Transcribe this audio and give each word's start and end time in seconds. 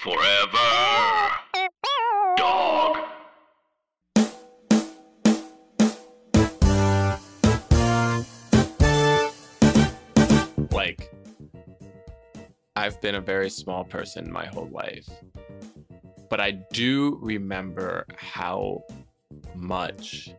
Forever. 0.00 0.58
Dog. 2.36 2.98
like 10.70 11.12
I've 12.76 13.00
been 13.00 13.16
a 13.16 13.20
very 13.20 13.50
small 13.50 13.82
person 13.82 14.30
my 14.30 14.46
whole 14.46 14.68
life. 14.68 15.08
But 16.30 16.40
I 16.40 16.52
do 16.52 17.18
remember 17.20 18.06
how 18.16 18.84
much 19.56 20.30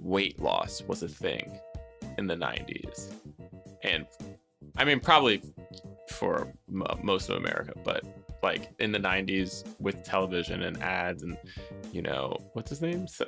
weight 0.00 0.40
loss 0.40 0.82
was 0.82 1.04
a 1.04 1.08
thing 1.08 1.60
in 2.18 2.26
the 2.26 2.34
90s. 2.34 3.12
And 3.84 4.06
I 4.76 4.84
mean, 4.84 4.98
probably 4.98 5.42
for 6.08 6.52
m- 6.68 6.82
most 7.04 7.28
of 7.28 7.36
America, 7.36 7.74
but 7.84 8.04
like 8.44 8.70
in 8.78 8.92
the 8.92 8.98
90s 8.98 9.64
with 9.80 10.04
television 10.04 10.62
and 10.62 10.80
ads 10.82 11.22
and, 11.24 11.36
you 11.92 12.02
know, 12.02 12.36
what's 12.52 12.70
his 12.70 12.80
name? 12.80 13.02
S- 13.04 13.22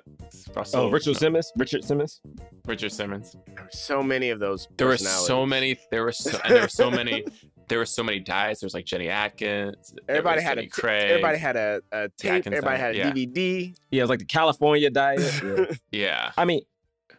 Russell, 0.55 0.83
Oh, 0.83 0.91
Richard 0.91 1.15
no, 1.15 1.19
Simmons. 1.19 1.53
Richard 1.57 1.85
Simmons. 1.85 2.21
Richard 2.67 2.93
Simmons. 2.93 3.35
There 3.47 3.65
were 3.65 3.71
so 3.73 4.03
many 4.03 4.31
of 4.31 4.39
those. 4.39 4.69
There 4.77 4.87
were 4.87 4.97
so 4.97 5.45
many. 5.45 5.77
There 5.91 6.05
were 6.05 6.13
so, 6.13 6.39
and 6.45 6.55
there 6.55 6.63
were 6.63 6.69
so 6.69 6.91
many. 6.91 7.25
There 7.69 7.79
were 7.81 7.85
so 7.87 8.05
many 8.05 8.21
diets. 8.21 8.61
There 8.61 8.67
was 8.69 8.75
like 8.75 8.85
Jenny 8.85 9.09
Atkins. 9.09 9.93
Everybody 10.09 10.41
had 10.41 10.51
Jenny 10.55 10.61
a 10.69 10.71
t- 10.71 10.81
Craig. 10.81 11.11
everybody 11.11 11.37
had 11.39 11.57
a, 11.57 11.81
a 11.91 12.09
tape. 12.17 12.31
Atkins 12.35 12.55
Everybody 12.59 12.79
had 12.79 12.95
a 12.95 12.99
yeah. 12.99 13.11
DVD. 13.11 13.77
Yeah, 13.91 13.99
it 13.99 14.03
was 14.05 14.11
like 14.11 14.21
the 14.21 14.25
California 14.25 14.89
diet. 14.89 15.21
Yeah. 15.43 15.75
Yeah, 15.91 16.31
I 16.39 16.45
mean, 16.45 16.61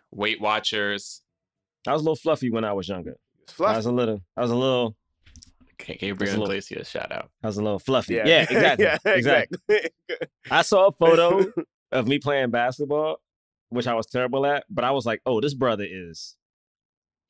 Weight 0.10 0.40
Watchers. 0.40 1.22
I 1.86 1.92
was 1.92 2.02
a 2.02 2.06
little 2.06 2.16
fluffy 2.16 2.50
when 2.50 2.64
I 2.64 2.72
was 2.72 2.88
younger. 2.88 3.18
I 3.60 3.76
was 3.76 3.88
a 3.88 3.92
little. 3.92 4.22
I 4.38 4.42
was 4.42 4.52
a 4.52 4.56
little. 4.56 4.96
Okay, 5.80 5.96
Gabriel 5.96 6.18
That's 6.20 6.32
a 6.38 6.40
little- 6.40 6.46
Iglesias, 6.52 6.90
shout 6.90 7.12
out. 7.12 7.30
I 7.44 7.48
was 7.48 7.58
a 7.58 7.64
little 7.64 7.80
fluffy. 7.80 8.16
Yeah. 8.16 8.26
Yeah, 8.26 8.42
exactly. 8.50 8.86
yeah, 8.86 8.98
exactly. 9.06 9.58
exactly. 9.70 10.30
I 10.52 10.62
saw 10.64 10.88
a 10.88 10.92
photo 10.92 11.52
of 11.92 12.08
me 12.08 12.18
playing 12.20 12.50
basketball, 12.50 13.18
which 13.70 13.88
I 13.88 13.94
was 13.94 14.08
terrible 14.08 14.46
at, 14.46 14.66
but 14.70 14.84
I 14.84 14.92
was 14.92 15.06
like, 15.06 15.22
"Oh, 15.26 15.40
this 15.42 15.54
brother 15.54 15.86
is." 15.90 16.36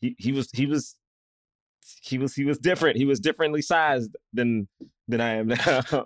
He 0.02 0.16
he 0.17 0.31
was 0.31 0.50
he 0.52 0.66
was 0.66 0.95
he 2.02 2.17
was 2.17 2.36
he 2.36 2.45
was 2.45 2.58
different. 2.59 2.98
He 2.98 3.06
was 3.06 3.20
differently 3.20 3.62
sized 3.62 4.16
than 4.34 4.67
than 5.08 5.20
I 5.22 5.36
am 5.36 5.48
now. 5.48 6.06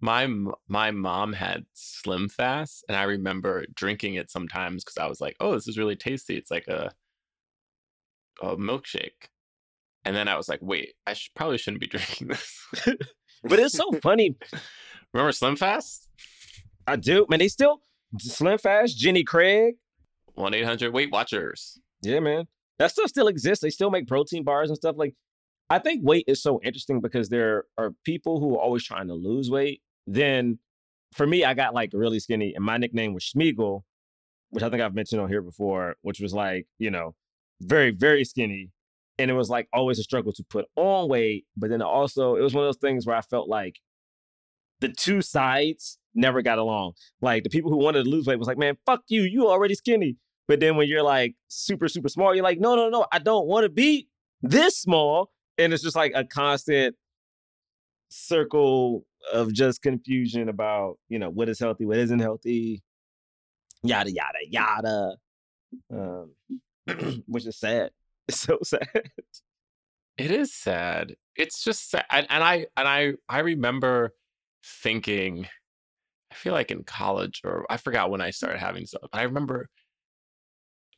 My 0.00 0.28
my 0.68 0.90
mom 0.90 1.32
had 1.32 1.64
Slim 1.72 2.28
Fast, 2.28 2.84
and 2.88 2.96
I 2.96 3.04
remember 3.04 3.64
drinking 3.74 4.14
it 4.16 4.30
sometimes 4.30 4.84
because 4.84 4.98
I 4.98 5.06
was 5.06 5.20
like, 5.20 5.34
"Oh, 5.40 5.54
this 5.54 5.66
is 5.66 5.78
really 5.78 5.96
tasty. 5.96 6.36
It's 6.36 6.50
like 6.50 6.68
a 6.68 6.92
a 8.42 8.56
milkshake." 8.56 9.28
And 10.04 10.16
then 10.16 10.28
I 10.28 10.36
was 10.36 10.48
like, 10.48 10.60
"Wait, 10.62 10.94
I 11.06 11.14
sh- 11.14 11.30
probably 11.34 11.58
shouldn't 11.58 11.80
be 11.80 11.86
drinking 11.88 12.28
this." 12.28 12.66
but 13.44 13.58
it's 13.58 13.76
so 13.76 13.92
funny. 14.02 14.36
remember 15.12 15.32
Slim 15.32 15.56
Fast? 15.56 16.08
I 16.86 16.96
do, 16.96 17.26
man. 17.28 17.38
They 17.38 17.48
still 17.48 17.80
Slim 18.18 18.58
Fast, 18.58 18.96
Jenny 18.98 19.22
Craig. 19.24 19.74
One 20.34 20.54
eight 20.54 20.64
hundred 20.64 20.92
Weight 20.92 21.10
Watchers. 21.12 21.78
Yeah, 22.02 22.20
man. 22.20 22.46
That 22.78 22.90
stuff 22.90 23.08
still 23.08 23.28
exists. 23.28 23.62
They 23.62 23.70
still 23.70 23.90
make 23.90 24.08
protein 24.08 24.42
bars 24.44 24.70
and 24.70 24.76
stuff. 24.76 24.96
Like, 24.96 25.14
I 25.70 25.78
think 25.78 26.04
weight 26.04 26.24
is 26.26 26.42
so 26.42 26.60
interesting 26.64 27.00
because 27.00 27.28
there 27.28 27.64
are 27.78 27.92
people 28.04 28.40
who 28.40 28.56
are 28.56 28.60
always 28.60 28.82
trying 28.82 29.08
to 29.08 29.14
lose 29.14 29.50
weight. 29.50 29.82
Then 30.06 30.58
for 31.12 31.26
me, 31.26 31.44
I 31.44 31.54
got 31.54 31.74
like 31.74 31.90
really 31.92 32.18
skinny, 32.18 32.54
and 32.54 32.64
my 32.64 32.76
nickname 32.78 33.14
was 33.14 33.24
Sméagol, 33.24 33.82
which 34.50 34.64
I 34.64 34.70
think 34.70 34.82
I've 34.82 34.94
mentioned 34.94 35.20
on 35.20 35.28
here 35.28 35.42
before, 35.42 35.94
which 36.02 36.18
was 36.20 36.34
like, 36.34 36.66
you 36.78 36.90
know, 36.90 37.14
very, 37.60 37.90
very 37.92 38.24
skinny. 38.24 38.70
And 39.18 39.30
it 39.30 39.34
was 39.34 39.50
like 39.50 39.68
always 39.72 39.98
a 39.98 40.02
struggle 40.02 40.32
to 40.32 40.44
put 40.44 40.66
on 40.76 41.08
weight. 41.08 41.44
But 41.56 41.70
then 41.70 41.82
also, 41.82 42.36
it 42.36 42.42
was 42.42 42.54
one 42.54 42.64
of 42.64 42.68
those 42.68 42.80
things 42.80 43.06
where 43.06 43.16
I 43.16 43.20
felt 43.20 43.48
like 43.48 43.78
the 44.80 44.88
two 44.88 45.22
sides 45.22 45.98
never 46.14 46.42
got 46.42 46.58
along. 46.58 46.92
Like 47.20 47.44
the 47.44 47.50
people 47.50 47.70
who 47.70 47.78
wanted 47.78 48.04
to 48.04 48.10
lose 48.10 48.26
weight 48.26 48.38
was 48.38 48.48
like, 48.48 48.58
man, 48.58 48.76
fuck 48.84 49.02
you, 49.08 49.22
you 49.22 49.48
already 49.48 49.74
skinny. 49.74 50.16
But 50.48 50.60
then 50.60 50.76
when 50.76 50.88
you're 50.88 51.02
like 51.02 51.34
super, 51.48 51.88
super 51.88 52.08
small, 52.08 52.34
you're 52.34 52.44
like, 52.44 52.60
no, 52.60 52.74
no, 52.74 52.88
no, 52.88 53.06
I 53.12 53.18
don't 53.18 53.46
want 53.46 53.64
to 53.64 53.68
be 53.68 54.08
this 54.42 54.78
small. 54.78 55.30
And 55.56 55.72
it's 55.72 55.82
just 55.82 55.96
like 55.96 56.12
a 56.14 56.24
constant 56.24 56.96
circle 58.08 59.06
of 59.32 59.52
just 59.52 59.82
confusion 59.82 60.48
about, 60.48 60.98
you 61.08 61.18
know, 61.18 61.30
what 61.30 61.48
is 61.48 61.58
healthy, 61.58 61.86
what 61.86 61.98
isn't 61.98 62.18
healthy, 62.18 62.82
yada, 63.82 64.10
yada, 64.10 64.38
yada. 64.48 65.16
Um, 65.90 66.32
which 67.26 67.46
is 67.46 67.58
sad. 67.58 67.90
So 68.32 68.58
sad. 68.64 69.10
It 70.18 70.30
is 70.30 70.54
sad. 70.54 71.14
It's 71.36 71.62
just 71.64 71.90
sad. 71.90 72.04
And, 72.10 72.26
and 72.30 72.44
I 72.44 72.66
and 72.76 72.88
I 72.88 73.12
I 73.28 73.40
remember 73.40 74.12
thinking, 74.64 75.46
I 76.30 76.34
feel 76.34 76.52
like 76.52 76.70
in 76.70 76.84
college 76.84 77.40
or 77.44 77.66
I 77.70 77.76
forgot 77.76 78.10
when 78.10 78.20
I 78.20 78.30
started 78.30 78.58
having 78.58 78.86
stuff. 78.86 79.08
I 79.12 79.22
remember 79.22 79.68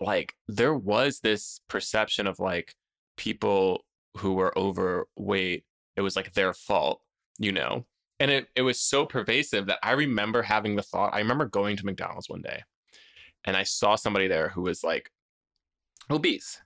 like 0.01 0.35
there 0.49 0.75
was 0.75 1.21
this 1.21 1.61
perception 1.69 2.27
of 2.27 2.39
like 2.39 2.75
people 3.17 3.85
who 4.19 4.35
were 4.35 4.57
overweight, 4.59 5.65
it 5.97 6.01
was 6.01 6.17
like 6.17 6.33
their 6.35 6.53
fault, 6.53 7.01
you 7.39 7.53
know? 7.53 7.87
And 8.21 8.31
it, 8.31 8.49
it 8.55 8.63
was 8.63 8.81
so 8.81 9.07
pervasive 9.07 9.67
that 9.67 9.81
I 9.83 9.93
remember 9.93 10.43
having 10.43 10.77
the 10.77 10.83
thought. 10.83 11.15
I 11.15 11.19
remember 11.19 11.47
going 11.47 11.77
to 11.77 11.87
McDonald's 11.87 12.29
one 12.29 12.43
day 12.43 12.63
and 13.45 13.57
I 13.57 13.63
saw 13.63 13.95
somebody 13.97 14.29
there 14.29 14.49
who 14.49 14.63
was 14.63 14.83
like 14.83 15.11
obese. 16.11 16.61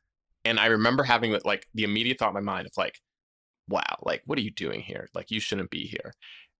And 0.48 0.58
I 0.58 0.66
remember 0.66 1.02
having 1.02 1.38
like 1.44 1.66
the 1.74 1.84
immediate 1.84 2.18
thought 2.18 2.28
in 2.28 2.34
my 2.34 2.40
mind 2.40 2.66
of 2.66 2.72
like, 2.78 3.00
wow, 3.68 3.98
like, 4.02 4.22
what 4.24 4.38
are 4.38 4.42
you 4.42 4.50
doing 4.50 4.80
here? 4.80 5.08
Like, 5.14 5.30
you 5.30 5.40
shouldn't 5.40 5.68
be 5.68 5.86
here. 5.86 6.14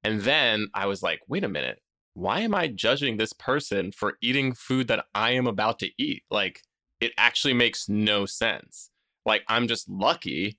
And 0.05 0.21
then 0.21 0.69
I 0.75 0.85
was 0.87 1.03
like, 1.03 1.21
wait 1.27 1.43
a 1.43 1.49
minute, 1.49 1.81
why 2.13 2.41
am 2.41 2.55
I 2.55 2.69
judging 2.69 3.17
this 3.17 3.33
person 3.33 3.91
for 3.93 4.19
eating 4.21 4.53
food 4.53 4.89
that 4.89 5.07
I 5.15 5.31
am 5.31 5.47
about 5.47 5.79
to 5.79 5.91
eat? 5.97 6.25
Like, 6.31 6.61
it 7.01 7.13
actually 7.17 7.55
makes 7.55 7.89
no 7.89 8.27
sense. 8.27 8.91
Like, 9.25 9.43
I'm 9.49 9.69
just 9.69 9.89
lucky 9.89 10.59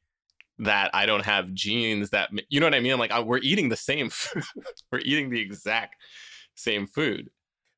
that 0.58 0.90
I 0.92 1.06
don't 1.06 1.24
have 1.24 1.54
genes 1.54 2.10
that, 2.10 2.32
you 2.50 2.60
know 2.60 2.66
what 2.66 2.74
I 2.74 2.80
mean? 2.80 2.98
Like, 2.98 3.12
I, 3.12 3.20
we're 3.20 3.38
eating 3.38 3.70
the 3.70 3.76
same 3.76 4.10
food. 4.10 4.44
we're 4.92 5.00
eating 5.00 5.30
the 5.30 5.40
exact 5.40 5.98
same 6.56 6.88
food. 6.88 7.30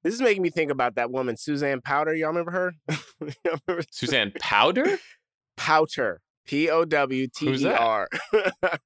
This 0.01 0.13
is 0.13 0.22
making 0.22 0.41
me 0.44 0.50
think 0.50 0.72
about 0.72 0.95
that 0.95 1.11
woman, 1.11 1.35
Suzanne 1.35 1.81
Powter. 1.81 2.17
Y'all 2.17 2.29
remember 2.29 2.51
her? 2.51 2.73
Y'all 2.90 3.59
remember 3.67 3.84
Suzanne 3.91 4.31
Powter? 4.40 4.97
Powter. 5.61 6.17
P 6.45 6.69
O 6.69 6.85
W 6.85 7.27
T 7.27 7.45
Who's 7.45 7.61
E 7.61 7.66
that? 7.66 7.79
R. 7.79 8.09
I 8.63 8.77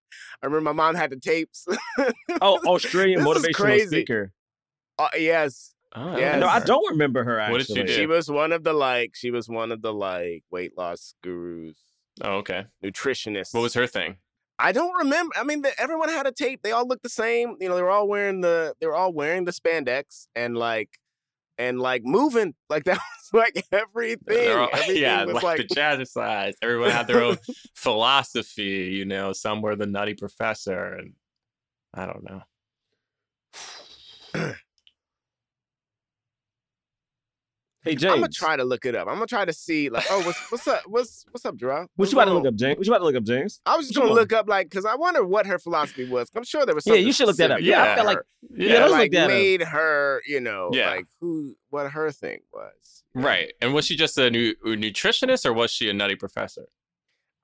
remember 0.44 0.62
my 0.62 0.72
mom 0.74 0.96
had 0.96 1.10
the 1.10 1.16
tapes. 1.18 1.66
Oh, 2.42 2.60
Australian 2.68 3.24
This 3.24 3.28
motivational 3.28 3.54
crazy. 3.56 3.88
speaker. 3.88 4.32
Uh, 5.00 5.08
yes. 5.18 5.74
Oh, 5.96 6.18
Yeah, 6.18 6.38
No, 6.38 6.48
I 6.48 6.60
don't 6.60 6.92
remember 6.92 7.24
her 7.24 7.40
actually. 7.40 7.52
What 7.54 7.68
did 7.68 7.78
she 7.78 7.84
do? 7.84 7.94
She 7.94 8.06
was 8.06 8.30
one 8.30 8.52
of 8.52 8.64
the 8.66 8.74
like, 8.74 9.12
she 9.16 9.32
was 9.32 9.48
one 9.48 9.72
of 9.72 9.82
the 9.82 9.94
like 9.94 10.44
weight 10.52 10.78
loss 10.78 11.16
gurus, 11.24 11.78
Oh, 12.22 12.36
okay. 12.40 12.66
Nutritionist. 12.84 13.54
What 13.54 13.62
was 13.62 13.74
her 13.74 13.88
thing? 13.88 14.18
I 14.60 14.72
don't 14.72 14.94
remember. 14.98 15.34
I 15.38 15.44
mean, 15.44 15.62
the, 15.64 15.72
everyone 15.80 16.10
had 16.10 16.28
a 16.28 16.32
tape. 16.32 16.62
They 16.64 16.72
all 16.72 16.88
looked 16.88 17.04
the 17.04 17.10
same. 17.10 17.56
You 17.60 17.68
know, 17.70 17.76
they 17.76 17.82
were 17.82 17.90
all 17.90 18.08
wearing 18.08 18.42
the 18.42 18.74
they 18.80 18.88
were 18.88 18.96
all 18.96 19.12
wearing 19.14 19.44
the 19.46 19.52
spandex 19.52 20.28
and 20.36 20.56
like 20.58 20.90
and 21.58 21.80
like 21.80 22.04
moving. 22.04 22.54
Like 22.70 22.84
that 22.86 22.98
was 22.98 23.30
like 23.34 23.66
everything. 23.72 24.58
All- 24.58 24.70
everything 24.74 25.02
yeah, 25.02 25.26
was 25.26 25.36
like, 25.36 25.44
like, 25.44 25.58
the 25.68 25.76
jazzercise. 25.76 26.54
Everyone 26.62 26.92
had 26.92 27.08
their 27.08 27.22
own 27.24 27.38
philosophy, 27.76 28.92
you 28.94 29.06
know. 29.06 29.34
Some 29.34 29.62
were 29.62 29.76
the 29.76 29.88
nutty 29.88 30.14
professor, 30.14 30.94
and 30.94 31.14
I 31.94 32.06
don't 32.06 32.24
know. 32.24 32.42
Hey 37.86 37.92
I'm 37.94 38.20
gonna 38.20 38.28
try 38.30 38.56
to 38.56 38.64
look 38.64 38.86
it 38.86 38.96
up. 38.96 39.08
I'm 39.08 39.14
gonna 39.16 39.28
try 39.28 39.46
to 39.46 39.54
see 39.54 39.90
like, 39.90 40.06
oh, 40.10 40.22
what's 40.26 40.52
what's 40.52 40.68
up? 40.68 40.82
What's 40.88 41.26
what's 41.32 41.46
up, 41.46 41.56
Gerard? 41.56 41.88
what 41.96 42.12
you 42.12 42.18
about 42.18 42.26
to 42.26 42.34
look 42.34 42.48
up, 42.48 42.56
James? 42.56 42.78
What 42.78 42.88
you 42.88 42.92
about 42.92 43.00
to 43.00 43.06
look 43.06 43.16
up, 43.16 43.24
James? 43.24 43.62
I 43.66 43.78
was 43.78 43.88
just 43.88 43.98
gonna 43.98 44.14
look 44.14 44.34
up 44.34 44.50
like 44.50 44.70
because 44.70 44.86
I 44.86 44.96
wonder 44.96 45.24
what 45.24 45.46
her 45.46 45.60
philosophy 45.60 46.10
was. 46.10 46.30
I'm 46.36 46.44
sure 46.44 46.66
there 46.66 46.74
was. 46.76 46.86
Yeah, 46.88 46.94
Something 46.94 47.08
you 47.08 47.14
should 47.14 47.28
look 47.28 47.38
that 47.38 47.52
up. 47.52 47.62
Yeah, 47.62 47.84
I 47.94 47.96
feel 47.96 48.06
like- 48.06 48.18
Yeah, 48.56 48.84
look 48.86 48.92
like 48.94 49.12
that 49.12 49.24
up. 49.26 49.30
made 49.30 49.62
her, 49.64 50.22
you 50.28 50.40
know, 50.40 50.70
Yeah. 50.74 50.90
like 50.90 51.06
who, 51.22 51.56
what 51.70 51.92
her 51.92 52.12
thing 52.12 52.40
was. 52.54 53.04
Right. 53.14 53.54
And 53.62 53.74
was 53.74 53.86
she 53.86 53.96
just 53.96 54.18
a, 54.18 54.30
nu- 54.30 54.56
a 54.66 54.70
nutritionist, 54.70 55.46
or 55.46 55.54
was 55.54 55.72
she 55.72 55.90
a 55.90 55.94
nutty 55.94 56.16
professor? 56.16 56.66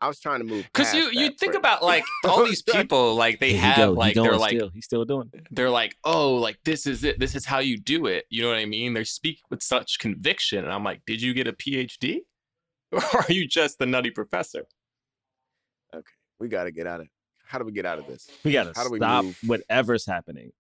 I 0.02 0.08
was 0.08 0.20
trying 0.20 0.40
to 0.40 0.46
move 0.46 0.64
Because 0.74 0.94
you 0.96 1.10
you 1.12 1.30
think 1.30 1.54
for- 1.54 1.60
about 1.60 1.84
like 1.84 2.04
all 2.26 2.40
oh, 2.40 2.46
these 2.48 2.62
people, 2.64 3.16
like 3.16 3.40
they 3.40 3.52
Here 3.52 3.62
have 3.62 3.78
go. 3.78 3.92
Like 3.92 4.16
going 4.16 4.30
they're 4.30 4.38
like 4.40 4.50
still. 4.58 4.70
he's 4.74 4.86
still 4.86 5.06
doing 5.06 5.30
it. 5.34 5.48
they're 5.52 5.70
like, 5.70 5.96
oh, 6.04 6.36
like 6.36 6.58
this 6.66 6.88
is 6.88 7.04
it. 7.04 7.20
This 7.20 7.36
is 7.36 7.46
how 7.46 7.60
you 7.60 7.78
do 7.78 8.08
it. 8.08 8.26
You 8.30 8.42
know 8.42 8.50
what 8.50 8.58
I 8.58 8.66
mean? 8.66 8.94
They 8.94 9.04
speak 9.04 9.40
with 9.52 9.62
such 9.62 10.00
conviction, 10.00 10.64
and 10.64 10.74
I'm 10.74 10.84
like, 10.84 11.02
did 11.06 11.22
you 11.22 11.34
get 11.34 11.48
a 11.48 11.54
PhD, 11.54 12.20
or 12.92 13.04
are 13.04 13.26
you 13.32 13.48
just 13.48 13.78
the 13.80 13.86
nutty 13.86 14.10
professor? 14.10 14.66
Okay, 15.94 16.04
we 16.40 16.48
got 16.48 16.64
to 16.64 16.72
get 16.72 16.88
out 16.88 17.02
of. 17.02 17.08
How 17.46 17.60
do 17.60 17.66
we 17.66 17.74
get 17.74 17.86
out 17.86 18.00
of 18.00 18.08
this? 18.08 18.30
We 18.46 18.54
gotta 18.54 18.72
How 18.76 18.86
do 18.86 18.92
we 18.92 18.98
stop 19.00 19.26
move? 19.26 19.38
whatever's 19.46 20.06
happening. 20.06 20.52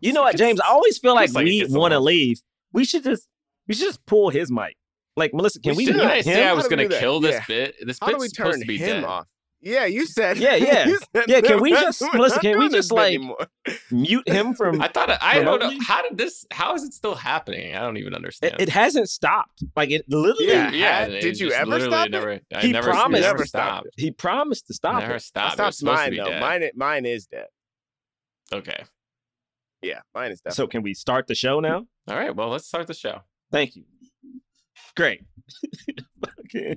You 0.00 0.12
know 0.12 0.22
what, 0.22 0.36
James? 0.36 0.60
I 0.60 0.66
always 0.68 0.98
feel 0.98 1.14
like 1.14 1.32
like 1.32 1.44
we 1.44 1.64
want 1.68 1.92
to 1.92 2.00
leave. 2.00 2.40
We 2.72 2.84
should 2.84 3.04
just 3.04 3.28
we 3.68 3.74
should 3.74 3.86
just 3.86 4.04
pull 4.06 4.28
his 4.30 4.50
mic. 4.50 4.76
Like 5.16 5.34
Melissa, 5.34 5.60
can 5.60 5.76
we, 5.76 5.84
should. 5.84 5.94
mute 5.96 6.02
Didn't 6.04 6.10
I 6.12 6.16
him? 6.18 6.22
say 6.24 6.46
I 6.46 6.52
was 6.54 6.68
gonna 6.68 6.84
do 6.84 6.88
that? 6.88 7.00
kill 7.00 7.20
this 7.20 7.34
Yeah. 7.34 7.44
bit? 7.46 7.76
This 7.86 7.98
How 8.00 8.06
do 8.08 8.12
bit's 8.14 8.22
we 8.22 8.28
supposed 8.30 8.52
turn 8.52 8.60
to 8.60 8.66
be 8.66 8.78
him 8.78 9.02
dead. 9.02 9.04
off? 9.04 9.26
Yeah, 9.64 9.84
you 9.84 10.06
said. 10.06 10.38
Yeah, 10.38 10.54
yeah. 10.56 10.86
said 11.14 11.24
Yeah, 11.28 11.40
can 11.40 11.60
we 11.60 11.70
just- 11.70 12.00
doing- 12.00 12.12
listen, 12.14 12.36
not 12.36 12.40
can 12.42 12.58
we 12.58 12.68
just, 12.68 12.90
like, 12.90 13.14
anymore. 13.14 13.46
Mute 13.92 14.28
him 14.28 14.54
from. 14.56 14.82
I 14.82 14.88
thought 14.88 15.16
I 15.22 15.40
don't 15.40 15.60
know. 15.60 15.78
How 15.86 16.02
did 16.02 16.18
this? 16.18 16.44
How 16.50 16.74
is 16.74 16.82
it 16.82 16.92
still 16.94 17.14
happening? 17.14 17.76
I 17.76 17.80
don't 17.80 17.96
even 17.96 18.12
understand. 18.14 18.54
It, 18.54 18.62
it 18.62 18.68
hasn't 18.70 19.08
stopped. 19.08 19.62
Like 19.76 19.90
it 19.90 20.04
literally. 20.08 20.48
Yeah. 20.48 20.72
yeah. 20.72 20.98
had- 21.02 21.12
it 21.12 21.20
did 21.20 21.38
you 21.38 21.52
ever 21.52 21.70
literally 21.70 21.92
stop 21.92 22.06
it? 22.06 22.10
Never, 22.10 22.40
I 22.54 22.60
He 22.60 22.72
never, 22.72 22.90
promised- 22.90 23.22
Never 23.22 23.34
Never 23.34 23.46
stopped 23.46 23.70
stopped. 23.84 23.88
He 23.98 24.10
promised 24.10 24.66
to 24.66 24.74
stop 24.74 25.00
Never 25.00 25.14
it. 25.16 25.20
stopped. 25.22 25.60
I 25.60 25.62
It 25.64 25.66
was 25.66 25.76
stopped 25.76 25.96
supposed 25.96 25.96
mine 26.10 26.16
though. 26.16 26.30
dead. 26.30 26.40
Mine, 26.40 26.70
mine 26.74 27.06
is 27.06 27.26
dead. 27.26 27.46
Okay. 28.52 28.82
Yeah, 29.82 30.00
mine 30.14 30.32
is 30.32 30.40
dead. 30.40 30.54
So 30.54 30.66
can 30.66 30.82
we 30.82 30.94
start 30.94 31.26
the 31.28 31.34
show 31.36 31.60
now? 31.60 31.86
All 32.08 32.16
right. 32.16 32.34
Well, 32.34 32.48
let's 32.48 32.66
start 32.66 32.86
the 32.88 32.94
show. 32.94 33.20
Thank 33.52 33.76
you. 33.76 33.84
Great. 34.96 35.22
Okay. 36.40 36.76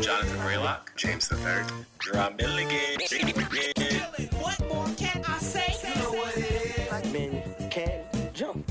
Jonathan 0.00 0.38
Braylock, 0.38 0.94
James 0.96 1.28
the 1.28 1.36
Third. 1.36 1.66
Rob 2.12 2.36
Milligan. 2.38 2.98
What 4.40 4.60
more 4.68 4.88
can 4.96 5.22
I 5.26 5.38
say? 5.38 5.76
You 5.88 5.94
know 6.02 6.12
what 6.12 6.36
it 6.36 6.78
is. 6.78 6.88
Black 6.88 7.06
men 7.12 7.42
can 7.70 8.04
jump. 8.32 8.66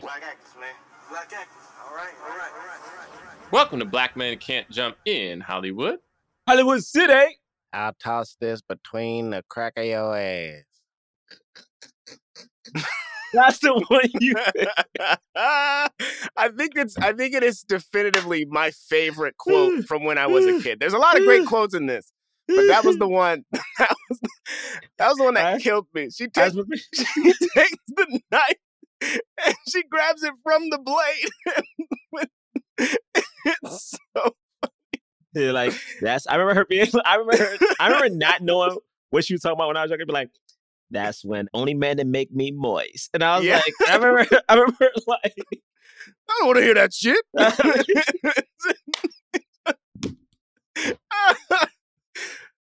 Black 0.00 0.22
actors, 0.22 0.54
man. 0.60 0.74
Black 1.10 1.32
actors. 1.32 1.66
All 1.84 1.94
right, 1.94 2.14
all 2.22 2.36
right, 2.36 2.52
all 2.52 2.66
right, 2.66 2.80
all 2.80 2.96
right, 2.96 3.08
all 3.12 3.26
right. 3.26 3.52
Welcome 3.52 3.78
to 3.80 3.84
Black 3.84 4.16
Men 4.16 4.38
Can't 4.38 4.68
Jump 4.70 4.96
in 5.04 5.40
Hollywood. 5.40 5.98
Hollywood 6.48 6.84
City. 6.84 7.38
I'll 7.76 7.92
toss 8.02 8.36
this 8.40 8.62
between 8.62 9.30
the 9.30 9.44
crack 9.48 9.74
of 9.76 9.84
your 9.84 10.16
ass. 10.16 10.62
That's 13.34 13.58
the 13.58 13.74
one 13.88 14.08
you. 14.20 14.34
I 15.36 16.48
think 16.56 16.72
it's. 16.76 16.96
I 16.96 17.12
think 17.12 17.34
it 17.34 17.42
is 17.42 17.62
definitively 17.62 18.46
my 18.46 18.70
favorite 18.88 19.36
quote 19.36 19.84
from 19.88 20.04
when 20.04 20.16
I 20.16 20.26
was 20.26 20.46
a 20.46 20.60
kid. 20.62 20.80
There's 20.80 20.94
a 20.94 20.98
lot 20.98 21.18
of 21.18 21.24
great 21.24 21.46
quotes 21.46 21.74
in 21.74 21.84
this, 21.86 22.10
but 22.48 22.66
that 22.68 22.84
was 22.84 22.96
the 22.96 23.08
one. 23.08 23.44
That 23.78 23.94
was, 24.08 24.20
that 24.98 25.08
was 25.08 25.16
the 25.18 25.24
one 25.24 25.34
that 25.34 25.54
I- 25.54 25.58
killed 25.58 25.86
me. 25.92 26.08
She 26.10 26.28
takes 26.28 26.54
she 26.54 27.32
takes 27.32 27.76
the 27.88 28.20
knife 28.32 28.56
and 29.02 29.54
she 29.68 29.82
grabs 29.82 30.22
it 30.22 30.32
from 30.42 30.70
the 30.70 30.78
blade. 30.78 31.28
it's 33.44 33.98
so 34.16 34.34
Like 35.52 35.72
that's. 36.00 36.26
I 36.26 36.36
remember 36.36 36.54
her 36.60 36.64
being. 36.64 36.86
I 37.04 37.16
remember. 37.16 37.44
Her, 37.44 37.56
I 37.78 37.88
remember 37.88 38.08
not 38.16 38.40
knowing 38.42 38.78
what 39.10 39.24
she 39.24 39.34
was 39.34 39.42
talking 39.42 39.56
about 39.56 39.68
when 39.68 39.76
I 39.76 39.82
was 39.82 39.90
younger. 39.90 40.06
Be 40.06 40.12
like, 40.12 40.30
that's 40.90 41.24
when 41.24 41.48
only 41.52 41.74
men 41.74 41.98
that 41.98 42.06
make 42.06 42.32
me 42.32 42.50
moist. 42.52 43.10
And 43.14 43.22
I 43.22 43.36
was 43.36 43.44
Yeah. 43.46 43.56
like, 43.56 43.74
I 43.90 43.96
remember. 43.96 44.40
I 44.48 44.54
remember 44.54 44.90
like. 45.06 45.34
I 46.28 46.36
don't 46.38 46.46
want 46.46 46.58
to 46.58 46.62
hear 46.64 46.74
that 46.74 46.92
shit. 46.94 47.24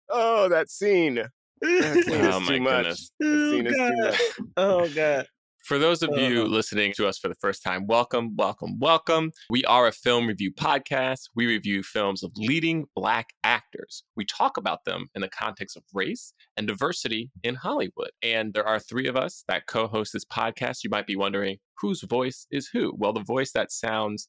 oh, 0.08 0.48
that 0.48 0.70
scene. 0.70 1.14
That 1.62 2.04
scene 2.04 2.14
is 2.14 2.34
Oh, 2.34 2.40
my 2.40 2.46
too 2.56 2.60
much. 2.62 2.76
goodness. 2.76 3.10
That 3.20 3.26
oh 3.26 3.50
scene 3.50 3.66
is 3.66 3.74
too 3.76 3.96
much. 3.96 4.20
Oh 4.56 4.88
god. 4.88 5.26
For 5.70 5.78
those 5.78 6.02
of 6.02 6.10
you 6.18 6.42
Uh. 6.42 6.46
listening 6.46 6.92
to 6.94 7.06
us 7.06 7.16
for 7.16 7.28
the 7.28 7.36
first 7.36 7.62
time, 7.62 7.86
welcome, 7.86 8.34
welcome, 8.34 8.80
welcome. 8.80 9.30
We 9.50 9.64
are 9.66 9.86
a 9.86 9.92
film 9.92 10.26
review 10.26 10.52
podcast. 10.52 11.28
We 11.36 11.46
review 11.46 11.84
films 11.84 12.24
of 12.24 12.32
leading 12.34 12.86
Black 12.96 13.28
actors. 13.44 14.02
We 14.16 14.24
talk 14.24 14.56
about 14.56 14.84
them 14.84 15.06
in 15.14 15.20
the 15.20 15.28
context 15.28 15.76
of 15.76 15.84
race 15.94 16.34
and 16.56 16.66
diversity 16.66 17.30
in 17.44 17.54
Hollywood. 17.54 18.10
And 18.20 18.52
there 18.52 18.66
are 18.66 18.80
three 18.80 19.06
of 19.06 19.16
us 19.16 19.44
that 19.46 19.68
co 19.68 19.86
host 19.86 20.12
this 20.12 20.24
podcast. 20.24 20.82
You 20.82 20.90
might 20.90 21.06
be 21.06 21.14
wondering 21.14 21.58
whose 21.80 22.02
voice 22.02 22.48
is 22.50 22.66
who? 22.66 22.92
Well, 22.98 23.12
the 23.12 23.22
voice 23.22 23.52
that 23.52 23.70
sounds 23.70 24.28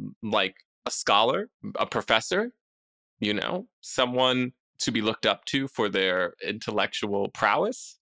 mm, 0.00 0.12
like 0.22 0.54
a 0.86 0.90
scholar, 0.90 1.50
a 1.78 1.84
professor, 1.84 2.52
you 3.20 3.34
know, 3.34 3.68
someone 3.82 4.52
to 4.78 4.90
be 4.90 5.02
looked 5.02 5.26
up 5.26 5.44
to 5.52 5.68
for 5.68 5.90
their 5.90 6.32
intellectual 6.42 7.28
prowess. 7.28 7.98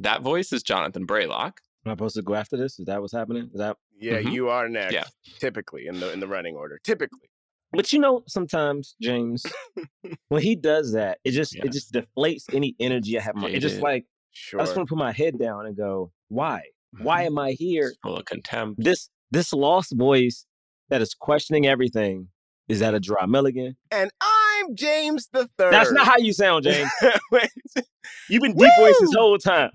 That 0.00 0.20
voice 0.20 0.52
is 0.52 0.62
Jonathan 0.62 1.06
Braylock. 1.06 1.52
Am 1.86 1.90
I 1.90 1.94
supposed 1.94 2.16
to 2.16 2.22
go 2.22 2.34
after 2.34 2.56
this? 2.56 2.80
Is 2.80 2.86
that 2.86 3.00
what's 3.00 3.12
happening? 3.12 3.48
Is 3.54 3.58
that? 3.60 3.76
Yeah, 3.98 4.18
Mhm. 4.20 4.32
you 4.32 4.48
are 4.48 4.68
next. 4.68 4.92
Yeah. 4.92 5.04
Typically 5.38 5.86
in 5.86 6.00
the 6.00 6.12
in 6.12 6.18
the 6.20 6.26
running 6.26 6.56
order. 6.56 6.80
Typically. 6.82 7.30
But 7.72 7.92
you 7.92 8.00
know, 8.00 8.24
sometimes 8.26 8.96
James, 9.00 9.44
when 10.28 10.42
he 10.42 10.56
does 10.56 10.92
that, 10.94 11.18
it 11.24 11.30
just 11.30 11.54
Yeah. 11.54 11.62
it 11.66 11.72
just 11.72 11.92
deflates 11.92 12.52
any 12.52 12.74
energy 12.80 13.16
I 13.18 13.22
have. 13.22 13.36
In 13.36 13.44
it 13.44 13.60
just 13.60 13.80
like 13.80 14.04
Sure. 14.32 14.60
I 14.60 14.64
just 14.64 14.76
want 14.76 14.88
to 14.88 14.94
put 14.94 14.98
my 14.98 15.12
head 15.12 15.38
down 15.38 15.64
and 15.66 15.74
go, 15.76 16.10
why? 16.28 16.62
Why 17.00 17.22
Mhm. 17.22 17.26
am 17.26 17.38
I 17.38 17.52
here? 17.52 17.94
Full 18.02 18.16
of 18.16 18.24
contempt. 18.24 18.82
This 18.82 19.08
this 19.30 19.52
lost 19.52 19.92
voice 19.96 20.44
that 20.88 21.00
is 21.02 21.14
questioning 21.14 21.66
everything 21.66 22.28
is 22.68 22.80
that 22.80 22.94
a 22.94 23.00
Dry 23.00 23.26
Milligan? 23.26 23.76
and 23.92 24.10
I'm 24.20 24.74
James 24.74 25.28
the 25.32 25.48
Third. 25.56 25.72
That's 25.72 25.92
not 25.92 26.04
how 26.06 26.16
you 26.18 26.32
sound, 26.32 26.64
James. 26.64 26.90
You've 28.28 28.42
been 28.42 28.56
deep 28.56 28.70
voice 28.78 28.96
this 29.00 29.14
whole 29.14 29.38
time. 29.38 29.70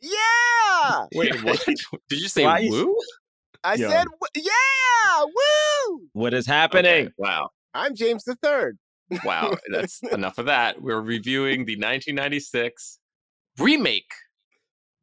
Yeah. 0.00 1.06
Wait, 1.14 1.34
what? 1.44 1.64
Did 1.66 2.20
you 2.20 2.28
say 2.28 2.44
Why 2.44 2.66
woo? 2.70 2.96
I 3.64 3.74
Yo. 3.74 3.88
said 3.90 4.06
yeah. 4.36 5.24
Woo. 5.24 6.00
What 6.12 6.34
is 6.34 6.46
happening? 6.46 7.06
Okay, 7.06 7.12
Wow. 7.18 7.50
I'm 7.74 7.94
James 7.94 8.24
the 8.24 8.36
Third. 8.42 8.78
Wow. 9.24 9.56
That's 9.70 10.02
enough 10.12 10.38
of 10.38 10.46
that. 10.46 10.80
We're 10.82 11.00
reviewing 11.00 11.64
the 11.64 11.74
1996 11.76 12.98
remake 13.58 14.12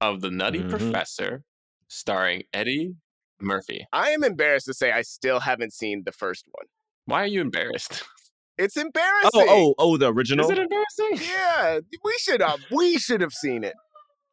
of 0.01 0.21
The 0.21 0.31
Nutty 0.31 0.59
Mhm. 0.59 0.69
Professor 0.69 1.43
starring 1.87 2.43
Eddie 2.53 2.95
Murphy. 3.41 3.85
I 3.91 4.11
am 4.11 4.23
embarrassed 4.23 4.65
to 4.67 4.73
say 4.73 4.91
I 4.91 5.01
still 5.01 5.39
haven't 5.39 5.73
seen 5.73 6.03
the 6.05 6.11
first 6.11 6.45
one. 6.51 6.65
Why 7.05 7.23
are 7.23 7.27
you 7.27 7.41
embarrassed? 7.41 8.03
It's 8.57 8.77
embarrassing. 8.77 9.31
Oh, 9.33 9.45
oh, 9.49 9.75
oh, 9.77 9.97
the 9.97 10.11
original. 10.13 10.45
Is 10.45 10.51
it 10.51 10.57
embarrassing? 10.57 11.27
Yeah, 11.29 11.79
we 12.03 12.13
should 12.19 12.41
have. 12.41 12.59
We 12.71 12.97
should 12.97 13.19
have 13.21 13.33
seen 13.33 13.63
it. 13.65 13.75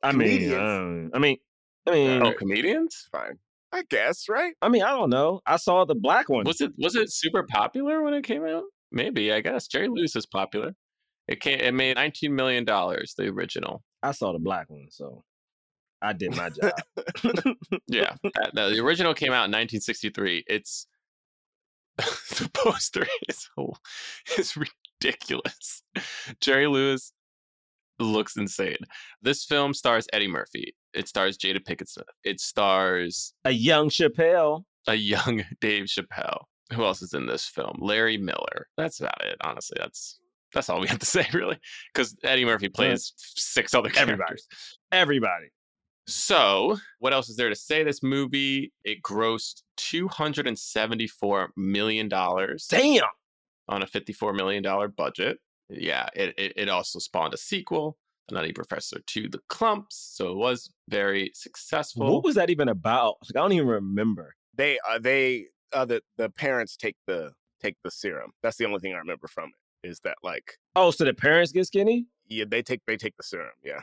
I 0.02 0.12
mean, 0.12 0.28
comedians. 0.28 0.54
um, 0.60 1.10
I 1.14 1.19
mean, 1.19 1.37
I 1.87 1.90
mean, 1.93 2.22
Oh, 2.26 2.32
comedians? 2.32 3.08
Fine. 3.12 3.38
I 3.72 3.82
guess, 3.88 4.28
right? 4.28 4.54
I 4.60 4.69
mean, 4.69 4.82
I 4.82 4.90
don't 4.90 5.10
know. 5.10 5.40
I 5.46 5.56
saw 5.56 5.84
the 5.84 5.94
black 5.94 6.28
one. 6.28 6.44
Was 6.44 6.60
it 6.60 6.72
was 6.78 6.94
it 6.96 7.10
super 7.12 7.43
popular 7.44 8.02
when 8.02 8.12
it 8.14 8.25
came 8.25 8.44
out? 8.44 8.64
Maybe, 8.90 9.32
I 9.32 9.40
guess. 9.40 9.66
Jerry 9.66 9.88
Lewis 9.88 10.14
is 10.16 10.26
popular. 10.26 10.72
It 11.28 11.40
came 11.40 11.60
it 11.60 11.72
made 11.72 11.96
19 11.96 12.34
million 12.34 12.64
dollars, 12.64 13.14
the 13.16 13.28
original. 13.28 13.82
I 14.02 14.12
saw 14.12 14.32
the 14.32 14.38
black 14.38 14.69
one, 14.69 14.88
so 14.90 15.25
I 16.02 16.12
did 16.12 16.37
my 16.37 16.50
job. 16.60 16.72
Yeah. 17.87 18.14
that- 18.34 18.52
no, 18.55 18.69
the 18.70 18.81
original 18.81 19.14
came 19.14 19.31
out 19.32 19.46
in 19.46 19.52
1963. 19.52 20.44
It's 20.48 20.87
the 21.96 22.50
poster 22.52 23.06
is 23.28 23.48
so- 23.56 23.75
is 24.37 24.55
ridiculous. 24.56 25.82
Jerry 26.41 26.67
Lewis 26.67 27.12
looks 27.99 28.37
insane. 28.37 28.77
This 29.22 29.44
film 29.44 29.75
stars 29.75 30.06
Eddie 30.13 30.29
Murphy. 30.29 30.75
It 30.94 31.08
stars 31.08 31.39
Jada 31.39 31.58
Pinkett 31.65 31.89
Smith. 31.89 32.06
It 32.25 32.41
stars 32.41 33.34
a 33.44 33.51
young 33.51 33.89
Chappelle. 33.89 34.65
a 34.87 34.94
young 34.94 35.44
Dave 35.61 35.84
Chappelle. 35.87 36.44
Who 36.72 36.84
else 36.84 37.03
is 37.03 37.13
in 37.15 37.27
this 37.27 37.46
film? 37.46 37.79
Larry 37.81 38.17
Miller. 38.17 38.67
That's 38.77 39.01
about 39.01 39.25
it. 39.25 39.37
Honestly, 39.43 39.77
that's 39.81 40.19
that's 40.55 40.69
all 40.69 40.81
we 40.81 40.89
have 40.89 40.99
to 40.99 41.06
say, 41.17 41.27
really, 41.32 41.58
because 41.94 42.17
Eddie 42.25 42.44
Murphy 42.44 42.69
plays 42.69 43.13
six 43.17 43.75
other 43.75 43.91
Everybody. 43.96 44.27
characters. 44.27 44.46
Everybody. 44.91 45.49
So, 46.08 46.79
what 46.99 47.13
else 47.13 47.29
is 47.29 47.37
there 47.37 47.49
to 47.49 47.55
say? 47.55 47.84
This 47.84 48.03
movie 48.03 48.72
it 48.84 49.03
grossed 49.03 49.63
two 49.77 50.08
hundred 50.08 50.46
and 50.49 50.58
seventy-four 50.58 51.51
million 51.56 52.08
dollars 52.08 52.67
Damn. 52.69 53.05
on 53.69 53.82
a 53.82 53.87
fifty-four 53.87 54.32
million 54.32 54.63
dollar 54.63 54.89
budget. 54.89 55.39
Yeah, 55.72 56.08
it, 56.14 56.34
it 56.38 56.52
it 56.56 56.69
also 56.69 56.98
spawned 56.98 57.34
a 57.34 57.38
sequel, 57.38 57.96
The 58.29 58.34
Nutty 58.36 58.52
Professor 58.52 59.00
to 59.06 59.29
the 59.29 59.41
Klumps. 59.50 59.93
So 59.93 60.31
it 60.31 60.36
was 60.36 60.70
very 60.88 61.31
successful. 61.34 62.12
What 62.12 62.24
was 62.24 62.34
that 62.36 62.50
even 62.50 62.69
about? 62.69 63.17
Like, 63.22 63.36
I 63.36 63.41
don't 63.44 63.52
even 63.52 63.69
remember. 63.69 64.34
They 64.55 64.79
uh, 64.88 64.98
they 64.98 65.46
uh, 65.72 65.84
the 65.84 66.02
the 66.17 66.29
parents 66.31 66.76
take 66.76 66.96
the 67.06 67.32
take 67.60 67.76
the 67.84 67.91
serum. 67.91 68.32
That's 68.43 68.56
the 68.56 68.67
only 68.67 68.81
thing 68.81 68.94
I 68.94 68.98
remember 68.98 69.29
from 69.29 69.50
it. 69.82 69.88
Is 69.88 70.00
that 70.05 70.17
like 70.22 70.58
Oh, 70.76 70.91
so 70.91 71.05
the 71.05 71.14
parents 71.14 71.52
get 71.52 71.67
skinny? 71.67 72.06
yeah 72.29 72.44
they 72.48 72.62
take 72.62 72.81
they 72.86 72.96
take 72.96 73.17
the 73.17 73.22
serum. 73.22 73.50
Yeah, 73.64 73.81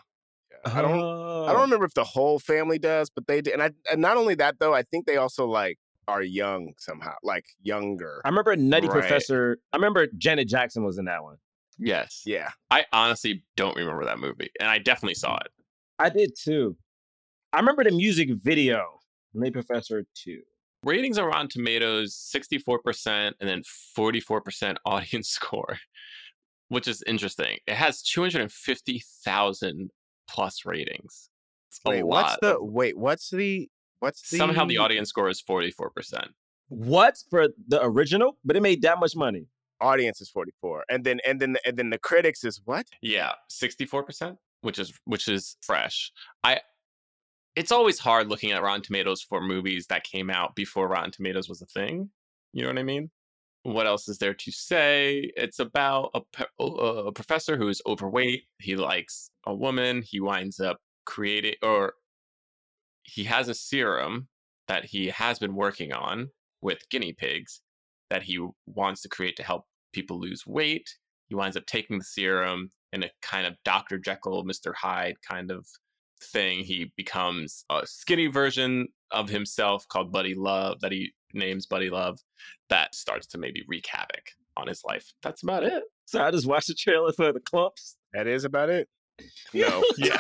yeah. 0.52 0.72
I 0.74 0.82
don't 0.82 1.00
I 1.00 1.04
Oh. 1.04 1.54
don't 1.54 1.62
remember 1.62 1.86
if 1.86 1.94
the 1.94 2.04
whole 2.04 2.38
family 2.40 2.78
does, 2.80 3.10
but 3.10 3.26
they 3.28 3.42
did. 3.42 3.54
And 3.54 3.64
I 3.64 3.72
and 3.92 4.02
not 4.02 4.18
only 4.18 4.36
that 4.36 4.60
though, 4.60 4.74
I 4.74 4.84
think 4.84 5.06
they 5.08 5.18
also 5.18 5.46
like 5.48 5.78
are 6.08 6.22
young 6.24 6.74
somehow, 6.78 7.14
like 7.24 7.46
younger. 7.62 8.22
I 8.26 8.30
remember 8.30 8.56
Nutty 8.56 8.88
Right. 8.88 8.94
Professor. 9.00 9.58
I 9.74 9.78
remember 9.78 10.08
Janet 10.18 10.48
Jackson 10.48 10.84
was 10.84 10.98
in 10.98 11.06
that 11.06 11.24
one. 11.24 11.38
Yes. 11.80 12.24
Yeah, 12.26 12.50
I 12.70 12.86
honestly 12.94 13.44
don't 13.56 13.76
remember 13.76 14.06
that 14.06 14.20
movie, 14.20 14.52
and 14.60 14.70
I 14.70 14.78
definitely 14.80 15.16
saw 15.16 15.38
it. 15.38 15.48
I 15.98 16.10
did 16.10 16.32
too. 16.38 16.76
I 17.52 17.58
remember 17.60 17.84
the 17.84 17.92
music 17.92 18.30
video. 18.44 19.00
Nutty 19.34 19.52
Professor 19.52 20.06
2. 20.24 20.42
Ratings 20.84 21.18
are 21.18 21.32
on 21.32 21.48
Tomatoes 21.48 22.16
64% 22.34 23.34
and 23.40 23.50
then 23.50 23.64
44% 23.98 24.78
audience 24.86 25.30
score, 25.30 25.78
which 26.70 26.88
is 26.88 27.04
interesting. 27.06 27.58
It 27.68 27.76
has 27.76 28.02
250,000 28.02 29.92
plus 30.28 30.66
ratings. 30.66 31.30
It's 31.70 31.80
wait, 31.86 32.04
what's 32.04 32.38
the 32.42 32.58
of- 32.58 32.64
wait? 32.64 32.98
What's 32.98 33.30
the 33.30 33.70
What's 34.00 34.30
the 34.30 34.38
Somehow 34.38 34.66
the 34.66 34.78
audience 34.78 35.10
score 35.10 35.28
is 35.30 35.42
44%. 35.42 36.30
What 36.70 37.18
for 37.30 37.50
the 37.68 37.84
original? 37.84 38.38
But 38.46 38.56
it 38.56 38.62
made 38.62 38.82
that 38.84 39.00
much 39.00 39.16
money. 39.16 39.48
Audience 39.82 40.22
is 40.22 40.30
44 40.30 40.86
and 40.90 41.04
then 41.04 41.20
and 41.26 41.40
then 41.40 41.58
and 41.66 41.78
then 41.78 41.90
the 41.90 41.98
critics 41.98 42.44
is 42.44 42.62
what 42.66 42.86
Yeah, 43.02 43.32
64%, 43.52 44.38
which 44.62 44.80
is 44.80 44.94
which 45.06 45.28
is 45.28 45.58
fresh. 45.62 46.12
I 46.44 46.62
it's 47.56 47.72
always 47.72 48.00
hard 48.00 48.28
looking 48.28 48.52
at 48.52 48.62
Rotten 48.62 48.82
Tomatoes 48.82 49.22
for 49.22 49.42
movies 49.42 49.88
that 49.88 50.04
came 50.04 50.30
out 50.30 50.56
before 50.56 50.88
Rotten 50.88 51.12
Tomatoes 51.12 51.50
was 51.50 51.62
a 51.62 51.66
thing. 51.66 52.10
You 52.54 52.64
know 52.64 52.70
what 52.70 52.78
I 52.78 52.84
mean? 52.84 53.10
What 53.64 53.88
else 53.88 54.08
is 54.08 54.18
there 54.18 54.34
to 54.34 54.52
say? 54.52 55.32
It's 55.36 55.60
about 55.60 56.12
a, 56.14 56.46
uh, 56.60 56.64
a 57.08 57.12
professor 57.12 57.58
who 57.58 57.68
is 57.68 57.82
overweight. 57.86 58.44
He 58.60 58.76
likes 58.76 59.30
a 59.46 59.54
woman. 59.54 60.02
He 60.06 60.22
winds 60.22 60.60
up 60.60 60.78
creating, 61.06 61.56
or 61.62 61.94
he 63.04 63.26
has 63.26 63.50
a 63.50 63.54
serum 63.54 64.30
that 64.68 64.86
he 64.86 65.08
has 65.08 65.40
been 65.40 65.56
working 65.56 65.92
on 65.92 66.30
with 66.62 66.88
guinea 66.90 67.14
pigs 67.14 67.62
that 68.10 68.24
he 68.24 68.46
wants 68.68 69.02
to 69.02 69.10
create 69.10 69.36
to 69.38 69.44
help 69.44 69.66
people 69.94 70.20
lose 70.20 70.46
weight. 70.48 70.90
He 71.28 71.36
winds 71.36 71.56
up 71.58 71.66
taking 71.66 71.98
the 72.00 72.04
serum 72.04 72.72
in 72.92 73.04
a 73.04 73.10
kind 73.22 73.46
of 73.46 73.56
Dr. 73.64 73.98
Jekyll, 74.00 74.44
Mr. 74.46 74.74
Hyde 74.76 75.16
kind 75.28 75.52
of 75.52 75.66
thing. 76.24 76.64
He 76.64 76.92
becomes 76.98 77.64
a 77.70 77.82
skinny 77.86 78.28
version 78.28 78.88
of 79.12 79.30
himself 79.30 79.88
called 79.88 80.12
Buddy 80.12 80.34
Love 80.36 80.80
that 80.82 80.92
he 80.92 81.12
names 81.34 81.66
Buddy 81.68 81.90
Love 81.90 82.20
that 82.70 82.96
starts 82.96 83.28
to 83.28 83.38
maybe 83.38 83.64
wreak 83.68 83.86
havoc 83.88 84.32
on 84.58 84.68
his 84.68 84.82
life. 84.84 85.14
That's 85.24 85.44
about 85.44 85.64
it. 85.64 85.84
So 86.06 86.22
I 86.24 86.32
just 86.32 86.48
watched 86.48 86.68
the 86.68 86.74
trailer 86.74 87.14
for 87.14 87.32
the 87.32 87.40
Klumps. 87.40 87.96
that 88.14 88.26
is 88.28 88.44
about 88.44 88.70
it 88.70 88.88
no 89.54 89.84
Yeah. 89.98 90.18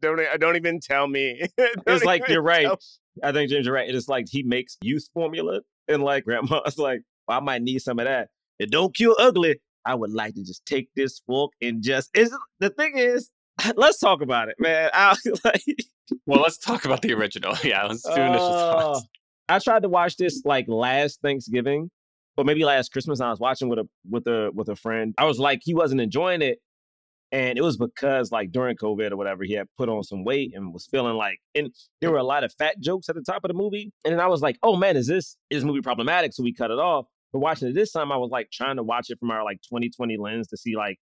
don't 0.00 0.18
don't 0.40 0.56
even 0.56 0.80
tell 0.80 1.06
me 1.06 1.42
Don't 1.58 1.76
It's 1.86 2.04
like 2.04 2.26
you're 2.28 2.42
right. 2.42 2.64
tell- 2.64 2.80
I 3.22 3.32
think 3.32 3.50
James, 3.50 3.66
you're 3.66 3.74
right. 3.74 3.88
It 3.88 3.94
is 3.94 4.08
like 4.08 4.26
he 4.30 4.42
makes 4.42 4.78
youth 4.80 5.08
formula, 5.12 5.60
and 5.88 6.02
like 6.02 6.24
grandma's 6.24 6.78
like, 6.78 7.02
well, 7.26 7.38
I 7.38 7.40
might 7.40 7.62
need 7.62 7.80
some 7.80 7.98
of 7.98 8.06
that. 8.06 8.28
It 8.58 8.70
don't 8.70 8.94
kill 8.94 9.16
ugly. 9.18 9.60
I 9.84 9.94
would 9.94 10.10
like 10.12 10.34
to 10.34 10.44
just 10.44 10.64
take 10.66 10.88
this 10.94 11.20
fork 11.26 11.52
and 11.62 11.82
just. 11.82 12.10
Is 12.14 12.34
the 12.58 12.70
thing 12.70 12.98
is, 12.98 13.30
let's 13.76 13.98
talk 13.98 14.20
about 14.22 14.48
it, 14.48 14.56
man. 14.58 14.90
I 14.94 15.16
like. 15.44 15.62
Well, 16.26 16.42
let's 16.42 16.58
talk 16.58 16.84
about 16.84 17.02
the 17.02 17.12
original. 17.14 17.54
Yeah, 17.62 17.84
let's 17.86 18.02
do 18.02 18.10
initial 18.20 18.46
Oh, 18.50 18.70
thoughts. 18.70 19.06
I 19.48 19.58
tried 19.58 19.82
to 19.82 19.88
watch 19.88 20.16
this 20.16 20.42
like 20.44 20.66
last 20.68 21.20
Thanksgiving, 21.22 21.90
or 22.36 22.44
maybe 22.44 22.64
last 22.64 22.92
Christmas. 22.92 23.20
I 23.20 23.30
was 23.30 23.40
watching 23.40 23.68
with 23.68 23.78
a 23.78 23.88
with 24.08 24.26
a 24.26 24.50
with 24.54 24.68
a 24.68 24.76
friend. 24.76 25.14
I 25.18 25.24
was 25.24 25.38
like, 25.38 25.60
he 25.64 25.72
wasn't 25.74 26.00
enjoying 26.00 26.42
it, 26.42 26.58
and 27.32 27.56
it 27.56 27.62
was 27.62 27.76
because 27.76 28.32
like 28.32 28.50
during 28.50 28.76
COVID 28.76 29.12
or 29.12 29.16
whatever, 29.16 29.44
he 29.44 29.52
had 29.52 29.68
put 29.78 29.88
on 29.88 30.02
some 30.02 30.24
weight 30.24 30.52
and 30.54 30.72
was 30.72 30.86
feeling 30.86 31.14
like, 31.14 31.38
and 31.54 31.72
there 32.00 32.10
were 32.10 32.18
a 32.18 32.24
lot 32.24 32.42
of 32.42 32.52
fat 32.58 32.80
jokes 32.80 33.08
at 33.08 33.14
the 33.14 33.22
top 33.22 33.44
of 33.44 33.48
the 33.48 33.54
movie. 33.54 33.92
And 34.04 34.12
then 34.12 34.20
I 34.20 34.26
was 34.26 34.42
like, 34.42 34.58
oh 34.62 34.76
man, 34.76 34.96
is 34.96 35.06
this 35.06 35.36
is 35.48 35.58
this 35.58 35.64
movie 35.64 35.80
problematic? 35.80 36.32
So 36.32 36.42
we 36.42 36.52
cut 36.52 36.70
it 36.70 36.78
off. 36.78 37.06
But 37.32 37.38
watching 37.38 37.68
it 37.68 37.74
this 37.74 37.92
time, 37.92 38.10
I 38.10 38.16
was 38.16 38.30
like 38.30 38.50
trying 38.50 38.76
to 38.76 38.82
watch 38.82 39.10
it 39.10 39.18
from 39.20 39.30
our 39.30 39.44
like 39.44 39.60
2020 39.62 40.16
lens 40.16 40.48
to 40.48 40.56
see 40.56 40.76
like 40.76 40.98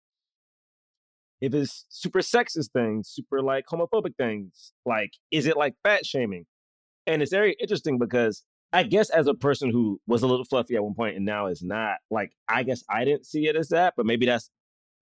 if 1.40 1.54
it's 1.54 1.86
super 1.88 2.18
sexist 2.18 2.72
things, 2.72 3.08
super 3.08 3.40
like 3.40 3.64
homophobic 3.66 4.16
things, 4.18 4.72
like 4.84 5.12
is 5.30 5.46
it 5.46 5.56
like 5.56 5.74
fat 5.82 6.04
shaming? 6.04 6.44
And 7.06 7.22
it's 7.22 7.32
very 7.32 7.56
interesting 7.58 7.98
because 7.98 8.42
I 8.70 8.82
guess 8.82 9.08
as 9.08 9.26
a 9.28 9.34
person 9.34 9.70
who 9.70 9.98
was 10.06 10.22
a 10.22 10.26
little 10.26 10.44
fluffy 10.44 10.76
at 10.76 10.84
one 10.84 10.94
point 10.94 11.16
and 11.16 11.24
now 11.24 11.46
is 11.46 11.62
not, 11.62 11.96
like 12.10 12.32
I 12.50 12.64
guess 12.64 12.84
I 12.90 13.06
didn't 13.06 13.24
see 13.24 13.46
it 13.48 13.56
as 13.56 13.70
that, 13.70 13.94
but 13.96 14.04
maybe 14.04 14.26
that's 14.26 14.50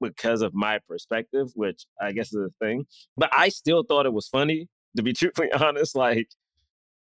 because 0.01 0.43
of 0.43 0.55
my 0.55 0.79
perspective, 0.89 1.49
which 1.55 1.87
I 2.01 2.13
guess 2.13 2.29
is 2.29 2.35
a 2.35 2.65
thing. 2.65 2.85
But 3.17 3.31
I 3.33 3.49
still 3.49 3.83
thought 3.83 4.07
it 4.07 4.13
was 4.13 4.29
funny, 4.29 4.69
to 4.97 5.03
be 5.03 5.13
truthfully 5.15 5.53
honest. 5.53 5.97
Like 5.97 6.29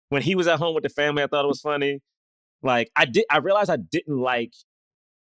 when 0.10 0.22
he 0.22 0.36
was 0.36 0.48
at 0.48 0.60
home 0.60 0.76
with 0.76 0.84
the 0.84 0.90
family, 0.90 1.24
I 1.24 1.28
thought 1.28 1.46
it 1.46 1.48
was 1.50 1.62
funny. 1.62 2.02
Like 2.62 2.92
I 2.96 3.06
did 3.06 3.26
I 3.30 3.38
realized 3.38 3.70
I 3.70 3.78
didn't 3.78 4.20
like 4.20 4.54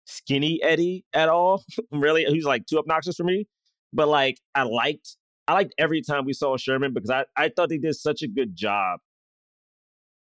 skinny 0.06 0.62
Eddie 0.64 1.06
at 1.14 1.30
all. 1.30 1.64
really. 1.92 2.26
He 2.26 2.36
was 2.36 2.46
like 2.46 2.66
too 2.66 2.80
obnoxious 2.80 3.16
for 3.16 3.24
me. 3.24 3.48
But 3.94 4.08
like 4.08 4.40
I 4.56 4.64
liked 4.64 5.18
I 5.48 5.54
liked 5.54 5.74
every 5.78 6.02
time 6.02 6.26
we 6.26 6.34
saw 6.34 6.58
Sherman 6.58 6.94
because 6.94 7.10
I, 7.10 7.26
I 7.36 7.50
thought 7.50 7.70
they 7.70 7.78
did 7.78 7.96
such 7.96 8.22
a 8.22 8.28
good 8.28 8.56
job 8.56 9.00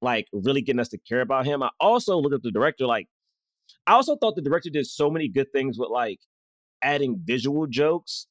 like 0.02 0.28
really 0.34 0.62
getting 0.62 0.82
us 0.82 0.90
to 0.90 0.98
care 0.98 1.22
about 1.22 1.46
him. 1.46 1.64
I 1.64 1.70
also 1.80 2.18
looked 2.18 2.36
at 2.36 2.44
the 2.44 2.52
director 2.52 2.86
like 2.86 3.08
I 3.88 3.94
also 3.94 4.16
thought 4.16 4.36
the 4.36 4.42
director 4.42 4.70
did 4.70 4.86
so 4.86 5.10
many 5.10 5.28
good 5.28 5.52
things 5.52 5.80
with 5.80 5.90
like 5.90 6.20
adding 6.84 7.20
visual 7.24 7.68
jokes, 7.68 8.28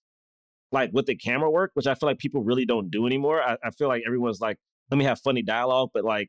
like 0.70 0.90
with 0.92 1.06
the 1.06 1.16
camera 1.16 1.50
work, 1.50 1.70
which 1.74 1.86
I 1.86 1.94
feel 1.94 2.08
like 2.08 2.18
people 2.18 2.42
really 2.42 2.64
don't 2.64 2.90
do 2.90 3.06
anymore. 3.06 3.42
I, 3.42 3.56
I 3.64 3.70
feel 3.70 3.88
like 3.88 4.02
everyone's 4.06 4.40
like, 4.40 4.58
let 4.90 4.98
me 4.98 5.04
have 5.04 5.20
funny 5.20 5.42
dialogue, 5.42 5.90
but 5.94 6.04
like 6.04 6.28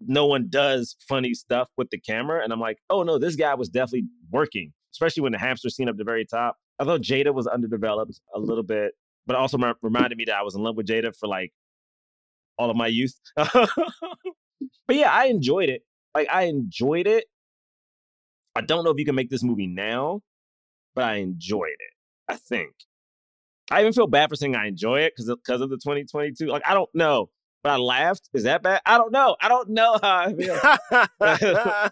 no 0.00 0.26
one 0.26 0.48
does 0.48 0.96
funny 1.08 1.34
stuff 1.34 1.68
with 1.76 1.90
the 1.90 1.98
camera. 1.98 2.42
And 2.42 2.52
I'm 2.52 2.60
like, 2.60 2.78
oh 2.90 3.02
no, 3.02 3.18
this 3.18 3.36
guy 3.36 3.54
was 3.54 3.68
definitely 3.68 4.08
working, 4.30 4.72
especially 4.92 5.22
when 5.22 5.32
the 5.32 5.38
hamster 5.38 5.70
scene 5.70 5.88
up 5.88 5.96
the 5.96 6.04
very 6.04 6.24
top. 6.24 6.56
I 6.78 6.84
thought 6.84 7.00
Jada 7.00 7.32
was 7.32 7.46
underdeveloped 7.46 8.20
a 8.34 8.38
little 8.38 8.62
bit, 8.62 8.92
but 9.26 9.36
also 9.36 9.56
rem- 9.58 9.74
reminded 9.82 10.18
me 10.18 10.24
that 10.26 10.36
I 10.36 10.42
was 10.42 10.54
in 10.54 10.62
love 10.62 10.76
with 10.76 10.86
Jada 10.86 11.16
for 11.16 11.26
like 11.26 11.52
all 12.58 12.70
of 12.70 12.76
my 12.76 12.86
youth. 12.86 13.14
but 13.36 13.76
yeah, 14.90 15.10
I 15.10 15.26
enjoyed 15.26 15.68
it. 15.68 15.82
Like 16.14 16.28
I 16.30 16.44
enjoyed 16.44 17.06
it. 17.06 17.24
I 18.54 18.62
don't 18.62 18.84
know 18.84 18.90
if 18.90 18.98
you 18.98 19.04
can 19.04 19.14
make 19.14 19.30
this 19.30 19.42
movie 19.42 19.66
now, 19.66 20.22
but 20.96 21.04
I 21.04 21.16
enjoyed 21.16 21.68
it. 21.78 21.92
I 22.28 22.36
think. 22.36 22.72
I 23.70 23.80
even 23.80 23.92
feel 23.92 24.06
bad 24.08 24.28
for 24.30 24.36
saying 24.36 24.56
I 24.56 24.66
enjoy 24.66 25.00
it 25.00 25.12
because 25.14 25.28
because 25.32 25.60
of 25.60 25.70
the 25.70 25.76
2022. 25.76 26.46
Like 26.46 26.62
I 26.66 26.74
don't 26.74 26.90
know, 26.94 27.28
but 27.62 27.70
I 27.70 27.76
laughed. 27.76 28.28
Is 28.34 28.42
that 28.44 28.62
bad? 28.62 28.80
I 28.86 28.98
don't 28.98 29.12
know. 29.12 29.36
I 29.40 29.48
don't 29.48 29.68
know 29.70 29.98
how 30.02 30.16
I 30.26 30.34
feel. 30.34 30.58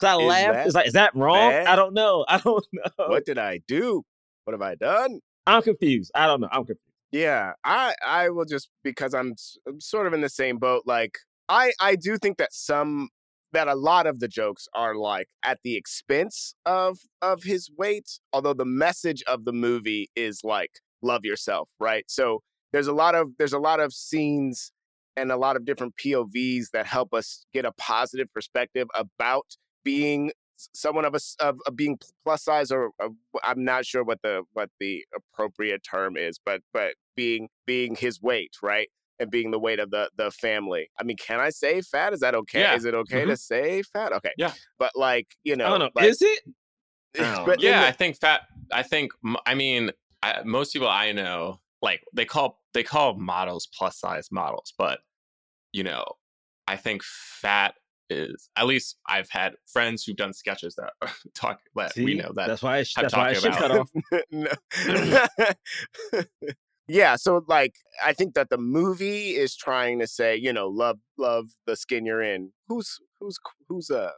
'Cause 0.00 0.10
I 0.10 0.16
Is 0.22 0.28
laughed. 0.28 0.54
that 0.54 0.66
Is 0.68 0.74
like 0.74 0.86
is 0.86 0.92
that 0.94 1.14
wrong? 1.14 1.50
bad? 1.50 1.66
I 1.66 1.76
don't 1.76 1.92
know. 1.94 2.24
I 2.28 2.38
don't 2.38 2.64
know. 2.72 2.90
what 3.08 3.24
did 3.26 3.36
i 3.38 3.60
do 3.68 4.02
what 4.44 4.52
have 4.54 4.62
i 4.62 4.74
done 4.76 5.20
I'm 5.46 5.62
confused. 5.62 6.10
I 6.14 6.26
don't 6.26 6.40
know. 6.42 6.48
I'm 6.52 6.60
confused. 6.64 6.80
Yeah, 7.10 7.54
I 7.64 7.94
I 8.06 8.28
will 8.28 8.44
just 8.44 8.68
because 8.84 9.14
I'm, 9.14 9.34
I'm 9.66 9.80
sort 9.80 10.06
of 10.06 10.12
in 10.12 10.20
the 10.20 10.28
same 10.28 10.58
boat. 10.58 10.82
Like 10.86 11.16
I 11.48 11.72
I 11.80 11.96
do 11.96 12.16
think 12.18 12.36
that 12.38 12.52
some 12.52 13.08
that 13.52 13.68
a 13.68 13.74
lot 13.74 14.06
of 14.06 14.20
the 14.20 14.28
jokes 14.28 14.68
are 14.74 14.94
like 14.94 15.28
at 15.44 15.58
the 15.64 15.76
expense 15.76 16.54
of 16.66 16.98
of 17.22 17.42
his 17.42 17.70
weight. 17.76 18.18
Although 18.32 18.54
the 18.54 18.64
message 18.64 19.22
of 19.26 19.44
the 19.44 19.52
movie 19.52 20.08
is 20.16 20.40
like 20.44 20.70
love 21.02 21.24
yourself, 21.24 21.68
right? 21.80 22.04
So 22.08 22.42
there's 22.72 22.86
a 22.86 22.92
lot 22.92 23.14
of 23.14 23.30
there's 23.38 23.52
a 23.52 23.58
lot 23.58 23.80
of 23.80 23.92
scenes 23.92 24.72
and 25.16 25.32
a 25.32 25.36
lot 25.36 25.56
of 25.56 25.64
different 25.64 25.94
POVs 26.04 26.66
that 26.72 26.86
help 26.86 27.12
us 27.12 27.44
get 27.52 27.64
a 27.64 27.72
positive 27.72 28.32
perspective 28.32 28.86
about 28.94 29.46
being 29.84 30.30
someone 30.74 31.04
of 31.04 31.14
us 31.14 31.36
of, 31.40 31.58
of 31.66 31.76
being 31.76 31.98
plus 32.24 32.44
size 32.44 32.70
or 32.70 32.90
I'm 33.44 33.64
not 33.64 33.86
sure 33.86 34.04
what 34.04 34.20
the 34.22 34.42
what 34.52 34.70
the 34.80 35.04
appropriate 35.14 35.82
term 35.88 36.16
is, 36.16 36.38
but 36.44 36.60
but 36.72 36.94
being 37.16 37.48
being 37.66 37.96
his 37.96 38.20
weight, 38.20 38.52
right? 38.62 38.88
And 39.20 39.30
being 39.30 39.50
the 39.50 39.58
weight 39.58 39.80
of 39.80 39.90
the 39.90 40.10
the 40.16 40.30
family. 40.30 40.90
I 40.98 41.02
mean, 41.04 41.16
can 41.16 41.40
I 41.40 41.50
say 41.50 41.80
fat? 41.80 42.12
Is 42.12 42.20
that 42.20 42.34
okay? 42.34 42.60
Yeah. 42.60 42.76
Is 42.76 42.84
it 42.84 42.94
okay 42.94 43.22
mm-hmm. 43.22 43.30
to 43.30 43.36
say 43.36 43.82
fat? 43.82 44.12
Okay. 44.12 44.32
Yeah. 44.36 44.52
But 44.78 44.92
like, 44.94 45.26
you 45.42 45.56
know, 45.56 45.66
I 45.66 45.70
don't 45.70 45.78
know. 45.80 45.90
like- 45.94 46.04
is 46.04 46.22
it? 46.22 46.40
I 47.18 47.42
but 47.46 47.58
um, 47.58 47.64
yeah, 47.64 47.80
in 47.80 47.84
I 47.86 47.92
think 47.92 48.18
fat. 48.20 48.42
I 48.72 48.82
think. 48.82 49.12
I 49.46 49.54
mean, 49.54 49.90
I, 50.22 50.42
most 50.44 50.72
people 50.72 50.88
I 50.88 51.12
know, 51.12 51.60
like 51.82 52.02
they 52.12 52.24
call 52.24 52.60
they 52.74 52.82
call 52.82 53.14
models 53.14 53.66
plus 53.66 53.98
size 53.98 54.28
models, 54.30 54.72
but 54.78 55.00
you 55.72 55.84
know, 55.84 56.04
I 56.66 56.76
think 56.76 57.02
fat 57.02 57.74
is 58.10 58.48
at 58.56 58.66
least 58.66 58.96
I've 59.06 59.28
had 59.30 59.54
friends 59.66 60.04
who've 60.04 60.16
done 60.16 60.32
sketches 60.32 60.74
that 60.76 60.92
talk 61.34 61.60
that 61.74 61.92
we 61.96 62.14
know 62.14 62.32
that. 62.34 62.48
That's 62.48 62.62
why. 62.62 62.78
I 62.78 62.82
sh- 62.82 62.94
I'm 62.96 63.02
that's 63.02 63.14
why 63.14 63.30
I 63.30 63.34
talking 63.34 63.52
should 63.52 63.58
cut 63.58 63.70
about. 63.70 63.88
off. 66.12 66.26
Yeah, 66.88 67.16
so 67.16 67.44
like 67.48 67.74
I 68.04 68.12
think 68.14 68.34
that 68.34 68.48
the 68.50 68.58
movie 68.58 69.36
is 69.36 69.54
trying 69.54 69.98
to 69.98 70.06
say, 70.06 70.36
you 70.36 70.52
know, 70.52 70.68
love 70.68 70.98
love 71.18 71.46
the 71.66 71.76
skin 71.76 72.06
you're 72.06 72.22
in. 72.22 72.52
Who's 72.68 72.98
who's 73.20 73.38
who's 73.68 73.90
uh 73.90 74.12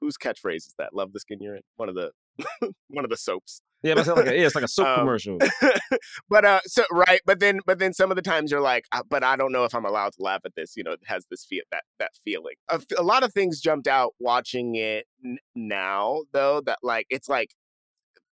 whose 0.00 0.16
catchphrase 0.16 0.56
is 0.66 0.74
that? 0.78 0.94
Love 0.94 1.12
the 1.12 1.20
skin 1.20 1.38
you're 1.40 1.56
in. 1.56 1.62
One 1.76 1.88
of 1.88 1.94
the 1.94 2.10
one 2.88 3.04
of 3.04 3.10
the 3.10 3.16
soaps. 3.16 3.60
Yeah, 3.84 3.94
but 3.94 4.00
it's 4.00 4.08
like 4.08 4.26
a, 4.26 4.36
yeah, 4.36 4.46
it's 4.46 4.54
like 4.56 4.64
a 4.64 4.68
soap 4.76 4.86
Um, 4.88 4.98
commercial. 5.00 5.38
but 6.28 6.44
uh 6.44 6.60
so 6.66 6.84
right 6.90 7.20
but 7.24 7.38
then 7.38 7.60
but 7.64 7.78
then 7.78 7.92
some 7.92 8.10
of 8.10 8.16
the 8.16 8.22
times 8.22 8.50
you're 8.50 8.60
like 8.60 8.84
"Uh, 8.92 9.02
but 9.08 9.22
i 9.22 9.36
don't 9.36 9.52
know 9.52 9.64
if 9.64 9.74
i'm 9.74 9.84
allowed 9.84 10.12
to 10.12 10.22
laugh 10.22 10.40
at 10.44 10.52
this 10.56 10.76
you 10.76 10.82
know 10.82 10.90
it 10.92 11.00
has 11.06 11.26
this 11.30 11.44
feel 11.44 11.62
that 11.70 11.84
that 12.00 12.10
feeling 12.24 12.54
A 12.98 13.02
lot 13.02 13.22
of 13.22 13.32
things 13.32 13.60
jumped 13.60 13.86
out 13.86 14.14
watching 14.18 14.74
it 14.74 15.06
n- 15.24 15.38
now 15.54 16.22
though 16.32 16.60
that 16.62 16.78
like 16.82 17.06
it's 17.10 17.28
like 17.28 17.50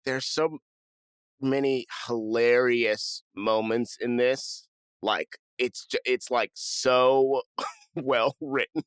there's 0.05 0.25
so 0.25 0.59
many 1.43 1.85
hilarious 2.07 3.23
moments 3.35 3.97
in 3.99 4.17
this 4.17 4.67
like 5.01 5.37
it's 5.57 5.87
it's 6.05 6.31
like 6.31 6.51
so 6.53 7.41
well 7.95 8.35
written. 8.41 8.83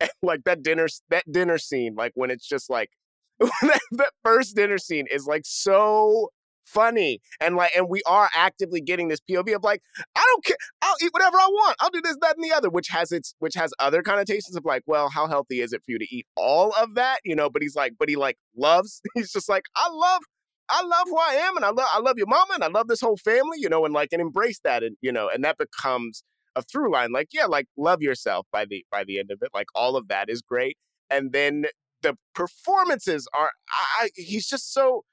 And 0.00 0.10
like 0.22 0.44
that 0.44 0.62
dinner 0.62 0.86
that 1.10 1.30
dinner 1.30 1.58
scene 1.58 1.94
like 1.96 2.12
when 2.14 2.30
it's 2.30 2.46
just 2.46 2.68
like 2.68 2.90
that, 3.40 3.80
that 3.92 4.12
first 4.22 4.54
dinner 4.56 4.78
scene 4.78 5.06
is 5.10 5.26
like 5.26 5.42
so 5.44 6.30
funny. 6.64 7.20
And 7.40 7.56
like 7.56 7.72
and 7.76 7.88
we 7.88 8.02
are 8.06 8.28
actively 8.34 8.80
getting 8.80 9.08
this 9.08 9.20
POV 9.28 9.56
of 9.56 9.64
like 9.64 9.80
I 10.16 10.24
don't 10.26 10.44
care 10.44 10.56
I'll 10.82 10.96
eat 11.02 11.12
whatever 11.12 11.36
I 11.36 11.48
want. 11.50 11.76
I'll 11.80 11.90
do 11.90 12.00
this 12.02 12.16
that 12.20 12.36
and 12.36 12.44
the 12.44 12.54
other 12.54 12.70
which 12.70 12.88
has 12.88 13.12
its 13.12 13.34
which 13.38 13.54
has 13.54 13.72
other 13.78 14.02
connotations 14.02 14.56
of 14.56 14.64
like 14.64 14.82
well 14.86 15.08
how 15.08 15.26
healthy 15.26 15.60
is 15.60 15.72
it 15.72 15.82
for 15.84 15.92
you 15.92 15.98
to 15.98 16.14
eat 16.14 16.26
all 16.36 16.72
of 16.80 16.94
that? 16.94 17.20
You 17.24 17.36
know 17.36 17.48
but 17.48 17.62
he's 17.62 17.76
like 17.76 17.94
but 17.98 18.08
he 18.08 18.16
like 18.16 18.36
loves 18.56 19.00
he's 19.14 19.32
just 19.32 19.48
like 19.48 19.64
I 19.76 19.88
love 19.90 20.22
I 20.68 20.82
love 20.82 21.04
who 21.06 21.18
I 21.18 21.34
am 21.34 21.56
and 21.56 21.64
I 21.64 21.70
love 21.70 21.86
I 21.92 22.00
love 22.00 22.16
your 22.16 22.26
mama 22.26 22.54
and 22.54 22.64
I 22.64 22.68
love 22.68 22.88
this 22.88 23.00
whole 23.00 23.16
family 23.16 23.58
you 23.58 23.68
know 23.68 23.84
and 23.84 23.94
like 23.94 24.10
and 24.12 24.20
embrace 24.20 24.60
that 24.64 24.82
and 24.82 24.96
you 25.00 25.12
know 25.12 25.28
and 25.28 25.44
that 25.44 25.58
becomes 25.58 26.22
a 26.56 26.62
through 26.62 26.92
line 26.92 27.12
like 27.12 27.28
yeah 27.32 27.46
like 27.46 27.66
love 27.76 28.00
yourself 28.02 28.46
by 28.52 28.64
the 28.64 28.84
by 28.90 29.04
the 29.04 29.18
end 29.18 29.30
of 29.30 29.38
it 29.42 29.50
like 29.52 29.66
all 29.74 29.96
of 29.96 30.08
that 30.08 30.30
is 30.30 30.40
great 30.40 30.76
and 31.10 31.32
then 31.32 31.64
the 32.02 32.16
performances 32.34 33.26
are 33.36 33.50
I, 33.98 34.10
he's 34.14 34.46
just 34.46 34.72
so 34.72 35.04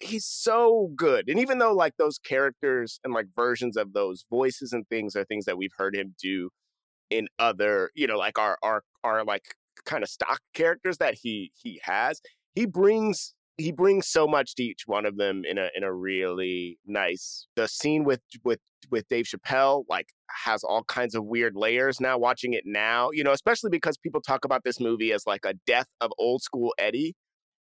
he's 0.00 0.26
so 0.26 0.90
good 0.96 1.28
and 1.28 1.38
even 1.38 1.58
though 1.58 1.72
like 1.72 1.94
those 1.96 2.18
characters 2.18 2.98
and 3.04 3.14
like 3.14 3.26
versions 3.36 3.76
of 3.76 3.92
those 3.92 4.24
voices 4.28 4.72
and 4.72 4.86
things 4.88 5.14
are 5.14 5.24
things 5.24 5.44
that 5.44 5.56
we've 5.56 5.72
heard 5.76 5.94
him 5.94 6.14
do 6.20 6.50
in 7.10 7.28
other 7.38 7.90
you 7.94 8.06
know 8.06 8.18
like 8.18 8.38
our 8.38 8.58
our 8.62 8.82
our 9.04 9.24
like 9.24 9.54
kind 9.84 10.02
of 10.02 10.08
stock 10.08 10.40
characters 10.54 10.98
that 10.98 11.14
he 11.22 11.52
he 11.62 11.80
has 11.84 12.20
he 12.54 12.66
brings 12.66 13.34
he 13.56 13.72
brings 13.72 14.06
so 14.08 14.26
much 14.26 14.54
to 14.56 14.62
each 14.62 14.82
one 14.86 15.06
of 15.06 15.16
them 15.16 15.42
in 15.48 15.58
a 15.58 15.68
in 15.76 15.84
a 15.84 15.92
really 15.92 16.78
nice 16.86 17.46
the 17.56 17.68
scene 17.68 18.04
with 18.04 18.20
with 18.44 18.60
with 18.90 19.08
Dave 19.08 19.26
Chappelle 19.26 19.84
like 19.88 20.08
has 20.44 20.62
all 20.62 20.84
kinds 20.84 21.14
of 21.14 21.24
weird 21.24 21.56
layers 21.56 22.00
now 22.00 22.18
watching 22.18 22.52
it 22.52 22.64
now 22.66 23.10
you 23.12 23.24
know 23.24 23.32
especially 23.32 23.70
because 23.70 23.96
people 23.96 24.20
talk 24.20 24.44
about 24.44 24.64
this 24.64 24.80
movie 24.80 25.12
as 25.12 25.26
like 25.26 25.44
a 25.44 25.54
death 25.66 25.86
of 26.00 26.10
old 26.18 26.42
school 26.42 26.74
Eddie 26.78 27.14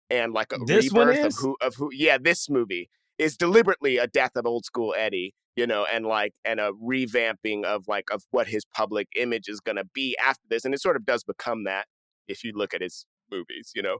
and 0.10 0.34
like 0.34 0.52
a 0.54 0.58
This 0.66 0.92
rebirth 0.92 1.26
of 1.26 1.34
who 1.36 1.58
of 1.62 1.76
who 1.76 1.90
yeah 1.94 2.18
this 2.18 2.50
movie 2.50 2.90
is 3.18 3.38
deliberately 3.38 3.98
a 3.98 4.08
death 4.08 4.32
of 4.36 4.46
old 4.46 4.66
school 4.66 4.94
Eddie 4.98 5.34
you 5.56 5.66
know 5.66 5.86
and 5.92 6.06
like 6.06 6.34
and 6.46 6.60
a 6.60 6.72
revamping 6.74 7.64
of 7.64 7.86
like 7.88 8.10
of 8.12 8.24
what 8.32 8.48
his 8.48 8.64
public 8.76 9.08
image 9.16 9.48
is 9.48 9.60
going 9.60 9.78
to 9.78 9.86
be 9.94 10.16
after 10.24 10.44
this 10.50 10.66
and 10.66 10.74
it 10.74 10.82
sort 10.82 10.96
of 10.96 11.06
does 11.06 11.24
become 11.24 11.64
that 11.64 11.86
if 12.28 12.44
you 12.44 12.52
look 12.54 12.74
at 12.74 12.82
his 12.82 13.06
movies 13.32 13.72
you 13.76 13.82
know 13.82 13.98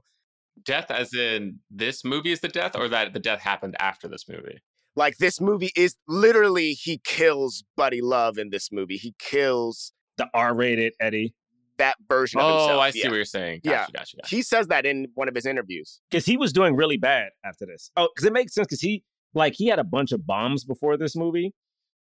Death, 0.64 0.90
as 0.90 1.14
in 1.14 1.58
this 1.70 2.04
movie 2.04 2.32
is 2.32 2.40
the 2.40 2.48
death, 2.48 2.76
or 2.76 2.88
that 2.88 3.12
the 3.12 3.20
death 3.20 3.40
happened 3.40 3.76
after 3.80 4.08
this 4.08 4.28
movie. 4.28 4.58
like 4.96 5.16
this 5.18 5.40
movie 5.40 5.70
is 5.76 5.94
literally 6.08 6.72
he 6.72 6.98
kills 7.04 7.62
Buddy 7.76 8.00
Love 8.00 8.36
in 8.38 8.50
this 8.50 8.70
movie. 8.72 8.96
He 8.96 9.14
kills 9.18 9.92
The 10.16 10.26
R-rated 10.34 10.94
Eddie, 11.00 11.34
that 11.78 11.94
version 12.08 12.40
of 12.40 12.46
Oh, 12.46 12.58
himself. 12.58 12.80
I 12.82 12.90
see 12.90 13.00
yeah. 13.00 13.08
what 13.08 13.14
you're 13.16 13.24
saying. 13.24 13.60
Yeah. 13.62 13.72
Gotcha, 13.72 13.92
gotcha, 13.92 14.16
gotcha. 14.16 14.34
He 14.36 14.42
says 14.42 14.66
that 14.68 14.84
in 14.86 15.06
one 15.14 15.28
of 15.28 15.34
his 15.34 15.46
interviews. 15.46 16.00
because 16.10 16.26
he 16.26 16.36
was 16.36 16.52
doing 16.52 16.74
really 16.74 16.96
bad 16.96 17.28
after 17.44 17.64
this. 17.66 17.90
Oh, 17.96 18.08
because 18.14 18.26
it 18.26 18.32
makes 18.32 18.54
sense 18.54 18.66
because 18.66 18.80
he 18.80 19.04
like 19.34 19.54
he 19.54 19.66
had 19.68 19.78
a 19.78 19.84
bunch 19.84 20.10
of 20.12 20.26
bombs 20.26 20.64
before 20.64 20.96
this 20.96 21.14
movie, 21.14 21.52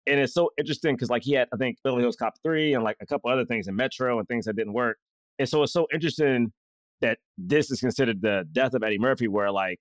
and 0.06 0.18
it's 0.20 0.32
so 0.32 0.50
interesting 0.56 0.94
because 0.94 1.10
like 1.10 1.22
he 1.24 1.32
had 1.34 1.48
I 1.52 1.56
think 1.58 1.76
Beverly 1.84 2.02
Hills 2.02 2.16
Cop 2.16 2.34
three 2.42 2.72
and 2.72 2.82
like 2.84 2.96
a 3.02 3.06
couple 3.06 3.30
other 3.30 3.44
things 3.44 3.68
in 3.68 3.76
Metro 3.76 4.18
and 4.18 4.26
things 4.26 4.46
that 4.46 4.56
didn't 4.56 4.72
work, 4.72 4.96
and 5.38 5.46
so 5.46 5.62
it's 5.64 5.72
so 5.74 5.86
interesting 5.92 6.52
that 7.00 7.18
this 7.38 7.70
is 7.70 7.80
considered 7.80 8.22
the 8.22 8.44
death 8.52 8.74
of 8.74 8.82
Eddie 8.82 8.98
Murphy, 8.98 9.28
where 9.28 9.50
like 9.50 9.80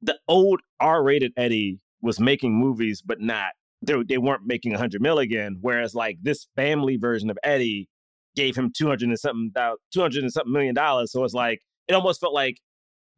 the 0.00 0.18
old 0.28 0.60
R-rated 0.80 1.32
Eddie 1.36 1.78
was 2.00 2.18
making 2.18 2.54
movies, 2.54 3.02
but 3.02 3.20
not 3.20 3.52
they 3.82 4.02
they 4.08 4.18
weren't 4.18 4.46
making 4.46 4.72
hundred 4.72 5.02
mil 5.02 5.18
again. 5.18 5.58
Whereas 5.60 5.94
like 5.94 6.18
this 6.22 6.46
family 6.56 6.96
version 6.96 7.30
of 7.30 7.38
Eddie 7.42 7.88
gave 8.36 8.56
him 8.56 8.72
two 8.74 8.86
hundred 8.86 9.08
and 9.08 9.18
something 9.18 9.52
two 9.92 10.00
hundred 10.00 10.22
and 10.22 10.32
something 10.32 10.52
million 10.52 10.74
dollars. 10.74 11.12
So 11.12 11.24
it's 11.24 11.34
like 11.34 11.60
it 11.88 11.94
almost 11.94 12.20
felt 12.20 12.32
like 12.34 12.58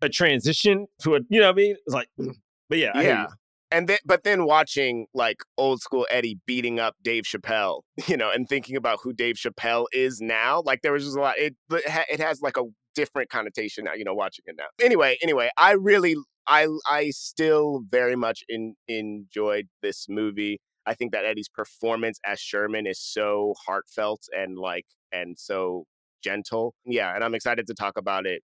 a 0.02 0.08
transition 0.08 0.86
to 1.02 1.16
a 1.16 1.20
you 1.28 1.40
know 1.40 1.46
what 1.46 1.52
I 1.52 1.56
mean? 1.56 1.76
It's 1.86 1.94
like, 1.94 2.08
but 2.68 2.78
yeah, 2.78 2.92
I 2.94 3.02
yeah. 3.02 3.26
And 3.70 3.88
then, 3.88 3.98
but 4.04 4.22
then 4.22 4.44
watching 4.44 5.06
like 5.14 5.38
old 5.58 5.80
school 5.80 6.06
Eddie 6.08 6.38
beating 6.46 6.78
up 6.78 6.94
Dave 7.02 7.24
Chappelle, 7.24 7.80
you 8.06 8.16
know, 8.16 8.30
and 8.30 8.48
thinking 8.48 8.76
about 8.76 8.98
who 9.02 9.12
Dave 9.12 9.36
Chappelle 9.36 9.86
is 9.92 10.20
now, 10.20 10.62
like 10.64 10.82
there 10.82 10.92
was 10.92 11.04
just 11.04 11.16
a 11.16 11.20
lot. 11.20 11.38
It 11.38 11.56
it 11.70 12.20
has 12.20 12.40
like 12.40 12.56
a 12.56 12.64
different 12.94 13.30
connotation 13.30 13.84
now, 13.84 13.94
you 13.94 14.04
know, 14.04 14.14
watching 14.14 14.44
it 14.46 14.56
now. 14.58 14.66
Anyway, 14.80 15.16
anyway, 15.22 15.50
I 15.56 15.72
really, 15.72 16.16
I 16.46 16.68
I 16.86 17.10
still 17.10 17.82
very 17.88 18.16
much 18.16 18.44
in, 18.48 18.74
enjoyed 18.88 19.68
this 19.82 20.06
movie. 20.08 20.60
I 20.86 20.94
think 20.94 21.12
that 21.12 21.24
Eddie's 21.24 21.48
performance 21.48 22.18
as 22.26 22.40
Sherman 22.40 22.86
is 22.86 23.00
so 23.00 23.54
heartfelt 23.66 24.22
and 24.36 24.58
like 24.58 24.86
and 25.12 25.38
so 25.38 25.84
gentle. 26.22 26.74
Yeah, 26.84 27.14
and 27.14 27.24
I'm 27.24 27.34
excited 27.34 27.66
to 27.68 27.74
talk 27.74 27.98
about 27.98 28.26
it, 28.26 28.42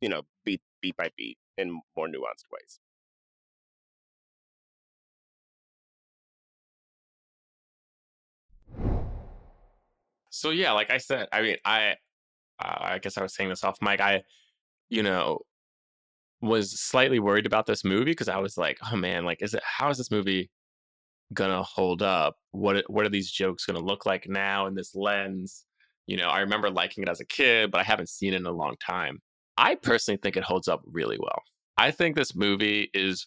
you 0.00 0.08
know, 0.08 0.22
beat 0.44 0.60
beat 0.82 0.96
by 0.96 1.10
beat 1.16 1.38
in 1.58 1.80
more 1.96 2.08
nuanced 2.08 2.46
ways. 2.52 2.80
So 10.30 10.50
yeah, 10.50 10.72
like 10.72 10.90
I 10.90 10.98
said, 10.98 11.28
I 11.32 11.42
mean, 11.42 11.56
I, 11.64 11.88
uh, 11.90 11.94
I 12.60 12.98
guess 12.98 13.18
I 13.18 13.22
was 13.22 13.34
saying 13.34 13.50
this 13.50 13.64
off 13.64 13.78
mic. 13.80 14.00
I, 14.00 14.22
you 14.88 15.02
know, 15.02 15.40
was 16.40 16.78
slightly 16.80 17.18
worried 17.18 17.46
about 17.46 17.66
this 17.66 17.84
movie 17.84 18.12
because 18.12 18.28
I 18.28 18.38
was 18.38 18.56
like, 18.56 18.78
oh 18.90 18.96
man, 18.96 19.24
like, 19.24 19.42
is 19.42 19.54
it 19.54 19.62
how 19.64 19.90
is 19.90 19.98
this 19.98 20.10
movie 20.10 20.50
gonna 21.32 21.62
hold 21.62 22.02
up? 22.02 22.36
What 22.52 22.84
what 22.88 23.06
are 23.06 23.10
these 23.10 23.30
jokes 23.30 23.66
gonna 23.66 23.80
look 23.80 24.06
like 24.06 24.28
now 24.28 24.66
in 24.66 24.74
this 24.74 24.94
lens? 24.94 25.64
You 26.06 26.16
know, 26.16 26.28
I 26.28 26.40
remember 26.40 26.70
liking 26.70 27.02
it 27.02 27.08
as 27.08 27.20
a 27.20 27.24
kid, 27.24 27.70
but 27.70 27.80
I 27.80 27.84
haven't 27.84 28.08
seen 28.08 28.32
it 28.32 28.40
in 28.40 28.46
a 28.46 28.52
long 28.52 28.76
time. 28.84 29.20
I 29.58 29.74
personally 29.74 30.18
think 30.22 30.36
it 30.36 30.44
holds 30.44 30.68
up 30.68 30.82
really 30.86 31.18
well. 31.18 31.42
I 31.78 31.90
think 31.90 32.16
this 32.16 32.34
movie 32.34 32.90
is 32.94 33.26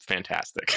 fantastic. 0.00 0.72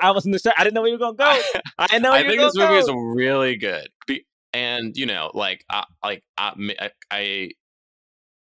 I 0.00 0.10
wasn't 0.12 0.40
sure. 0.40 0.52
I 0.56 0.64
didn't 0.64 0.74
know 0.74 0.82
where 0.82 0.90
you 0.90 0.98
were 0.98 1.12
gonna 1.12 1.16
go. 1.16 1.60
I 1.78 1.98
know 1.98 2.10
where 2.10 2.20
I 2.20 2.22
you 2.22 2.30
think 2.30 2.42
this 2.42 2.56
movie 2.56 2.74
is 2.74 2.90
really 2.92 3.56
good, 3.56 3.88
Be- 4.06 4.26
and 4.56 4.96
you 4.96 5.04
know, 5.04 5.30
like, 5.34 5.64
uh, 5.68 5.84
like 6.02 6.24
I, 6.38 6.90
I, 7.10 7.50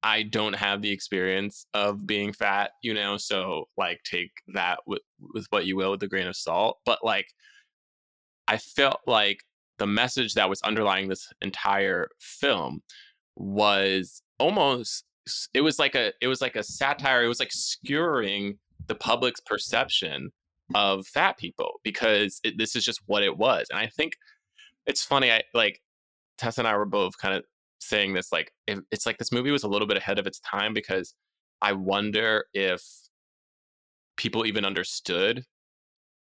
I 0.03 0.23
don't 0.23 0.53
have 0.53 0.81
the 0.81 0.91
experience 0.91 1.65
of 1.73 2.05
being 2.05 2.33
fat, 2.33 2.71
you 2.81 2.93
know, 2.93 3.15
so 3.15 3.69
like, 3.77 4.01
take 4.03 4.31
that 4.53 4.79
with 4.85 5.01
with 5.33 5.47
what 5.49 5.65
you 5.65 5.77
will 5.77 5.91
with 5.91 6.03
a 6.03 6.07
grain 6.07 6.27
of 6.27 6.35
salt. 6.35 6.79
But 6.85 6.99
like, 7.03 7.27
I 8.49 8.57
felt 8.57 8.99
like 9.07 9.39
the 9.79 9.87
message 9.87 10.33
that 10.33 10.49
was 10.49 10.61
underlying 10.63 11.07
this 11.07 11.31
entire 11.41 12.09
film 12.19 12.81
was 13.37 14.21
almost 14.39 15.05
it 15.53 15.61
was 15.61 15.79
like 15.79 15.95
a 15.95 16.11
it 16.21 16.27
was 16.27 16.41
like 16.41 16.57
a 16.57 16.63
satire 16.63 17.23
it 17.23 17.29
was 17.29 17.39
like 17.39 17.51
skewering 17.51 18.57
the 18.87 18.95
public's 18.95 19.39
perception 19.39 20.31
of 20.75 21.07
fat 21.07 21.37
people 21.37 21.79
because 21.83 22.41
it, 22.43 22.57
this 22.57 22.75
is 22.75 22.83
just 22.83 23.01
what 23.05 23.23
it 23.23 23.37
was 23.37 23.67
and 23.69 23.79
i 23.79 23.87
think 23.87 24.13
it's 24.85 25.03
funny 25.03 25.31
i 25.31 25.41
like 25.53 25.79
tessa 26.37 26.61
and 26.61 26.67
i 26.67 26.75
were 26.75 26.85
both 26.85 27.17
kind 27.17 27.35
of 27.35 27.43
saying 27.79 28.13
this 28.13 28.31
like 28.31 28.51
it, 28.67 28.79
it's 28.91 29.05
like 29.05 29.17
this 29.17 29.31
movie 29.31 29.51
was 29.51 29.63
a 29.63 29.67
little 29.67 29.87
bit 29.87 29.97
ahead 29.97 30.19
of 30.19 30.27
its 30.27 30.39
time 30.39 30.73
because 30.73 31.13
i 31.61 31.73
wonder 31.73 32.45
if 32.53 32.81
people 34.15 34.45
even 34.45 34.65
understood 34.65 35.43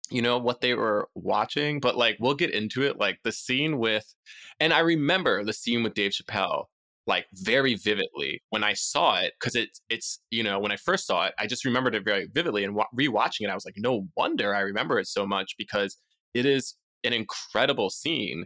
you 0.10 0.21
know 0.21 0.38
what 0.38 0.62
they 0.62 0.73
were 0.73 1.10
watching 1.15 1.79
but 1.79 1.97
like 1.97 2.17
we'll 2.19 2.36
get 2.36 2.51
into 2.51 2.84
it 2.84 2.99
like 2.99 3.19
the 3.23 3.31
scene 3.31 3.79
with 3.79 4.13
and 4.60 4.71
i 4.73 4.79
remember 4.79 5.43
the 5.43 5.53
scene 5.53 5.84
with 5.84 5.93
dave 5.93 6.12
chappelle 6.12 6.65
like 7.08 7.25
very 7.34 7.75
vividly 7.75 8.41
when 8.49 8.63
i 8.63 8.73
saw 8.73 9.15
it 9.19 9.34
because 9.39 9.55
it's 9.55 9.81
it's 9.89 10.19
you 10.29 10.43
know 10.43 10.60
when 10.60 10.71
i 10.71 10.75
first 10.75 11.08
saw 11.08 11.25
it 11.25 11.34
i 11.39 11.47
just 11.47 11.65
remembered 11.65 11.95
it 11.95 12.05
very 12.05 12.27
vividly 12.34 12.63
and 12.63 12.75
wa- 12.75 12.86
rewatching 12.97 13.41
it 13.41 13.49
i 13.49 13.55
was 13.55 13.65
like 13.65 13.75
no 13.77 14.08
wonder 14.15 14.53
i 14.55 14.60
remember 14.60 14.99
it 14.99 15.08
so 15.08 15.25
much 15.25 15.55
because 15.58 15.97
it 16.34 16.45
is 16.45 16.75
an 17.03 17.13
incredible 17.13 17.89
scene 17.89 18.45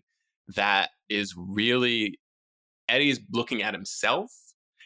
that 0.55 0.89
is 1.09 1.33
really 1.37 2.19
eddie's 2.87 3.19
looking 3.31 3.63
at 3.63 3.73
himself 3.73 4.31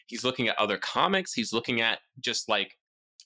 he's 0.08 0.24
looking 0.24 0.48
at 0.48 0.58
other 0.60 0.78
comics 0.78 1.34
he's 1.34 1.54
looking 1.54 1.82
at 1.82 2.00
just 2.20 2.50
like 2.50 2.78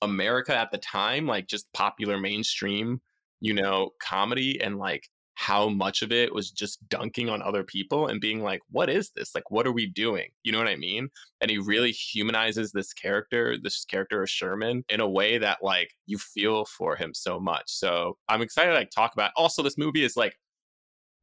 america 0.02 0.56
at 0.56 0.71
the 0.71 0.78
time 0.78 1.26
like 1.26 1.47
just 1.47 1.71
popular 1.73 2.17
mainstream 2.17 3.02
you 3.39 3.54
know, 3.54 3.91
comedy 4.02 4.62
and 4.62 4.78
like 4.78 5.08
how 5.36 5.69
much 5.69 6.02
of 6.02 6.12
it 6.12 6.34
was 6.34 6.50
just 6.50 6.88
dunking 6.89 7.30
on 7.30 7.43
other 7.43 7.63
people 7.63 8.08
and 8.08 8.19
being 8.19 8.41
like, 8.41 8.60
what 8.71 8.89
is 8.89 9.12
this? 9.12 9.36
Like, 9.36 9.52
what 9.52 9.67
are 9.67 9.71
we 9.71 9.86
doing? 9.86 10.30
You 10.43 10.52
know 10.52 10.58
what 10.58 10.67
I 10.67 10.76
mean? 10.76 11.10
And 11.41 11.52
he 11.52 11.60
really 11.60 11.91
humanizes 11.91 12.71
this 12.71 12.91
character, 12.91 13.56
this 13.62 13.86
character 13.86 14.23
of 14.23 14.30
Sherman, 14.32 14.84
in 14.89 15.00
a 15.00 15.08
way 15.08 15.38
that 15.38 15.60
like 15.62 15.91
you 16.08 16.17
feel 16.17 16.65
for 16.65 16.95
him 16.95 17.13
so 17.13 17.39
much. 17.39 17.65
So 17.67 18.17
I'm 18.28 18.41
excited 18.41 18.71
to 18.71 18.78
like 18.78 18.89
talk 18.89 19.13
about. 19.13 19.32
Also, 19.38 19.62
this 19.62 19.78
movie 19.78 20.04
is 20.04 20.17
like 20.17 20.36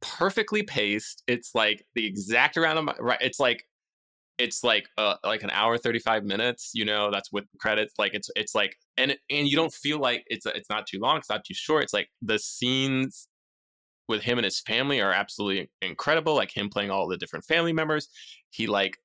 perfectly 0.01 0.63
paced. 0.63 1.23
It's 1.27 1.51
like 1.55 1.85
the 1.95 2.05
exact 2.05 2.57
amount 2.57 2.79
of 2.79 2.95
right. 2.99 3.19
It's 3.21 3.39
like 3.39 3.63
it's 4.37 4.63
like 4.63 4.87
uh, 4.97 5.15
like 5.23 5.43
an 5.43 5.49
hour 5.51 5.77
35 5.77 6.25
minutes 6.25 6.71
you 6.73 6.83
know 6.83 7.09
that's 7.09 7.31
with 7.31 7.45
credits 7.57 7.93
like 7.97 8.13
it's 8.13 8.29
it's 8.35 8.53
like 8.53 8.75
and 8.97 9.15
and 9.29 9.47
you 9.47 9.55
don't 9.55 9.73
feel 9.73 9.97
like 9.97 10.25
it's 10.27 10.45
it's 10.45 10.69
not 10.69 10.85
too 10.85 10.99
long 10.99 11.15
it's 11.15 11.29
not 11.29 11.45
too 11.45 11.53
short 11.53 11.83
it's 11.83 11.93
like 11.93 12.09
the 12.21 12.37
scenes 12.37 13.29
with 14.09 14.21
him 14.21 14.37
and 14.37 14.43
his 14.43 14.59
family 14.59 14.99
are 14.99 15.13
absolutely 15.13 15.69
incredible 15.81 16.35
like 16.35 16.51
him 16.55 16.69
playing 16.69 16.91
all 16.91 17.07
the 17.07 17.15
different 17.15 17.45
family 17.45 17.71
members 17.71 18.09
he 18.49 18.67
like 18.67 18.97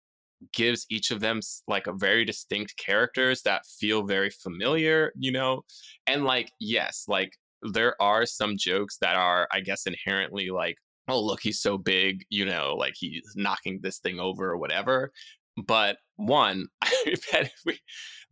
gives 0.53 0.87
each 0.91 1.11
of 1.11 1.21
them 1.21 1.41
like 1.69 1.87
a 1.87 1.93
very 1.93 2.25
distinct 2.25 2.77
characters 2.77 3.43
that 3.43 3.67
feel 3.67 4.03
very 4.03 4.31
familiar, 4.31 5.13
you 5.19 5.33
know? 5.33 5.63
And 6.07 6.25
like, 6.25 6.53
yes, 6.59 7.05
like 7.09 7.37
there 7.63 8.01
are 8.01 8.27
some 8.27 8.57
jokes 8.57 8.99
that 9.01 9.17
are, 9.17 9.49
I 9.53 9.61
guess, 9.61 9.87
inherently 9.87 10.51
like, 10.51 10.77
oh, 11.09 11.21
look, 11.21 11.41
he's 11.41 11.61
so 11.61 11.77
big, 11.79 12.25
you 12.31 12.45
know, 12.45 12.75
like 12.79 12.95
he's 12.97 13.33
knocking 13.37 13.81
this 13.83 13.99
thing 13.99 14.21
over 14.21 14.51
or 14.51 14.59
whatever. 14.59 15.13
But 15.57 15.99
one, 16.17 16.67
I 16.83 17.17
bet 17.33 17.47
if 17.47 17.61
we 17.67 17.79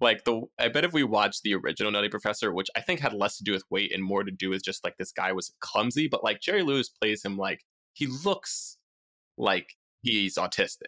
like 0.00 0.24
the 0.24 0.42
I 0.58 0.68
bet 0.68 0.84
if 0.84 0.92
we 0.92 1.02
watched 1.02 1.42
the 1.42 1.54
original 1.54 1.90
Nutty 1.90 2.08
Professor, 2.08 2.52
which 2.52 2.68
I 2.76 2.80
think 2.80 3.00
had 3.00 3.12
less 3.12 3.36
to 3.38 3.44
do 3.44 3.52
with 3.52 3.64
weight 3.70 3.92
and 3.92 4.02
more 4.02 4.24
to 4.24 4.30
do 4.30 4.50
with 4.50 4.64
just 4.64 4.84
like 4.84 4.96
this 4.98 5.12
guy 5.12 5.32
was 5.32 5.52
clumsy, 5.60 6.08
but 6.08 6.24
like 6.24 6.40
Jerry 6.40 6.62
Lewis 6.62 6.88
plays 6.88 7.24
him 7.24 7.36
like 7.36 7.60
he 7.94 8.06
looks 8.06 8.78
like 9.36 9.74
he's 10.02 10.36
autistic. 10.36 10.86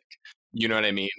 You 0.53 0.67
know 0.69 0.75
what 0.75 0.85
I 0.85 0.91
mean? 0.91 1.11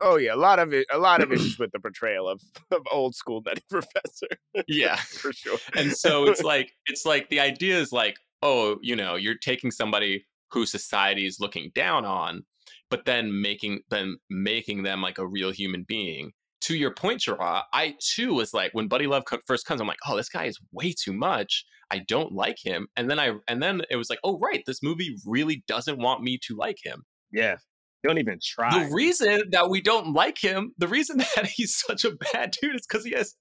Oh 0.00 0.16
yeah, 0.16 0.34
a 0.34 0.36
lot 0.36 0.58
of 0.58 0.72
it. 0.72 0.86
A 0.92 0.98
lot 0.98 1.22
of 1.22 1.32
issues 1.32 1.58
with 1.60 1.70
the 1.72 1.78
portrayal 1.80 2.28
of, 2.28 2.40
of 2.70 2.82
old 2.90 3.14
school 3.14 3.42
Nutty 3.46 3.62
Professor 3.70 4.26
Yeah. 4.66 4.96
for 5.22 5.32
sure. 5.32 5.58
and 5.76 5.92
so 5.92 6.24
it's 6.26 6.42
like 6.42 6.72
it's 6.86 7.04
like 7.06 7.28
the 7.30 7.40
idea 7.40 7.78
is 7.78 7.92
like 7.92 8.16
oh 8.42 8.76
you 8.82 8.96
know 8.96 9.14
you're 9.14 9.36
taking 9.38 9.70
somebody 9.70 10.24
who 10.50 10.66
society 10.66 11.26
is 11.26 11.38
looking 11.40 11.70
down 11.74 12.04
on 12.04 12.42
but 12.90 13.04
then 13.06 13.40
making 13.40 13.80
then 13.90 14.16
making 14.30 14.82
them 14.82 15.00
like 15.00 15.18
a 15.18 15.26
real 15.26 15.50
human 15.50 15.84
being 15.86 16.32
to 16.60 16.76
your 16.76 16.92
point 16.92 17.20
Gerard, 17.20 17.64
i 17.72 17.94
too 18.00 18.34
was 18.34 18.52
like 18.52 18.72
when 18.72 18.88
buddy 18.88 19.06
love 19.06 19.24
co- 19.24 19.38
first 19.46 19.66
comes 19.66 19.80
i'm 19.80 19.86
like 19.86 19.98
oh 20.08 20.16
this 20.16 20.28
guy 20.28 20.44
is 20.44 20.58
way 20.72 20.92
too 20.92 21.12
much 21.12 21.64
i 21.90 21.98
don't 21.98 22.32
like 22.32 22.56
him 22.62 22.86
and 22.96 23.10
then 23.10 23.18
i 23.18 23.32
and 23.48 23.62
then 23.62 23.82
it 23.90 23.96
was 23.96 24.10
like 24.10 24.18
oh 24.24 24.38
right 24.38 24.62
this 24.66 24.82
movie 24.82 25.16
really 25.24 25.64
doesn't 25.66 25.98
want 25.98 26.22
me 26.22 26.38
to 26.46 26.54
like 26.56 26.78
him 26.84 27.02
Yeah. 27.32 27.56
Don't 28.04 28.18
even 28.18 28.38
try. 28.42 28.84
the 28.84 28.94
reason 28.94 29.44
that 29.50 29.70
we 29.70 29.80
don't 29.80 30.12
like 30.12 30.38
him, 30.38 30.72
the 30.76 30.88
reason 30.88 31.16
that 31.36 31.46
he's 31.46 31.74
such 31.74 32.04
a 32.04 32.12
bad 32.32 32.54
dude 32.60 32.76
is 32.76 32.86
because 32.86 33.04
he 33.04 33.12
has 33.12 33.34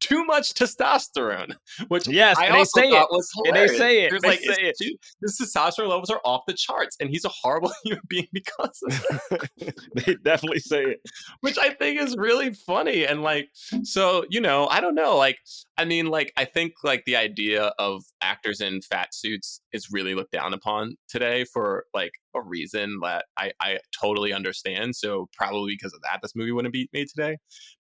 too 0.00 0.24
much 0.24 0.54
testosterone, 0.54 1.54
which 1.88 2.08
Yes, 2.08 2.36
I 2.38 2.46
and 2.46 2.54
they 2.56 2.64
say 2.64 2.88
it. 2.88 3.06
was 3.10 3.30
And 3.46 3.54
they 3.56 3.68
say 3.68 4.02
it. 4.04 4.12
They 4.22 4.28
like, 4.28 4.40
say 4.40 4.56
it's 4.58 4.78
too- 4.78 4.96
his 5.22 5.38
testosterone 5.40 5.88
levels 5.88 6.10
are 6.10 6.20
off 6.24 6.42
the 6.46 6.54
charts, 6.54 6.96
and 7.00 7.10
he's 7.10 7.24
a 7.24 7.28
horrible 7.28 7.70
human 7.84 8.02
being 8.08 8.26
because 8.32 8.78
of 8.88 9.38
it, 9.60 9.74
they 9.94 10.14
definitely 10.24 10.60
say 10.60 10.82
it. 10.84 11.00
which 11.40 11.58
I 11.58 11.70
think 11.70 12.00
is 12.00 12.16
really 12.16 12.52
funny. 12.54 13.06
And 13.06 13.22
like, 13.22 13.48
so 13.82 14.24
you 14.30 14.40
know, 14.40 14.66
I 14.68 14.80
don't 14.80 14.94
know. 14.94 15.16
Like, 15.16 15.38
I 15.76 15.84
mean, 15.84 16.06
like, 16.06 16.32
I 16.36 16.44
think 16.46 16.72
like 16.82 17.04
the 17.04 17.16
idea 17.16 17.72
of 17.78 18.02
actors 18.22 18.60
in 18.60 18.80
fat 18.82 19.14
suits 19.14 19.60
is 19.72 19.88
really 19.90 20.14
looked 20.14 20.32
down 20.32 20.54
upon 20.54 20.96
today 21.08 21.44
for 21.52 21.84
like 21.94 22.12
a 22.34 22.40
reason 22.42 22.98
that 23.02 23.26
I 23.36 23.52
I 23.60 23.78
totally 24.00 24.32
understand. 24.32 24.96
So 24.96 25.28
probably 25.36 25.72
because 25.72 25.92
of 25.92 26.00
that, 26.02 26.20
this 26.22 26.34
movie 26.34 26.52
wouldn't 26.52 26.72
be 26.72 26.88
made 26.92 27.08
today. 27.08 27.36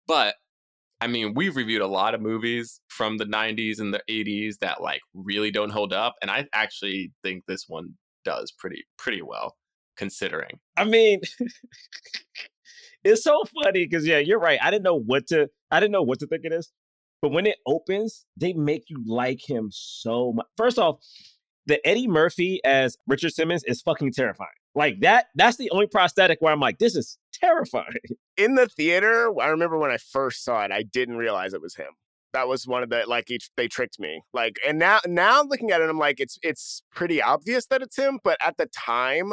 But 0.07 0.35
I 1.01 1.07
mean, 1.07 1.35
we've 1.35 1.57
reviewed 1.57 1.83
a 1.83 1.87
lot 1.87 2.15
of 2.15 2.21
movies 2.21 2.81
from 2.89 3.19
the 3.19 3.25
90s 3.25 3.81
and 3.81 3.95
the 3.95 4.03
80s 4.11 4.59
that 4.61 4.83
like 4.83 5.01
really 5.15 5.51
don't 5.51 5.71
hold 5.71 5.93
up, 5.93 6.17
and 6.23 6.31
I 6.31 6.47
actually 6.53 7.13
think 7.23 7.45
this 7.47 7.67
one 7.69 7.95
does 8.25 8.53
pretty 8.53 8.85
pretty 8.99 9.23
well 9.23 9.57
considering. 9.97 10.59
I 10.77 10.85
mean, 10.85 11.21
it's 13.05 13.23
so 13.23 13.43
funny 13.63 13.87
because 13.87 14.07
yeah, 14.07 14.19
you're 14.19 14.41
right. 14.41 14.59
I 14.63 14.71
didn't 14.71 14.85
know 14.85 14.99
what 14.99 15.29
to. 15.29 15.49
I 15.71 15.81
didn't 15.81 15.93
know 15.93 16.03
what 16.03 16.19
to 16.21 16.27
think 16.27 16.45
of 16.45 16.51
this, 16.51 16.73
but 17.23 17.31
when 17.31 17.47
it 17.47 17.59
opens, 17.67 18.25
they 18.37 18.53
make 18.53 18.85
you 18.89 19.03
like 19.07 19.41
him 19.49 19.69
so 19.71 20.33
much. 20.33 20.47
First 20.57 20.79
off, 20.79 20.97
the 21.67 21.87
Eddie 21.87 22.09
Murphy 22.09 22.61
as 22.65 22.97
Richard 23.07 23.33
Simmons 23.35 23.63
is 23.65 23.83
fucking 23.83 24.13
terrifying. 24.13 24.49
Like 24.75 25.01
that. 25.01 25.27
That's 25.35 25.57
the 25.57 25.71
only 25.71 25.87
prosthetic 25.87 26.39
where 26.41 26.53
I'm 26.53 26.61
like, 26.61 26.79
this 26.79 26.97
is 26.97 27.19
terrifying. 27.41 27.87
In 28.37 28.55
the 28.55 28.67
theater, 28.67 29.33
I 29.41 29.49
remember 29.49 29.79
when 29.79 29.91
I 29.91 29.99
first 29.99 30.45
saw 30.45 30.65
it, 30.65 30.73
I 30.73 30.83
didn't 30.83 31.17
realize 31.17 31.55
it 31.55 31.63
was 31.63 31.75
him. 31.75 31.91
That 32.33 32.47
was 32.47 32.67
one 32.67 32.83
of 32.83 32.91
the 32.91 33.05
like 33.07 33.31
each 33.31 33.51
they 33.57 33.69
tricked 33.69 33.99
me. 33.99 34.21
Like, 34.35 34.57
and 34.67 34.79
now 34.79 35.01
now 35.07 35.43
looking 35.43 35.71
at 35.71 35.81
it, 35.81 35.89
I'm 35.89 35.99
like, 35.99 36.21
it's 36.21 36.39
it's 36.43 36.83
pretty 36.95 37.23
obvious 37.23 37.67
that 37.67 37.83
it's 37.83 37.97
him. 37.97 38.19
But 38.23 38.37
at 38.41 38.57
the 38.59 38.67
time, 38.67 39.33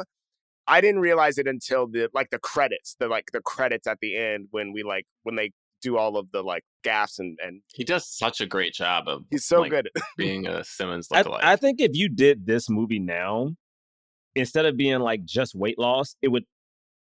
I 0.67 0.81
didn't 0.81 1.01
realize 1.01 1.37
it 1.37 1.47
until 1.47 1.87
the 1.87 2.09
like 2.13 2.29
the 2.29 2.39
credits, 2.39 2.95
the 2.99 3.07
like 3.07 3.31
the 3.33 3.41
credits 3.41 3.85
at 3.85 3.99
the 4.01 4.15
end 4.15 4.47
when 4.51 4.71
we 4.71 4.83
like 4.83 5.05
when 5.23 5.35
they 5.35 5.51
do 5.81 5.97
all 5.97 6.17
of 6.17 6.31
the 6.31 6.41
like 6.41 6.63
gaffs 6.83 7.19
and 7.19 7.37
and 7.43 7.61
He 7.73 7.83
does 7.83 8.07
such 8.07 8.41
a 8.41 8.47
great 8.47 8.73
job 8.73 9.07
of 9.07 9.23
he's 9.29 9.45
so 9.45 9.61
like, 9.61 9.71
good. 9.71 9.89
being 10.17 10.47
a 10.47 10.63
Simmons 10.63 11.07
I. 11.11 11.23
I 11.41 11.55
think 11.55 11.81
if 11.81 11.91
you 11.93 12.09
did 12.09 12.45
this 12.45 12.69
movie 12.69 12.99
now, 12.99 13.51
instead 14.35 14.65
of 14.65 14.77
being 14.77 14.99
like 14.99 15.23
just 15.25 15.53
weight 15.53 15.77
loss, 15.77 16.15
it 16.21 16.29
would 16.29 16.45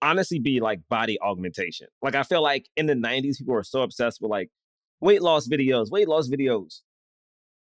honestly 0.03 0.39
be 0.39 0.61
like 0.61 0.81
body 0.91 1.19
augmentation. 1.21 1.87
Like 2.03 2.15
I 2.15 2.23
feel 2.25 2.43
like 2.43 2.69
in 2.77 2.87
the 2.87 2.95
90s, 2.95 3.39
people 3.39 3.55
were 3.55 3.63
so 3.65 3.83
obsessed 3.83 4.21
with 4.21 4.31
like 4.31 4.51
weight 5.01 5.23
loss 5.23 5.49
videos, 5.49 5.91
weight 5.91 6.09
loss 6.09 6.29
videos. 6.29 6.81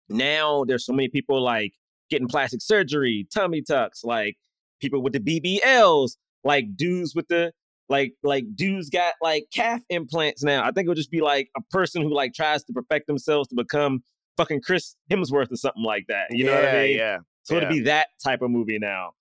Now 0.08 0.64
there's 0.64 0.84
so 0.86 0.92
many 0.92 1.08
people 1.08 1.40
like 1.42 1.72
getting 2.10 2.28
plastic 2.28 2.62
surgery, 2.62 3.26
tummy 3.34 3.62
tucks, 3.62 4.04
like 4.04 4.36
people 4.80 5.02
with 5.02 5.12
the 5.12 5.20
BBLs, 5.20 6.12
like 6.44 6.76
dudes 6.76 7.14
with 7.14 7.26
the 7.28 7.52
like 7.88 8.14
like 8.22 8.44
dudes 8.54 8.90
got 8.90 9.14
like 9.22 9.46
calf 9.52 9.80
implants 9.88 10.42
now. 10.42 10.62
I 10.62 10.70
think 10.70 10.86
it 10.86 10.88
would 10.88 10.96
just 10.96 11.10
be 11.10 11.20
like 11.20 11.48
a 11.56 11.62
person 11.70 12.02
who 12.02 12.12
like 12.14 12.34
tries 12.34 12.62
to 12.64 12.72
perfect 12.72 13.06
themselves 13.06 13.48
to 13.48 13.54
become 13.56 14.02
fucking 14.36 14.60
Chris 14.60 14.94
Hemsworth 15.10 15.50
or 15.50 15.56
something 15.56 15.82
like 15.84 16.04
that. 16.08 16.26
You 16.30 16.44
know 16.44 16.54
what 16.54 16.68
I 16.68 16.72
mean? 16.86 16.96
Yeah, 16.98 17.18
So 17.42 17.56
it'd 17.56 17.68
be 17.68 17.80
that 17.80 18.08
type 18.22 18.42
of 18.42 18.50
movie 18.50 18.78
now. 18.78 19.12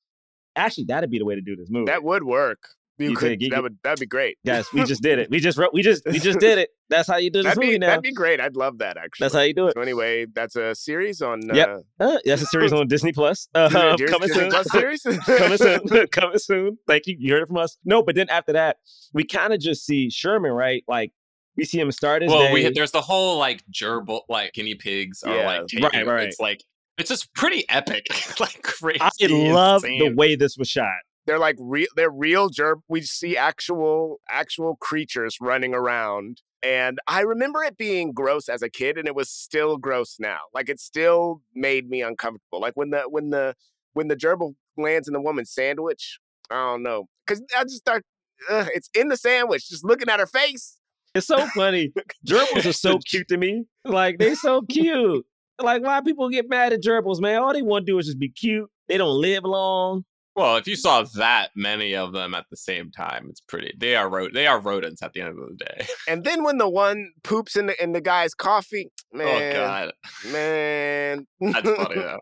Actually, 0.56 0.86
that'd 0.86 1.10
be 1.10 1.20
the 1.20 1.26
way 1.26 1.36
to 1.36 1.42
do 1.42 1.56
this 1.56 1.70
movie. 1.70 1.86
that 1.86 2.04
would 2.04 2.24
work. 2.24 2.60
You 2.98 3.10
You 3.10 3.16
could, 3.18 3.28
think 3.30 3.42
you 3.42 3.50
that 3.50 3.62
would 3.62 3.78
that'd 3.84 4.00
be 4.00 4.06
great. 4.06 4.38
Guys, 4.46 4.66
we 4.74 4.84
just 4.86 5.02
did 5.04 5.20
it. 5.20 5.30
We 5.30 5.40
just 5.42 5.58
wrote. 5.58 5.74
We 5.74 5.82
just 5.82 6.04
we 6.06 6.18
just 6.20 6.40
did 6.40 6.58
it. 6.58 6.70
That's 6.90 7.08
how 7.10 7.18
you 7.18 7.30
do 7.30 7.40
this 7.40 7.46
That'd 7.56 7.60
movie 7.62 7.74
be 7.76 7.80
now. 7.80 7.88
that'd 7.88 8.04
be 8.04 8.14
great. 8.14 8.40
I'd 8.40 8.56
love 8.56 8.78
that 8.78 8.96
actually. 8.96 9.26
That's 9.26 9.34
how 9.36 9.42
you 9.42 9.54
do 9.54 9.68
it. 9.68 9.74
So 9.76 9.82
anyway, 9.82 10.26
that's 10.34 10.56
a 10.56 10.74
series 10.76 11.22
on 11.22 11.42
Yep. 11.54 11.84
uh, 12.00 12.04
Uh, 12.04 12.18
that's 12.24 12.42
a 12.44 12.46
series 12.46 12.72
on 12.74 12.88
Disney 12.88 13.12
Plus. 13.12 13.50
Uh, 13.56 13.68
Disney- 13.98 14.08
coming 14.08 14.28
Disney 14.30 14.42
soon. 14.44 14.52
Plus 14.52 14.72
series. 14.72 15.02
coming 15.02 15.58
soon. 15.58 16.08
coming 16.08 16.38
soon. 16.38 16.78
Thank 16.88 17.08
you. 17.08 17.16
You 17.20 17.34
heard 17.34 17.44
it 17.44 17.48
from 17.48 17.58
us. 17.58 17.78
No, 17.84 18.02
but 18.02 18.16
then 18.16 18.30
after 18.30 18.54
that, 18.54 18.78
we 19.14 19.24
kind 19.26 19.52
of 19.54 19.60
just 19.60 19.86
see 19.86 20.10
Sherman, 20.10 20.52
right? 20.52 20.84
Like 20.88 21.12
we 21.58 21.66
see 21.66 21.80
him 21.80 21.92
start 21.92 22.22
his 22.22 22.32
well, 22.32 22.44
day. 22.44 22.54
we 22.54 22.70
there's 22.70 22.92
the 22.92 23.02
whole 23.02 23.38
like 23.38 23.62
gerbil 23.74 24.22
like 24.30 24.54
guinea 24.54 24.76
pigs 24.76 25.22
are 25.24 25.36
Yeah, 25.36 25.46
like 25.46 25.68
taken, 25.68 25.84
right, 25.84 26.08
right. 26.08 26.28
It's 26.30 26.40
like 26.40 26.64
it's 26.98 27.10
just 27.10 27.34
pretty 27.34 27.68
epic, 27.68 28.06
like 28.40 28.62
crazy. 28.62 29.00
I 29.02 29.10
love 29.28 29.82
the 29.82 30.14
way 30.16 30.36
this 30.38 30.58
was 30.58 30.70
shot. 30.70 30.88
They're 31.26 31.40
like 31.40 31.56
real 31.60 31.88
they're 31.96 32.10
real 32.12 32.50
gerb 32.50 32.82
we 32.88 33.02
see 33.02 33.36
actual 33.38 34.20
actual 34.30 34.76
creatures 34.78 35.38
running 35.42 35.74
around 35.74 36.42
and 36.64 37.00
i 37.08 37.22
remember 37.22 37.64
it 37.64 37.78
being 37.78 38.12
gross 38.14 38.50
as 38.50 38.62
a 38.62 38.70
kid 38.70 38.98
and 38.98 39.08
it 39.08 39.16
was 39.16 39.30
still 39.30 39.78
gross 39.78 40.18
now 40.20 40.40
like 40.54 40.70
it 40.70 40.80
still 40.80 41.42
made 41.54 41.90
me 41.90 42.02
uncomfortable 42.02 42.60
like 42.62 42.74
when 42.76 42.90
the 42.90 43.02
when 43.10 43.30
the 43.30 43.54
when 43.94 44.08
the 44.08 44.16
gerbil 44.16 44.56
lands 44.78 45.08
in 45.08 45.14
the 45.14 45.22
woman's 45.22 45.52
sandwich 45.52 46.20
i 46.50 46.56
don't 46.56 46.84
know 46.84 47.06
because 47.26 47.42
i 47.58 47.64
just 47.64 47.78
start 47.78 48.04
it's 48.50 48.90
in 48.94 49.08
the 49.08 49.18
sandwich 49.18 49.70
just 49.70 49.86
looking 49.86 50.10
at 50.10 50.20
her 50.20 50.28
face 50.28 50.78
It's 51.16 51.28
so 51.28 51.48
funny. 51.56 51.94
Gerbils 52.28 52.66
are 52.66 52.74
so 52.74 53.00
cute 53.00 53.30
to 53.30 53.38
me. 53.38 53.64
Like 53.86 54.18
they 54.20 54.36
so 54.36 54.62
cute. 54.70 55.26
Like 55.62 55.82
why 55.82 56.02
people 56.02 56.28
get 56.30 56.50
mad 56.50 56.74
at 56.74 56.82
gerbils, 56.84 57.22
man? 57.22 57.42
All 57.42 57.54
they 57.54 57.62
want 57.62 57.86
to 57.86 57.92
do 57.94 57.98
is 57.98 58.08
just 58.08 58.20
be 58.20 58.28
cute. 58.30 58.70
They 58.90 58.98
don't 58.98 59.22
live 59.22 59.46
long. 59.46 60.04
Well, 60.36 60.58
if 60.58 60.68
you 60.68 60.76
saw 60.76 61.04
that 61.16 61.52
many 61.56 61.96
of 61.96 62.12
them 62.12 62.36
at 62.36 62.46
the 62.50 62.58
same 62.58 62.92
time, 62.92 63.28
it's 63.30 63.40
pretty. 63.40 63.74
They 63.78 63.96
are 63.96 64.10
ro- 64.10 64.30
They 64.34 64.48
are 64.48 64.60
rodents 64.60 65.02
at 65.02 65.14
the 65.14 65.22
end 65.22 65.30
of 65.30 65.38
the 65.38 65.56
day. 65.56 65.88
and 66.08 66.24
then 66.26 66.44
when 66.44 66.58
the 66.58 66.68
one 66.68 67.14
poops 67.24 67.56
in 67.56 67.68
the 67.68 67.84
in 67.84 67.94
the 67.94 68.02
guy's 68.02 68.34
coffee 68.34 68.92
oh, 69.14 69.18
man 69.18 69.52
oh 69.52 69.54
God, 69.54 69.92
man 70.32 71.28
that's 71.40 71.70
funny 71.70 71.96
though. 71.96 72.20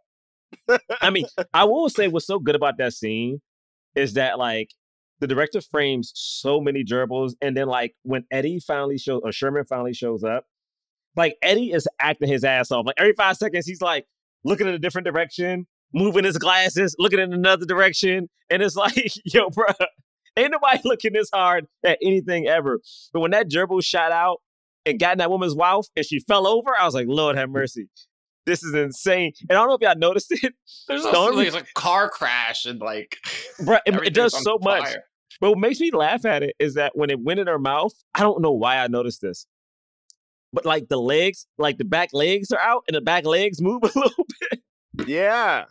I 1.01 1.09
mean, 1.09 1.25
I 1.53 1.63
will 1.63 1.89
say 1.89 2.07
what's 2.07 2.27
so 2.27 2.37
good 2.37 2.55
about 2.55 2.77
that 2.77 2.93
scene 2.93 3.41
is 3.95 4.13
that 4.13 4.37
like 4.37 4.69
the 5.19 5.27
director 5.27 5.61
frames 5.61 6.11
so 6.13 6.61
many 6.61 6.83
gerbils, 6.83 7.33
and 7.41 7.57
then 7.57 7.67
like 7.67 7.95
when 8.03 8.25
Eddie 8.31 8.59
finally 8.59 8.97
shows 8.99 9.21
or 9.23 9.31
Sherman 9.31 9.65
finally 9.65 9.93
shows 9.93 10.23
up, 10.23 10.45
like 11.15 11.35
Eddie 11.41 11.71
is 11.71 11.87
acting 11.99 12.29
his 12.29 12.43
ass 12.43 12.71
off. 12.71 12.85
Like 12.85 12.95
every 12.99 13.13
five 13.13 13.37
seconds, 13.37 13.65
he's 13.65 13.81
like 13.81 14.05
looking 14.43 14.67
in 14.67 14.73
a 14.73 14.79
different 14.79 15.05
direction, 15.07 15.65
moving 15.93 16.23
his 16.23 16.37
glasses, 16.37 16.95
looking 16.99 17.19
in 17.19 17.33
another 17.33 17.65
direction, 17.65 18.29
and 18.49 18.61
it's 18.61 18.75
like, 18.77 19.11
yo, 19.25 19.49
bro, 19.49 19.65
ain't 20.37 20.51
nobody 20.51 20.79
looking 20.85 21.13
this 21.13 21.29
hard 21.33 21.67
at 21.83 21.97
anything 22.01 22.47
ever. 22.47 22.79
But 23.13 23.19
when 23.21 23.31
that 23.31 23.49
gerbil 23.49 23.83
shot 23.83 24.11
out 24.11 24.41
and 24.85 24.99
got 24.99 25.13
in 25.13 25.17
that 25.19 25.29
woman's 25.31 25.55
mouth 25.55 25.87
and 25.95 26.05
she 26.05 26.19
fell 26.19 26.47
over, 26.47 26.71
I 26.79 26.85
was 26.85 26.93
like, 26.93 27.07
Lord 27.07 27.37
have 27.37 27.49
mercy. 27.49 27.87
This 28.45 28.61
is 28.61 28.73
insane. 28.73 29.31
And 29.49 29.51
I 29.57 29.61
don't 29.61 29.69
know 29.69 29.75
if 29.75 29.81
y'all 29.81 29.95
noticed 29.97 30.31
it, 30.31 30.53
There's 30.89 31.03
The 31.03 31.09
also 31.09 31.31
only- 31.31 31.49
like 31.49 31.63
a 31.63 31.73
car 31.79 32.09
crash 32.09 32.65
and 32.65 32.79
like 32.81 33.17
Bro, 33.63 33.77
it, 33.85 33.95
it 34.07 34.13
does 34.13 34.33
on 34.33 34.41
so 34.41 34.59
much. 34.61 34.95
But 35.39 35.51
what 35.51 35.59
makes 35.59 35.79
me 35.79 35.91
laugh 35.91 36.25
at 36.25 36.43
it 36.43 36.55
is 36.59 36.73
that 36.75 36.91
when 36.95 37.09
it 37.09 37.19
went 37.21 37.39
in 37.39 37.47
her 37.47 37.57
mouth, 37.59 37.93
I 38.13 38.19
don't 38.21 38.41
know 38.41 38.51
why 38.51 38.77
I 38.77 38.87
noticed 38.87 39.21
this. 39.21 39.47
But 40.51 40.65
like 40.65 40.89
the 40.89 40.97
legs, 40.97 41.47
like 41.57 41.77
the 41.77 41.85
back 41.85 42.09
legs 42.13 42.51
are 42.51 42.59
out 42.59 42.83
and 42.87 42.95
the 42.95 43.01
back 43.01 43.25
legs 43.25 43.61
move 43.61 43.81
a 43.83 43.87
little 43.97 44.25
bit. 44.51 44.61
yeah 45.07 45.65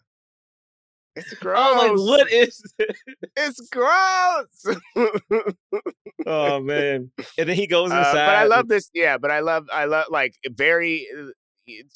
It's 1.15 1.35
gross. 1.35 1.59
I 1.59 1.91
was 1.91 2.01
like, 2.01 2.19
what 2.21 2.33
is 2.33 2.63
this? 2.79 2.97
It's 3.37 3.69
gross. 3.71 4.77
Oh 6.27 6.61
man. 6.61 7.11
And 7.37 7.49
then 7.49 7.57
he 7.57 7.67
goes 7.67 7.91
Uh, 7.91 7.97
inside. 7.97 8.13
but 8.15 8.35
I 8.37 8.45
love 8.45 8.69
this. 8.69 8.91
Yeah, 8.95 9.19
but 9.19 9.31
I 9.33 9.41
love, 9.41 9.67
I 9.73 9.87
love 9.87 10.07
like 10.11 10.35
very 10.49 11.07
uh, 11.19 11.31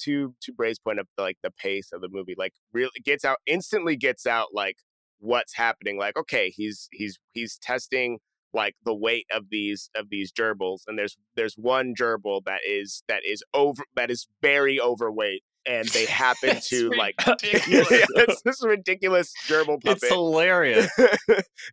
to 0.02 0.34
to 0.42 0.52
Bray's 0.52 0.78
point 0.80 0.98
of 0.98 1.06
like 1.16 1.38
the 1.42 1.50
pace 1.52 1.90
of 1.92 2.00
the 2.00 2.08
movie. 2.10 2.34
Like 2.36 2.52
really 2.72 2.90
gets 3.04 3.24
out 3.24 3.38
instantly 3.46 3.96
gets 3.96 4.26
out 4.26 4.48
like 4.52 4.78
what's 5.20 5.54
happening. 5.54 5.96
Like 5.98 6.16
okay, 6.16 6.50
he's 6.54 6.88
he's 6.92 7.18
he's 7.32 7.56
testing 7.62 8.18
like 8.52 8.74
the 8.84 8.94
weight 8.94 9.26
of 9.30 9.44
these 9.50 9.90
of 9.94 10.10
these 10.10 10.32
gerbils, 10.32 10.80
and 10.88 10.98
there's 10.98 11.16
there's 11.36 11.54
one 11.54 11.94
gerbil 11.94 12.42
that 12.46 12.60
is 12.68 13.02
that 13.08 13.20
is 13.24 13.44
over 13.54 13.84
that 13.94 14.10
is 14.10 14.26
very 14.42 14.80
overweight, 14.80 15.42
and 15.66 15.88
they 15.88 16.04
happen 16.06 16.58
to 16.62 16.90
like 16.90 17.14
yeah, 17.26 17.36
it's 17.42 18.42
this 18.42 18.64
ridiculous 18.64 19.32
gerbil 19.48 19.82
puppet 19.82 20.02
It's 20.02 20.08
hilarious. 20.08 20.90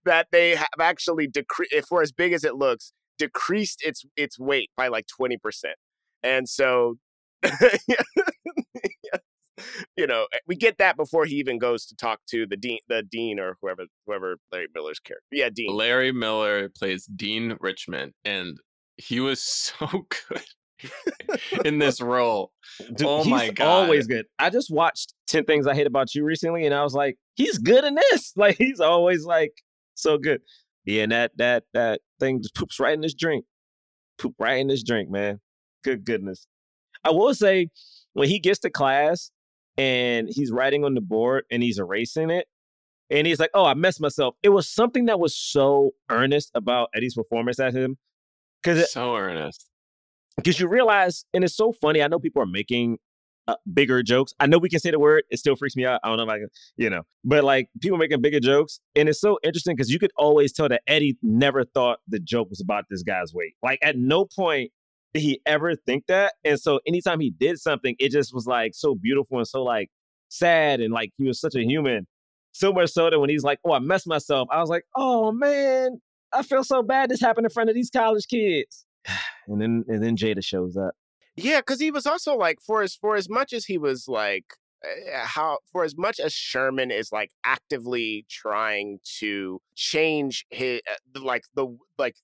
that 0.06 0.27
they 0.32 0.56
have 0.56 0.67
actually 0.79 1.27
decreased 1.27 1.73
if 1.73 1.86
for 1.86 2.01
as 2.01 2.12
big 2.12 2.34
as 2.34 2.43
it 2.43 2.56
looks 2.56 2.93
decreased 3.17 3.82
its 3.86 4.03
its 4.17 4.39
weight 4.39 4.69
by 4.75 4.88
like 4.88 5.06
20% 5.19 5.38
and 6.23 6.49
so 6.49 6.95
you 9.95 10.08
know 10.08 10.25
we 10.47 10.56
get 10.56 10.77
that 10.77 10.97
before 10.97 11.25
he 11.25 11.36
even 11.36 11.58
goes 11.60 11.86
to 11.86 11.95
talk 11.95 12.19
to 12.27 12.45
the 12.47 12.58
dean 12.58 12.79
the 12.88 13.03
dean 13.03 13.39
or 13.39 13.58
whoever 13.62 13.84
whoever 14.06 14.38
larry 14.51 14.67
miller's 14.73 14.99
character 14.99 15.25
yeah 15.32 15.49
dean. 15.49 15.75
Larry 15.75 16.12
Miller 16.12 16.69
plays 16.69 17.06
Dean 17.06 17.56
Richmond, 17.60 18.13
and 18.25 18.58
he 18.97 19.19
was 19.19 19.41
so 19.43 19.88
good 19.88 20.43
in 21.65 21.79
this 21.79 22.01
role. 22.01 22.51
Dude, 22.95 23.07
oh 23.07 23.23
he's 23.23 23.31
my 23.31 23.49
God. 23.49 23.67
always 23.86 24.07
good. 24.07 24.25
I 24.39 24.49
just 24.49 24.71
watched 24.71 25.13
10 25.27 25.45
Things 25.45 25.67
I 25.67 25.75
Hate 25.75 25.88
About 25.88 26.13
You 26.15 26.23
recently, 26.23 26.65
and 26.65 26.73
I 26.73 26.83
was 26.83 26.93
like, 26.93 27.17
he's 27.36 27.57
good 27.57 27.83
in 27.83 27.95
this. 27.95 28.33
Like 28.38 28.57
he's 28.57 28.79
always 28.79 29.25
like 29.25 29.53
so 29.95 30.17
good. 30.17 30.41
Yeah, 30.86 31.03
and 31.03 31.12
that 31.12 31.31
that 31.38 31.63
that 31.73 32.01
thing 32.19 32.41
just 32.41 32.55
poops 32.55 32.79
right 32.79 32.93
in 32.93 33.01
this 33.01 33.13
drink. 33.13 33.45
Poop 34.17 34.33
right 34.39 34.59
in 34.59 34.67
this 34.67 34.83
drink, 34.83 35.09
man. 35.09 35.39
Good 35.83 36.03
goodness. 36.05 36.47
I 37.03 37.12
will 37.12 37.33
say 37.33 37.69
when 38.13 38.27
he 38.29 38.39
gets 38.39 38.59
to 38.59 38.69
class 38.69 39.31
and 39.77 40.27
he's 40.29 40.51
writing 40.51 40.83
on 40.83 40.93
the 40.93 41.01
board 41.01 41.45
and 41.51 41.62
he's 41.63 41.79
erasing 41.79 42.29
it, 42.29 42.47
and 43.09 43.27
he's 43.27 43.39
like, 43.39 43.51
Oh, 43.53 43.65
I 43.65 43.73
messed 43.75 44.01
myself. 44.01 44.36
It 44.43 44.49
was 44.49 44.67
something 44.69 45.05
that 45.05 45.19
was 45.19 45.36
so 45.38 45.91
earnest 46.09 46.51
about 46.55 46.89
Eddie's 46.95 47.15
performance 47.15 47.59
at 47.59 47.73
him. 47.73 47.97
Cause 48.63 48.91
So 48.91 49.15
earnest. 49.15 49.69
Because 50.38 50.60
you 50.60 50.67
realize, 50.67 51.26
and 51.34 51.43
it's 51.43 51.56
so 51.56 51.72
funny. 51.72 52.02
I 52.02 52.08
know 52.08 52.19
people 52.19 52.41
are 52.41 52.48
making 52.48 52.98
uh, 53.48 53.56
bigger 53.74 54.02
jokes. 54.04 54.34
I 54.39 54.48
know 54.48 54.58
we 54.58 54.69
can 54.69 54.80
say 54.80 54.91
the 54.91 55.00
word. 55.00 55.24
It 55.30 55.38
still 55.38 55.56
freaks 55.56 55.76
me 55.76 55.86
out. 55.86 56.00
I 56.04 56.08
don't 56.08 56.17
know 56.17 56.24
if 56.24 56.30
I 56.30 56.39
can, 56.39 56.50
you 56.78 56.89
know, 56.89 57.04
but 57.24 57.43
like 57.43 57.69
people 57.82 57.98
making 57.98 58.22
bigger 58.22 58.39
jokes, 58.39 58.80
and 58.96 59.10
it's 59.10 59.19
so 59.19 59.38
interesting 59.43 59.76
because 59.76 59.91
you 59.91 60.00
could 60.00 60.12
always 60.17 60.54
tell 60.54 60.69
that 60.69 60.82
Eddie 60.88 61.17
never 61.22 61.63
thought 61.63 62.00
the 62.08 62.19
joke 62.19 62.50
was 62.50 62.62
about 62.62 62.86
this 62.89 63.04
guy's 63.04 63.34
weight. 63.34 63.56
Like 63.62 63.80
at 63.82 63.98
no 63.98 64.26
point 64.26 64.72
did 65.13 65.22
he 65.22 65.41
ever 65.46 65.76
think 65.76 66.06
that, 66.08 66.34
and 66.43 66.60
so 66.60 66.80
anytime 66.88 67.19
he 67.19 67.32
did 67.32 67.60
something, 67.60 67.96
it 68.00 68.12
just 68.12 68.34
was 68.34 68.48
like 68.48 68.74
so 68.74 68.96
beautiful 68.96 69.38
and 69.38 69.48
so 69.48 69.63
like 69.63 69.89
sad, 70.30 70.80
and 70.80 70.93
like 70.93 71.12
he 71.17 71.26
was 71.26 71.39
such 71.39 71.56
a 71.56 71.63
human. 71.63 72.08
So 72.56 72.72
much 72.72 72.91
so 72.91 73.10
that 73.10 73.19
when 73.19 73.30
he's 73.32 73.43
like, 73.43 73.60
"Oh, 73.65 73.74
I 73.74 73.80
messed 73.80 74.08
myself," 74.08 74.48
I 74.52 74.60
was 74.62 74.69
like, 74.69 74.84
"Oh 74.96 75.32
man, 75.32 76.00
I 76.32 76.43
feel 76.43 76.63
so 76.63 76.84
bad. 76.84 77.10
This 77.10 77.19
happened 77.19 77.46
in 77.46 77.52
front 77.52 77.69
of 77.69 77.76
these 77.76 77.89
college 77.89 78.28
kids." 78.28 78.86
and 79.47 79.61
then 79.61 79.85
and 79.87 80.03
then 80.03 80.15
Jada 80.15 80.43
shows 80.43 80.77
up. 80.77 80.95
Yeah, 81.35 81.61
because 81.61 81.79
he 81.79 81.91
was 81.91 82.05
also 82.05 82.35
like 82.35 82.59
for 82.61 82.81
as 82.83 82.95
for 82.95 83.15
as 83.15 83.29
much 83.29 83.53
as 83.53 83.65
he 83.65 83.77
was 83.77 84.07
like 84.07 84.45
uh, 84.85 85.25
how 85.25 85.59
for 85.71 85.83
as 85.83 85.97
much 85.97 86.19
as 86.19 86.33
Sherman 86.33 86.91
is 86.91 87.11
like 87.11 87.31
actively 87.43 88.25
trying 88.29 88.99
to 89.19 89.59
change 89.75 90.45
his 90.49 90.81
uh, 90.89 91.21
like 91.21 91.43
the 91.55 91.75
like 91.97 92.15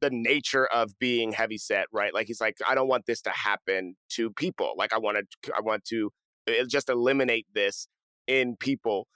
the 0.00 0.10
nature 0.10 0.66
of 0.66 0.98
being 0.98 1.32
heavy 1.32 1.58
set, 1.58 1.86
right? 1.92 2.14
Like 2.14 2.26
he's 2.26 2.40
like, 2.40 2.56
I 2.66 2.74
don't 2.74 2.88
want 2.88 3.06
this 3.06 3.22
to 3.22 3.30
happen 3.30 3.96
to 4.10 4.30
people. 4.30 4.74
Like 4.76 4.92
I 4.92 4.98
want 4.98 5.18
to 5.42 5.52
I 5.54 5.60
want 5.60 5.84
to 5.86 6.10
uh, 6.48 6.64
just 6.68 6.88
eliminate 6.88 7.46
this 7.54 7.88
in 8.26 8.56
people. 8.56 9.08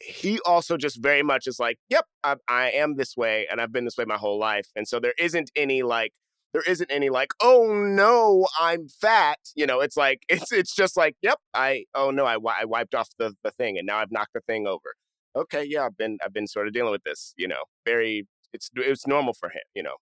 He 0.00 0.38
also 0.44 0.76
just 0.76 1.02
very 1.02 1.22
much 1.22 1.46
is 1.46 1.58
like, 1.58 1.78
yep, 1.88 2.04
I, 2.22 2.36
I 2.46 2.70
am 2.72 2.96
this 2.96 3.16
way, 3.16 3.46
and 3.50 3.58
I've 3.60 3.72
been 3.72 3.84
this 3.84 3.96
way 3.96 4.04
my 4.04 4.18
whole 4.18 4.38
life, 4.38 4.68
and 4.76 4.86
so 4.86 5.00
there 5.00 5.14
isn't 5.18 5.50
any 5.56 5.82
like 5.82 6.12
there 6.52 6.62
isn't 6.66 6.90
any 6.90 7.08
like 7.08 7.30
oh 7.40 7.72
no 7.72 8.46
i'm 8.58 8.88
fat 8.88 9.38
you 9.54 9.66
know 9.66 9.80
it's 9.80 9.96
like 9.96 10.22
it's 10.28 10.52
it's 10.52 10.74
just 10.74 10.96
like 10.96 11.16
yep 11.22 11.38
i 11.54 11.84
oh 11.94 12.10
no 12.10 12.24
i, 12.24 12.34
I 12.34 12.64
wiped 12.64 12.94
off 12.94 13.08
the, 13.18 13.34
the 13.42 13.50
thing 13.50 13.78
and 13.78 13.86
now 13.86 13.98
i've 13.98 14.12
knocked 14.12 14.32
the 14.34 14.40
thing 14.40 14.66
over 14.66 14.94
okay 15.34 15.64
yeah 15.64 15.84
i've 15.84 15.96
been 15.96 16.18
i've 16.24 16.32
been 16.32 16.46
sort 16.46 16.66
of 16.66 16.72
dealing 16.72 16.92
with 16.92 17.04
this 17.04 17.34
you 17.36 17.48
know 17.48 17.64
very 17.86 18.26
it's 18.52 18.70
it's 18.76 19.06
normal 19.06 19.32
for 19.32 19.48
him 19.48 19.62
you 19.74 19.82
know 19.82 19.96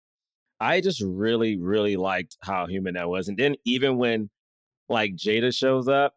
I 0.61 0.83
just 0.83 1.01
really, 1.01 1.57
really 1.57 1.97
liked 1.97 2.37
how 2.43 2.67
human 2.67 2.95
that 2.95 3.09
was. 3.09 3.29
And 3.29 3.39
then 3.39 3.57
even 3.65 3.97
when 3.97 4.29
like 4.91 5.17
Jada 5.17 5.57
shows 5.57 5.89
up, 5.89 6.13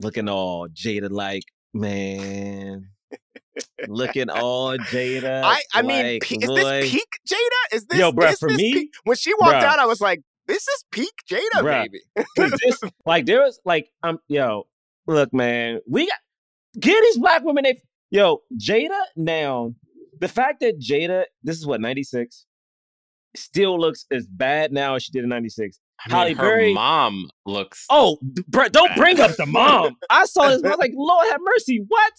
looking 0.00 0.28
all 0.28 0.68
Jada 0.68 1.08
like, 1.08 1.44
man. 1.72 2.88
Looking 3.88 4.28
all 4.30 4.76
Jada. 4.78 5.42
i 5.44 5.60
i 5.74 5.82
mean 5.82 6.04
like, 6.14 6.22
pe- 6.22 6.36
is 6.36 6.48
this 6.48 6.90
peak 6.90 7.08
jada 7.28 7.76
is 7.76 7.86
this 7.86 7.98
Yo, 7.98 8.12
bruh, 8.12 8.32
is 8.32 8.38
for 8.38 8.48
me- 8.50 8.72
peak? 8.74 8.90
when 9.04 9.16
she 9.16 9.32
walked 9.34 9.54
bruh. 9.54 9.62
out 9.64 9.78
i 9.78 9.86
was 9.86 10.00
like 10.00 10.20
this 10.46 10.66
is 10.68 10.84
peak 10.92 11.12
jada 11.30 11.40
Bruh. 11.62 11.82
baby 11.84 12.00
'Cause 12.36 12.52
this, 12.62 12.80
like 13.06 13.26
there 13.26 13.40
was 13.42 13.58
like 13.64 13.88
um 14.02 14.18
yo, 14.28 14.66
look 15.06 15.32
man, 15.32 15.80
we 15.88 16.06
got 16.06 16.18
get 16.80 17.00
these 17.02 17.18
black 17.18 17.42
women 17.44 17.64
they 17.64 17.80
yo, 18.10 18.42
Jada 18.60 19.00
now, 19.16 19.74
the 20.20 20.28
fact 20.28 20.60
that 20.60 20.78
Jada, 20.78 21.24
this 21.42 21.56
is 21.56 21.66
what, 21.66 21.80
96, 21.80 22.46
still 23.34 23.78
looks 23.80 24.06
as 24.12 24.26
bad 24.26 24.72
now 24.72 24.94
as 24.94 25.02
she 25.02 25.12
did 25.12 25.24
in 25.24 25.28
96. 25.28 25.78
I 26.04 26.08
mean, 26.08 26.16
Halle 26.16 26.34
her 26.34 26.42
Berry- 26.56 26.74
mom 26.74 27.28
looks. 27.46 27.84
Oh, 27.90 28.18
d- 28.32 28.42
br- 28.48 28.68
don't 28.70 28.94
bring 28.96 29.18
up 29.20 29.34
the 29.36 29.46
mom. 29.46 29.96
I 30.10 30.24
saw 30.26 30.48
this. 30.50 30.62
I 30.62 30.68
was 30.68 30.78
like, 30.78 30.92
Lord 30.94 31.26
have 31.30 31.40
mercy. 31.42 31.82
What? 31.88 32.12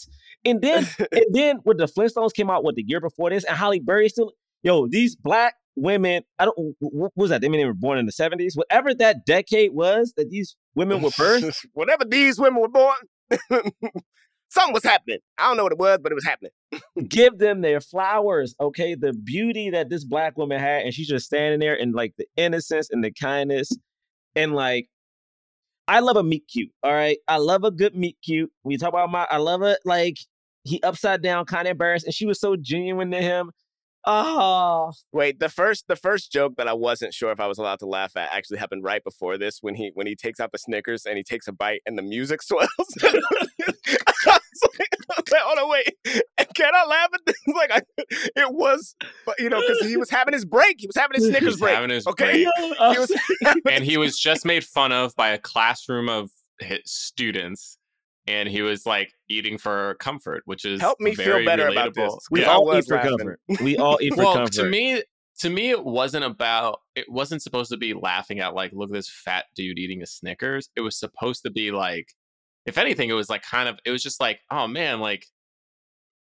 And 0.48 0.62
then, 0.62 0.88
and 1.12 1.26
then 1.32 1.60
when 1.64 1.78
the 1.78 1.86
Flintstones 1.86 2.34
came 2.34 2.50
out, 2.50 2.64
what 2.64 2.76
the 2.76 2.84
year 2.86 3.02
before 3.02 3.30
this, 3.30 3.44
and 3.44 3.58
Halle 3.58 3.80
Berry 3.80 4.10
still, 4.10 4.32
yo, 4.64 4.88
these 4.88 5.16
black 5.16 5.56
women. 5.76 6.24
I 6.40 6.46
don't. 6.46 6.76
What 6.80 7.12
was 7.16 7.30
that? 7.30 7.42
They 7.42 7.50
mean 7.50 7.62
they 7.62 7.66
were 7.66 7.74
born 7.74 8.00
in 8.00 8.08
the 8.08 8.12
seventies. 8.12 8.56
Whatever 8.56 8.96
that 8.96 9.26
decade 9.26 9.74
was 9.74 10.14
that 10.18 10.30
these 10.32 10.56
women 10.76 11.02
were 11.02 11.10
birthed. 11.10 11.66
whatever 11.74 12.04
these 12.06 12.40
women 12.40 12.62
were 12.62 12.68
born 12.68 12.96
something 14.50 14.74
was 14.74 14.84
happening 14.84 15.18
i 15.38 15.46
don't 15.46 15.58
know 15.58 15.64
what 15.64 15.74
it 15.74 15.78
was 15.78 16.00
but 16.02 16.10
it 16.10 16.16
was 16.16 16.24
happening 16.24 16.52
give 17.08 17.38
them 17.38 17.62
their 17.62 17.82
flowers, 17.82 18.56
okay? 18.60 18.96
The 18.96 19.14
beauty 19.14 19.70
that 19.72 19.90
this 19.90 20.04
black 20.04 20.38
woman 20.38 20.60
had, 20.60 20.84
and 20.84 20.94
she's 20.94 21.08
just 21.08 21.26
standing 21.26 21.60
there 21.60 21.76
and 21.80 21.94
like 21.94 22.14
the 22.18 22.26
innocence 22.36 22.90
and 22.92 23.04
the 23.04 23.12
kindness, 23.12 23.72
and 24.36 24.54
like, 24.54 24.88
I 25.88 26.00
love 26.00 26.18
a 26.18 26.24
meet 26.24 26.44
cute, 26.52 26.72
all 26.84 26.94
right? 26.94 27.18
I 27.28 27.38
love 27.38 27.64
a 27.64 27.72
good 27.72 27.96
meet 27.96 28.18
cute. 28.24 28.52
We 28.64 28.78
talk 28.78 28.90
about 28.90 29.10
my, 29.10 29.26
I 29.30 29.38
love 29.38 29.62
it. 29.62 29.80
Like 29.86 30.18
he 30.68 30.82
upside 30.84 31.22
down, 31.22 31.46
kind 31.46 31.68
of 31.68 31.72
embarrassed, 31.72 32.06
and 32.06 32.14
she 32.14 32.26
was 32.26 32.40
so 32.40 32.56
genuine 32.56 33.12
to 33.12 33.22
him. 33.22 33.52
Oh, 34.10 34.94
Wait, 35.12 35.38
the 35.40 35.50
first 35.50 35.86
the 35.90 35.98
first 35.98 36.32
joke 36.32 36.54
that 36.56 36.68
I 36.68 36.74
wasn't 36.74 37.14
sure 37.14 37.30
if 37.32 37.42
I 37.42 37.48
was 37.48 37.58
allowed 37.58 37.80
to 37.80 37.86
laugh 37.88 38.16
at 38.16 38.30
actually 38.32 38.58
happened 38.58 38.84
right 38.86 39.04
before 39.04 39.38
this 39.38 39.58
when 39.62 39.76
he 39.76 39.92
when 39.96 40.08
he 40.08 40.16
takes 40.16 40.40
out 40.40 40.54
the 40.54 40.58
Snickers 40.58 41.06
and 41.06 41.18
he 41.18 41.24
takes 41.24 41.46
a 41.50 41.52
bite 41.52 41.82
and 41.86 41.98
the 41.98 42.02
music 42.02 42.42
swells. 42.44 42.70
I 43.04 43.12
was 43.60 44.70
like, 44.80 44.90
I 45.10 45.14
was 45.18 45.32
like, 45.32 45.42
hold 45.42 45.60
on, 45.60 45.70
wait, 45.70 45.94
can 46.56 46.72
I 46.74 46.86
laugh 46.86 47.10
at 47.14 47.20
this? 47.26 47.36
Like, 47.54 47.72
I, 47.72 47.82
it 48.36 48.54
was, 48.54 48.96
but 49.26 49.40
you 49.40 49.50
know, 49.50 49.60
because 49.62 49.80
he 49.82 49.98
was 49.98 50.10
having 50.10 50.34
his 50.34 50.46
break, 50.46 50.76
he 50.80 50.88
was 50.88 50.96
having 50.96 51.16
his 51.16 51.26
He 51.26 51.32
Snickers 51.32 51.54
was 51.54 51.60
break. 51.60 51.76
having 51.76 51.90
his 51.90 52.06
okay, 52.08 52.46
break. 52.46 52.94
he 52.94 53.00
was 53.00 53.12
and 53.70 53.84
he 53.84 53.98
was 53.98 54.18
just 54.20 54.46
made 54.46 54.64
fun 54.64 54.92
of 54.92 55.14
by 55.16 55.30
a 55.30 55.38
classroom 55.38 56.08
of 56.08 56.30
his 56.60 56.82
students 56.86 57.78
and 58.28 58.50
he 58.50 58.62
was 58.62 58.86
like 58.86 59.12
eating 59.30 59.58
for 59.58 59.96
comfort 60.00 60.42
which 60.46 60.66
is 60.66 60.82
Help 60.82 61.00
me 61.00 61.16
feel 61.16 61.26
very 61.26 61.46
better 61.46 61.68
relatable. 61.70 61.72
about 61.72 61.94
this. 61.96 62.18
we 62.32 62.42
Yeah, 62.42 62.48
all 62.52 62.76
eat 62.78 62.86
for 62.86 62.96
laughing. 62.96 63.18
comfort. 63.18 63.40
We 63.62 63.78
all 63.84 63.98
eat 64.02 64.10
for 64.14 64.16
comfort. 64.18 64.26
well 64.26 64.36
comfort. 64.36 64.54
to 64.54 64.64
me 64.70 65.04
to 65.40 65.50
me 65.50 65.70
it 65.70 65.84
wasn't 65.86 66.26
about 66.26 66.80
it 66.96 67.06
wasn't 67.12 67.42
supposed 67.42 67.70
to 67.72 67.78
be 67.78 67.94
laughing 67.94 68.40
at 68.40 68.54
like 68.56 68.72
look 68.74 68.90
at 68.90 68.94
this 68.94 69.10
fat 69.10 69.46
dude 69.56 69.78
eating 69.80 70.02
a 70.02 70.06
snickers 70.06 70.70
it 70.76 70.82
was 70.82 70.98
supposed 70.98 71.44
to 71.44 71.52
be 71.52 71.72
like 71.72 72.12
if 72.66 72.78
anything 72.78 73.10
it 73.10 73.14
was 73.14 73.30
like 73.30 73.44
kind 73.44 73.70
of 73.70 73.80
it 73.86 73.92
was 73.92 74.02
just 74.04 74.20
like 74.20 74.40
oh 74.52 74.68
man 74.68 75.00
like 75.00 75.26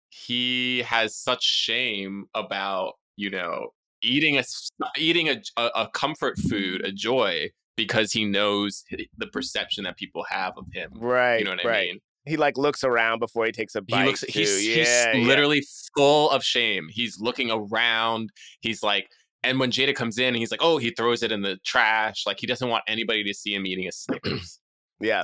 he 0.09 0.81
has 0.83 1.15
such 1.15 1.43
shame 1.43 2.25
about 2.33 2.93
you 3.15 3.29
know 3.29 3.69
eating 4.03 4.35
a 4.35 4.39
s- 4.39 4.69
eating 4.97 5.29
a, 5.29 5.41
a, 5.57 5.65
a 5.75 5.89
comfort 5.93 6.37
food 6.37 6.85
a 6.85 6.91
joy 6.91 7.49
because 7.77 8.11
he 8.11 8.25
knows 8.25 8.83
the 9.17 9.27
perception 9.27 9.85
that 9.85 9.95
people 9.95 10.25
have 10.29 10.57
of 10.57 10.65
him 10.73 10.91
right. 10.95 11.37
you 11.39 11.45
know 11.45 11.51
what 11.51 11.65
i 11.65 11.69
right. 11.69 11.87
mean 11.91 11.99
He 12.25 12.35
like 12.35 12.57
looks 12.57 12.83
around 12.83 13.19
before 13.19 13.45
he 13.45 13.51
takes 13.53 13.75
a 13.75 13.81
bite. 13.81 14.01
he 14.01 14.05
looks 14.07 14.21
too. 14.21 14.27
he's, 14.39 14.67
yeah, 14.67 14.75
he's 15.13 15.21
yeah. 15.21 15.27
literally 15.27 15.63
full 15.95 16.29
of 16.31 16.43
shame 16.43 16.87
he's 16.89 17.19
looking 17.19 17.49
around 17.51 18.29
he's 18.59 18.83
like 18.83 19.07
and 19.43 19.59
when 19.59 19.71
jada 19.71 19.95
comes 19.95 20.17
in 20.17 20.35
he's 20.35 20.51
like 20.51 20.59
oh 20.63 20.77
he 20.77 20.89
throws 20.91 21.23
it 21.23 21.31
in 21.31 21.41
the 21.41 21.57
trash 21.65 22.23
like 22.25 22.37
he 22.39 22.47
doesn't 22.47 22.67
want 22.69 22.83
anybody 22.87 23.23
to 23.23 23.33
see 23.33 23.53
him 23.55 23.65
eating 23.65 23.87
a 23.87 23.91
snickers 23.91 24.59
yeah. 24.99 25.23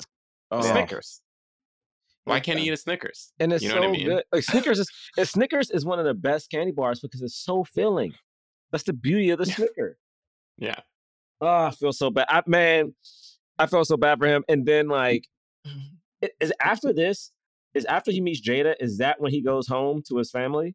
Oh. 0.51 0.61
snickers 0.61 1.19
Why 2.25 2.39
can't 2.39 2.57
he 2.59 2.67
eat 2.67 2.71
a 2.73 2.77
Snickers? 2.77 3.33
and 3.39 3.51
it's 3.51 3.61
You 3.63 3.69
know 3.69 3.75
so 3.75 3.79
what 3.81 3.89
I 3.89 3.91
mean? 3.91 4.07
good. 4.07 4.23
Like 4.31 4.43
Snickers 4.43 4.79
is 4.79 4.89
Snickers 5.29 5.69
is 5.71 5.83
one 5.83 5.99
of 5.99 6.05
the 6.05 6.13
best 6.13 6.49
candy 6.49 6.71
bars 6.71 7.01
because 7.01 7.21
it's 7.21 7.35
so 7.35 7.65
filling. 7.65 8.13
That's 8.71 8.85
the 8.85 8.93
beauty 8.93 9.31
of 9.31 9.39
the 9.39 9.45
Yeah. 9.45 9.55
Snicker. 9.55 9.97
Yeah. 10.57 10.79
Oh, 11.43 11.65
I 11.65 11.71
feel 11.71 11.91
so 11.91 12.09
bad. 12.09 12.25
I, 12.29 12.41
man, 12.47 12.95
I 13.59 13.65
felt 13.67 13.87
so 13.87 13.97
bad 13.97 14.17
for 14.17 14.27
him. 14.27 14.45
And 14.47 14.65
then 14.65 14.87
mm. 14.87 14.91
like, 14.91 15.27
mm-hmm. 15.67 16.27
is 16.39 16.53
after 16.61 16.93
this, 16.93 17.31
is 17.73 17.83
after 17.83 18.11
he 18.11 18.21
meets 18.21 18.39
Jada, 18.39 18.75
is 18.79 18.99
that 18.99 19.19
when 19.19 19.31
he 19.31 19.41
goes 19.41 19.67
home 19.67 20.01
to 20.07 20.17
his 20.17 20.31
family? 20.31 20.73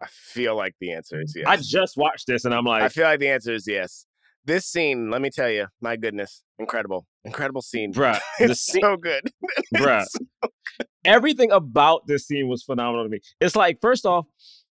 I 0.00 0.06
feel 0.06 0.56
like 0.56 0.76
the 0.80 0.92
answer 0.92 1.20
is 1.20 1.34
mm. 1.34 1.40
yes. 1.40 1.46
I 1.48 1.56
just 1.56 1.96
watched 1.96 2.28
this 2.28 2.44
and 2.44 2.54
I'm 2.54 2.64
like, 2.64 2.82
I 2.82 2.88
feel 2.88 3.04
like 3.04 3.18
the 3.18 3.28
answer 3.28 3.52
is 3.52 3.66
yes. 3.66 4.06
This 4.44 4.66
scene, 4.66 5.10
let 5.10 5.20
me 5.20 5.30
tell 5.30 5.50
you, 5.50 5.66
my 5.80 5.96
goodness, 5.96 6.44
incredible, 6.60 7.06
incredible 7.24 7.62
scene. 7.62 7.92
bruh, 7.92 8.20
It's 8.38 8.60
scene, 8.60 8.82
so 8.82 8.96
good. 8.96 9.22
bruh. 9.74 10.02
It's- 10.02 10.48
everything 11.04 11.50
about 11.50 12.06
this 12.06 12.26
scene 12.26 12.46
was 12.46 12.62
phenomenal 12.62 13.04
to 13.04 13.10
me. 13.10 13.20
It's 13.40 13.56
like, 13.56 13.78
first 13.80 14.06
off, 14.06 14.26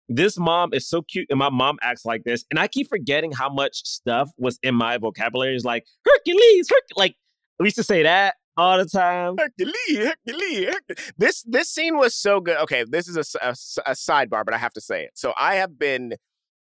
this 0.08 0.38
mom 0.38 0.74
is 0.74 0.88
so 0.88 1.02
cute, 1.02 1.26
and 1.30 1.38
my 1.38 1.50
mom 1.50 1.78
acts 1.82 2.04
like 2.04 2.24
this, 2.24 2.44
and 2.50 2.58
I 2.58 2.68
keep 2.68 2.88
forgetting 2.88 3.32
how 3.32 3.48
much 3.48 3.82
stuff 3.84 4.30
was 4.36 4.58
in 4.62 4.74
my 4.74 4.98
vocabulary. 4.98 5.56
is 5.56 5.64
like 5.64 5.84
Hercules, 6.04 6.68
Herc- 6.68 6.96
like 6.96 7.16
we 7.58 7.66
used 7.66 7.76
to 7.76 7.84
say 7.84 8.02
that 8.02 8.34
all 8.56 8.78
the 8.78 8.84
time. 8.84 9.36
Hercules, 9.38 9.74
Hercules, 9.88 10.66
Hercules. 10.66 11.12
This 11.16 11.42
this 11.46 11.70
scene 11.70 11.96
was 11.96 12.14
so 12.14 12.40
good. 12.40 12.56
Okay, 12.58 12.84
this 12.88 13.08
is 13.08 13.16
a 13.16 13.48
a 13.86 13.92
sidebar, 13.92 14.44
but 14.44 14.54
I 14.54 14.58
have 14.58 14.72
to 14.74 14.80
say 14.80 15.04
it. 15.04 15.10
So 15.14 15.32
I 15.36 15.56
have 15.56 15.78
been, 15.78 16.14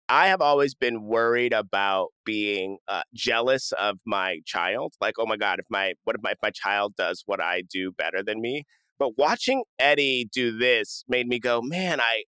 I 0.08 0.28
have 0.28 0.40
always 0.40 0.74
been 0.74 1.04
worried 1.04 1.52
about 1.52 2.08
being 2.24 2.78
uh, 2.88 3.02
jealous 3.14 3.72
of 3.72 3.98
my 4.06 4.40
child. 4.46 4.94
Like, 5.00 5.14
oh 5.18 5.26
my 5.26 5.36
god, 5.36 5.58
if 5.58 5.66
my 5.70 5.94
what 6.04 6.16
if 6.16 6.22
my 6.22 6.32
if 6.32 6.38
my 6.42 6.50
child 6.50 6.94
does 6.96 7.22
what 7.26 7.40
I 7.40 7.62
do 7.62 7.92
better 7.92 8.22
than 8.22 8.40
me? 8.40 8.64
But 8.98 9.16
watching 9.16 9.64
Eddie 9.78 10.28
do 10.30 10.56
this 10.56 11.04
made 11.08 11.26
me 11.26 11.38
go, 11.38 11.60
man, 11.62 12.00
I. 12.00 12.24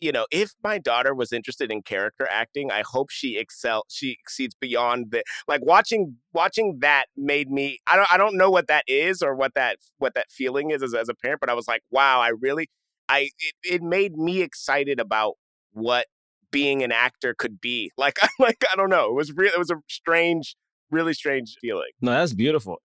You 0.00 0.12
know, 0.12 0.26
if 0.30 0.52
my 0.62 0.78
daughter 0.78 1.14
was 1.14 1.32
interested 1.32 1.72
in 1.72 1.82
character 1.82 2.28
acting, 2.30 2.70
I 2.70 2.82
hope 2.82 3.10
she 3.10 3.36
excel. 3.36 3.84
She 3.88 4.12
exceeds 4.12 4.54
beyond 4.54 5.10
the 5.10 5.24
like 5.46 5.64
watching 5.64 6.16
watching 6.32 6.78
that 6.80 7.06
made 7.16 7.50
me 7.50 7.78
I 7.86 7.96
don't 7.96 8.12
I 8.12 8.16
don't 8.16 8.36
know 8.36 8.50
what 8.50 8.68
that 8.68 8.84
is 8.86 9.22
or 9.22 9.34
what 9.34 9.54
that 9.54 9.78
what 9.98 10.14
that 10.14 10.30
feeling 10.30 10.70
is 10.70 10.82
as, 10.82 10.94
as 10.94 11.08
a 11.08 11.14
parent, 11.14 11.40
but 11.40 11.50
I 11.50 11.54
was 11.54 11.68
like, 11.68 11.82
wow, 11.90 12.20
I 12.20 12.28
really 12.28 12.68
I 13.08 13.30
it, 13.38 13.54
it 13.64 13.82
made 13.82 14.16
me 14.16 14.42
excited 14.42 15.00
about 15.00 15.34
what 15.72 16.06
being 16.50 16.82
an 16.82 16.92
actor 16.92 17.34
could 17.34 17.60
be. 17.60 17.90
Like 17.98 18.18
I 18.22 18.28
like 18.38 18.64
I 18.70 18.76
don't 18.76 18.90
know. 18.90 19.06
It 19.06 19.14
was 19.14 19.32
real 19.32 19.52
it 19.52 19.58
was 19.58 19.70
a 19.70 19.76
strange, 19.88 20.56
really 20.90 21.14
strange 21.14 21.56
feeling. 21.60 21.90
No, 22.00 22.12
that's 22.12 22.34
beautiful. 22.34 22.80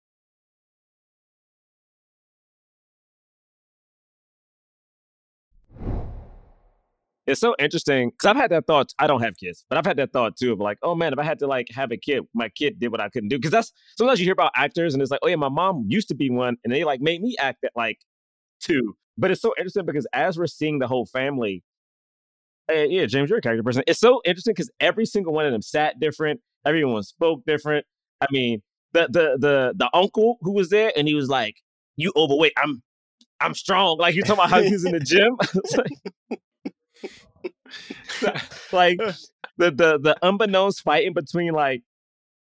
It's 7.29 7.39
so 7.39 7.55
interesting 7.59 8.09
because 8.09 8.25
I've 8.25 8.35
had 8.35 8.49
that 8.49 8.65
thought. 8.65 8.91
I 8.97 9.05
don't 9.05 9.21
have 9.21 9.37
kids, 9.37 9.63
but 9.69 9.77
I've 9.77 9.85
had 9.85 9.97
that 9.97 10.11
thought 10.11 10.35
too 10.35 10.51
of 10.51 10.59
like, 10.59 10.79
oh 10.81 10.95
man, 10.95 11.13
if 11.13 11.19
I 11.19 11.23
had 11.23 11.37
to 11.39 11.47
like 11.47 11.67
have 11.69 11.91
a 11.91 11.97
kid, 11.97 12.23
my 12.33 12.49
kid 12.49 12.79
did 12.79 12.87
what 12.89 12.99
I 12.99 13.07
couldn't 13.07 13.29
do. 13.29 13.37
Because 13.37 13.51
that's 13.51 13.71
sometimes 13.95 14.19
you 14.19 14.25
hear 14.25 14.33
about 14.33 14.51
actors 14.55 14.95
and 14.95 15.01
it's 15.01 15.11
like, 15.11 15.19
oh 15.21 15.27
yeah, 15.27 15.35
my 15.35 15.47
mom 15.47 15.85
used 15.87 16.07
to 16.07 16.15
be 16.15 16.31
one, 16.31 16.57
and 16.63 16.73
they 16.73 16.83
like 16.83 17.01
made 17.01 17.21
me 17.21 17.35
act 17.39 17.63
at 17.63 17.71
like 17.75 17.99
two. 18.59 18.95
But 19.15 19.29
it's 19.29 19.43
so 19.43 19.53
interesting 19.59 19.85
because 19.85 20.07
as 20.11 20.39
we're 20.39 20.47
seeing 20.47 20.79
the 20.79 20.87
whole 20.87 21.05
family, 21.05 21.63
uh, 22.67 22.73
yeah, 22.73 23.05
James, 23.05 23.29
you're 23.29 23.37
a 23.37 23.41
character 23.43 23.61
person. 23.61 23.83
It's 23.85 23.99
so 23.99 24.21
interesting 24.25 24.55
because 24.55 24.71
every 24.79 25.05
single 25.05 25.31
one 25.31 25.45
of 25.45 25.51
them 25.51 25.61
sat 25.61 25.99
different. 25.99 26.41
Everyone 26.65 27.03
spoke 27.03 27.45
different. 27.45 27.85
I 28.21 28.25
mean, 28.31 28.63
the 28.93 29.01
the 29.01 29.37
the 29.37 29.73
the 29.77 29.89
uncle 29.93 30.39
who 30.41 30.53
was 30.53 30.69
there 30.69 30.91
and 30.97 31.07
he 31.07 31.13
was 31.13 31.29
like, 31.29 31.57
"You 31.95 32.11
overweight. 32.15 32.53
I'm 32.57 32.81
I'm 33.39 33.53
strong." 33.53 33.99
Like 33.99 34.15
you're 34.15 34.25
talking 34.25 34.45
about 34.45 34.49
how 34.49 34.63
he's 34.63 34.83
in 34.83 34.93
the 34.93 34.99
gym. 34.99 35.37
like 38.71 38.97
the 39.57 39.71
the 39.71 39.99
the 39.99 40.17
unbeknownst 40.21 40.81
fighting 40.81 41.13
between 41.13 41.53
like 41.53 41.83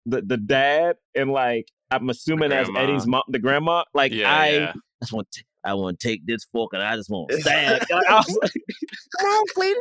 the 0.06 0.22
the 0.22 0.36
dad 0.36 0.96
and 1.14 1.30
like 1.30 1.70
I'm 1.90 2.10
assuming 2.10 2.52
as. 2.52 2.68
Eddie's 2.76 3.06
mom, 3.06 3.22
the 3.28 3.38
grandma. 3.38 3.84
Like 3.94 4.12
Yeah, 4.12 4.32
I 4.32 4.48
yeah. 4.50 4.72
just 5.00 5.12
want 5.12 5.30
to. 5.32 5.44
I 5.66 5.72
want 5.74 5.98
to 5.98 6.08
take 6.08 6.26
this 6.26 6.44
fork 6.52 6.74
and 6.74 6.82
I 6.82 6.94
just 6.96 7.08
want 7.08 7.30
to 7.30 7.40
stab. 7.40 7.80
Like, 7.80 8.06
I 8.06 8.16
was 8.16 8.38
like, 8.42 8.52
Come 9.18 9.28
on, 9.30 9.46
Cletus. 9.56 9.74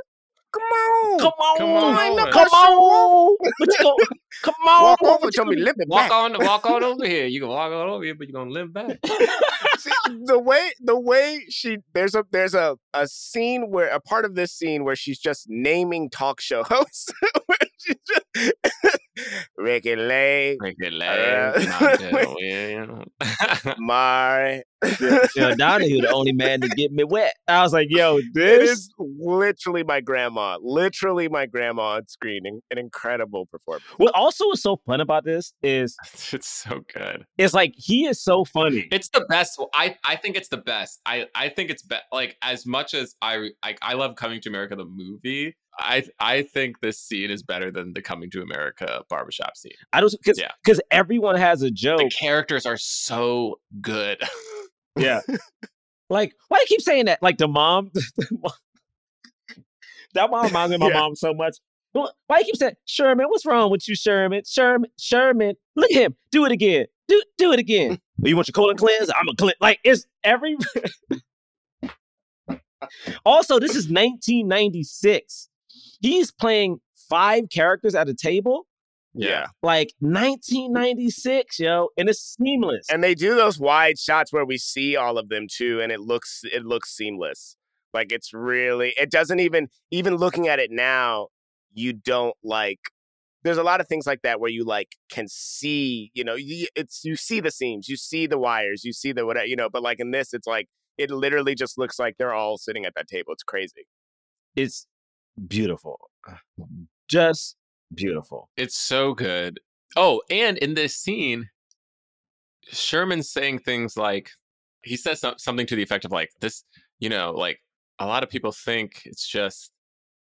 Come 0.53 0.61
on. 0.63 1.19
come 1.19 1.31
on, 1.39 1.57
Come 1.57 1.69
on. 1.71 2.31
come 2.31 2.47
on, 2.53 3.35
What 3.39 3.51
you 3.59 3.83
go, 3.83 3.95
come 4.43 4.53
on, 4.67 4.83
Walk 4.83 5.01
what 5.01 5.15
over 5.15 5.25
you 5.25 5.31
to 5.31 5.45
me, 5.45 5.55
gonna- 5.55 5.73
Walk 5.87 6.09
back. 6.09 6.11
on, 6.11 6.45
walk 6.45 6.65
on 6.67 6.83
over 6.83 7.05
here. 7.07 7.25
You 7.25 7.39
can 7.39 7.49
walk 7.49 7.71
on 7.71 7.89
over 7.89 8.03
here, 8.03 8.13
but 8.15 8.27
you're 8.27 8.33
gonna 8.39 8.51
limp 8.51 8.73
back. 8.73 8.99
See, 9.79 9.91
the 10.25 10.37
way 10.39 10.71
the 10.79 10.99
way 10.99 11.41
she 11.49 11.77
there's 11.93 12.13
a 12.15 12.23
there's 12.31 12.53
a 12.53 12.77
a 12.93 13.07
scene 13.07 13.69
where 13.71 13.87
a 13.89 13.99
part 13.99 14.25
of 14.25 14.35
this 14.35 14.51
scene 14.53 14.83
where 14.83 14.95
she's 14.95 15.19
just 15.19 15.47
naming 15.49 16.09
talk 16.09 16.39
show 16.39 16.63
hosts. 16.63 17.09
where 17.47 17.57
just 17.85 18.97
Ricki 19.57 19.95
Lake, 19.95 20.59
Break 20.59 20.75
your 20.79 20.91
Uh, 20.91 21.53
legs, 21.53 21.65
Montel 21.67 22.35
Williams. 22.35 23.05
Mar. 23.79 24.61
Phil 24.83 25.55
Donahue, 25.57 26.01
the 26.01 26.11
only 26.11 26.33
man 26.33 26.59
to 26.59 26.67
get 26.69 26.91
me 26.91 27.05
wet. 27.05 27.33
I 27.47 27.61
was 27.61 27.71
like, 27.71 27.87
yo, 27.89 28.19
this 28.33 28.69
is 28.71 28.89
literally 28.99 29.83
my 29.83 30.01
grandma, 30.01 30.57
literally 30.61 31.29
my 31.29 31.45
grandma 31.45 31.95
on 31.95 32.07
screen. 32.07 32.41
An 32.45 32.59
an 32.69 32.77
incredible 32.77 33.45
performance. 33.45 33.85
What 33.97 34.13
also 34.13 34.51
is 34.51 34.61
so 34.61 34.77
fun 34.85 34.99
about 34.99 35.23
this 35.23 35.53
is 35.63 35.95
it's 36.33 36.47
so 36.47 36.81
good. 36.93 37.25
it's 37.37 37.53
like 37.53 37.73
he 37.77 38.05
is 38.07 38.21
so 38.21 38.43
funny. 38.43 38.87
It's 38.91 39.07
the 39.09 39.25
best. 39.29 39.61
I 39.73 39.95
I 40.05 40.17
think 40.17 40.35
it's 40.35 40.49
the 40.49 40.57
best. 40.57 40.99
I 41.05 41.27
I 41.33 41.47
think 41.47 41.69
it's 41.69 41.83
be- 41.83 41.95
like 42.11 42.35
as 42.41 42.65
much 42.65 42.93
as 42.93 43.15
I 43.21 43.51
I, 43.63 43.75
I 43.81 43.93
love 43.93 44.15
Coming 44.15 44.41
to 44.41 44.49
America 44.49 44.75
the 44.75 44.83
movie. 44.85 45.55
I 45.79 46.03
I 46.19 46.43
think 46.43 46.79
this 46.81 46.99
scene 46.99 47.31
is 47.31 47.41
better 47.43 47.71
than 47.71 47.93
the 47.93 48.01
Coming 48.01 48.29
to 48.31 48.41
America 48.41 49.03
barbershop 49.09 49.57
scene. 49.57 49.71
I 49.91 50.01
don't 50.01 50.11
because 50.11 50.39
Yeah. 50.39 50.51
because 50.63 50.79
everyone 50.91 51.35
has 51.35 51.61
a 51.61 51.71
joke. 51.71 51.99
The 51.99 52.09
characters 52.09 52.65
are 52.65 52.77
so 52.77 53.59
good. 53.81 54.21
Yeah. 54.95 55.21
like, 56.11 56.35
why 56.49 56.57
do 56.57 56.61
you 56.61 56.67
keep 56.67 56.81
saying 56.81 57.05
that? 57.05 57.17
Like 57.23 57.39
the 57.39 57.47
mom, 57.47 57.89
the 57.93 58.27
mom- 58.31 58.53
that 60.13 60.29
mom 60.29 60.45
reminds 60.45 60.69
me 60.69 60.75
of 60.75 60.81
my 60.81 60.89
Yeah. 60.89 60.99
mom 60.99 61.15
so 61.15 61.33
much. 61.33 61.57
Wh- 61.97 62.11
Why 62.27 62.37
you 62.37 62.45
keep 62.45 62.57
saying 62.57 62.75
Sherman? 62.85 63.25
What's 63.27 63.43
wrong 63.43 63.71
with 63.71 63.87
you, 63.87 63.95
Sherman? 63.95 64.43
Sherman, 64.45 64.91
Sherman, 64.99 65.55
look 65.75 65.89
at 65.91 65.97
him. 65.97 66.15
Do 66.31 66.45
it 66.45 66.51
again. 66.51 66.85
Do 67.07 67.23
do 67.39 67.51
it 67.53 67.59
again. 67.59 67.97
Oh, 68.23 68.27
you 68.27 68.35
want 68.35 68.47
your 68.47 68.53
colon 68.53 68.77
cleanse? 68.77 69.09
I'm 69.09 69.27
a 69.27 69.35
cleanse. 69.35 69.57
Like 69.59 69.79
it's 69.83 70.05
every. 70.23 70.57
also, 73.25 73.59
this 73.59 73.71
is 73.71 73.89
1996. 73.89 75.49
He's 76.03 76.31
playing 76.31 76.81
five 77.09 77.45
characters 77.49 77.95
at 77.95 78.09
a 78.09 78.13
table. 78.13 78.67
yeah. 79.13 79.47
Like 79.61 79.93
1996, 79.99 81.59
yo, 81.59 81.87
and 81.97 82.09
it's 82.09 82.35
seamless. 82.37 82.89
And 82.89 83.01
they 83.01 83.15
do 83.15 83.35
those 83.35 83.57
wide 83.57 83.97
shots 83.97 84.33
where 84.33 84.45
we 84.45 84.57
see 84.57 84.97
all 84.97 85.17
of 85.17 85.29
them 85.29 85.47
too, 85.49 85.79
and 85.81 85.91
it 85.91 86.01
looks 86.01 86.41
it 86.43 86.65
looks 86.65 86.95
seamless. 86.95 87.55
Like 87.93 88.11
it's 88.11 88.33
really 88.33 88.93
it 88.97 89.09
doesn't 89.09 89.39
even 89.39 89.69
even 89.91 90.17
looking 90.17 90.47
at 90.49 90.59
it 90.59 90.71
now, 90.71 91.29
you 91.73 91.93
don't 91.93 92.35
like 92.43 92.79
there's 93.43 93.57
a 93.57 93.63
lot 93.63 93.79
of 93.81 93.87
things 93.87 94.05
like 94.07 94.21
that 94.23 94.39
where 94.39 94.49
you 94.49 94.63
like 94.63 94.95
can 95.09 95.27
see, 95.27 96.11
you 96.13 96.23
know, 96.23 96.35
you, 96.35 96.67
it's 96.75 97.03
you 97.03 97.15
see 97.15 97.39
the 97.39 97.51
seams, 97.51 97.87
you 97.87 97.97
see 97.97 98.25
the 98.25 98.37
wires, 98.37 98.83
you 98.83 98.93
see 98.93 99.11
the 99.11 99.25
whatever, 99.25 99.45
you 99.45 99.55
know, 99.55 99.69
but 99.69 99.83
like 99.83 99.99
in 99.99 100.11
this, 100.11 100.33
it's 100.33 100.47
like 100.47 100.67
it 100.97 101.11
literally 101.11 101.55
just 101.55 101.77
looks 101.77 101.99
like 101.99 102.15
they're 102.17 102.33
all 102.33 102.57
sitting 102.57 102.85
at 102.85 102.93
that 102.95 103.07
table. 103.07 103.33
It's 103.33 103.43
crazy. 103.43 103.87
it's 104.55 104.87
beautiful. 105.47 105.99
Just 107.07 107.55
beautiful. 107.93 108.49
It's 108.57 108.77
so 108.77 109.13
good. 109.13 109.59
Oh, 109.95 110.21
and 110.29 110.57
in 110.57 110.73
this 110.73 110.95
scene, 110.95 111.49
Sherman's 112.71 113.29
saying 113.29 113.59
things 113.59 113.97
like 113.97 114.31
he 114.83 114.97
says 114.97 115.23
something 115.37 115.65
to 115.67 115.75
the 115.75 115.83
effect 115.83 116.05
of 116.05 116.11
like 116.11 116.31
this, 116.41 116.63
you 116.99 117.09
know, 117.09 117.31
like 117.31 117.59
a 117.99 118.05
lot 118.05 118.23
of 118.23 118.29
people 118.29 118.51
think 118.51 119.01
it's 119.05 119.27
just 119.27 119.71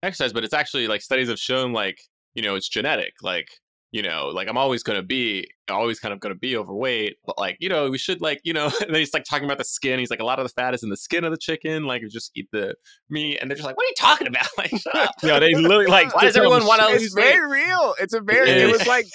exercise, 0.04 0.34
but 0.34 0.44
it's 0.44 0.54
actually 0.54 0.88
like 0.88 1.02
studies 1.02 1.30
have 1.30 1.40
shown 1.40 1.74
like, 1.74 2.00
you 2.34 2.42
know, 2.42 2.56
it's 2.56 2.70
genetic. 2.70 3.14
Like, 3.22 3.50
you 3.92 4.02
know, 4.02 4.28
like 4.28 4.48
I'm 4.48 4.58
always 4.58 4.84
gonna 4.84 5.04
be 5.04 5.50
always 5.70 6.00
kind 6.00 6.14
of 6.14 6.20
gonna 6.20 6.36
be 6.36 6.56
overweight, 6.56 7.18
but 7.26 7.38
like, 7.38 7.58
you 7.60 7.68
know, 7.68 7.90
we 7.90 7.98
should 7.98 8.22
like, 8.22 8.40
you 8.44 8.54
know, 8.54 8.66
and 8.82 8.90
then 8.90 8.96
he's 8.96 9.14
like 9.14 9.26
talking 9.26 9.46
about 9.46 9.58
the 9.58 9.66
skin. 9.66 10.00
He's 10.00 10.10
like, 10.10 10.22
a 10.22 10.26
lot 10.26 10.40
of 10.40 10.46
the 10.46 10.50
fat 10.50 10.74
is 10.74 10.84
in 10.84 10.90
the 10.90 10.98
skin 10.98 11.24
of 11.24 11.32
the 11.32 11.38
chicken, 11.38 11.84
like 11.84 12.02
you 12.02 12.10
just 12.10 12.32
eat 12.36 12.48
the 12.52 12.76
meat, 13.10 13.38
and 13.40 13.50
they're 13.50 13.56
just 13.58 13.66
like, 13.66 13.76
What 13.76 13.84
are 13.84 13.90
you 13.90 13.96
talking 13.98 14.28
about? 14.28 14.48
Like, 14.58 14.72
shut 14.72 14.96
up. 14.96 15.16
Yo, 15.24 15.40
they 15.40 15.56
literally 15.56 15.88
like. 15.88 16.14
Why 16.14 16.24
does 16.24 16.38
everyone 16.38 16.66
wanna 16.66 16.84
shut- 16.84 16.92
lose 16.92 17.04
It's 17.06 17.14
very 17.16 17.50
real. 17.50 17.96
It's 18.00 18.14
a 18.14 18.22
very. 18.22 18.50
it 18.50 18.72
was 18.72 18.86
like 18.86 19.08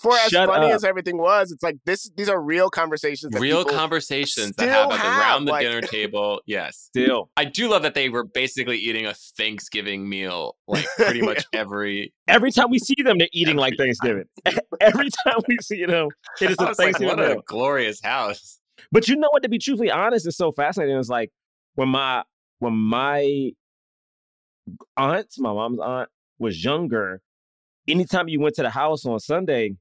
for 0.00 0.12
as 0.16 0.30
Shut 0.30 0.48
funny 0.48 0.66
up. 0.68 0.72
as 0.76 0.84
everything 0.84 1.18
was. 1.18 1.52
It's 1.52 1.62
like 1.62 1.76
this. 1.84 2.10
These 2.16 2.28
are 2.28 2.40
real 2.40 2.70
conversations. 2.70 3.32
That 3.32 3.40
real 3.40 3.64
conversations 3.64 4.52
that 4.56 4.64
still 4.64 4.68
have 4.68 4.90
at 4.92 4.96
the- 4.96 4.96
have, 4.98 5.20
around 5.20 5.44
the 5.44 5.52
like- 5.52 5.66
dinner 5.66 5.80
table. 5.82 6.40
Yes. 6.46 6.76
Still, 6.78 7.30
I 7.36 7.44
do 7.44 7.68
love 7.68 7.82
that 7.82 7.94
they 7.94 8.08
were 8.08 8.24
basically 8.24 8.78
eating 8.78 9.06
a 9.06 9.14
Thanksgiving 9.36 10.08
meal 10.08 10.56
like 10.66 10.86
pretty 10.96 11.20
much 11.26 11.44
every 11.52 12.12
every 12.28 12.50
time 12.50 12.70
we 12.70 12.78
see 12.78 12.96
them, 13.02 13.18
they're 13.18 13.28
eating 13.32 13.56
like 13.56 13.74
Every 13.74 13.86
Thanksgiving. 13.86 14.24
every 14.80 15.10
time 15.26 15.40
we 15.48 15.58
see 15.60 15.84
them, 15.84 16.08
it 16.40 16.50
is 16.50 16.56
a 16.58 16.64
was 16.64 16.78
like, 16.78 16.96
Thanksgiving 16.96 17.16
what 17.18 17.30
a 17.30 17.42
glorious 17.46 18.00
house. 18.02 18.58
But 18.90 19.08
you 19.08 19.16
know 19.16 19.28
what? 19.32 19.42
To 19.42 19.48
be 19.48 19.58
truthfully 19.58 19.90
honest, 19.90 20.26
is 20.26 20.36
so 20.36 20.50
fascinating. 20.52 20.96
It's 20.98 21.08
like 21.08 21.30
when 21.74 21.88
my 21.88 22.22
when 22.60 22.72
my 22.74 23.50
aunt, 24.96 25.26
my 25.38 25.52
mom's 25.52 25.78
aunt, 25.80 26.08
was 26.38 26.62
younger, 26.64 27.20
anytime 27.88 28.28
you 28.28 28.40
went 28.40 28.54
to 28.56 28.62
the 28.62 28.70
house 28.70 29.04
on 29.04 29.18
Sunday, 29.20 29.76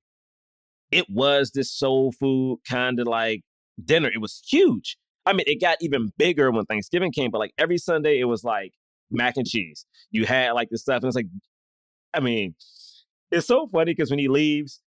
it 0.91 1.06
was 1.10 1.51
this 1.51 1.72
soul 1.72 2.12
food 2.12 2.60
kind 2.70 2.99
of 2.99 3.08
like 3.08 3.41
dinner. 3.84 4.10
It 4.14 4.22
was 4.22 4.41
huge. 4.47 4.97
I 5.26 5.34
mean, 5.34 5.45
it 5.47 5.62
got 5.62 5.78
even 5.82 6.12
bigger 6.18 6.51
when 6.51 6.66
Thanksgiving 6.66 7.12
came, 7.12 7.32
but 7.32 7.39
like 7.39 7.54
every 7.58 7.78
Sunday, 7.78 8.20
it 8.20 8.26
was 8.26 8.43
like 8.43 8.74
mac 9.10 9.38
and 9.38 9.47
cheese. 9.47 9.86
You 10.12 10.26
had 10.26 10.51
like 10.51 10.70
this 10.70 10.82
stuff, 10.82 10.97
and 10.97 11.06
it's 11.06 11.16
like, 11.16 11.28
I 12.14 12.20
mean, 12.20 12.56
it's 13.32 13.47
so 13.47 13.68
funny 13.68 13.93
because 13.93 14.10
when 14.10 14.20
he 14.20 14.28
leaves, 14.28 14.82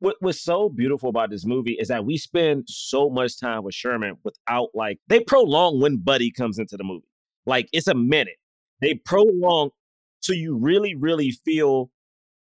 what 0.00 0.16
what's 0.20 0.42
so 0.42 0.68
beautiful 0.68 1.08
about 1.08 1.30
this 1.30 1.46
movie 1.46 1.76
is 1.80 1.88
that 1.88 2.04
we 2.04 2.18
spend 2.18 2.64
so 2.68 3.08
much 3.08 3.38
time 3.38 3.62
with 3.62 3.74
Sherman 3.74 4.16
without 4.24 4.68
like 4.74 4.98
they 5.08 5.20
prolong 5.20 5.80
when 5.80 5.98
Buddy 5.98 6.30
comes 6.30 6.58
into 6.58 6.76
the 6.76 6.84
movie. 6.84 7.08
Like 7.46 7.68
it's 7.72 7.86
a 7.86 7.94
minute. 7.94 8.36
They 8.80 8.94
prolong 8.94 9.70
so 10.20 10.32
you 10.32 10.58
really, 10.58 10.94
really 10.94 11.30
feel 11.30 11.90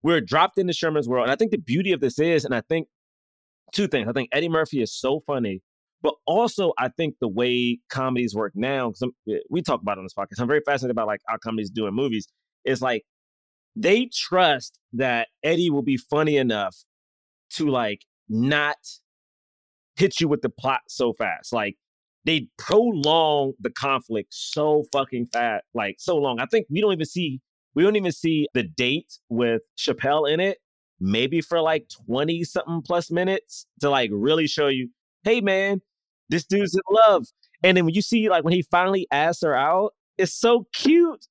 we're 0.02 0.20
dropped 0.20 0.58
into 0.58 0.72
Sherman's 0.72 1.08
world. 1.08 1.24
And 1.24 1.32
I 1.32 1.36
think 1.36 1.50
the 1.50 1.58
beauty 1.58 1.92
of 1.92 2.00
this 2.00 2.18
is, 2.18 2.44
and 2.44 2.54
I 2.54 2.62
think 2.68 2.88
two 3.72 3.88
things. 3.88 4.08
I 4.08 4.12
think 4.12 4.28
Eddie 4.32 4.48
Murphy 4.48 4.80
is 4.80 4.92
so 4.94 5.20
funny, 5.20 5.62
but 6.02 6.14
also 6.26 6.72
I 6.78 6.88
think 6.88 7.16
the 7.20 7.28
way 7.28 7.80
comedies 7.90 8.34
work 8.34 8.52
now, 8.54 8.90
because 8.90 9.12
eh, 9.28 9.38
we 9.50 9.62
talk 9.62 9.82
about 9.82 9.98
on 9.98 10.04
this 10.04 10.14
podcast, 10.14 10.40
I'm 10.40 10.48
very 10.48 10.62
fascinated 10.64 10.92
about 10.92 11.06
like 11.06 11.20
how 11.26 11.36
comedies 11.38 11.70
do 11.70 11.86
in 11.86 11.94
movies, 11.94 12.28
is 12.64 12.80
like 12.80 13.04
they 13.74 14.08
trust 14.12 14.78
that 14.94 15.28
Eddie 15.42 15.70
will 15.70 15.82
be 15.82 15.96
funny 15.96 16.36
enough 16.36 16.76
to 17.50 17.68
like 17.68 18.04
not 18.28 18.76
hit 19.96 20.20
you 20.20 20.28
with 20.28 20.42
the 20.42 20.50
plot 20.50 20.82
so 20.88 21.12
fast. 21.12 21.52
Like 21.52 21.76
they 22.24 22.48
prolong 22.58 23.54
the 23.60 23.70
conflict 23.70 24.28
so 24.32 24.84
fucking 24.92 25.26
fast, 25.32 25.64
like 25.74 25.96
so 25.98 26.16
long. 26.16 26.40
I 26.40 26.46
think 26.46 26.66
we 26.70 26.80
don't 26.80 26.92
even 26.92 27.06
see 27.06 27.40
we 27.78 27.84
don't 27.84 27.94
even 27.94 28.10
see 28.10 28.48
the 28.54 28.64
date 28.64 29.18
with 29.28 29.62
Chappelle 29.78 30.28
in 30.28 30.40
it, 30.40 30.58
maybe 30.98 31.40
for 31.40 31.60
like 31.60 31.88
20 32.08 32.42
something 32.42 32.82
plus 32.82 33.08
minutes 33.08 33.66
to 33.80 33.88
like 33.88 34.10
really 34.12 34.48
show 34.48 34.66
you, 34.66 34.90
hey 35.22 35.40
man, 35.40 35.80
this 36.28 36.44
dude's 36.44 36.74
in 36.74 36.80
love. 36.90 37.26
And 37.62 37.76
then 37.76 37.84
when 37.84 37.94
you 37.94 38.02
see 38.02 38.28
like 38.28 38.42
when 38.42 38.52
he 38.52 38.62
finally 38.62 39.06
asks 39.12 39.44
her 39.44 39.54
out, 39.54 39.94
it's 40.16 40.34
so 40.34 40.66
cute. 40.74 41.28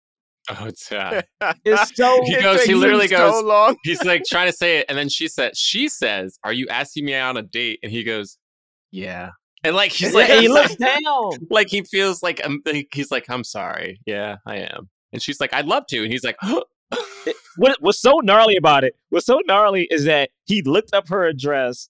Oh, 0.50 0.68
it's. 0.68 0.90
It's 1.66 1.96
so 1.98 2.24
He 2.24 2.38
goes- 2.42 2.64
he 2.64 2.76
literally 2.76 3.10
goes- 3.10 3.34
so 3.42 3.46
long. 3.46 3.76
He's 3.84 4.02
like 4.06 4.24
trying 4.26 4.48
to 4.48 4.54
say 4.54 4.78
it, 4.78 4.86
and 4.88 4.98
then 4.98 5.10
she 5.10 5.28
said, 5.28 5.58
"She 5.58 5.90
says, 5.90 6.40
are 6.46 6.54
you 6.54 6.66
asking 6.70 7.04
me 7.04 7.14
out 7.14 7.32
on 7.36 7.44
a 7.44 7.46
date?" 7.46 7.80
And 7.84 7.92
he 7.92 8.06
goes, 8.06 8.38
"Yeah." 8.92 9.32
And 9.66 9.76
like 9.76 9.92
he's 9.92 10.14
like, 10.14 10.30
he 10.30 10.48
looks 10.48 10.76
down. 10.78 11.32
like 11.50 11.68
he 11.68 11.82
feels 11.82 12.24
like 12.24 12.40
um, 12.46 12.62
like- 12.66 12.88
he's 12.94 13.12
like, 13.12 13.26
"I'm 13.30 13.44
sorry, 13.44 14.00
yeah, 14.06 14.38
I 14.46 14.60
am." 14.60 14.88
And 15.14 15.22
she's 15.22 15.40
like, 15.40 15.54
"I'd 15.54 15.66
love 15.66 15.86
to," 15.88 16.04
and 16.04 16.12
he's 16.12 16.24
like, 16.24 16.38
what 17.58 17.78
what's 17.82 18.00
so 18.00 18.20
gnarly 18.24 18.56
about 18.56 18.84
it? 18.84 18.96
What's 19.10 19.26
so 19.26 19.42
gnarly 19.46 19.88
is 19.90 20.06
that 20.06 20.30
he 20.46 20.62
looked 20.62 20.94
up 20.94 21.10
her 21.10 21.26
address 21.26 21.90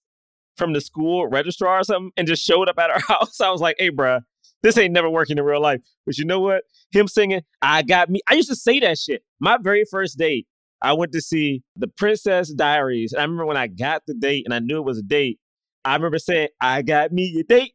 from 0.56 0.72
the 0.72 0.80
school 0.80 1.26
registrar 1.28 1.80
or 1.80 1.84
something 1.84 2.10
and 2.16 2.26
just 2.26 2.44
showed 2.44 2.68
up 2.68 2.78
at 2.78 2.90
her 2.90 3.00
house. 3.08 3.40
I 3.40 3.50
was 3.50 3.60
like, 3.60 3.76
hey, 3.78 3.90
bruh, 3.90 4.22
this 4.62 4.76
ain't 4.76 4.92
never 4.92 5.08
working 5.08 5.38
in 5.38 5.44
real 5.44 5.62
life. 5.62 5.80
But 6.04 6.18
you 6.18 6.24
know 6.24 6.40
what? 6.40 6.64
Him 6.90 7.06
singing, 7.06 7.42
I 7.62 7.82
got 7.82 8.10
me. 8.10 8.20
I 8.26 8.34
used 8.34 8.48
to 8.48 8.56
say 8.56 8.80
that 8.80 8.98
shit. 8.98 9.22
My 9.40 9.58
very 9.60 9.84
first 9.90 10.18
date, 10.18 10.46
I 10.82 10.92
went 10.92 11.12
to 11.12 11.20
see 11.20 11.62
The 11.76 11.88
Princess 11.88 12.52
Diaries. 12.52 13.12
And 13.12 13.20
I 13.20 13.24
remember 13.24 13.46
when 13.46 13.56
I 13.56 13.68
got 13.68 14.02
the 14.06 14.14
date 14.14 14.44
and 14.44 14.54
I 14.54 14.58
knew 14.58 14.78
it 14.78 14.84
was 14.84 14.98
a 14.98 15.02
date, 15.02 15.38
I 15.84 15.94
remember 15.94 16.18
saying, 16.18 16.48
I 16.60 16.82
got 16.82 17.12
me 17.12 17.36
a 17.40 17.44
date. 17.44 17.74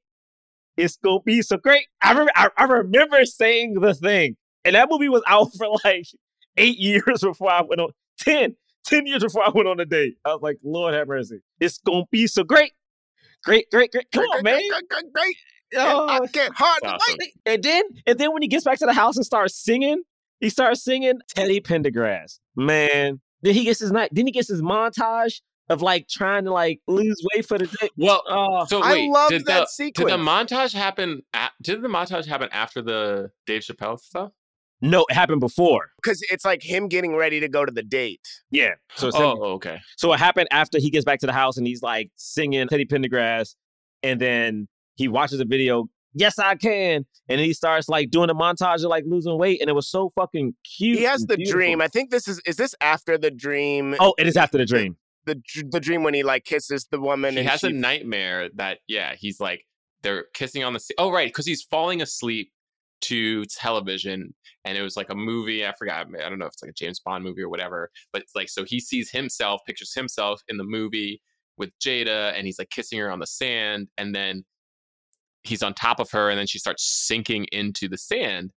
It's 0.75 0.97
gonna 0.97 1.21
be 1.23 1.41
so 1.43 1.57
great. 1.57 1.85
I 2.01 2.11
remember 2.11 2.31
I, 2.35 2.49
I 2.57 2.63
remember 2.63 3.25
saying 3.25 3.75
the 3.75 3.93
thing. 3.93 4.35
And 4.65 4.75
that 4.75 4.87
movie 4.89 5.09
was 5.09 5.23
out 5.27 5.49
for 5.57 5.67
like 5.83 6.05
eight 6.57 6.77
years 6.77 7.21
before 7.21 7.51
I 7.51 7.61
went 7.61 7.81
on 7.81 7.89
10, 8.19 8.55
10 8.85 9.05
years 9.05 9.23
before 9.23 9.43
I 9.43 9.49
went 9.49 9.67
on 9.67 9.79
a 9.79 9.85
date. 9.85 10.15
I 10.25 10.33
was 10.33 10.41
like, 10.41 10.57
Lord 10.63 10.93
have 10.93 11.07
mercy. 11.07 11.39
It's 11.59 11.77
gonna 11.79 12.03
be 12.11 12.27
so 12.27 12.43
great. 12.43 12.71
Great, 13.43 13.69
great, 13.71 13.91
great. 13.91 14.09
Come 14.11 14.23
on, 14.25 14.43
man. 14.43 14.55
Great, 14.55 14.69
great, 14.69 14.89
great, 14.89 15.13
great. 15.13 15.35
Oh, 15.75 16.07
I 16.07 16.19
get 16.27 16.51
hard 16.53 16.77
to 16.83 16.89
Awesome. 16.89 17.15
like. 17.19 17.33
and 17.45 17.63
then 17.63 17.83
and 18.05 18.19
then 18.19 18.31
when 18.31 18.41
he 18.43 18.47
gets 18.47 18.63
back 18.63 18.77
to 18.79 18.85
the 18.85 18.93
house 18.93 19.17
and 19.17 19.25
starts 19.25 19.55
singing, 19.55 20.03
he 20.39 20.49
starts 20.49 20.83
singing 20.83 21.19
Teddy 21.29 21.59
Pendergrass. 21.61 22.39
Man. 22.55 23.19
Then 23.41 23.53
he 23.55 23.63
gets 23.65 23.79
his 23.79 23.91
night. 23.91 24.09
Then 24.13 24.25
he 24.27 24.31
gets 24.31 24.47
his 24.47 24.61
montage 24.61 25.41
of 25.69 25.81
like 25.81 26.07
trying 26.07 26.43
to 26.45 26.51
like 26.53 26.79
lose 26.87 27.19
weight 27.33 27.45
for 27.47 27.57
the 27.57 27.65
day. 27.67 27.89
"Well." 27.97 28.21
Oh, 28.27 28.65
So 28.65 28.81
I 28.83 29.07
love 29.09 29.29
did 29.31 29.45
that 29.45 29.61
the 29.61 29.65
sequence. 29.65 30.09
did 30.11 30.19
the 30.19 30.23
montage 30.23 30.73
happen? 30.73 31.23
At, 31.33 31.51
did 31.61 31.81
the 31.81 31.87
montage 31.87 32.25
happen 32.27 32.49
after 32.51 32.81
the 32.81 33.31
Dave 33.47 33.63
Chappelle 33.63 33.99
stuff? 33.99 34.31
No, 34.83 35.05
it 35.09 35.13
happened 35.13 35.39
before. 35.39 35.91
Because 35.95 36.21
it's 36.29 36.43
like 36.43 36.61
him 36.61 36.89
getting 36.89 37.15
ready 37.15 37.39
to 37.39 37.47
go 37.47 37.63
to 37.63 37.71
the 37.71 37.81
date. 37.81 38.27
Yeah. 38.51 38.71
So 38.95 39.07
it's 39.07 39.15
Oh, 39.17 39.41
okay. 39.53 39.79
So 39.95 40.11
it 40.11 40.19
happened 40.19 40.49
after 40.51 40.77
he 40.77 40.89
gets 40.89 41.05
back 41.05 41.19
to 41.19 41.25
the 41.25 41.31
house 41.31 41.55
and 41.55 41.65
he's 41.65 41.81
like 41.81 42.11
singing 42.17 42.67
Teddy 42.67 42.85
Pendergrass, 42.85 43.55
and 44.03 44.19
then 44.19 44.67
he 44.95 45.07
watches 45.07 45.39
a 45.39 45.45
video. 45.45 45.87
Yes, 46.13 46.37
I 46.37 46.55
can. 46.55 47.05
And 47.29 47.39
he 47.39 47.53
starts 47.53 47.87
like 47.87 48.11
doing 48.11 48.29
a 48.29 48.35
montage 48.35 48.83
of 48.83 48.89
like 48.89 49.05
losing 49.07 49.37
weight, 49.37 49.61
and 49.61 49.69
it 49.69 49.73
was 49.73 49.87
so 49.87 50.09
fucking 50.09 50.53
cute. 50.77 50.97
He 50.97 51.05
has 51.05 51.21
the 51.21 51.37
beautiful. 51.37 51.59
dream. 51.59 51.81
I 51.81 51.87
think 51.87 52.11
this 52.11 52.27
is 52.27 52.41
is 52.45 52.57
this 52.57 52.75
after 52.81 53.17
the 53.17 53.31
dream? 53.31 53.95
Oh, 54.01 54.13
it 54.17 54.27
is 54.27 54.35
after 54.35 54.57
the 54.57 54.65
dream. 54.65 54.97
The 55.25 55.41
the 55.71 55.79
dream 55.79 56.03
when 56.03 56.13
he 56.13 56.23
like 56.23 56.43
kisses 56.43 56.87
the 56.91 56.99
woman 56.99 57.33
He 57.35 57.39
and 57.39 57.47
has 57.47 57.61
she 57.61 57.67
a 57.67 57.69
nightmare 57.69 58.49
that 58.55 58.79
yeah, 58.87 59.15
he's 59.17 59.39
like 59.39 59.65
they're 60.01 60.25
kissing 60.33 60.65
on 60.65 60.73
the. 60.73 60.81
Oh 60.97 61.09
right, 61.09 61.29
because 61.29 61.45
he's 61.45 61.63
falling 61.63 62.01
asleep 62.01 62.51
to 63.01 63.45
television, 63.45 64.33
and 64.65 64.77
it 64.77 64.81
was 64.81 64.95
like 64.97 65.09
a 65.09 65.15
movie. 65.15 65.65
I 65.65 65.73
forgot. 65.73 66.07
I 66.07 66.29
don't 66.29 66.39
know 66.39 66.45
if 66.45 66.53
it's 66.53 66.63
like 66.63 66.71
a 66.71 66.73
James 66.73 66.99
Bond 66.99 67.23
movie 67.23 67.41
or 67.41 67.49
whatever. 67.49 67.89
But 68.11 68.21
it's 68.21 68.35
like 68.35 68.49
so 68.49 68.63
he 68.63 68.79
sees 68.79 69.09
himself, 69.11 69.61
pictures 69.65 69.93
himself 69.93 70.41
in 70.47 70.57
the 70.57 70.63
movie 70.63 71.21
with 71.57 71.71
Jada, 71.79 72.33
and 72.37 72.45
he's 72.45 72.59
like 72.59 72.69
kissing 72.69 72.99
her 72.99 73.11
on 73.11 73.19
the 73.19 73.27
sand, 73.27 73.89
and 73.97 74.13
then 74.15 74.45
he's 75.43 75.63
on 75.63 75.73
top 75.73 75.99
of 75.99 76.11
her, 76.11 76.29
and 76.29 76.39
then 76.39 76.47
she 76.47 76.59
starts 76.59 76.83
sinking 76.83 77.45
into 77.51 77.87
the 77.87 77.97
sand. 77.97 78.51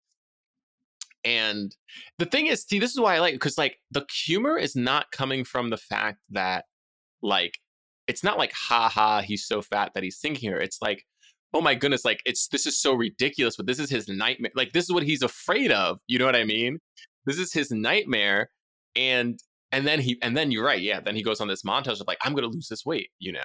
And 1.24 1.76
the 2.20 2.26
thing 2.26 2.46
is, 2.48 2.64
see, 2.64 2.78
this 2.78 2.92
is 2.92 3.00
why 3.00 3.16
I 3.16 3.20
like 3.20 3.34
because 3.34 3.58
like 3.58 3.80
the 3.92 4.06
humor 4.26 4.58
is 4.58 4.76
not 4.76 5.12
coming 5.12 5.44
from 5.44 5.72
the 5.72 5.78
fact 5.78 6.20
that 6.30 6.66
like 7.24 7.58
it's 8.08 8.24
not 8.24 8.38
like 8.38 8.54
ha 8.54 8.88
ha 8.88 9.22
he's 9.22 9.48
so 9.48 9.62
fat 9.62 9.92
that 9.96 10.04
he's 10.04 10.20
sinking 10.20 10.52
her. 10.52 10.60
It's 10.60 10.82
like 10.82 11.04
oh 11.56 11.62
my 11.62 11.74
goodness, 11.74 12.03
like 12.03 12.22
it's 12.26 12.49
this 12.49 12.66
is 12.66 12.78
so 12.78 12.93
ridiculous, 12.93 13.56
but 13.56 13.66
this 13.66 13.80
is 13.80 13.89
his 13.89 14.10
nightmare. 14.10 14.51
Like 14.56 14.74
this 14.74 14.84
is 14.84 14.91
what 14.91 15.03
he's 15.03 15.24
afraid 15.24 15.72
of. 15.72 15.99
You 16.08 16.20
know 16.20 16.26
what 16.26 16.36
I 16.36 16.43
mean? 16.43 16.80
This 17.26 17.39
is 17.39 17.53
his 17.53 17.72
nightmare, 17.72 18.49
and 18.95 19.39
and 19.72 19.88
then 19.88 20.01
he 20.01 20.20
and 20.22 20.36
then 20.36 20.51
you're 20.51 20.66
right, 20.66 20.82
yeah. 20.82 20.99
Then 20.99 21.16
he 21.16 21.24
goes 21.24 21.39
on 21.39 21.47
this 21.47 21.64
montage 21.64 22.01
of 22.01 22.08
like 22.08 22.18
I'm 22.24 22.36
gonna 22.36 22.47
lose 22.47 22.68
this 22.68 22.86
weight, 22.86 23.10
you 23.20 23.32
know. 23.32 23.39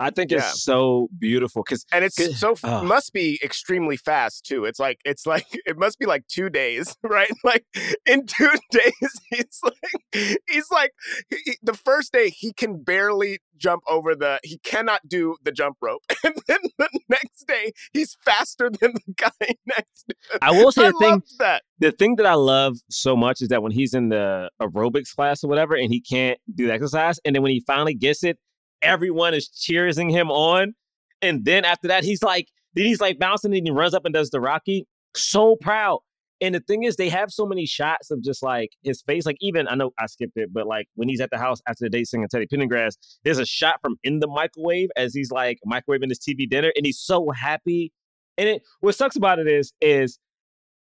I 0.00 0.10
think 0.10 0.30
Yeah. 0.30 0.38
it's 0.38 0.62
so 0.62 1.08
beautiful 1.18 1.62
because 1.64 1.84
and 1.92 2.04
it's 2.04 2.16
Good. 2.16 2.34
so 2.36 2.54
Oh. 2.64 2.82
must 2.84 3.12
be 3.12 3.38
extremely 3.42 3.96
fast 3.96 4.44
too. 4.46 4.64
It's 4.64 4.78
like 4.78 5.00
it's 5.04 5.26
like 5.26 5.46
it 5.66 5.76
must 5.78 5.98
be 5.98 6.06
like 6.06 6.26
two 6.28 6.48
days, 6.50 6.96
right? 7.02 7.30
Like 7.44 7.64
in 8.06 8.26
two 8.26 8.50
days, 8.72 8.92
he's 9.30 9.60
like 9.62 10.38
he's 10.48 10.70
like 10.70 10.92
he- 11.30 11.36
he- 11.44 11.58
the 11.62 11.74
first 11.74 12.12
day 12.12 12.30
he 12.30 12.52
can 12.52 12.82
barely 12.82 13.38
jump 13.56 13.82
over 13.88 14.14
the 14.14 14.38
he 14.44 14.58
cannot 14.58 15.00
do 15.08 15.36
the 15.42 15.50
jump 15.52 15.76
rope, 15.82 16.02
and 16.24 16.34
then 16.46 16.58
the 16.78 16.88
next 17.08 17.44
day 17.48 17.72
he's 17.92 18.16
faster 18.24 18.70
than 18.70 18.92
the 18.94 19.14
guy 19.16 19.54
next. 19.66 20.04
to. 20.08 20.14
I 20.42 20.52
will 20.52 20.70
say 20.72 20.86
I 20.86 20.90
the 20.92 20.98
thing 20.98 21.22
that. 21.40 21.62
the 21.78 21.92
thing 21.92 22.16
that 22.16 22.26
I 22.26 22.34
love 22.34 22.76
so 22.90 23.16
much 23.16 23.40
is 23.42 23.48
that 23.48 23.62
when 23.62 23.72
he's 23.72 23.94
in 23.94 24.10
the 24.10 24.50
aerobics 24.62 25.14
class 25.14 25.42
or 25.42 25.48
whatever, 25.48 25.74
and 25.74 25.92
he 25.92 26.00
can't 26.00 26.38
do 26.54 26.66
the 26.68 26.72
exercise, 26.72 27.18
and 27.24 27.34
then 27.34 27.42
when 27.42 27.50
he 27.52 27.60
finally 27.66 27.94
gets 27.94 28.22
it, 28.22 28.38
everyone 28.82 29.34
is 29.34 29.48
cheering 29.48 30.10
him 30.10 30.30
on. 30.30 30.74
And 31.22 31.44
then 31.44 31.64
after 31.64 31.88
that, 31.88 32.04
he's 32.04 32.22
like, 32.22 32.48
then 32.74 32.86
he's 32.86 33.00
like 33.00 33.18
bouncing 33.18 33.54
and 33.54 33.66
he 33.66 33.72
runs 33.72 33.94
up 33.94 34.04
and 34.04 34.14
does 34.14 34.30
the 34.30 34.40
Rocky. 34.40 34.86
So 35.16 35.56
proud. 35.56 36.00
And 36.40 36.54
the 36.54 36.60
thing 36.60 36.84
is, 36.84 36.96
they 36.96 37.08
have 37.08 37.32
so 37.32 37.46
many 37.46 37.66
shots 37.66 38.10
of 38.10 38.22
just 38.22 38.42
like 38.42 38.70
his 38.82 39.02
face. 39.02 39.26
Like 39.26 39.38
even 39.40 39.66
I 39.66 39.74
know 39.74 39.90
I 39.98 40.06
skipped 40.06 40.36
it, 40.36 40.52
but 40.52 40.66
like 40.66 40.86
when 40.94 41.08
he's 41.08 41.20
at 41.20 41.30
the 41.30 41.38
house 41.38 41.60
after 41.66 41.84
the 41.84 41.90
date 41.90 42.06
singing 42.06 42.28
Teddy 42.30 42.46
Pendergrass, 42.46 42.96
there's 43.24 43.38
a 43.38 43.46
shot 43.46 43.80
from 43.82 43.96
in 44.04 44.20
the 44.20 44.28
microwave 44.28 44.90
as 44.96 45.14
he's 45.14 45.32
like 45.32 45.58
microwaving 45.66 46.08
his 46.08 46.20
TV 46.20 46.48
dinner, 46.48 46.72
and 46.76 46.86
he's 46.86 47.00
so 47.00 47.30
happy. 47.30 47.92
And 48.36 48.48
it 48.48 48.62
what 48.80 48.94
sucks 48.94 49.16
about 49.16 49.40
it 49.40 49.48
is 49.48 49.72
is 49.80 50.18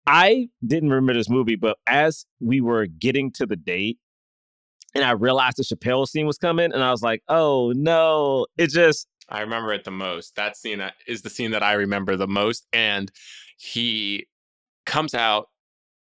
I 0.06 0.48
didn't 0.66 0.88
remember 0.88 1.14
this 1.14 1.28
movie, 1.28 1.56
but 1.56 1.76
as 1.86 2.24
we 2.40 2.60
were 2.62 2.86
getting 2.86 3.30
to 3.32 3.44
the 3.44 3.56
date, 3.56 3.98
and 4.94 5.04
I 5.04 5.12
realized 5.12 5.56
the 5.56 5.62
Chappelle 5.64 6.06
scene 6.06 6.26
was 6.26 6.38
coming, 6.38 6.72
and 6.72 6.82
I 6.82 6.90
was 6.90 7.02
like, 7.02 7.22
"Oh 7.28 7.72
no!" 7.76 8.46
It 8.58 8.68
just 8.70 9.06
I 9.28 9.40
remember 9.40 9.72
it 9.72 9.84
the 9.84 9.90
most. 9.90 10.34
That 10.36 10.56
scene 10.56 10.78
that- 10.78 10.94
is 11.06 11.22
the 11.22 11.30
scene 11.30 11.50
that 11.52 11.62
I 11.62 11.72
remember 11.74 12.16
the 12.16 12.26
most. 12.28 12.66
And 12.72 13.10
he 13.56 14.26
comes 14.86 15.14
out. 15.14 15.48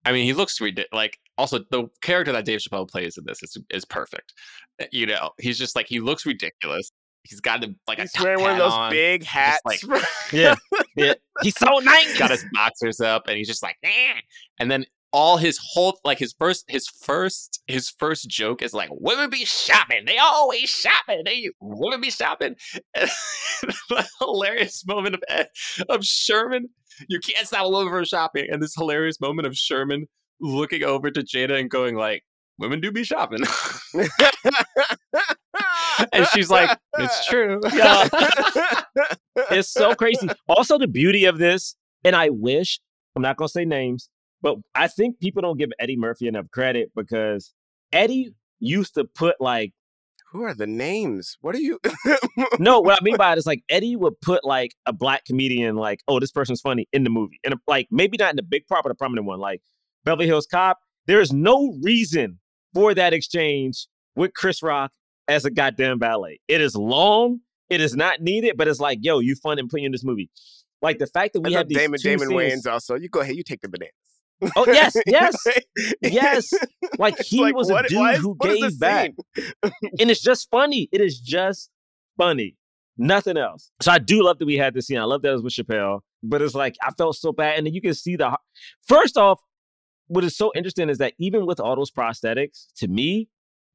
I 0.04 0.10
mean, 0.12 0.24
he 0.24 0.32
looks 0.32 0.60
ridiculous. 0.60 0.88
Like, 0.92 1.18
also, 1.38 1.60
the 1.70 1.88
character 2.00 2.32
that 2.32 2.44
Dave 2.44 2.58
Chappelle 2.60 2.88
plays 2.90 3.16
in 3.18 3.24
this 3.24 3.40
is, 3.42 3.56
is 3.70 3.84
perfect. 3.84 4.32
Uh, 4.80 4.86
You 4.90 5.06
know, 5.06 5.30
he's 5.38 5.58
just 5.58 5.76
like, 5.76 5.86
he 5.86 6.00
looks 6.00 6.26
ridiculous. 6.26 6.90
he's 7.22 7.40
got 7.40 7.62
a, 7.62 7.72
like 7.86 7.98
a 7.98 8.02
He's 8.02 8.12
top 8.12 8.24
wearing 8.24 8.40
one 8.40 8.50
of 8.52 8.56
hat 8.56 8.62
those 8.64 8.72
on, 8.72 8.90
big 8.90 9.22
hats. 9.22 9.60
like- 9.64 9.80
Yeah, 10.32 10.56
yeah. 10.96 11.14
He's 11.42 11.56
so 11.56 11.78
nice. 11.78 12.18
got 12.18 12.30
his 12.32 12.44
boxers 12.52 13.00
up, 13.00 13.28
and 13.28 13.36
he's 13.36 13.46
just 13.46 13.62
like, 13.62 13.76
"Eh." 13.84 14.14
and 14.58 14.68
then 14.70 14.84
all 15.12 15.36
his 15.36 15.58
whole 15.62 15.98
like 16.04 16.18
his 16.18 16.34
first 16.38 16.64
his 16.68 16.86
first 16.88 17.62
his 17.66 17.90
first 17.90 18.28
joke 18.28 18.62
is 18.62 18.72
like 18.72 18.88
women 18.92 19.30
be 19.30 19.44
shopping. 19.44 20.04
They 20.06 20.18
always 20.18 20.68
shopping. 20.70 21.22
They 21.24 21.50
women 21.60 22.00
be 22.00 22.10
shopping. 22.10 22.56
And 22.94 23.10
the 23.88 24.06
hilarious 24.18 24.84
moment 24.86 25.16
of 25.16 25.46
of 25.88 26.04
Sherman 26.04 26.68
you 27.08 27.20
can't 27.20 27.46
stop 27.46 27.66
a 27.66 27.68
woman 27.68 27.92
from 27.92 28.04
shopping. 28.04 28.46
And 28.50 28.62
this 28.62 28.74
hilarious 28.74 29.20
moment 29.20 29.46
of 29.46 29.56
Sherman 29.56 30.06
looking 30.40 30.82
over 30.82 31.10
to 31.10 31.22
Jada 31.22 31.58
and 31.58 31.70
going 31.70 31.96
like 31.96 32.24
women 32.58 32.80
do 32.80 32.90
be 32.92 33.04
shopping. 33.04 33.40
And 36.12 36.26
she's 36.28 36.50
like 36.50 36.76
it's 36.98 37.26
true. 37.28 37.60
Yeah. 37.72 38.08
it's 39.50 39.70
so 39.70 39.94
crazy. 39.94 40.28
Also, 40.48 40.78
the 40.78 40.88
beauty 40.88 41.26
of 41.26 41.38
this, 41.38 41.76
and 42.04 42.16
I 42.16 42.30
wish 42.30 42.80
I'm 43.14 43.22
not 43.22 43.36
gonna 43.36 43.48
say 43.48 43.64
names, 43.64 44.08
but 44.42 44.56
I 44.74 44.88
think 44.88 45.20
people 45.20 45.40
don't 45.42 45.58
give 45.58 45.70
Eddie 45.78 45.96
Murphy 45.96 46.26
enough 46.28 46.50
credit 46.50 46.90
because 46.94 47.52
Eddie 47.92 48.34
used 48.58 48.94
to 48.94 49.04
put 49.04 49.36
like 49.40 49.72
Who 50.32 50.42
are 50.42 50.54
the 50.54 50.66
names? 50.66 51.38
What 51.40 51.54
are 51.54 51.60
you? 51.60 51.78
no, 52.58 52.80
what 52.82 53.00
I 53.00 53.04
mean 53.04 53.16
by 53.16 53.32
it 53.32 53.38
is 53.38 53.46
like 53.46 53.62
Eddie 53.68 53.96
would 53.96 54.20
put 54.20 54.44
like 54.44 54.74
a 54.86 54.92
black 54.92 55.24
comedian, 55.24 55.76
like, 55.76 56.00
oh, 56.08 56.20
this 56.20 56.32
person's 56.32 56.60
funny 56.60 56.88
in 56.92 57.04
the 57.04 57.10
movie. 57.10 57.38
And 57.44 57.54
like 57.66 57.88
maybe 57.90 58.16
not 58.18 58.30
in 58.30 58.36
the 58.36 58.42
big 58.42 58.66
part, 58.66 58.82
but 58.82 58.92
a 58.92 58.94
prominent 58.94 59.26
one, 59.26 59.38
like 59.40 59.62
Beverly 60.04 60.26
Hills 60.26 60.46
Cop. 60.46 60.78
There 61.06 61.20
is 61.20 61.32
no 61.32 61.78
reason 61.82 62.38
for 62.74 62.94
that 62.94 63.12
exchange 63.12 63.86
with 64.14 64.34
Chris 64.34 64.62
Rock 64.62 64.92
as 65.28 65.44
a 65.44 65.50
goddamn 65.50 65.98
ballet. 65.98 66.40
It 66.48 66.60
is 66.60 66.76
long, 66.76 67.40
it 67.70 67.80
is 67.80 67.96
not 67.96 68.20
needed, 68.20 68.56
but 68.56 68.68
it's 68.68 68.80
like, 68.80 68.98
yo, 69.02 69.18
you 69.18 69.34
fun 69.34 69.58
and 69.58 69.68
put 69.68 69.80
you 69.80 69.86
in 69.86 69.92
this 69.92 70.04
movie. 70.04 70.30
Like 70.80 70.98
the 70.98 71.06
fact 71.06 71.32
that 71.34 71.40
we 71.40 71.52
have 71.52 71.68
these 71.68 71.78
Damon 71.78 72.00
Damon 72.02 72.28
scenes- 72.28 72.66
Wayans 72.66 72.70
also. 72.70 72.96
You 72.96 73.08
go 73.08 73.20
ahead. 73.20 73.36
You 73.36 73.44
take 73.44 73.60
the 73.60 73.68
bananas. 73.68 73.92
Oh 74.56 74.64
yes, 74.66 74.96
yes, 75.06 75.36
yes. 76.02 76.52
Like 76.98 77.18
he 77.20 77.40
like, 77.40 77.54
was 77.54 77.70
a 77.70 77.74
what- 77.74 77.88
dude 77.88 77.98
why 77.98 78.12
is- 78.14 78.20
who 78.20 78.36
gave 78.40 78.78
back. 78.78 79.12
and 79.62 80.10
it's 80.10 80.22
just 80.22 80.50
funny. 80.50 80.88
It 80.92 81.00
is 81.00 81.20
just 81.20 81.70
funny. 82.16 82.56
Nothing 82.98 83.36
else. 83.38 83.70
So 83.80 83.90
I 83.90 83.98
do 83.98 84.22
love 84.22 84.38
that 84.38 84.46
we 84.46 84.56
had 84.56 84.74
this 84.74 84.86
scene. 84.86 84.98
I 84.98 85.04
love 85.04 85.22
that 85.22 85.30
it 85.30 85.32
was 85.32 85.42
with 85.42 85.54
Chappelle, 85.54 86.00
but 86.22 86.42
it's 86.42 86.54
like 86.54 86.76
I 86.82 86.90
felt 86.92 87.16
so 87.16 87.32
bad. 87.32 87.56
And 87.56 87.66
then 87.66 87.74
you 87.74 87.80
can 87.80 87.94
see 87.94 88.16
the 88.16 88.36
first 88.86 89.16
off, 89.16 89.40
what 90.08 90.24
is 90.24 90.36
so 90.36 90.52
interesting 90.54 90.90
is 90.90 90.98
that 90.98 91.14
even 91.18 91.46
with 91.46 91.58
all 91.58 91.74
those 91.74 91.90
prosthetics, 91.90 92.66
to 92.76 92.88
me, 92.88 93.28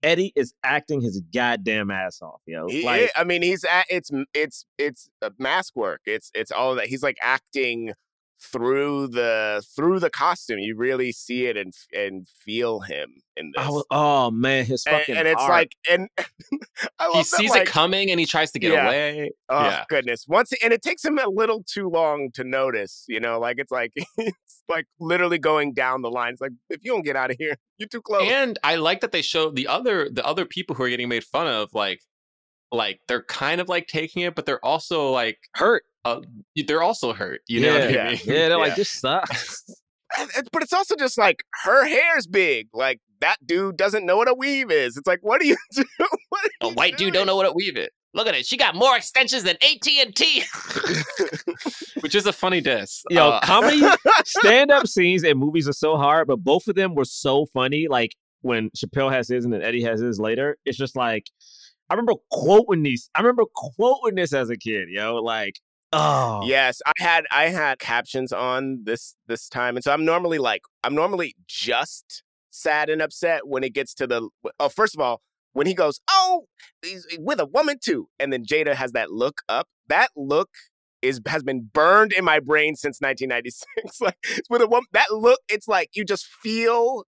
Eddie 0.03 0.31
is 0.35 0.53
acting 0.63 1.01
his 1.01 1.19
goddamn 1.33 1.89
ass 1.89 2.21
off, 2.21 2.41
yo. 2.45 2.67
He, 2.67 2.85
like, 2.85 3.09
I 3.15 3.23
mean, 3.23 3.41
he's 3.41 3.63
at 3.63 3.87
it's 3.89 4.11
it's 4.35 4.65
it's 4.77 5.09
mask 5.39 5.75
work. 5.75 6.01
It's 6.05 6.29
it's 6.35 6.51
all 6.51 6.75
that. 6.75 6.85
He's 6.85 7.01
like 7.01 7.17
acting 7.19 7.93
through 8.39 9.07
the 9.07 9.63
through 9.75 9.99
the 9.99 10.09
costume. 10.09 10.59
You 10.59 10.75
really 10.75 11.11
see 11.11 11.45
it 11.47 11.57
and 11.57 11.73
and 11.93 12.27
feel 12.27 12.79
him 12.81 13.15
in 13.35 13.51
this. 13.55 13.67
Was, 13.67 13.85
oh 13.91 14.31
man, 14.31 14.65
his 14.65 14.85
and, 14.85 14.97
fucking 14.97 15.17
and 15.17 15.27
it's 15.27 15.41
heart. 15.41 15.51
like 15.51 15.71
and 15.89 16.07
he 16.17 16.57
that, 16.99 17.25
sees 17.25 17.49
like, 17.51 17.63
it 17.63 17.67
coming 17.67 18.11
and 18.11 18.19
he 18.19 18.25
tries 18.25 18.51
to 18.51 18.59
get 18.59 18.73
Yeah. 18.73 18.87
away 18.87 19.31
Oh 19.49 19.63
yeah 19.63 19.83
goodness! 19.89 20.25
Once 20.27 20.51
and 20.63 20.71
it 20.73 20.81
takes 20.81 21.03
him 21.03 21.17
a 21.17 21.27
little 21.27 21.63
too 21.63 21.89
long 21.89 22.29
to 22.33 22.43
notice. 22.43 23.05
You 23.07 23.19
know, 23.19 23.39
like 23.39 23.57
it's 23.59 23.71
like 23.71 23.91
it's 24.17 24.63
like 24.69 24.85
literally 24.99 25.39
going 25.39 25.73
down 25.73 26.01
the 26.01 26.09
line. 26.11 26.33
It's 26.33 26.41
like 26.41 26.51
if 26.69 26.83
you 26.83 26.91
don't 26.91 27.03
get 27.05 27.15
out 27.15 27.31
of 27.31 27.37
here, 27.39 27.57
you're 27.77 27.89
too 27.89 28.01
close. 28.01 28.23
And 28.29 28.59
I 28.63 28.75
like 28.75 29.01
that 29.01 29.11
they 29.11 29.21
show 29.21 29.49
the 29.49 29.67
other 29.67 30.09
the 30.11 30.25
other 30.25 30.45
people 30.45 30.75
who 30.75 30.83
are 30.83 30.89
getting 30.89 31.09
made 31.09 31.23
fun 31.23 31.47
of, 31.47 31.73
like 31.73 32.01
like 32.71 32.99
they're 33.07 33.23
kind 33.23 33.61
of 33.61 33.69
like 33.69 33.87
taking 33.87 34.23
it, 34.23 34.35
but 34.35 34.45
they're 34.45 34.63
also 34.63 35.09
like 35.09 35.37
hurt. 35.55 35.83
Uh, 36.15 36.21
they're 36.67 36.81
also 36.83 37.13
hurt. 37.13 37.41
You 37.47 37.61
know 37.61 37.73
what 37.79 37.91
yeah, 37.91 38.03
I 38.03 38.09
mean? 38.11 38.19
yeah, 38.25 38.33
they're 38.33 38.49
Yeah. 38.49 38.55
like 38.55 38.75
this 38.75 38.89
sucks. 38.89 39.63
And- 40.17 40.29
and- 40.37 40.47
but 40.53 40.63
it's 40.63 40.71
also 40.71 40.95
just 40.95 41.17
like 41.17 41.43
her 41.65 41.85
hair's 41.85 42.27
big. 42.27 42.69
Like 42.73 43.01
that 43.19 43.35
dude 43.45 43.75
doesn't 43.75 44.05
know 44.05 44.15
what 44.15 44.29
a 44.29 44.33
weave 44.33 44.71
is. 44.71 44.95
It's 44.95 45.05
like, 45.05 45.19
what 45.21 45.41
do 45.41 45.47
you 45.47 45.57
do? 45.75 45.83
What 46.29 46.45
are 46.45 46.49
A 46.61 46.69
you 46.69 46.73
white 46.75 46.97
dude 46.97 47.13
don't 47.13 47.27
know 47.27 47.35
what 47.35 47.45
a 47.45 47.51
weave 47.51 47.75
is. 47.77 47.89
Look 48.13 48.25
at 48.25 48.33
it. 48.33 48.45
She 48.45 48.55
got 48.55 48.73
more 48.73 48.95
extensions 48.95 49.43
than 49.43 49.57
AT 49.61 49.85
and 49.99 50.15
T, 50.15 50.43
which 52.01 52.15
is 52.15 52.25
a 52.25 52.33
funny 52.33 52.61
diss. 52.61 53.03
Yo, 53.09 53.29
Uh, 53.31 53.39
comedy 53.41 53.81
stand 54.25 54.71
up 54.71 54.87
scenes 54.87 55.23
and 55.23 55.37
movies 55.37 55.67
are 55.67 55.73
so 55.73 55.97
hard, 55.97 56.27
but 56.27 56.37
both 56.37 56.67
of 56.67 56.75
them 56.75 56.95
were 56.95 57.05
so 57.05 57.45
funny. 57.47 57.87
Like 57.89 58.15
when 58.41 58.69
Chappelle 58.71 59.11
has 59.11 59.27
his 59.27 59.43
and 59.45 59.53
then 59.53 59.61
Eddie 59.61 59.83
has 59.83 59.99
his 59.99 60.19
later, 60.19 60.57
it's 60.65 60.77
just 60.77 60.95
like 60.95 61.25
I 61.89 61.93
remember 61.93 62.13
quoting 62.31 62.83
these. 62.83 63.09
I 63.15 63.19
remember 63.19 63.43
quoting 63.53 64.15
this 64.15 64.33
as 64.33 64.49
a 64.49 64.57
kid, 64.57 64.89
yo. 64.89 65.15
Like, 65.15 65.59
oh 65.93 66.41
Yes, 66.45 66.81
I 66.85 66.91
had 66.97 67.25
I 67.31 67.49
had 67.49 67.79
captions 67.79 68.31
on 68.31 68.81
this 68.83 69.15
this 69.27 69.47
time, 69.49 69.75
and 69.75 69.83
so 69.83 69.91
I'm 69.91 70.05
normally 70.05 70.37
like 70.37 70.61
I'm 70.83 70.95
normally 70.95 71.35
just 71.47 72.23
sad 72.49 72.89
and 72.89 73.01
upset 73.01 73.47
when 73.47 73.63
it 73.63 73.73
gets 73.73 73.93
to 73.95 74.07
the. 74.07 74.29
Oh, 74.59 74.69
first 74.69 74.95
of 74.95 75.01
all, 75.01 75.21
when 75.53 75.67
he 75.67 75.73
goes, 75.73 75.99
"Oh, 76.09 76.45
he's 76.83 77.07
with 77.19 77.39
a 77.39 77.45
woman 77.45 77.77
too," 77.83 78.07
and 78.19 78.31
then 78.31 78.43
Jada 78.45 78.73
has 78.75 78.91
that 78.93 79.11
look 79.11 79.41
up. 79.49 79.67
That 79.87 80.09
look 80.15 80.49
is 81.01 81.21
has 81.27 81.43
been 81.43 81.69
burned 81.73 82.13
in 82.13 82.25
my 82.25 82.39
brain 82.39 82.75
since 82.75 82.99
1996. 83.01 84.01
like 84.01 84.17
with 84.49 84.61
a 84.61 84.67
woman, 84.67 84.87
that 84.93 85.11
look, 85.11 85.39
it's 85.49 85.67
like 85.67 85.89
you 85.93 86.03
just 86.05 86.25
feel 86.25 87.03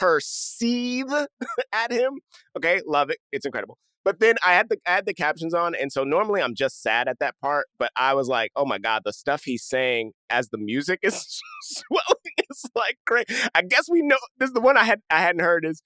her 0.00 0.20
seethe 0.20 1.12
at 1.72 1.92
him. 1.92 2.18
Okay, 2.56 2.80
love 2.86 3.10
it. 3.10 3.18
It's 3.30 3.46
incredible. 3.46 3.78
But 4.04 4.20
then 4.20 4.36
I 4.44 4.54
had 4.54 4.68
the 4.68 4.78
I 4.86 4.92
had 4.92 5.06
the 5.06 5.14
captions 5.14 5.54
on, 5.54 5.74
and 5.74 5.92
so 5.92 6.04
normally 6.04 6.42
I'm 6.42 6.54
just 6.54 6.82
sad 6.82 7.08
at 7.08 7.18
that 7.20 7.34
part. 7.40 7.66
But 7.78 7.90
I 7.96 8.14
was 8.14 8.28
like, 8.28 8.50
oh 8.56 8.64
my 8.64 8.78
god, 8.78 9.02
the 9.04 9.12
stuff 9.12 9.42
he's 9.44 9.64
saying 9.64 10.12
as 10.30 10.48
the 10.48 10.58
music 10.58 11.00
is 11.02 11.40
swelling 11.62 12.34
is 12.50 12.64
like 12.74 12.98
great. 13.06 13.30
I 13.54 13.62
guess 13.62 13.88
we 13.90 14.02
know 14.02 14.18
this 14.38 14.48
is 14.48 14.54
the 14.54 14.60
one 14.60 14.76
I 14.76 14.84
had 14.84 15.00
I 15.10 15.20
hadn't 15.20 15.42
heard 15.42 15.64
is, 15.64 15.82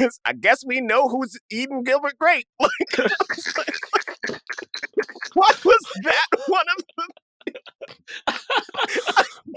is 0.00 0.20
I 0.24 0.32
guess 0.32 0.64
we 0.64 0.80
know 0.80 1.08
who's 1.08 1.36
eating 1.50 1.82
Gilbert 1.84 2.18
Grape. 2.18 2.46
Like, 2.98 3.74
what 5.34 5.64
was 5.64 5.78
that 6.02 6.26
one 6.48 6.64
of 6.76 6.84
the 6.96 7.04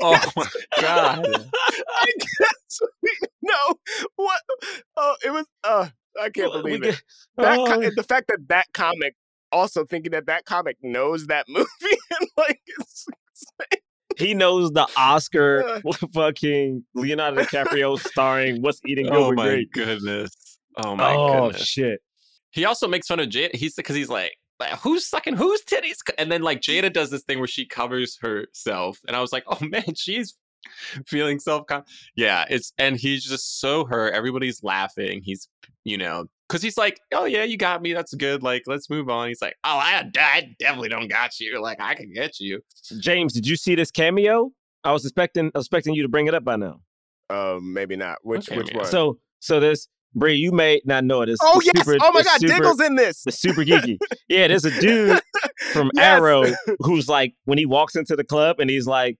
oh 0.01 0.31
my 0.35 0.45
god. 0.81 1.25
I 1.25 2.05
guess 2.17 2.79
we 3.01 3.11
know 3.41 3.75
what 4.15 4.41
oh 4.97 5.15
it 5.25 5.31
was 5.31 5.45
uh 5.63 5.87
I 6.21 6.29
can't 6.29 6.53
We 6.53 6.61
believe 6.61 6.81
get- 6.83 6.93
it. 6.95 7.03
That 7.37 7.55
co- 7.57 7.81
oh, 7.83 7.91
the 7.95 8.03
fact 8.03 8.27
that 8.29 8.47
that 8.49 8.65
comic 8.73 9.15
also 9.51 9.83
thinking 9.85 10.11
that 10.11 10.27
that 10.27 10.45
comic 10.45 10.77
knows 10.83 11.27
that 11.27 11.45
movie 11.49 11.67
and 12.19 12.29
like 12.37 12.59
it's 12.79 13.05
he 14.17 14.33
knows 14.33 14.69
the 14.71 14.87
Oscar 14.97 15.63
Uh. 15.85 15.91
fucking 16.13 16.83
Leonardo 16.93 17.41
DiCaprio 17.43 17.97
starring 17.99 18.61
What's 18.61 18.79
Eating 18.85 19.07
Oh 19.11 19.31
my 19.31 19.45
Grape. 19.45 19.71
goodness. 19.73 20.59
Oh 20.83 20.95
my 20.95 21.13
goodness. 21.13 21.31
oh 21.31 21.45
goodness. 21.49 21.67
shit. 21.67 22.01
He 22.51 22.65
also 22.65 22.87
makes 22.87 23.07
fun 23.07 23.19
of 23.19 23.27
Jada. 23.29 23.55
He's 23.55 23.75
because 23.75 23.95
he's 23.95 24.09
like, 24.09 24.33
like, 24.59 24.77
who's 24.79 25.05
sucking 25.07 25.37
whose 25.37 25.61
titties? 25.63 25.97
And 26.17 26.31
then 26.31 26.41
like 26.41 26.59
Jada 26.61 26.91
does 26.91 27.11
this 27.11 27.23
thing 27.23 27.37
where 27.37 27.47
she 27.47 27.65
covers 27.65 28.17
herself, 28.21 28.99
and 29.07 29.15
I 29.15 29.21
was 29.21 29.31
like, 29.31 29.43
oh 29.47 29.57
man, 29.61 29.95
she's 29.95 30.35
feeling 31.07 31.39
self. 31.39 31.65
Yeah, 32.15 32.45
it's 32.49 32.73
and 32.77 32.97
he's 32.97 33.23
just 33.23 33.59
so 33.59 33.85
hurt. 33.85 34.13
Everybody's 34.13 34.63
laughing. 34.63 35.21
He's 35.23 35.47
you 35.83 35.97
know 35.97 36.25
because 36.47 36.61
he's 36.61 36.77
like, 36.77 36.99
oh 37.13 37.25
yeah, 37.25 37.43
you 37.43 37.57
got 37.57 37.81
me. 37.81 37.93
That's 37.93 38.13
good. 38.13 38.43
Like 38.43 38.63
let's 38.67 38.89
move 38.89 39.09
on. 39.09 39.27
He's 39.27 39.41
like, 39.41 39.55
oh 39.63 39.77
I, 39.77 40.09
I 40.17 40.55
definitely 40.59 40.89
don't 40.89 41.07
got 41.07 41.39
you. 41.39 41.61
Like 41.61 41.79
I 41.79 41.95
can 41.95 42.11
get 42.13 42.39
you. 42.39 42.61
James, 42.99 43.33
did 43.33 43.47
you 43.47 43.55
see 43.55 43.75
this 43.75 43.91
cameo? 43.91 44.51
I 44.83 44.91
was 44.91 45.05
expecting 45.05 45.51
expecting 45.55 45.93
you 45.93 46.03
to 46.03 46.09
bring 46.09 46.27
it 46.27 46.33
up 46.33 46.43
by 46.43 46.55
now. 46.55 46.79
um 47.29 47.73
maybe 47.73 47.95
not. 47.95 48.17
Which 48.23 48.49
Okay, 48.49 48.57
which 48.57 48.71
yeah. 48.71 48.77
one? 48.77 48.85
So 48.85 49.19
so 49.39 49.59
this 49.59 49.87
Brie, 50.15 50.33
you 50.33 50.51
may 50.51 50.81
not 50.85 51.03
know 51.03 51.21
it. 51.21 51.29
It's, 51.29 51.39
oh 51.43 51.61
yes! 51.63 51.77
super- 51.85 51.97
oh 52.01 52.11
my 52.11 52.23
god, 52.23 52.39
super, 52.39 52.53
Diggle's 52.53 52.81
in 52.81 52.95
this. 52.95 53.23
It's 53.27 53.37
super 53.39 53.61
geeky. 53.63 53.99
yeah, 54.27 54.47
there's 54.47 54.65
a 54.65 54.71
dude 54.81 55.21
from 55.71 55.91
Yes. 55.93 56.03
Arrow 56.03 56.45
who's 56.79 57.07
like 57.07 57.35
when 57.45 57.59
he 57.59 57.67
walks 57.67 57.95
into 57.95 58.15
the 58.15 58.23
club 58.23 58.59
and 58.59 58.71
he's 58.71 58.87
like, 58.87 59.17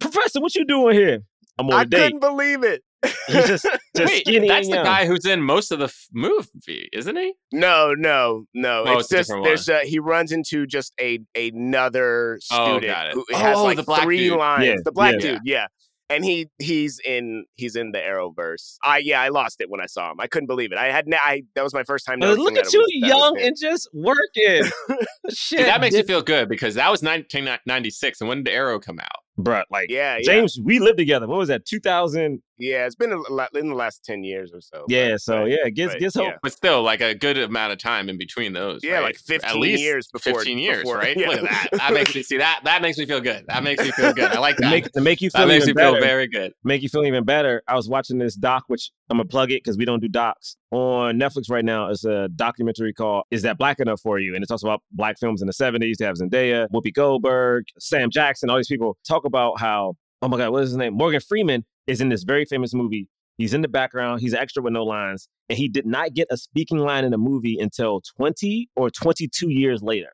Professor, 0.00 0.40
what 0.40 0.54
you 0.54 0.64
doing 0.64 0.94
here? 0.94 1.20
I'm 1.58 1.66
on 1.68 1.72
I 1.72 1.82
a 1.82 1.84
date. 1.86 1.98
couldn't 1.98 2.20
believe 2.20 2.62
it. 2.62 2.82
He's 3.28 3.46
just 3.46 3.64
just 3.64 3.72
Wait, 4.12 4.26
skinny 4.26 4.48
that's 4.48 4.68
the 4.68 4.74
young. 4.76 4.84
guy 4.84 5.06
who's 5.06 5.24
in 5.24 5.40
most 5.40 5.70
of 5.70 5.78
the 5.78 5.84
f- 5.86 6.06
movie, 6.12 6.88
isn't 6.92 7.16
he? 7.16 7.34
No, 7.52 7.94
no, 7.94 8.44
no. 8.52 8.84
Oh, 8.86 8.92
it's 8.98 9.02
it's 9.02 9.08
just 9.10 9.28
different 9.28 9.44
there's 9.44 9.68
a, 9.68 9.80
he 9.80 9.98
runs 9.98 10.32
into 10.32 10.66
just 10.66 10.92
a 11.00 11.20
another 11.36 12.38
Oh, 12.50 12.66
student 12.78 12.86
got 12.92 13.06
it. 13.08 13.14
who 13.14 13.24
Oh, 13.32 13.36
has 13.36 13.58
like 13.60 13.76
the 13.76 13.82
black 13.84 14.02
three 14.02 14.28
dude. 14.28 14.38
lines. 14.38 14.64
Yeah, 14.66 14.74
The 14.84 14.92
black 14.92 15.14
yeah. 15.14 15.20
dude, 15.20 15.40
yeah. 15.44 15.66
And 16.08 16.24
he 16.24 16.48
he's 16.58 17.00
in 17.04 17.44
he's 17.56 17.74
in 17.76 17.90
the 17.92 17.98
Arrowverse. 17.98 18.76
I 18.82 18.98
yeah, 18.98 19.20
I 19.20 19.28
lost 19.28 19.60
it 19.60 19.68
when 19.70 19.80
I 19.80 19.86
saw 19.86 20.10
him. 20.12 20.20
I 20.20 20.26
couldn't 20.28 20.46
believe 20.46 20.70
it. 20.72 20.78
I 20.78 20.86
had 20.90 21.06
ne- 21.08 21.16
I 21.20 21.42
that 21.54 21.62
was 21.64 21.74
my 21.74 21.82
first 21.84 22.06
time 22.06 22.22
Uh, 22.22 22.32
look 22.32 22.56
at 22.56 22.72
you, 22.72 22.78
was- 22.80 22.92
young 22.94 23.40
and 23.40 23.56
just 23.60 23.88
working. 23.92 24.70
Shit, 25.30 25.34
See, 25.34 25.56
that 25.64 25.80
makes 25.80 25.94
me 25.94 26.00
did- 26.02 26.06
feel 26.06 26.22
good 26.22 26.48
because 26.48 26.74
that 26.76 26.90
was 26.90 27.02
1996, 27.02 28.20
and 28.20 28.28
when 28.28 28.42
did 28.44 28.52
Arrow 28.52 28.78
come 28.78 28.98
out? 29.00 29.18
Bruh. 29.38 29.64
Like 29.70 29.90
Yeah, 29.90 30.16
yeah, 30.16 30.22
James, 30.24 30.58
we 30.62 30.78
lived 30.78 30.98
together. 30.98 31.26
What 31.26 31.38
was 31.38 31.48
that? 31.48 31.64
2000. 31.66 32.42
yeah. 32.58 32.86
It's 32.86 32.94
been 32.94 33.12
a 33.12 33.18
lot 33.32 33.54
in 33.54 33.68
the 33.68 33.74
last 33.74 34.04
ten 34.04 34.24
years 34.24 34.50
or 34.54 34.60
so. 34.60 34.84
Yeah. 34.88 35.12
but- 35.12 35.20
So 35.20 35.42
but- 35.42 35.50
yeah, 35.50 35.68
gets 35.68 35.94
but, 35.94 36.00
gets 36.00 36.14
hope. 36.16 36.24
yeah. 36.28 36.36
But 36.42 36.52
still, 36.52 36.82
like 36.82 37.00
a 37.00 37.14
good 37.14 37.36
amount 37.38 37.72
of 37.72 37.78
time 37.78 38.08
in 38.08 38.16
between 38.18 38.52
those. 38.52 38.80
Yeah, 38.82 38.94
right? 38.94 39.02
like 39.04 39.16
15 39.18 39.50
At 39.50 39.56
least 39.56 39.82
years 39.82 40.08
before- 40.12 40.34
15 40.40 40.58
years, 40.58 40.82
before- 40.82 40.96
right? 40.98 41.16
yeah. 41.18 41.28
Look 41.28 41.38
at 41.38 41.50
that. 41.50 41.68
That 41.72 41.92
makes 41.92 42.14
me 42.14 42.22
see 42.22 42.38
that. 42.38 42.60
That 42.64 42.82
makes 42.82 42.98
me 42.98 43.06
feel 43.06 43.20
good. 43.20 43.44
That 43.48 43.62
makes 43.62 43.82
me 43.84 43.90
feel 43.92 44.12
good. 44.12 44.30
I 44.32 44.38
like 44.38 44.56
To 44.56 44.62
that. 44.62 44.70
make 44.70 44.92
to 44.92 45.00
make 45.00 45.20
you 45.20 45.30
feel 45.30 45.42
that 45.42 45.48
makes 45.48 45.66
me 45.66 45.70
even 45.72 45.82
feel 45.92 46.00
very 46.00 46.26
good. 46.28 46.52
make 46.64 46.82
you 46.82 46.88
feel 46.88 47.04
even 47.04 47.24
better. 47.24 47.62
I 47.68 47.74
was 47.74 47.88
watching 47.88 48.18
this 48.18 48.34
doc, 48.34 48.64
which 48.68 48.90
I'm 49.10 49.18
gonna 49.18 49.28
plug 49.28 49.50
it 49.52 49.62
because 49.62 49.76
we 49.76 49.84
don't 49.84 50.00
do 50.00 50.08
docs 50.08 50.56
on 50.72 51.18
Netflix 51.18 51.50
right 51.50 51.64
now. 51.64 51.90
is 51.90 52.04
a 52.04 52.28
documentary 52.34 52.92
called 52.92 53.24
"Is 53.30 53.42
That 53.42 53.58
Black 53.58 53.80
Enough 53.80 54.00
for 54.00 54.18
You?" 54.18 54.34
and 54.34 54.42
it 54.42 54.46
talks 54.46 54.62
about 54.62 54.82
black 54.92 55.18
films 55.18 55.40
in 55.40 55.46
the 55.46 55.52
'70s. 55.52 55.96
They 55.98 56.04
have 56.04 56.16
Zendaya, 56.16 56.68
Whoopi 56.72 56.92
Goldberg, 56.92 57.64
Sam 57.78 58.10
Jackson, 58.10 58.50
all 58.50 58.56
these 58.56 58.68
people 58.68 58.96
talk 59.06 59.24
about 59.24 59.60
how 59.60 59.94
oh 60.22 60.28
my 60.28 60.36
god, 60.36 60.50
what 60.50 60.62
is 60.62 60.70
his 60.70 60.76
name? 60.76 60.94
Morgan 60.94 61.20
Freeman 61.20 61.64
is 61.86 62.00
in 62.00 62.08
this 62.08 62.24
very 62.24 62.44
famous 62.44 62.74
movie. 62.74 63.08
He's 63.38 63.52
in 63.52 63.60
the 63.60 63.68
background. 63.68 64.20
He's 64.20 64.32
an 64.32 64.38
extra 64.38 64.62
with 64.62 64.72
no 64.72 64.84
lines, 64.84 65.28
and 65.48 65.58
he 65.58 65.68
did 65.68 65.86
not 65.86 66.14
get 66.14 66.26
a 66.30 66.36
speaking 66.36 66.78
line 66.78 67.04
in 67.04 67.12
a 67.12 67.18
movie 67.18 67.58
until 67.58 68.00
20 68.16 68.70
or 68.76 68.90
22 68.90 69.50
years 69.50 69.82
later. 69.82 70.12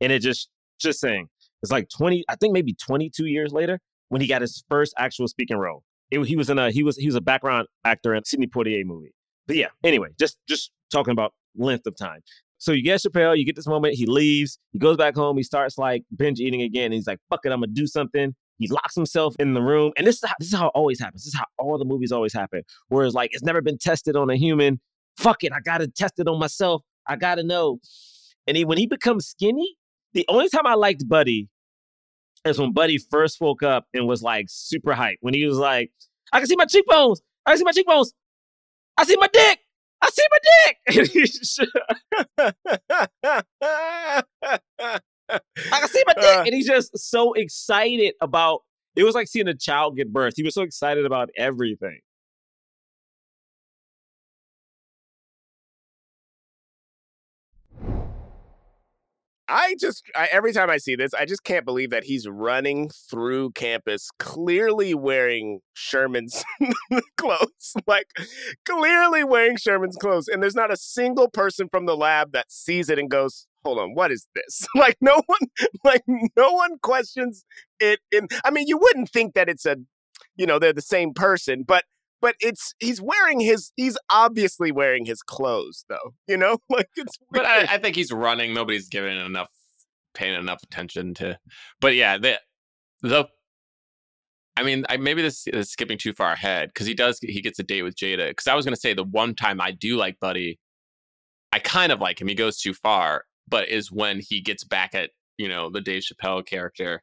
And 0.00 0.12
it 0.12 0.20
just 0.20 0.48
just 0.78 1.00
saying 1.00 1.28
it's 1.62 1.72
like 1.72 1.88
20, 1.88 2.24
I 2.28 2.36
think 2.36 2.52
maybe 2.52 2.74
22 2.74 3.26
years 3.26 3.52
later 3.52 3.80
when 4.10 4.20
he 4.20 4.26
got 4.26 4.42
his 4.42 4.62
first 4.68 4.94
actual 4.96 5.28
speaking 5.28 5.56
role. 5.56 5.82
It, 6.10 6.24
he 6.24 6.36
was 6.36 6.48
in 6.48 6.58
a 6.58 6.70
he 6.70 6.82
was 6.82 6.96
he 6.96 7.06
was 7.06 7.14
a 7.14 7.20
background 7.20 7.68
actor 7.84 8.14
in 8.14 8.22
a 8.22 8.24
Sidney 8.24 8.46
Poitier 8.46 8.84
movie. 8.84 9.12
But 9.48 9.56
yeah, 9.56 9.68
anyway, 9.82 10.10
just 10.20 10.38
just 10.48 10.70
talking 10.92 11.12
about 11.12 11.32
length 11.56 11.86
of 11.86 11.96
time. 11.96 12.20
So 12.58 12.72
you 12.72 12.82
get 12.82 13.00
Chappelle, 13.00 13.36
you 13.36 13.44
get 13.44 13.56
this 13.56 13.66
moment, 13.66 13.94
he 13.94 14.06
leaves, 14.06 14.58
he 14.72 14.78
goes 14.78 14.96
back 14.96 15.14
home, 15.14 15.36
he 15.36 15.42
starts 15.42 15.78
like 15.78 16.04
binge 16.16 16.38
eating 16.40 16.62
again, 16.62 16.92
he's 16.92 17.06
like, 17.06 17.18
fuck 17.30 17.40
it, 17.44 17.52
I'm 17.52 17.60
gonna 17.60 17.72
do 17.72 17.86
something. 17.86 18.34
He 18.58 18.66
locks 18.68 18.94
himself 18.94 19.36
in 19.38 19.54
the 19.54 19.62
room. 19.62 19.92
And 19.96 20.06
this 20.06 20.16
is 20.16 20.28
how 20.28 20.34
this 20.38 20.48
is 20.48 20.54
how 20.54 20.66
it 20.66 20.72
always 20.74 21.00
happens. 21.00 21.24
This 21.24 21.34
is 21.34 21.38
how 21.38 21.46
all 21.58 21.78
the 21.78 21.84
movies 21.84 22.12
always 22.12 22.32
happen. 22.32 22.62
Whereas 22.88 23.14
like 23.14 23.30
it's 23.32 23.42
never 23.42 23.62
been 23.62 23.78
tested 23.78 24.16
on 24.16 24.28
a 24.30 24.36
human. 24.36 24.80
Fuck 25.16 25.42
it, 25.44 25.52
I 25.52 25.60
gotta 25.60 25.88
test 25.88 26.18
it 26.18 26.28
on 26.28 26.38
myself. 26.38 26.82
I 27.06 27.16
gotta 27.16 27.42
know. 27.42 27.78
And 28.46 28.56
he, 28.56 28.64
when 28.64 28.78
he 28.78 28.86
becomes 28.86 29.26
skinny, 29.26 29.76
the 30.12 30.24
only 30.28 30.48
time 30.48 30.66
I 30.66 30.74
liked 30.74 31.08
Buddy 31.08 31.48
is 32.44 32.58
when 32.58 32.72
Buddy 32.72 32.98
first 32.98 33.40
woke 33.40 33.62
up 33.62 33.86
and 33.94 34.06
was 34.06 34.22
like 34.22 34.46
super 34.48 34.92
hyped. 34.92 35.18
When 35.20 35.34
he 35.34 35.44
was 35.46 35.58
like, 35.58 35.92
I 36.32 36.38
can 36.38 36.46
see 36.46 36.56
my 36.56 36.64
cheekbones. 36.64 37.22
I 37.46 37.50
can 37.50 37.58
see 37.58 37.64
my 37.64 37.72
cheekbones. 37.72 38.12
I 38.98 39.04
see 39.04 39.16
my 39.18 39.28
dick. 39.32 39.58
I 40.02 40.10
see 40.10 40.22
my 40.30 40.38
dick. 40.42 40.76
And 40.98 41.08
he's 41.08 41.38
just- 41.38 41.60
I 45.30 45.80
can 45.80 45.88
see 45.88 46.02
my 46.06 46.14
dick. 46.14 46.36
Uh. 46.38 46.42
and 46.46 46.54
he's 46.54 46.66
just 46.66 46.96
so 46.98 47.32
excited 47.34 48.14
about 48.20 48.60
it 48.96 49.04
was 49.04 49.14
like 49.14 49.28
seeing 49.28 49.46
a 49.48 49.54
child 49.54 49.96
get 49.96 50.12
birth. 50.12 50.34
He 50.36 50.42
was 50.42 50.54
so 50.54 50.62
excited 50.62 51.04
about 51.06 51.30
everything. 51.36 52.00
I 59.48 59.76
just 59.80 60.04
I, 60.14 60.28
every 60.30 60.52
time 60.52 60.70
I 60.70 60.76
see 60.76 60.94
this, 60.94 61.14
I 61.14 61.24
just 61.24 61.44
can't 61.44 61.64
believe 61.64 61.90
that 61.90 62.04
he's 62.04 62.28
running 62.28 62.90
through 63.10 63.52
campus, 63.52 64.10
clearly 64.18 64.94
wearing 64.94 65.60
Sherman's 65.74 66.44
clothes, 67.16 67.74
like 67.86 68.08
clearly 68.66 69.24
wearing 69.24 69.56
Sherman's 69.56 69.96
clothes, 69.96 70.28
and 70.28 70.42
there's 70.42 70.54
not 70.54 70.72
a 70.72 70.76
single 70.76 71.28
person 71.30 71.68
from 71.70 71.86
the 71.86 71.96
lab 71.96 72.32
that 72.32 72.52
sees 72.52 72.90
it 72.90 72.98
and 72.98 73.10
goes, 73.10 73.46
"Hold 73.64 73.78
on, 73.78 73.94
what 73.94 74.12
is 74.12 74.26
this?" 74.34 74.66
Like 74.74 74.98
no 75.00 75.22
one, 75.26 75.40
like 75.82 76.04
no 76.06 76.52
one 76.52 76.78
questions 76.82 77.44
it. 77.80 78.00
In 78.12 78.28
I 78.44 78.50
mean, 78.50 78.66
you 78.68 78.78
wouldn't 78.78 79.10
think 79.10 79.34
that 79.34 79.48
it's 79.48 79.64
a, 79.66 79.76
you 80.36 80.46
know, 80.46 80.58
they're 80.58 80.72
the 80.72 80.82
same 80.82 81.14
person, 81.14 81.64
but 81.66 81.84
but 82.20 82.34
it's 82.40 82.74
he's 82.78 83.00
wearing 83.00 83.40
his 83.40 83.72
he's 83.76 83.96
obviously 84.10 84.72
wearing 84.72 85.04
his 85.04 85.22
clothes 85.22 85.84
though, 85.88 86.14
you 86.26 86.36
know, 86.36 86.58
like 86.70 86.88
it's. 86.96 87.18
But. 87.30 87.46
I, 87.46 87.74
I 87.74 87.78
think 87.78 87.96
he's 87.96 88.12
running. 88.12 88.54
Nobody's 88.54 88.88
giving 88.88 89.18
enough, 89.18 89.50
paying 90.14 90.34
enough 90.34 90.62
attention 90.62 91.14
to. 91.14 91.38
But 91.80 91.94
yeah, 91.94 92.18
the 92.18 92.40
the. 93.02 93.26
I 94.56 94.64
mean, 94.64 94.84
I, 94.88 94.96
maybe 94.96 95.22
this 95.22 95.46
is 95.46 95.70
skipping 95.70 95.98
too 95.98 96.12
far 96.12 96.32
ahead 96.32 96.70
because 96.70 96.86
he 96.88 96.94
does 96.94 97.18
he 97.20 97.40
gets 97.40 97.60
a 97.60 97.62
date 97.62 97.82
with 97.82 97.94
Jada. 97.94 98.28
Because 98.28 98.48
I 98.48 98.54
was 98.54 98.64
gonna 98.64 98.76
say 98.76 98.94
the 98.94 99.04
one 99.04 99.34
time 99.34 99.60
I 99.60 99.70
do 99.70 99.96
like 99.96 100.18
Buddy, 100.20 100.58
I 101.52 101.60
kind 101.60 101.92
of 101.92 102.00
like 102.00 102.20
him. 102.20 102.28
He 102.28 102.34
goes 102.34 102.58
too 102.58 102.74
far, 102.74 103.24
but 103.46 103.68
is 103.68 103.92
when 103.92 104.20
he 104.20 104.40
gets 104.40 104.64
back 104.64 104.94
at 104.94 105.10
you 105.36 105.48
know 105.48 105.70
the 105.70 105.80
Dave 105.80 106.02
Chappelle 106.02 106.44
character, 106.44 107.02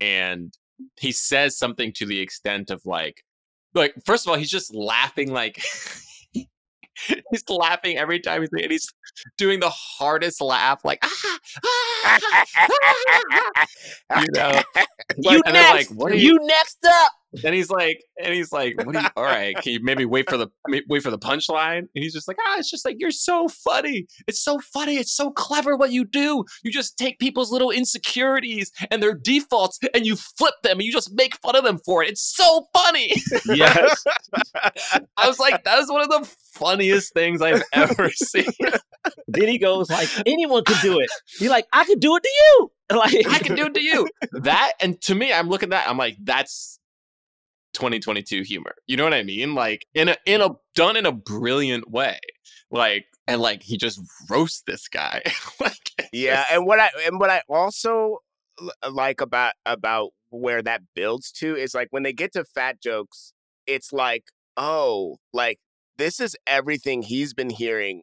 and 0.00 0.56
he 1.00 1.12
says 1.12 1.58
something 1.58 1.92
to 1.94 2.06
the 2.06 2.20
extent 2.20 2.70
of 2.70 2.82
like, 2.84 3.22
like 3.74 3.94
first 4.04 4.26
of 4.26 4.30
all, 4.30 4.36
he's 4.36 4.50
just 4.50 4.74
laughing 4.74 5.32
like. 5.32 5.62
he's 7.30 7.42
laughing 7.48 7.98
every 7.98 8.20
time 8.20 8.40
he's 8.40 8.50
and 8.52 8.70
he's 8.70 8.88
doing 9.36 9.58
the 9.58 9.68
hardest 9.70 10.40
laugh, 10.40 10.84
like 10.84 11.00
ah, 11.02 11.38
ah, 11.64 12.20
ah, 12.30 13.46
ah," 13.56 13.66
you 14.20 14.28
know. 14.32 14.62
you 15.18 15.42
and 15.44 15.54
they're 15.54 15.74
next. 15.74 15.90
like, 15.90 15.98
"What 15.98 16.12
are 16.12 16.16
you-" 16.16 16.34
you 16.34 16.46
next 16.46 16.78
up. 16.86 17.12
And 17.42 17.54
he's 17.54 17.70
like, 17.70 18.02
and 18.22 18.32
he's 18.32 18.52
like, 18.52 18.76
what 18.84 18.94
are 18.94 19.02
you, 19.02 19.08
all 19.16 19.24
right, 19.24 19.56
can 19.56 19.72
you 19.72 19.80
maybe 19.82 20.04
wait 20.04 20.28
for 20.28 20.36
the 20.36 20.48
wait 20.88 21.02
for 21.02 21.10
the 21.10 21.18
punchline? 21.18 21.78
And 21.78 21.88
he's 21.94 22.12
just 22.12 22.28
like, 22.28 22.36
ah, 22.46 22.56
it's 22.58 22.70
just 22.70 22.84
like 22.84 22.96
you're 22.98 23.10
so 23.10 23.48
funny. 23.48 24.06
It's 24.26 24.40
so 24.40 24.58
funny. 24.72 24.96
It's 24.96 25.14
so 25.14 25.30
clever 25.30 25.76
what 25.76 25.90
you 25.90 26.04
do. 26.04 26.44
You 26.62 26.70
just 26.70 26.96
take 26.98 27.18
people's 27.18 27.50
little 27.50 27.70
insecurities 27.70 28.70
and 28.90 29.02
their 29.02 29.14
defaults 29.14 29.78
and 29.94 30.06
you 30.06 30.16
flip 30.16 30.54
them 30.62 30.78
and 30.78 30.82
you 30.82 30.92
just 30.92 31.12
make 31.14 31.36
fun 31.36 31.56
of 31.56 31.64
them 31.64 31.78
for 31.84 32.02
it. 32.02 32.10
It's 32.10 32.22
so 32.22 32.66
funny. 32.72 33.14
Yes. 33.46 34.04
I 35.16 35.26
was 35.26 35.38
like, 35.38 35.64
that 35.64 35.78
is 35.78 35.90
one 35.90 36.02
of 36.02 36.08
the 36.08 36.28
funniest 36.54 37.12
things 37.14 37.42
I've 37.42 37.62
ever 37.72 38.10
seen. 38.14 38.46
then 39.28 39.48
he 39.48 39.58
goes 39.58 39.90
like, 39.90 40.08
anyone 40.26 40.64
could 40.64 40.80
do 40.80 40.98
it. 41.00 41.10
He's 41.38 41.50
like, 41.50 41.66
I 41.72 41.84
could 41.84 42.00
do 42.00 42.16
it 42.16 42.22
to 42.22 42.30
you. 42.30 42.70
Like 42.92 43.26
I 43.26 43.38
can 43.38 43.56
do 43.56 43.64
it 43.64 43.74
to 43.74 43.82
you. 43.82 44.06
That 44.42 44.72
and 44.78 45.00
to 45.02 45.14
me, 45.14 45.32
I'm 45.32 45.48
looking 45.48 45.68
at 45.68 45.70
that. 45.70 45.88
I'm 45.88 45.96
like, 45.96 46.16
that's 46.22 46.78
2022 47.74 48.42
humor. 48.42 48.74
You 48.86 48.96
know 48.96 49.04
what 49.04 49.14
I 49.14 49.22
mean? 49.22 49.54
Like 49.54 49.86
in 49.94 50.08
a 50.08 50.16
in 50.26 50.40
a 50.40 50.50
done 50.74 50.96
in 50.96 51.06
a 51.06 51.12
brilliant 51.12 51.90
way. 51.90 52.18
Like 52.70 53.06
and 53.26 53.40
like 53.40 53.62
he 53.62 53.76
just 53.76 54.00
roasts 54.28 54.62
this 54.66 54.88
guy. 54.88 55.22
like 55.60 56.08
yeah 56.12 56.44
and 56.50 56.64
what 56.66 56.78
i 56.78 56.90
and 57.06 57.18
what 57.18 57.30
i 57.30 57.42
also 57.48 58.18
uh, 58.60 58.90
like 58.90 59.20
about 59.20 59.54
about 59.66 60.10
where 60.30 60.62
that 60.62 60.82
builds 60.94 61.32
to 61.32 61.56
is 61.56 61.74
like 61.74 61.88
when 61.90 62.02
they 62.02 62.12
get 62.12 62.32
to 62.32 62.44
fat 62.44 62.80
jokes 62.80 63.32
it's 63.66 63.92
like 63.92 64.24
oh 64.56 65.16
like 65.32 65.58
this 65.96 66.20
is 66.20 66.36
everything 66.46 67.02
he's 67.02 67.34
been 67.34 67.50
hearing 67.50 68.02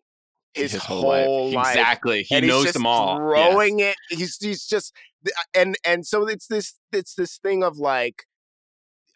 his, 0.54 0.76
whole, 0.76 1.52
life, 1.52 1.70
Exactly. 1.70 2.24
He 2.24 2.36
and 2.36 2.48
knows 2.48 2.74
them 2.74 2.86
all. 2.86 3.34
Yes. 3.34 3.96
it 4.10 4.18
he's 4.18 4.38
he's 4.38 4.66
just 4.66 4.94
uh, 5.26 5.30
and 5.54 5.78
and 5.86 6.06
so 6.06 6.28
it's 6.28 6.48
this 6.48 6.78
it's 6.92 7.16
this 7.16 7.38
thing 7.38 7.64
of 7.64 7.78
like 7.78 8.26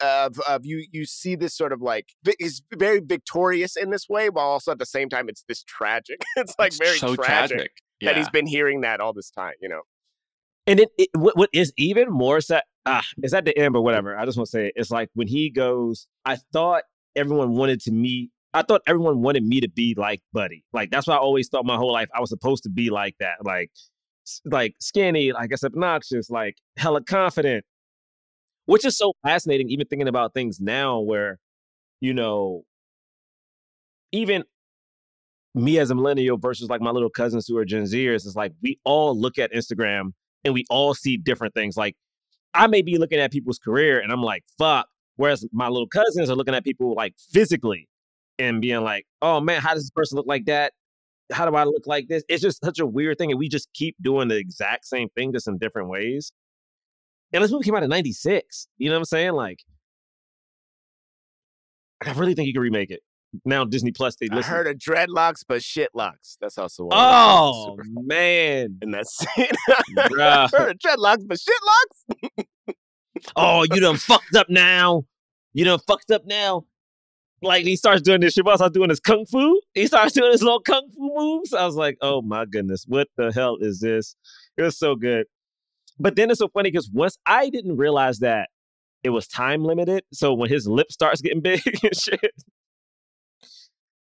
of 0.01 0.39
of 0.41 0.65
you 0.65 0.85
you 0.91 1.05
see 1.05 1.35
this 1.35 1.55
sort 1.55 1.71
of 1.71 1.81
like 1.81 2.09
vi- 2.23 2.35
he's 2.39 2.61
very 2.75 2.99
victorious 2.99 3.75
in 3.77 3.91
this 3.91 4.09
way 4.09 4.29
while 4.29 4.47
also 4.47 4.71
at 4.71 4.79
the 4.79 4.85
same 4.85 5.07
time 5.09 5.29
it's 5.29 5.43
this 5.47 5.63
tragic 5.63 6.21
it's 6.35 6.53
like 6.59 6.67
It's 6.67 6.77
very 6.77 6.97
so 6.97 7.15
tragic, 7.15 7.57
tragic. 7.57 7.71
that 8.01 8.17
he's 8.17 8.29
been 8.29 8.47
hearing 8.47 8.81
that 8.81 8.99
all 8.99 9.13
this 9.13 9.29
time 9.31 9.53
you 9.61 9.69
know 9.69 9.81
And 10.67 10.79
it, 10.81 10.89
it 10.97 11.09
what, 11.15 11.37
what 11.37 11.49
is 11.53 11.71
even 11.77 12.09
more 12.09 12.41
sad, 12.41 12.63
ah, 12.85 13.03
it's 13.23 13.33
at 13.33 13.45
the 13.45 13.55
end, 13.57 13.73
but 13.73 13.83
whatever. 13.83 14.17
I 14.17 14.25
just 14.25 14.35
want 14.37 14.47
to 14.47 14.51
say 14.51 14.65
it. 14.67 14.73
It's 14.75 14.89
like 14.91 15.09
when 15.13 15.27
he 15.27 15.49
goes, 15.51 16.07
I 16.25 16.37
thought 16.53 16.83
everyone 17.15 17.51
wanted 17.55 17.79
to 17.81 17.91
meet. 17.91 18.31
I 18.53 18.63
thought 18.63 18.81
everyone 18.87 19.21
wanted 19.21 19.43
me 19.45 19.61
to 19.61 19.69
be 19.69 19.93
like 19.95 20.21
Buddy. 20.33 20.63
Like 20.73 20.89
that's 20.91 21.05
what 21.07 21.13
I 21.15 21.19
always 21.19 21.47
thought 21.49 21.65
my 21.65 21.77
whole 21.77 21.93
life. 21.93 22.09
I 22.15 22.19
was 22.19 22.29
supposed 22.31 22.63
to 22.63 22.69
be 22.69 22.89
like 22.89 23.15
that. 23.19 23.45
Like, 23.45 23.69
like 24.45 24.73
skinny, 24.79 25.31
like 25.33 25.51
it's 25.51 25.63
obnoxious, 25.63 26.29
like 26.29 26.57
hella 26.77 27.03
confident. 27.03 27.63
Which 28.65 28.85
is 28.85 28.97
so 28.97 29.13
fascinating, 29.23 29.69
even 29.69 29.87
thinking 29.87 30.07
about 30.07 30.33
things 30.33 30.59
now 30.59 30.99
where, 30.99 31.37
you 32.01 32.13
know, 32.13 32.63
even 34.11 34.43
me 35.53 35.79
as 35.79 35.89
a 35.89 35.95
millennial 35.95 36.37
versus 36.37 36.69
like 36.69 36.81
my 36.81 36.91
little 36.91 37.09
cousins 37.09 37.47
who 37.47 37.57
are 37.57 37.65
Gen 37.65 37.83
Zers, 37.83 38.25
it's 38.25 38.35
like 38.35 38.53
we 38.61 38.79
all 38.83 39.19
look 39.19 39.37
at 39.37 39.53
Instagram 39.53 40.11
and 40.43 40.53
we 40.53 40.65
all 40.69 40.93
see 40.93 41.17
different 41.17 41.53
things. 41.53 41.77
Like 41.77 41.95
I 42.53 42.67
may 42.67 42.81
be 42.81 42.97
looking 42.97 43.19
at 43.19 43.31
people's 43.31 43.59
career 43.59 43.99
and 43.99 44.11
I'm 44.11 44.23
like, 44.23 44.43
fuck. 44.57 44.87
Whereas 45.17 45.45
my 45.53 45.69
little 45.69 45.87
cousins 45.87 46.29
are 46.29 46.35
looking 46.35 46.55
at 46.55 46.63
people 46.63 46.93
like 46.93 47.13
physically 47.31 47.87
and 48.37 48.61
being 48.61 48.81
like, 48.81 49.05
oh 49.21 49.39
man, 49.39 49.61
how 49.61 49.73
does 49.73 49.83
this 49.83 49.91
person 49.91 50.17
look 50.17 50.27
like 50.27 50.45
that? 50.45 50.73
How 51.31 51.49
do 51.49 51.55
I 51.55 51.63
look 51.63 51.87
like 51.87 52.07
this? 52.07 52.23
It's 52.27 52.41
just 52.41 52.63
such 52.63 52.79
a 52.79 52.85
weird 52.85 53.17
thing. 53.17 53.31
And 53.31 53.39
we 53.39 53.47
just 53.47 53.69
keep 53.73 53.95
doing 54.01 54.27
the 54.27 54.37
exact 54.37 54.85
same 54.85 55.09
thing, 55.09 55.31
just 55.33 55.47
in 55.47 55.57
different 55.57 55.89
ways. 55.89 56.31
And 57.35 57.43
this 57.43 57.51
movie 57.51 57.65
came 57.65 57.75
out 57.75 57.83
in 57.83 57.89
96. 57.89 58.69
You 58.77 58.87
know 58.87 58.95
what 58.95 58.99
I'm 58.99 59.05
saying? 59.05 59.33
Like, 59.33 59.59
I 62.05 62.13
really 62.13 62.33
think 62.33 62.47
you 62.47 62.53
can 62.53 62.61
remake 62.61 62.91
it. 62.91 63.01
Now 63.43 63.65
Disney 63.65 63.91
Plus, 63.91 64.15
they 64.15 64.29
listen. 64.29 64.53
I 64.53 64.55
heard 64.55 64.67
of 64.67 64.77
dreadlocks, 64.77 65.43
but 65.45 65.59
shitlocks. 65.59 66.37
That's 66.39 66.57
also 66.57 66.85
one. 66.85 66.93
Oh 66.95 67.77
man, 67.91 68.77
and 68.81 68.93
that's 68.93 69.25
it. 69.35 69.53
I 70.17 70.47
heard 70.49 70.71
of 70.71 70.77
dreadlocks, 70.77 71.27
but 71.27 71.37
shitlocks. 71.37 72.45
oh, 73.35 73.63
you 73.63 73.81
done 73.81 73.97
fucked 73.97 74.33
up 74.37 74.49
now. 74.49 75.03
You 75.51 75.65
done 75.65 75.79
fucked 75.85 76.11
up 76.11 76.25
now. 76.25 76.63
Like 77.41 77.65
he 77.65 77.75
starts 77.75 78.01
doing 78.01 78.21
this 78.21 78.35
shit. 78.35 78.47
I 78.47 78.55
starts 78.55 78.73
doing 78.73 78.89
his 78.89 79.01
kung 79.01 79.25
fu. 79.25 79.59
He 79.73 79.87
starts 79.87 80.13
doing 80.13 80.31
his 80.31 80.41
little 80.41 80.61
kung 80.61 80.89
fu 80.95 81.11
moves. 81.13 81.53
I 81.53 81.65
was 81.65 81.75
like, 81.75 81.97
oh 81.99 82.21
my 82.21 82.45
goodness, 82.45 82.85
what 82.87 83.09
the 83.17 83.33
hell 83.33 83.57
is 83.59 83.81
this? 83.81 84.15
It 84.55 84.61
was 84.61 84.77
so 84.77 84.95
good. 84.95 85.25
But 85.99 86.15
then 86.15 86.29
it's 86.29 86.39
so 86.39 86.49
funny 86.49 86.71
because 86.71 86.89
once 86.91 87.17
I 87.25 87.49
didn't 87.49 87.77
realize 87.77 88.19
that 88.19 88.49
it 89.05 89.09
was 89.09 89.27
time 89.27 89.63
limited. 89.63 90.03
So 90.11 90.33
when 90.33 90.49
his 90.49 90.67
lip 90.67 90.91
starts 90.91 91.21
getting 91.21 91.41
big 91.41 91.61
and 91.83 91.95
shit, 91.95 92.33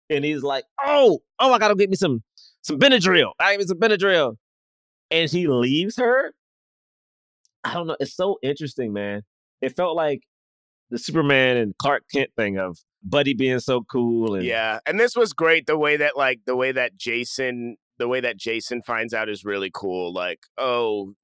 and 0.09 0.23
he's 0.23 0.43
like, 0.43 0.65
"Oh, 0.83 1.19
oh, 1.39 1.51
I 1.51 1.57
gotta 1.57 1.75
get 1.75 1.89
me 1.89 1.95
some 1.95 2.21
some 2.61 2.79
Benadryl. 2.79 3.31
I 3.39 3.57
need 3.57 3.67
some 3.67 3.79
Benadryl," 3.79 4.35
and 5.09 5.29
he 5.29 5.47
leaves 5.47 5.97
her. 5.97 6.33
I 7.63 7.73
don't 7.73 7.87
know. 7.87 7.97
It's 7.99 8.15
so 8.15 8.37
interesting, 8.43 8.93
man. 8.93 9.23
It 9.61 9.75
felt 9.75 9.95
like 9.95 10.21
the 10.91 10.99
Superman 10.99 11.57
and 11.57 11.75
Clark 11.77 12.03
Kent 12.13 12.29
thing 12.37 12.59
of 12.59 12.77
Buddy 13.03 13.33
being 13.33 13.59
so 13.59 13.81
cool 13.81 14.35
and 14.35 14.45
Yeah, 14.45 14.79
and 14.85 14.99
this 14.99 15.15
was 15.15 15.33
great. 15.33 15.65
The 15.65 15.77
way 15.77 15.97
that 15.97 16.15
like 16.15 16.41
the 16.45 16.55
way 16.55 16.71
that 16.71 16.97
Jason, 16.97 17.77
the 17.97 18.07
way 18.07 18.19
that 18.19 18.37
Jason 18.37 18.83
finds 18.83 19.13
out 19.13 19.27
is 19.27 19.43
really 19.43 19.71
cool. 19.73 20.13
Like, 20.13 20.41
oh, 20.59 21.15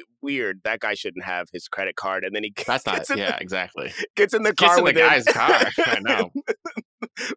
w- 0.00 0.06
weird. 0.22 0.60
That 0.64 0.80
guy 0.80 0.94
shouldn't 0.94 1.24
have 1.24 1.46
his 1.52 1.68
credit 1.68 1.96
card, 1.96 2.24
and 2.24 2.34
then 2.34 2.44
he 2.44 2.50
gets, 2.50 2.66
That's 2.84 2.86
not. 2.86 2.96
gets 2.96 3.10
Yeah, 3.10 3.36
the, 3.36 3.42
exactly. 3.42 3.92
gets 4.16 4.34
in 4.34 4.42
the 4.42 4.52
Gets 4.52 4.60
car 4.60 4.78
in 4.78 4.84
the 4.84 4.90
with 4.90 4.96
him. 4.96 5.08
guy's 5.08 5.24
car. 5.24 5.60
I 5.86 5.98
know. 6.00 6.30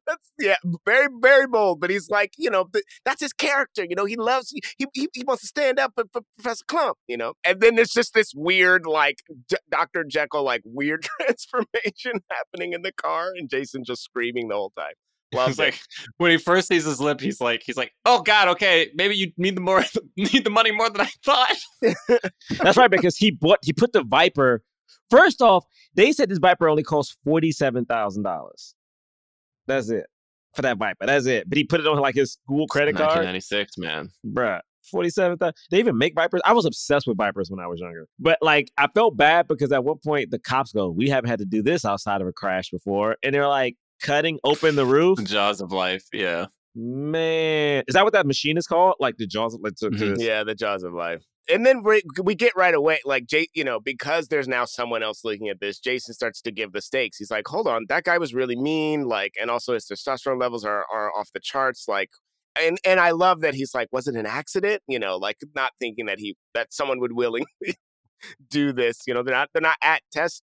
that's 0.08 0.32
yeah, 0.40 0.56
very 0.86 1.08
very 1.22 1.48
bold. 1.48 1.80
But 1.80 1.90
he's 1.90 2.10
like, 2.10 2.34
you 2.38 2.50
know, 2.50 2.70
that's 3.06 3.22
his 3.22 3.34
character. 3.34 3.86
You 3.88 3.96
know, 3.96 4.06
he 4.06 4.16
loves 4.16 4.52
he 4.52 4.62
he, 4.94 5.10
he 5.14 5.24
wants 5.24 5.42
to 5.42 5.48
stand 5.48 5.80
up 5.80 5.94
for, 5.96 6.06
for 6.12 6.22
Professor 6.38 6.64
Klump. 6.66 6.94
You 7.08 7.18
know, 7.18 7.34
and 7.44 7.60
then 7.62 7.76
there's 7.76 7.92
just 7.92 8.14
this 8.14 8.32
weird 8.36 8.86
like 8.86 9.18
J- 9.50 9.58
Doctor 9.70 10.04
Jekyll 10.04 10.44
like 10.44 10.62
weird 10.66 11.04
transformation 11.22 12.22
happening 12.32 12.74
in 12.74 12.82
the 12.82 12.92
car, 12.94 13.32
and 13.36 13.50
Jason 13.50 13.84
just 13.84 14.04
screaming 14.04 14.48
the 14.48 14.56
whole 14.56 14.72
time. 14.78 14.94
Loves 15.34 15.50
He's 15.50 15.60
it. 15.60 15.62
like 15.64 15.80
when 16.18 16.32
he 16.32 16.38
first 16.38 16.68
sees 16.68 16.86
his 16.86 17.00
lip, 17.00 17.22
he's 17.22 17.40
like, 17.40 17.62
he's 17.64 17.78
like, 17.78 17.92
oh 18.06 18.22
god, 18.24 18.48
okay, 18.50 18.90
maybe 18.96 19.16
you 19.16 19.32
need 19.38 19.56
the 19.56 19.62
more 19.62 19.84
need 20.18 20.44
the 20.44 20.50
money 20.50 20.72
more 20.72 20.90
than 20.90 21.02
I 21.02 21.10
thought. 21.24 21.56
That's 22.62 22.78
right, 22.78 22.90
because 22.90 23.16
he 23.18 23.32
bought 23.32 23.60
he 23.62 23.74
put 23.74 23.94
the 23.94 24.04
Viper. 24.04 24.64
First 25.12 25.42
off, 25.42 25.66
they 25.96 26.12
said 26.12 26.30
this 26.30 26.40
Viper 26.40 26.68
only 26.68 26.84
cost 26.84 27.18
forty 27.24 27.52
seven 27.52 27.86
thousand 27.86 28.24
dollars. 28.24 28.74
That's 29.68 29.90
it 29.90 30.06
for 30.56 30.64
that 30.64 30.78
Viper. 30.78 31.06
That's 31.06 31.26
it. 31.28 31.48
But 31.48 31.58
he 31.58 31.64
put 31.64 31.80
it 31.80 31.88
on 31.88 31.98
like 32.00 32.16
his 32.16 32.34
school 32.34 32.68
credit 32.68 32.96
card, 32.96 33.24
Ninety 33.26 33.40
six, 33.42 33.78
man. 33.78 34.10
bruh. 34.26 34.62
Forty 34.90 35.10
seven 35.10 35.38
thousand. 35.38 35.54
They 35.70 35.78
even 35.80 35.98
make 35.98 36.16
Vipers. 36.16 36.42
I 36.46 36.54
was 36.54 36.66
obsessed 36.66 37.06
with 37.06 37.18
Vipers 37.18 37.52
when 37.52 37.60
I 37.60 37.68
was 37.68 37.80
younger. 37.80 38.08
But 38.18 38.40
like, 38.42 38.72
I 38.78 38.88
felt 38.96 39.16
bad 39.18 39.48
because 39.48 39.72
at 39.72 39.84
one 39.84 39.98
point 40.04 40.32
the 40.32 40.40
cops 40.40 40.72
go, 40.72 40.90
"We 40.90 41.10
haven't 41.10 41.30
had 41.30 41.40
to 41.40 41.46
do 41.46 41.62
this 41.62 41.86
outside 41.86 42.22
of 42.22 42.28
a 42.28 42.32
crash 42.32 42.72
before," 42.72 43.18
and 43.22 43.36
they're 43.36 43.48
like 43.48 43.76
cutting 44.02 44.40
open 44.44 44.76
the 44.76 44.86
roof. 44.86 45.18
The 45.18 45.24
jaws 45.24 45.62
of 45.62 45.72
life. 45.72 46.04
Yeah. 46.14 46.48
Man, 46.76 47.84
is 47.88 47.94
that 47.94 48.04
what 48.04 48.14
that 48.14 48.26
machine 48.26 48.58
is 48.58 48.68
called? 48.68 48.96
Like 49.00 49.18
the 49.18 49.28
jaws, 49.28 49.58
like 49.62 49.76
to, 49.76 49.90
to- 49.90 49.96
Mhm. 49.96 50.16
Yeah, 50.20 50.44
the 50.44 50.56
jaws 50.56 50.84
of 50.84 50.94
life. 50.94 51.24
And 51.52 51.66
then 51.66 51.82
we, 51.82 52.04
we 52.22 52.36
get 52.36 52.56
right 52.56 52.76
away, 52.76 53.00
like 53.06 53.26
Jay, 53.26 53.48
you 53.56 53.64
know, 53.64 53.80
because 53.80 54.28
there's 54.28 54.48
now 54.48 54.66
someone 54.66 55.02
else 55.02 55.26
looking 55.26 55.50
at 55.50 55.60
this. 55.60 55.80
Jason 55.80 56.14
starts 56.14 56.42
to 56.44 56.52
give 56.52 56.72
the 56.74 56.82
stakes. 56.82 57.18
He's 57.18 57.32
like, 57.32 57.48
"Hold 57.48 57.68
on, 57.68 57.86
that 57.90 58.04
guy 58.04 58.20
was 58.20 58.36
really 58.36 58.56
mean." 58.56 59.06
Like, 59.06 59.34
and 59.42 59.50
also 59.50 59.74
his 59.74 59.86
testosterone 59.88 60.40
levels 60.40 60.64
are 60.64 60.86
are 60.94 61.12
off 61.18 61.30
the 61.34 61.40
charts. 61.40 61.86
Like, 61.88 62.12
and 62.62 62.78
and 62.86 63.00
I 63.00 63.12
love 63.12 63.42
that 63.42 63.56
he's 63.56 63.74
like, 63.74 63.88
"Was 63.92 64.08
it 64.08 64.16
an 64.16 64.28
accident?" 64.28 64.84
You 64.88 65.00
know, 65.00 65.18
like 65.18 65.38
not 65.56 65.72
thinking 65.80 66.06
that 66.06 66.20
he 66.20 66.36
that 66.54 66.72
someone 66.72 67.00
would 67.00 67.14
willingly 67.14 67.48
do 68.52 68.72
this. 68.72 69.00
You 69.08 69.16
know, 69.16 69.24
they're 69.24 69.34
not 69.36 69.50
they're 69.54 69.62
not 69.62 69.78
at 69.82 70.04
test. 70.12 70.44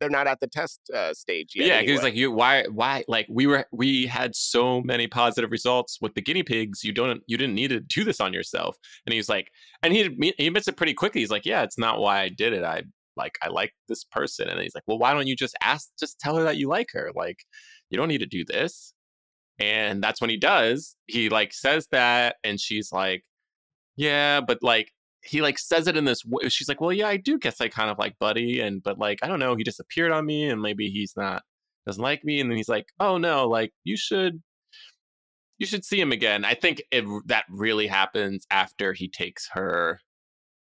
They're 0.00 0.10
not 0.10 0.26
at 0.26 0.40
the 0.40 0.48
test 0.48 0.80
uh, 0.94 1.14
stage 1.14 1.52
yet. 1.54 1.66
yeah, 1.66 1.80
he 1.80 1.92
was 1.92 2.00
anyway. 2.00 2.10
like, 2.10 2.14
"You 2.18 2.30
why 2.32 2.64
why 2.64 3.04
like 3.08 3.26
we 3.30 3.46
were 3.46 3.64
we 3.72 4.06
had 4.06 4.34
so 4.34 4.82
many 4.82 5.06
positive 5.06 5.50
results 5.50 5.98
with 6.00 6.14
the 6.14 6.20
guinea 6.20 6.42
pigs. 6.42 6.82
You 6.82 6.92
don't 6.92 7.22
you 7.26 7.36
didn't 7.36 7.54
need 7.54 7.68
to 7.68 7.80
do 7.80 8.04
this 8.04 8.20
on 8.20 8.32
yourself." 8.32 8.76
And 9.06 9.14
he's 9.14 9.28
like, 9.28 9.48
and 9.82 9.92
he 9.92 10.34
he 10.36 10.46
admits 10.46 10.68
it 10.68 10.76
pretty 10.76 10.94
quickly. 10.94 11.20
He's 11.20 11.30
like, 11.30 11.46
"Yeah, 11.46 11.62
it's 11.62 11.78
not 11.78 12.00
why 12.00 12.20
I 12.20 12.28
did 12.28 12.52
it. 12.52 12.64
I 12.64 12.82
like 13.16 13.38
I 13.42 13.48
like 13.48 13.72
this 13.88 14.04
person." 14.04 14.48
And 14.48 14.60
he's 14.60 14.74
like, 14.74 14.84
"Well, 14.86 14.98
why 14.98 15.14
don't 15.14 15.26
you 15.28 15.36
just 15.36 15.56
ask? 15.62 15.88
Just 15.98 16.18
tell 16.18 16.36
her 16.36 16.44
that 16.44 16.56
you 16.56 16.68
like 16.68 16.88
her. 16.92 17.10
Like, 17.14 17.38
you 17.90 17.96
don't 17.96 18.08
need 18.08 18.18
to 18.18 18.26
do 18.26 18.44
this." 18.44 18.92
And 19.60 20.02
that's 20.02 20.20
when 20.20 20.30
he 20.30 20.36
does. 20.36 20.96
He 21.06 21.28
like 21.28 21.52
says 21.54 21.86
that, 21.92 22.36
and 22.42 22.60
she's 22.60 22.90
like, 22.92 23.22
"Yeah, 23.96 24.40
but 24.40 24.58
like." 24.62 24.90
He 25.24 25.40
like 25.42 25.58
says 25.58 25.86
it 25.88 25.96
in 25.96 26.04
this 26.04 26.24
way. 26.24 26.48
She's 26.48 26.68
like, 26.68 26.80
"Well, 26.80 26.92
yeah, 26.92 27.08
I 27.08 27.16
do 27.16 27.38
guess 27.38 27.60
I 27.60 27.68
kind 27.68 27.90
of 27.90 27.98
like 27.98 28.18
Buddy, 28.18 28.60
and 28.60 28.82
but 28.82 28.98
like 28.98 29.18
I 29.22 29.28
don't 29.28 29.40
know, 29.40 29.56
he 29.56 29.64
disappeared 29.64 30.12
on 30.12 30.26
me, 30.26 30.48
and 30.48 30.60
maybe 30.60 30.88
he's 30.90 31.14
not 31.16 31.42
doesn't 31.86 32.02
like 32.02 32.24
me 32.24 32.40
and 32.40 32.50
then 32.50 32.56
he's 32.56 32.68
like 32.68 32.86
oh 33.00 33.18
no 33.18 33.48
like 33.48 33.72
you 33.84 33.96
should 33.96 34.42
you 35.58 35.66
should 35.66 35.84
see 35.84 36.00
him 36.00 36.12
again 36.12 36.44
i 36.44 36.54
think 36.54 36.82
it, 36.90 37.04
that 37.26 37.44
really 37.50 37.86
happens 37.86 38.46
after 38.50 38.92
he 38.92 39.08
takes 39.08 39.48
her 39.52 40.00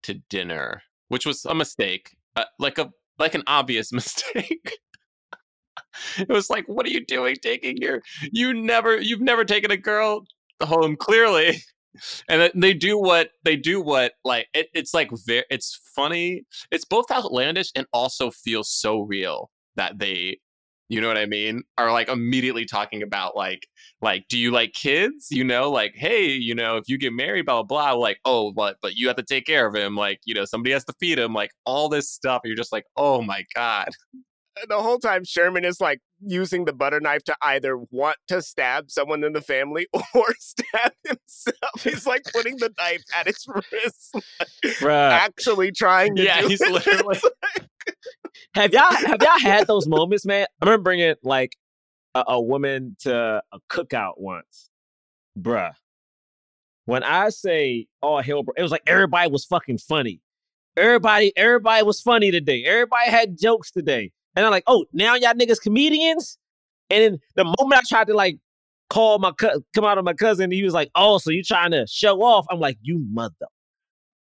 to 0.03 0.15
dinner 0.29 0.83
which 1.09 1.27
was 1.27 1.45
a 1.47 1.55
mistake 1.55 2.17
uh, 2.37 2.45
like 2.59 2.79
a 2.79 2.91
like 3.19 3.35
an 3.35 3.43
obvious 3.47 3.93
mistake 3.93 4.73
it 6.19 6.29
was 6.29 6.51
like 6.51 6.65
what 6.67 6.87
are 6.87 6.91
you 6.91 7.05
doing 7.05 7.35
taking 7.41 7.77
your 7.79 8.03
you 8.33 8.53
never 8.53 9.01
you've 9.01 9.21
never 9.21 9.45
taken 9.45 9.71
a 9.71 9.77
girl 9.77 10.25
home 10.63 10.97
clearly 10.97 11.63
and 12.29 12.51
they 12.55 12.75
do 12.75 12.99
what 12.99 13.31
they 13.45 13.57
do 13.57 13.81
what 13.81 14.13
like 14.25 14.49
it, 14.55 14.69
it's 14.75 14.95
like 14.95 15.11
very 15.27 15.45
it's 15.51 15.81
funny 15.95 16.45
it's 16.71 16.85
both 16.85 17.11
outlandish 17.11 17.71
and 17.75 17.87
also 17.93 18.31
feels 18.31 18.71
so 18.71 19.01
real 19.01 19.51
that 19.77 19.99
they 19.99 20.39
you 20.89 21.01
know 21.01 21.09
what 21.09 21.19
i 21.19 21.27
mean 21.27 21.63
are 21.77 21.93
like 21.93 22.09
immediately 22.09 22.65
talking 22.65 23.03
about 23.03 23.37
like 23.37 23.67
like 24.01 24.27
do 24.29 24.39
you 24.39 24.51
like 24.51 24.73
kids? 24.73 25.29
You 25.31 25.45
know 25.45 25.71
like 25.71 25.95
hey 25.95 26.29
you 26.29 26.55
know 26.55 26.77
if 26.77 26.89
you 26.89 26.99
get 26.99 27.13
married 27.13 27.47
blah 27.47 27.63
blah 27.63 27.93
blah 27.93 28.01
like 28.01 28.19
oh 28.25 28.53
but 28.53 28.77
but 28.81 28.95
you 28.95 29.07
have 29.09 29.17
to 29.17 29.23
take 29.23 29.47
care 29.47 29.67
of 29.67 29.75
him 29.75 29.97
like 29.97 30.21
you 30.25 30.35
know 30.35 30.45
somebody 30.45 30.73
has 30.73 30.85
to 30.85 30.95
feed 31.01 31.19
him 31.19 31.35
like 31.35 31.51
all 31.67 31.89
this 31.89 32.11
stuff 32.11 32.43
you're 32.45 32.57
just 32.57 32.73
like 32.73 32.85
oh 32.97 33.23
my 33.23 33.45
god 33.55 33.89
the 34.69 34.81
whole 34.81 34.99
time 34.99 35.25
Sherman 35.25 35.65
is 35.65 35.81
like 35.81 36.01
using 36.25 36.65
the 36.65 36.73
butter 36.73 37.01
knife 37.01 37.25
to 37.25 37.37
either 37.43 37.77
want 37.91 38.17
to 38.29 38.43
stab 38.43 38.91
someone 38.91 39.23
in 39.25 39.33
the 39.33 39.41
family 39.41 39.87
or 40.15 40.27
stab 40.39 40.93
himself. 41.05 41.83
He's 41.83 42.07
like 42.07 42.25
putting 42.33 42.57
the 42.57 42.73
knife 42.79 43.03
at 43.17 43.27
his 43.27 43.47
wrist, 43.49 44.15
Bruh. 44.81 45.11
actually 45.11 45.73
trying 45.73 46.17
to 46.17 46.23
yeah 46.25 46.41
do 46.41 46.49
he's 46.49 46.61
it. 46.61 46.73
literally 46.73 47.19
Have 48.55 48.73
y'all 48.73 48.93
have 48.93 49.23
y'all 49.23 49.39
had 49.41 49.67
those 49.67 49.87
moments, 49.87 50.25
man? 50.27 50.47
I 50.61 50.65
remember 50.65 50.83
bringing 50.85 51.15
like 51.23 51.57
a, 52.15 52.25
a 52.29 52.41
woman 52.41 52.97
to 53.01 53.43
a 53.53 53.59
cookout 53.71 54.15
once, 54.19 54.71
bruh. 55.39 55.73
When 56.87 57.03
I 57.03 57.29
say 57.29 57.87
oh 58.03 58.19
hell, 58.21 58.43
bro, 58.43 58.55
it 58.57 58.63
was 58.63 58.73
like 58.73 58.83
everybody 58.87 59.31
was 59.31 59.45
fucking 59.45 59.79
funny. 59.79 60.21
Everybody, 60.77 61.33
everybody 61.37 61.83
was 61.83 62.01
funny 62.01 62.31
today. 62.31 62.65
Everybody 62.65 63.11
had 63.11 63.37
jokes 63.37 63.71
today, 63.73 64.13
and 64.39 64.47
I'm 64.47 64.53
like, 64.53 64.63
oh, 64.69 64.87
now 64.93 65.17
y'all 65.17 65.35
niggas 65.35 65.61
comedians. 65.61 66.39
And 66.91 67.03
then 67.03 67.21
the 67.35 67.43
moment 67.45 67.75
I 67.75 67.81
tried 67.89 68.07
to 68.07 68.15
like 68.15 68.39
call 68.89 69.19
my 69.19 69.33
co- 69.33 69.61
come 69.75 69.85
out 69.85 69.99
of 69.99 70.05
my 70.05 70.15
cousin, 70.15 70.53
he 70.53 70.63
was 70.63 70.75
like, 70.75 70.91
oh, 70.95 71.19
so 71.19 71.31
you 71.33 71.43
trying 71.43 71.73
to 71.73 71.89
show 71.89 72.23
off? 72.23 72.47
I'm 72.49 72.61
like, 72.61 72.79
you 72.81 73.05
mother. 73.11 73.49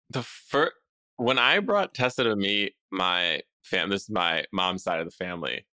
the 0.09 0.23
first 0.23 0.73
when 1.17 1.39
I 1.39 1.59
brought 1.59 1.93
Tessa 1.93 2.25
to 2.25 2.35
meet 2.35 2.73
my 2.91 3.43
fam, 3.63 3.91
this 3.91 4.05
is 4.05 4.11
my 4.11 4.47
mom's 4.53 4.85
side 4.85 5.01
of 5.01 5.07
the 5.07 5.25
family. 5.25 5.67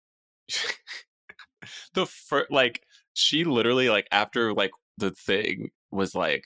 the 1.93 2.05
first, 2.05 2.51
like, 2.51 2.81
she 3.13 3.45
literally, 3.45 3.89
like, 3.89 4.07
after 4.11 4.53
like 4.53 4.71
the 4.97 5.11
thing 5.11 5.69
was 5.89 6.13
like, 6.15 6.43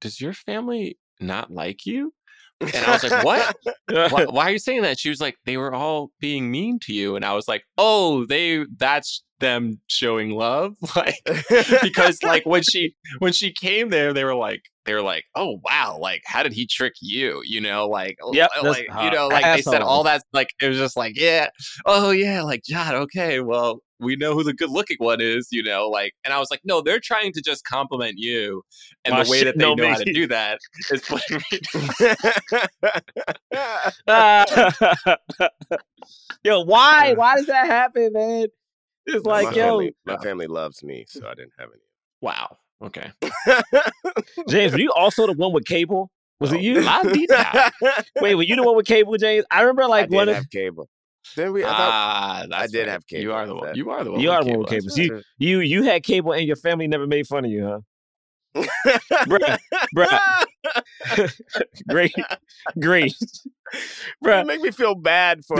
"Does 0.00 0.18
your 0.18 0.32
family 0.32 0.98
not 1.20 1.50
like 1.50 1.84
you?" 1.84 2.14
And 2.60 2.76
I 2.76 2.92
was 2.92 3.04
like, 3.04 3.24
"What? 3.24 3.56
why, 4.12 4.24
why 4.24 4.48
are 4.48 4.50
you 4.50 4.58
saying 4.58 4.82
that?" 4.82 4.98
She 4.98 5.08
was 5.08 5.20
like, 5.20 5.36
"They 5.44 5.56
were 5.56 5.72
all 5.72 6.10
being 6.20 6.50
mean 6.50 6.78
to 6.80 6.92
you," 6.92 7.16
and 7.16 7.24
I 7.24 7.34
was 7.34 7.46
like, 7.48 7.64
"Oh, 7.76 8.26
they 8.26 8.64
that's 8.76 9.22
them 9.40 9.80
showing 9.86 10.30
love." 10.30 10.74
Like, 10.96 11.14
because 11.82 12.22
like 12.22 12.44
when 12.46 12.62
she 12.62 12.94
when 13.20 13.32
she 13.32 13.52
came 13.52 13.90
there, 13.90 14.12
they 14.12 14.24
were 14.24 14.34
like 14.34 14.62
they 14.88 14.94
were 14.94 15.02
like, 15.02 15.26
"Oh 15.34 15.60
wow, 15.64 15.98
like 16.00 16.22
how 16.24 16.42
did 16.42 16.54
he 16.54 16.66
trick 16.66 16.94
you?" 17.02 17.42
You 17.44 17.60
know, 17.60 17.86
like 17.86 18.16
Yep, 18.32 18.50
uh, 18.58 18.66
like 18.66 18.86
how- 18.88 19.04
you 19.04 19.10
know, 19.10 19.28
like 19.28 19.44
they 19.44 19.60
said 19.60 19.82
all 19.82 20.02
that. 20.04 20.22
Like 20.32 20.48
it 20.62 20.68
was 20.68 20.78
just 20.78 20.96
like, 20.96 21.12
yeah, 21.14 21.48
oh 21.84 22.10
yeah, 22.10 22.42
like 22.42 22.62
John. 22.64 22.94
Okay, 22.94 23.40
well 23.40 23.82
we 24.00 24.16
know 24.16 24.32
who 24.32 24.42
the 24.42 24.54
good 24.54 24.70
looking 24.70 24.96
one 24.98 25.20
is. 25.20 25.48
You 25.50 25.62
know, 25.62 25.88
like, 25.90 26.14
and 26.24 26.32
I 26.32 26.38
was 26.38 26.50
like, 26.50 26.62
no, 26.64 26.80
they're 26.80 27.00
trying 27.00 27.32
to 27.34 27.42
just 27.42 27.64
compliment 27.64 28.14
you, 28.16 28.62
and 29.04 29.12
While 29.12 29.24
the 29.24 29.30
way 29.30 29.44
that 29.44 29.58
they 29.58 29.64
shitting 29.64 29.76
know 29.76 29.84
on 29.84 29.92
how 29.92 29.98
to 29.98 30.12
do 30.12 30.26
that 30.28 30.58
is 30.90 31.02
putting 31.02 31.42
me. 31.50 31.60
yo, 36.44 36.60
why? 36.62 37.12
Uh. 37.12 37.14
Why 37.14 37.36
does 37.36 37.46
that 37.46 37.66
happen, 37.66 38.12
man? 38.14 38.46
It's 39.04 39.26
like, 39.26 39.50
my 39.50 39.52
yo, 39.52 39.64
family, 39.64 39.94
my 40.06 40.16
family 40.18 40.46
loves 40.46 40.82
me, 40.82 41.04
so 41.08 41.26
I 41.26 41.34
didn't 41.34 41.52
have 41.58 41.68
any. 41.72 41.82
Wow. 42.22 42.56
Okay. 42.82 43.10
James, 44.48 44.72
were 44.72 44.78
you 44.78 44.92
also 44.92 45.26
the 45.26 45.32
one 45.32 45.52
with 45.52 45.64
cable? 45.64 46.10
Was 46.40 46.52
it 46.52 46.60
you? 46.60 46.80
La 46.82 47.02
di 47.02 47.26
da. 47.26 47.70
Wait, 48.20 48.36
were 48.36 48.44
you 48.44 48.54
the 48.54 48.62
one 48.62 48.76
with 48.76 48.86
cable, 48.86 49.16
James? 49.16 49.44
I 49.50 49.62
remember 49.62 49.82
I 49.82 49.86
like 49.86 50.08
did 50.10 50.14
one 50.14 50.28
of 50.28 50.36
have 50.36 50.50
cable. 50.50 50.88
Then 51.34 51.52
we. 51.52 51.64
I 51.64 51.68
thought, 51.68 51.78
Ah, 51.80 52.46
that's 52.48 52.72
did 52.72 52.80
right. 52.80 52.88
have 52.88 53.06
cable. 53.06 53.22
You 53.22 53.32
are 53.32 53.46
the 53.46 53.54
one. 53.56 53.74
You 53.74 53.90
are 53.90 54.04
the 54.04 54.12
one. 54.12 54.20
You 54.20 54.30
are 54.30 54.44
the 54.44 54.50
one 54.50 54.60
with 54.60 54.68
cable. 54.70 54.86
You, 54.96 55.22
you 55.38 55.58
you 55.60 55.82
had 55.82 56.04
cable 56.04 56.32
and 56.32 56.46
your 56.46 56.56
family 56.56 56.86
never 56.86 57.06
made 57.06 57.26
fun 57.26 57.44
of 57.44 57.50
you, 57.50 57.64
huh? 57.66 57.80
Bruh, 59.26 59.58
bruh, 59.94 61.32
great, 61.88 62.14
great, 62.80 63.14
You 64.24 64.44
make 64.46 64.60
me 64.60 64.70
feel 64.70 64.94
bad 64.94 65.44
for. 65.44 65.56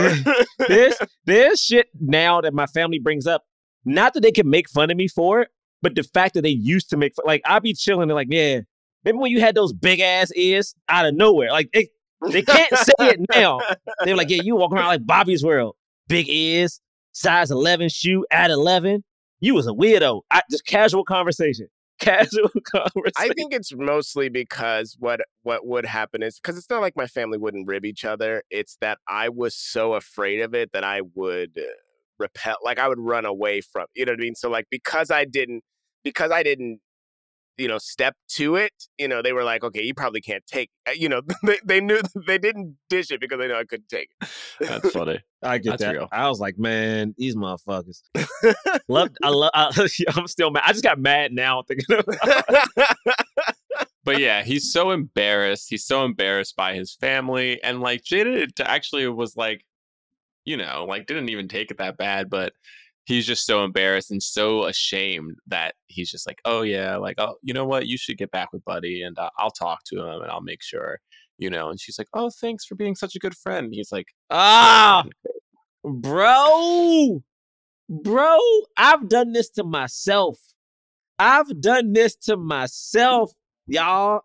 There's 0.67 0.95
there's 1.25 1.61
shit 1.61 1.87
now 1.99 2.41
that 2.41 2.53
my 2.53 2.65
family 2.65 2.99
brings 2.99 3.27
up. 3.27 3.43
Not 3.85 4.13
that 4.15 4.21
they 4.21 4.31
can 4.31 4.49
make 4.49 4.69
fun 4.69 4.89
of 4.91 4.97
me 4.97 5.07
for 5.07 5.41
it, 5.41 5.49
but 5.81 5.95
the 5.95 6.03
fact 6.03 6.33
that 6.33 6.41
they 6.41 6.49
used 6.49 6.89
to 6.89 6.97
make 6.97 7.15
fun. 7.15 7.25
Like 7.25 7.41
I'll 7.45 7.59
be 7.59 7.73
chilling, 7.73 8.07
they're 8.07 8.15
like, 8.15 8.27
yeah. 8.29 8.61
Remember 9.05 9.21
when 9.21 9.31
you 9.31 9.39
had 9.39 9.55
those 9.55 9.71
big 9.71 10.01
ass 10.01 10.31
ears 10.35 10.75
out 10.89 11.05
of 11.05 11.15
nowhere? 11.15 11.51
Like 11.51 11.69
they, 11.73 11.89
they 12.29 12.41
can't 12.41 12.75
say 12.77 12.93
it 12.99 13.19
now. 13.35 13.61
They 14.03 14.11
were 14.11 14.17
like, 14.17 14.29
yeah, 14.29 14.41
you 14.41 14.55
walk 14.55 14.73
around 14.73 14.87
like 14.87 15.05
Bobby's 15.05 15.43
World, 15.43 15.75
big 16.07 16.27
ears, 16.27 16.81
size 17.13 17.51
eleven 17.51 17.89
shoe 17.89 18.25
at 18.31 18.51
eleven. 18.51 19.03
You 19.39 19.55
was 19.55 19.67
a 19.67 19.71
weirdo. 19.71 20.21
I, 20.29 20.41
just 20.51 20.65
casual 20.65 21.05
conversation. 21.05 21.67
Casual 21.99 22.49
conversation. 22.63 23.11
I 23.17 23.27
think 23.35 23.53
it's 23.53 23.73
mostly 23.75 24.29
because 24.29 24.95
what 24.99 25.19
what 25.43 25.67
would 25.67 25.85
happen 25.85 26.23
is 26.23 26.39
because 26.39 26.57
it's 26.57 26.69
not 26.69 26.79
like 26.79 26.95
my 26.95 27.07
family 27.07 27.37
wouldn't 27.37 27.67
rib 27.67 27.83
each 27.83 28.05
other. 28.05 28.41
It's 28.49 28.77
that 28.79 28.99
I 29.05 29.27
was 29.27 29.53
so 29.53 29.95
afraid 29.95 30.39
of 30.39 30.53
it 30.53 30.71
that 30.71 30.85
I 30.85 31.01
would 31.13 31.57
uh, 31.57 31.67
repel, 32.19 32.57
like 32.63 32.79
I 32.79 32.87
would 32.87 32.99
run 32.99 33.25
away 33.25 33.61
from. 33.61 33.85
You 33.95 34.05
know 34.05 34.13
what 34.13 34.19
I 34.19 34.23
mean? 34.23 34.35
So 34.35 34.49
like 34.49 34.67
because 34.69 35.11
I 35.11 35.25
didn't 35.25 35.63
because 36.03 36.31
I 36.31 36.43
didn't 36.43 36.79
you 37.57 37.67
know 37.67 37.77
step 37.77 38.15
to 38.29 38.55
it 38.55 38.71
you 38.97 39.05
know 39.05 39.21
they 39.21 39.33
were 39.33 39.43
like 39.43 39.65
okay 39.65 39.83
you 39.83 39.93
probably 39.93 40.21
can't 40.21 40.45
take 40.47 40.69
uh, 40.87 40.91
you 40.91 41.09
know 41.09 41.21
they, 41.43 41.57
they 41.65 41.81
knew 41.81 41.99
they 42.25 42.37
didn't 42.37 42.77
dish 42.89 43.11
it 43.11 43.19
because 43.19 43.37
they 43.37 43.49
know 43.49 43.59
i 43.59 43.65
couldn't 43.65 43.89
take 43.89 44.09
it 44.21 44.29
That's 44.61 44.91
funny. 44.91 45.19
I 45.41 45.57
get 45.57 45.71
That's 45.71 45.83
that. 45.83 45.93
real. 45.93 46.07
I 46.11 46.27
was 46.27 46.41
like, 46.41 46.57
man, 46.59 47.15
these 47.17 47.33
motherfuckers. 47.33 48.01
love, 48.89 49.09
I 49.23 49.29
love. 49.29 49.51
I, 49.53 49.87
I'm 50.13 50.27
still 50.27 50.51
mad. 50.51 50.63
I 50.65 50.73
just 50.73 50.83
got 50.83 50.99
mad 50.99 51.31
now 51.31 51.63
thinking. 51.63 51.97
About 51.97 52.43
it 52.49 53.15
But 54.03 54.19
yeah, 54.19 54.43
he's 54.43 54.71
so 54.71 54.91
embarrassed. 54.91 55.67
He's 55.69 55.85
so 55.85 56.03
embarrassed 56.03 56.55
by 56.55 56.73
his 56.73 56.93
family. 56.93 57.61
And 57.63 57.79
like 57.79 58.03
Jada 58.03 58.49
actually 58.59 59.07
was 59.07 59.37
like, 59.37 59.63
you 60.49 60.57
know, 60.57 60.83
like 60.89 61.05
didn't 61.05 61.29
even 61.29 61.47
take 61.47 61.69
it 61.69 61.77
that 61.77 61.95
bad, 61.95 62.27
but 62.27 62.53
he's 63.05 63.27
just 63.27 63.45
so 63.45 63.63
embarrassed 63.63 64.09
and 64.09 64.21
so 64.21 64.63
ashamed 64.65 65.35
that 65.45 65.75
he's 65.85 66.09
just 66.09 66.25
like, 66.25 66.41
oh 66.43 66.63
yeah, 66.63 66.97
like, 66.97 67.19
oh, 67.19 67.35
you 67.43 67.53
know 67.53 67.65
what? 67.65 67.85
You 67.85 67.99
should 67.99 68.17
get 68.17 68.31
back 68.31 68.51
with 68.51 68.65
Buddy 68.65 69.03
and 69.03 69.15
uh, 69.19 69.29
I'll 69.37 69.51
talk 69.51 69.83
to 69.85 69.99
him 69.99 70.23
and 70.23 70.31
I'll 70.31 70.41
make 70.41 70.63
sure, 70.63 70.97
you 71.37 71.51
know. 71.51 71.69
And 71.69 71.79
she's 71.79 71.99
like, 71.99 72.07
oh, 72.15 72.31
thanks 72.41 72.65
for 72.65 72.73
being 72.73 72.95
such 72.95 73.15
a 73.15 73.19
good 73.19 73.37
friend. 73.37 73.65
And 73.65 73.75
he's 73.75 73.91
like, 73.91 74.07
ah, 74.31 75.05
bro, 75.83 77.21
bro, 77.87 78.37
I've 78.75 79.07
done 79.07 79.33
this 79.33 79.51
to 79.51 79.63
myself. 79.63 80.39
I've 81.19 81.61
done 81.61 81.93
this 81.93 82.15
to 82.23 82.37
myself, 82.37 83.33
y'all. 83.67 84.21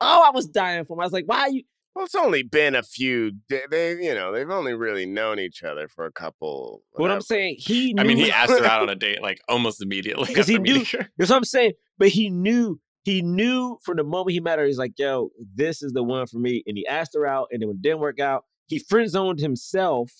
Oh, 0.00 0.24
I 0.26 0.30
was 0.30 0.46
dying 0.46 0.86
for 0.86 0.94
him. 0.94 1.00
I 1.00 1.04
was 1.04 1.12
like, 1.12 1.26
why 1.26 1.40
are 1.40 1.50
you? 1.50 1.64
Well 1.96 2.04
it's 2.04 2.14
only 2.14 2.42
been 2.44 2.74
a 2.76 2.82
few 2.82 3.32
they, 3.48 3.62
they 3.70 3.90
you 3.92 4.14
know 4.14 4.30
they've 4.30 4.50
only 4.50 4.74
really 4.74 5.06
known 5.06 5.40
each 5.40 5.64
other 5.64 5.88
for 5.88 6.04
a 6.04 6.12
couple 6.12 6.82
What 6.92 7.10
I'm 7.10 7.20
saying, 7.22 7.56
he. 7.58 7.94
Knew 7.94 8.02
I 8.02 8.04
mean, 8.06 8.18
he 8.18 8.30
asked 8.30 8.52
her 8.52 8.64
out 8.64 8.82
on 8.82 8.88
a 8.90 8.94
date 9.06 9.22
like 9.22 9.40
almost 9.48 9.82
immediately 9.82 10.26
because 10.26 10.46
he 10.52 10.58
knew- 10.58 10.74
meeting 10.74 11.00
her. 11.00 11.08
That's 11.18 11.30
what 11.30 11.38
I'm 11.38 11.44
saying. 11.44 11.72
But 11.98 12.08
he 12.08 12.28
knew, 12.28 12.78
he 13.04 13.22
knew 13.22 13.78
from 13.82 13.96
the 13.96 14.04
moment 14.04 14.32
he 14.32 14.40
met 14.40 14.58
her, 14.58 14.66
he's 14.66 14.78
like, 14.78 14.92
yo, 14.98 15.30
this 15.54 15.82
is 15.82 15.92
the 15.92 16.02
one 16.02 16.26
for 16.26 16.38
me. 16.38 16.62
And 16.66 16.76
he 16.76 16.86
asked 16.86 17.12
her 17.14 17.26
out, 17.26 17.48
and 17.50 17.62
then 17.62 17.68
when 17.68 17.76
it 17.78 17.82
didn't 17.82 18.00
work 18.00 18.20
out, 18.20 18.44
he 18.66 18.78
friend 18.78 19.08
zoned 19.08 19.40
himself. 19.40 20.12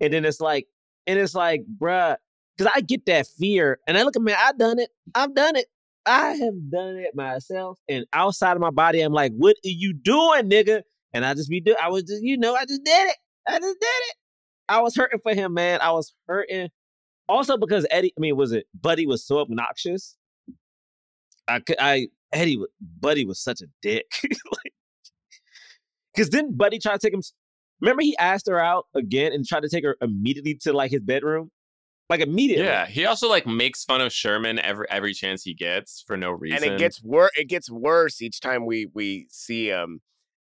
And 0.00 0.12
then 0.12 0.24
it's 0.24 0.40
like, 0.40 0.66
and 1.06 1.18
it's 1.18 1.34
like, 1.34 1.62
bruh, 1.80 2.16
because 2.56 2.72
I 2.74 2.80
get 2.80 3.06
that 3.06 3.28
fear. 3.28 3.78
And 3.86 3.96
I 3.96 4.02
look 4.02 4.16
at 4.16 4.22
me, 4.22 4.32
I've 4.32 4.58
done 4.58 4.80
it. 4.80 4.90
I've 5.14 5.34
done 5.34 5.54
it. 5.54 5.66
I 6.06 6.32
have 6.32 6.70
done 6.70 6.96
it 6.96 7.14
myself. 7.14 7.78
And 7.88 8.06
outside 8.12 8.54
of 8.56 8.60
my 8.60 8.70
body, 8.70 9.02
I'm 9.02 9.12
like, 9.12 9.32
what 9.36 9.54
are 9.64 9.68
you 9.68 9.92
doing, 9.92 10.50
nigga? 10.50 10.82
And 11.12 11.24
I 11.24 11.34
just 11.34 11.50
be 11.50 11.60
doing, 11.60 11.76
I 11.82 11.88
was 11.88 12.04
just, 12.04 12.22
you 12.22 12.36
know, 12.36 12.54
I 12.54 12.64
just 12.64 12.84
did 12.84 13.08
it. 13.08 13.16
I 13.48 13.58
just 13.58 13.80
did 13.80 13.86
it. 13.86 14.14
I 14.68 14.80
was 14.80 14.94
hurting 14.94 15.20
for 15.22 15.34
him, 15.34 15.54
man. 15.54 15.80
I 15.82 15.90
was 15.90 16.14
hurting. 16.28 16.68
Also 17.28 17.56
because 17.56 17.86
Eddie, 17.90 18.12
I 18.16 18.20
mean, 18.20 18.36
was 18.36 18.52
it 18.52 18.66
Buddy 18.80 19.06
was 19.06 19.26
so 19.26 19.38
obnoxious? 19.38 20.16
I 21.48 21.60
could, 21.60 21.76
I 21.80 22.08
Eddie, 22.32 22.58
wa- 22.58 22.66
Buddy 23.00 23.24
was 23.24 23.40
such 23.40 23.60
a 23.60 23.66
dick. 23.82 24.06
like, 24.24 24.72
because 26.14 26.30
then 26.30 26.56
Buddy 26.56 26.78
tried 26.78 27.00
to 27.00 27.06
take 27.06 27.14
him. 27.14 27.22
Remember, 27.80 28.02
he 28.02 28.16
asked 28.18 28.46
her 28.46 28.60
out 28.60 28.86
again 28.94 29.32
and 29.32 29.46
tried 29.46 29.62
to 29.62 29.68
take 29.68 29.84
her 29.84 29.96
immediately 30.00 30.54
to 30.62 30.72
like 30.72 30.90
his 30.90 31.00
bedroom, 31.00 31.50
like 32.08 32.20
immediately. 32.20 32.66
Yeah, 32.66 32.86
he 32.86 33.06
also 33.06 33.28
like 33.28 33.46
makes 33.46 33.84
fun 33.84 34.00
of 34.00 34.12
Sherman 34.12 34.58
every 34.58 34.86
every 34.90 35.14
chance 35.14 35.42
he 35.42 35.54
gets 35.54 36.04
for 36.06 36.16
no 36.16 36.30
reason. 36.30 36.62
and 36.62 36.74
it 36.74 36.78
gets 36.78 37.02
worse 37.02 37.30
it 37.36 37.48
gets 37.48 37.70
worse 37.70 38.20
each 38.20 38.40
time 38.40 38.66
we 38.66 38.86
we 38.92 39.26
see 39.30 39.68
him 39.68 40.00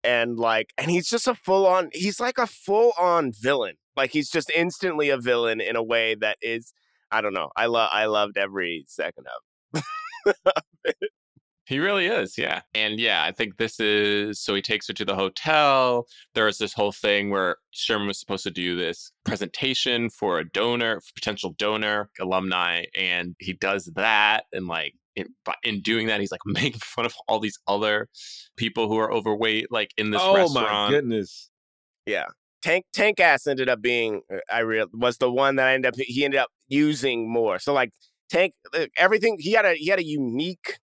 and 0.04 0.38
like 0.38 0.74
and 0.78 0.90
he's 0.90 1.08
just 1.08 1.28
a 1.28 1.36
full 1.36 1.68
on 1.68 1.90
he's 1.94 2.20
like 2.20 2.38
a 2.38 2.48
full 2.48 2.92
on 2.98 3.32
villain 3.42 3.76
like 3.96 4.12
he's 4.12 4.30
just 4.30 4.52
instantly 4.56 5.10
a 5.10 5.18
villain 5.18 5.62
in 5.62 5.76
a 5.76 5.84
way 5.84 6.16
that 6.16 6.38
is 6.42 6.74
i 7.12 7.22
don't 7.22 7.34
know 7.34 7.50
i 7.56 7.66
love 7.66 7.90
i 7.92 8.06
loved 8.06 8.38
every 8.38 8.84
second 8.88 9.26
of 9.76 9.84
it 10.86 10.96
He 11.66 11.80
really 11.80 12.08
is, 12.08 12.38
yeah. 12.38 12.64
And 12.74 13.00
yeah, 13.00 13.24
I 13.24 13.32
think 13.32 13.56
this 13.56 13.80
is 13.80 14.42
so 14.42 14.54
he 14.56 14.62
takes 14.62 14.88
her 14.88 14.94
to 14.94 15.06
the 15.06 15.16
hotel. 15.16 16.06
There 16.34 16.46
was 16.46 16.58
this 16.58 16.74
whole 16.74 16.92
thing 16.92 17.30
where 17.30 17.56
Sherman 17.72 18.08
was 18.08 18.20
supposed 18.20 18.44
to 18.44 18.52
do 18.52 18.76
this 18.76 19.14
presentation 19.24 20.10
for 20.10 20.40
a 20.40 20.50
donor, 20.50 21.00
potential 21.16 21.56
donor, 21.58 22.10
alumni, 22.20 22.86
and 22.94 23.36
he 23.40 23.54
does 23.54 23.86
that. 23.96 24.46
And 24.52 24.68
like 24.68 24.96
in, 25.16 25.28
in 25.64 25.82
doing 25.82 26.08
that, 26.08 26.20
he's 26.20 26.32
like 26.32 26.42
making 26.46 26.80
fun 26.82 27.06
of 27.06 27.14
all 27.28 27.40
these 27.40 27.58
other 27.68 28.08
people 28.58 28.88
who 28.88 28.98
are 28.98 29.12
overweight, 29.12 29.72
like 29.72 29.92
in 29.98 30.12
this 30.12 30.22
oh 30.24 30.36
restaurant. 30.36 30.68
Oh 30.70 30.86
my 30.86 30.90
goodness. 30.90 31.50
yeah 32.06 32.26
tank 32.64 32.86
tank 32.94 33.20
ass 33.20 33.48
ended 33.48 33.68
up 33.70 33.82
being 33.82 34.22
uh, 34.32 34.38
i 34.52 34.60
real 34.60 34.86
was 34.94 35.18
the 35.18 35.32
one 35.32 35.56
that 35.56 35.66
i 35.68 35.74
ended 35.74 35.92
up 35.92 35.96
he 35.98 36.24
ended 36.24 36.40
up 36.40 36.50
using 36.68 37.28
more 37.28 37.58
so 37.58 37.74
like 37.74 37.90
tank 38.30 38.54
everything 38.98 39.36
he 39.40 39.54
had 39.54 39.66
a 39.66 39.74
he 39.74 39.88
had 39.88 39.98
a 39.98 40.06
unique 40.06 40.78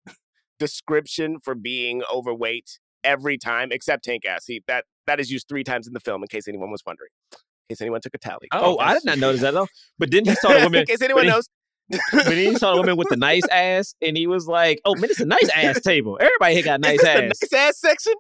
description 0.60 1.38
for 1.40 1.54
being 1.56 2.02
overweight 2.14 2.80
every 3.04 3.38
time 3.38 3.70
except 3.72 4.04
tank 4.04 4.26
ass 4.26 4.46
he 4.48 4.64
that 4.68 4.86
that 5.06 5.20
is 5.20 5.32
used 5.32 5.48
three 5.48 5.64
times 5.64 5.86
in 5.88 5.94
the 5.94 6.00
film 6.00 6.24
in 6.24 6.28
case 6.28 6.48
anyone 6.48 6.72
was 6.72 6.82
wondering 6.86 7.10
in 7.32 7.76
case 7.76 7.82
anyone 7.82 8.02
took 8.02 8.14
a 8.16 8.18
tally 8.18 8.48
Oh, 8.52 8.80
I 8.80 8.94
did 8.94 9.06
not 9.06 9.20
notice 9.20 9.42
that 9.42 9.54
though. 9.54 9.68
But 10.00 10.10
didn't 10.10 10.30
he 10.30 10.36
saw 10.36 10.50
the 10.50 10.60
woman. 10.64 10.80
in 10.82 10.86
case 10.88 11.02
anyone 11.02 11.24
he- 11.26 11.30
knows 11.30 11.48
but 11.90 12.26
then 12.26 12.38
he 12.38 12.56
saw 12.56 12.72
the 12.74 12.78
woman 12.82 12.98
with 12.98 13.08
the 13.10 13.16
nice 13.18 13.48
ass, 13.50 13.94
and 14.02 14.18
he 14.18 14.28
was 14.28 14.48
like, 14.48 14.80
"Oh 14.86 14.94
man, 14.96 15.06
it's 15.06 15.20
a 15.20 15.26
nice 15.26 15.50
ass 15.56 15.80
table. 15.82 16.18
Everybody 16.20 16.56
here 16.56 16.64
got 16.64 16.82
nice 16.82 17.00
is 17.00 17.06
ass." 17.06 17.16
the 17.16 17.48
nice 17.52 17.54
ass 17.54 17.80
section? 17.80 18.14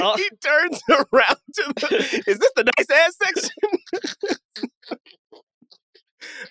Oh. 0.00 0.14
he 0.16 0.28
turns 0.42 0.80
around 0.88 1.36
to 1.54 1.72
the. 1.76 2.22
Is 2.26 2.38
this 2.38 2.52
the 2.56 2.64
nice 2.76 2.90
ass 2.90 3.16
section? 3.22 3.50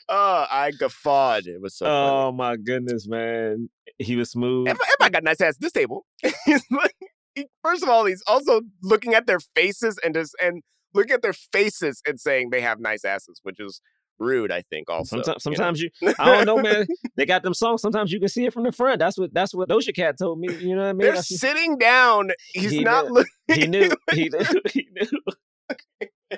oh, 0.09 0.45
I 0.49 0.71
guffawed. 0.71 1.45
It 1.47 1.61
was 1.61 1.75
so 1.75 1.85
funny. 1.85 1.95
oh 2.17 2.31
my 2.31 2.57
goodness, 2.57 3.07
man, 3.07 3.69
he 3.97 4.15
was 4.15 4.31
smooth. 4.31 4.67
Everybody 4.67 5.11
got 5.11 5.23
nice 5.23 5.41
ass 5.41 5.55
at 5.55 5.61
this 5.61 5.71
table. 5.71 6.05
He's 6.45 6.63
like- 6.71 6.95
he- 7.35 7.47
first 7.63 7.81
of 7.83 7.89
all, 7.89 8.05
he's 8.05 8.21
also 8.27 8.61
looking 8.83 9.13
at 9.15 9.25
their 9.25 9.39
faces 9.55 9.97
and 10.03 10.13
just 10.13 10.35
and 10.41 10.61
looking 10.93 11.13
at 11.13 11.23
their 11.23 11.33
faces 11.33 12.01
and 12.07 12.19
saying 12.19 12.49
they 12.51 12.61
have 12.61 12.79
nice 12.79 13.03
asses, 13.03 13.39
which 13.41 13.59
is 13.59 13.81
rude. 14.23 14.51
I 14.51 14.61
think 14.69 14.89
also. 14.89 15.21
Sometimes, 15.37 15.81
you, 15.81 15.89
know? 16.01 16.09
you, 16.09 16.15
I 16.19 16.25
don't 16.25 16.45
know, 16.45 16.57
man. 16.57 16.87
They 17.15 17.25
got 17.25 17.43
them 17.43 17.53
songs. 17.53 17.81
Sometimes 17.81 18.11
you 18.11 18.19
can 18.19 18.29
see 18.29 18.45
it 18.45 18.53
from 18.53 18.63
the 18.63 18.71
front. 18.71 18.99
That's 18.99 19.17
what 19.17 19.33
that's 19.33 19.53
what 19.53 19.69
Doja 19.69 19.95
Cat 19.95 20.17
told 20.17 20.39
me. 20.39 20.53
You 20.55 20.75
know 20.75 20.81
what 20.83 20.89
I 20.89 20.93
mean? 20.93 20.99
They're 20.99 21.11
That's- 21.11 21.27
sitting 21.39 21.77
down. 21.77 22.31
He's 22.53 22.71
He 22.71 22.83
not 22.83 23.03
did. 23.05 23.11
looking. 23.11 23.31
he 23.61 23.67
knew. 23.67 23.91
He 24.11 24.29
knew. 24.29 24.61
He 24.71 24.87
knew. 24.91 26.37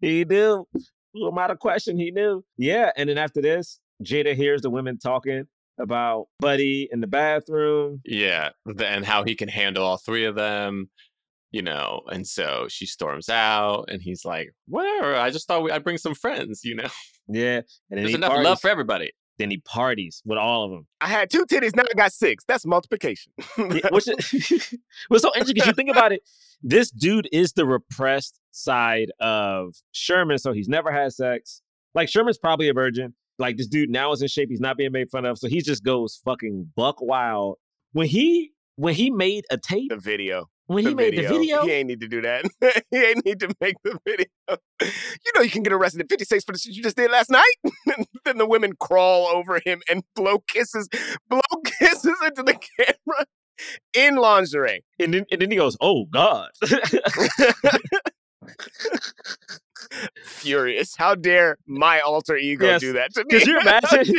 he 0.00 0.24
knew. 0.24 0.66
Who 1.14 1.28
am 1.28 1.38
I 1.38 1.48
to 1.48 1.56
question? 1.56 1.98
He 1.98 2.10
knew. 2.10 2.44
Yeah. 2.56 2.90
And 2.96 3.08
then 3.08 3.18
after 3.18 3.42
this, 3.42 3.78
Jada 4.02 4.34
hears 4.34 4.62
the 4.62 4.70
women 4.70 4.98
talking 4.98 5.46
about 5.78 6.28
Buddy 6.40 6.88
in 6.92 7.00
the 7.00 7.06
bathroom. 7.06 8.00
Yeah, 8.04 8.50
and 8.84 9.04
how 9.04 9.24
he 9.24 9.34
can 9.34 9.48
handle 9.48 9.84
all 9.84 9.96
three 9.96 10.24
of 10.26 10.34
them, 10.34 10.90
you 11.52 11.62
know. 11.62 12.02
And 12.10 12.26
so 12.26 12.66
she 12.68 12.86
storms 12.86 13.28
out, 13.28 13.84
and 13.88 14.02
he's 14.02 14.24
like, 14.24 14.50
"Whatever. 14.66 15.16
I 15.16 15.30
just 15.30 15.46
thought 15.46 15.62
we, 15.62 15.70
I'd 15.70 15.84
bring 15.84 15.98
some 15.98 16.14
friends, 16.14 16.64
you 16.64 16.74
know. 16.74 16.88
Yeah. 17.28 17.60
And 17.90 18.00
There's 18.00 18.14
enough 18.14 18.30
parties. 18.30 18.44
love 18.44 18.60
for 18.60 18.68
everybody." 18.68 19.12
Then 19.38 19.50
he 19.50 19.58
parties 19.58 20.22
with 20.26 20.38
all 20.38 20.64
of 20.64 20.70
them. 20.70 20.86
I 21.00 21.08
had 21.08 21.30
two 21.30 21.46
titties. 21.46 21.74
Now 21.74 21.84
I 21.90 21.94
got 21.96 22.12
six. 22.12 22.44
That's 22.46 22.66
multiplication. 22.66 23.32
Yeah, 23.58 23.88
which 23.90 24.06
is, 24.06 24.74
what's 25.08 25.22
so 25.22 25.30
interesting 25.34 25.54
because 25.54 25.66
you 25.66 25.72
think 25.72 25.90
about 25.90 26.12
it, 26.12 26.22
this 26.62 26.90
dude 26.90 27.28
is 27.32 27.52
the 27.54 27.64
repressed 27.64 28.38
side 28.50 29.10
of 29.20 29.74
Sherman, 29.92 30.38
so 30.38 30.52
he's 30.52 30.68
never 30.68 30.92
had 30.92 31.12
sex. 31.12 31.62
Like 31.94 32.08
Sherman's 32.08 32.38
probably 32.38 32.68
a 32.68 32.74
virgin. 32.74 33.14
Like 33.38 33.56
this 33.56 33.66
dude 33.66 33.90
now 33.90 34.12
is 34.12 34.22
in 34.22 34.28
shape. 34.28 34.48
He's 34.50 34.60
not 34.60 34.76
being 34.76 34.92
made 34.92 35.10
fun 35.10 35.24
of, 35.24 35.38
so 35.38 35.48
he 35.48 35.60
just 35.62 35.82
goes 35.82 36.20
fucking 36.24 36.70
buck 36.76 37.00
wild. 37.00 37.56
When 37.92 38.06
he 38.06 38.51
when 38.76 38.94
he 38.94 39.10
made 39.10 39.44
a 39.50 39.58
tape, 39.58 39.90
the 39.90 39.96
video. 39.96 40.46
when 40.66 40.84
the 40.84 40.90
he 40.90 40.94
made 40.94 41.16
the 41.16 41.22
video, 41.26 41.62
He 41.64 41.72
ain't 41.72 41.88
need 41.88 42.00
to 42.00 42.08
do 42.08 42.22
that. 42.22 42.44
he 42.90 42.96
ain't 42.98 43.24
need 43.24 43.40
to 43.40 43.54
make 43.60 43.74
the 43.84 43.98
video. 44.06 44.26
you 44.80 45.32
know 45.34 45.42
you 45.42 45.50
can 45.50 45.62
get 45.62 45.72
arrested 45.72 46.00
in 46.00 46.08
50 46.08 46.24
states 46.24 46.44
for 46.44 46.52
the 46.52 46.58
shit 46.58 46.74
you 46.74 46.82
just 46.82 46.96
did 46.96 47.10
last 47.10 47.30
night. 47.30 47.54
then 48.24 48.38
the 48.38 48.46
women 48.46 48.72
crawl 48.80 49.26
over 49.26 49.60
him 49.64 49.80
and 49.90 50.02
blow 50.16 50.38
kisses, 50.48 50.88
blow 51.28 51.40
kisses 51.78 52.16
into 52.24 52.42
the 52.42 52.54
camera 52.78 53.26
in 53.94 54.16
lingerie. 54.16 54.82
And 54.98 55.12
then, 55.14 55.26
and 55.30 55.40
then 55.42 55.50
he 55.50 55.56
goes, 55.56 55.76
"Oh 55.80 56.06
God!" 56.06 56.48
Furious. 60.24 60.96
How 60.96 61.14
dare 61.14 61.58
my 61.66 62.00
alter 62.00 62.36
ego 62.36 62.66
Yes. 62.66 62.80
do 62.80 62.92
that 62.94 63.12
to 63.14 63.24
me? 63.24 63.30
Could 63.38 63.46
you 63.46 63.60
imagine? 63.60 64.14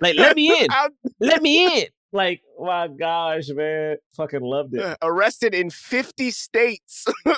like, 0.00 0.16
let 0.16 0.36
me 0.36 0.62
in. 0.62 0.70
How- 0.70 0.88
Let 1.20 1.42
me 1.42 1.82
in. 1.82 1.88
Like, 2.12 2.42
my 2.58 2.88
gosh, 2.88 3.48
man, 3.48 3.96
fucking 4.16 4.40
loved 4.40 4.74
it. 4.74 4.96
arrested 5.02 5.54
in 5.54 5.70
50 5.70 6.30
states. 6.30 7.06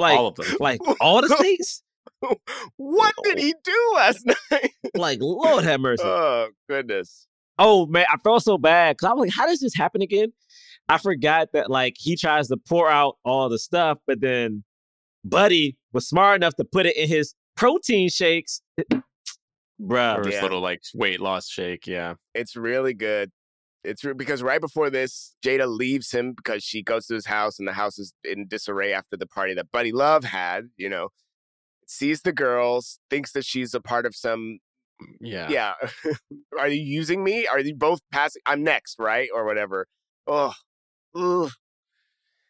Like, 0.00 0.16
All 0.16 0.28
of 0.28 0.36
them. 0.36 0.46
like 0.60 0.80
all 1.00 1.20
the 1.20 1.28
states. 1.28 1.82
what 2.76 3.12
did 3.24 3.36
he 3.38 3.52
do 3.64 3.92
last 3.96 4.24
night? 4.52 4.70
Like, 4.94 5.18
Lord 5.20 5.64
have 5.64 5.80
mercy. 5.80 6.04
Oh, 6.06 6.50
goodness. 6.68 7.26
Oh 7.58 7.84
man, 7.86 8.06
I 8.08 8.16
felt 8.18 8.44
so 8.44 8.58
bad 8.58 8.96
because 8.96 9.10
I 9.10 9.12
was 9.14 9.22
like, 9.26 9.34
how 9.34 9.46
does 9.48 9.58
this 9.58 9.74
happen 9.74 10.00
again? 10.00 10.32
I 10.88 10.98
forgot 10.98 11.48
that 11.52 11.68
like 11.68 11.96
he 11.98 12.14
tries 12.14 12.46
to 12.46 12.56
pour 12.68 12.88
out 12.88 13.16
all 13.24 13.48
the 13.48 13.58
stuff, 13.58 13.98
but 14.06 14.20
then 14.20 14.62
Buddy 15.24 15.76
was 15.92 16.08
smart 16.08 16.36
enough 16.36 16.54
to 16.56 16.64
put 16.64 16.86
it 16.86 16.96
in 16.96 17.08
his 17.08 17.34
protein 17.56 18.08
shakes. 18.08 18.62
Bruh. 19.82 20.18
Or 20.18 20.24
his 20.24 20.34
Yeah. 20.34 20.42
little 20.42 20.60
like 20.60 20.82
weight 20.94 21.18
loss 21.20 21.48
shake. 21.48 21.88
Yeah. 21.88 22.14
It's 22.36 22.54
really 22.54 22.94
good. 22.94 23.32
It's 23.88 24.04
because 24.16 24.42
right 24.42 24.60
before 24.60 24.90
this, 24.90 25.34
Jada 25.44 25.66
leaves 25.66 26.10
him 26.10 26.34
because 26.34 26.62
she 26.62 26.82
goes 26.82 27.06
to 27.06 27.14
his 27.14 27.26
house 27.26 27.58
and 27.58 27.66
the 27.66 27.72
house 27.72 27.98
is 27.98 28.12
in 28.24 28.46
disarray 28.46 28.92
after 28.92 29.16
the 29.16 29.26
party 29.26 29.54
that 29.54 29.72
Buddy 29.72 29.92
Love 29.92 30.24
had, 30.24 30.68
you 30.76 30.88
know. 30.88 31.08
Sees 31.86 32.20
the 32.20 32.32
girls, 32.32 33.00
thinks 33.08 33.32
that 33.32 33.46
she's 33.46 33.72
a 33.72 33.80
part 33.80 34.04
of 34.04 34.14
some 34.14 34.58
mm, 35.02 35.06
Yeah. 35.20 35.48
yeah. 35.48 35.74
Are 36.60 36.68
you 36.68 36.82
using 36.82 37.24
me? 37.24 37.46
Are 37.46 37.60
you 37.60 37.74
both 37.74 38.00
passing? 38.12 38.42
I'm 38.44 38.62
next, 38.62 38.96
right? 38.98 39.30
Or 39.34 39.46
whatever. 39.46 39.86
Oh, 40.26 40.52
ugh. 41.14 41.50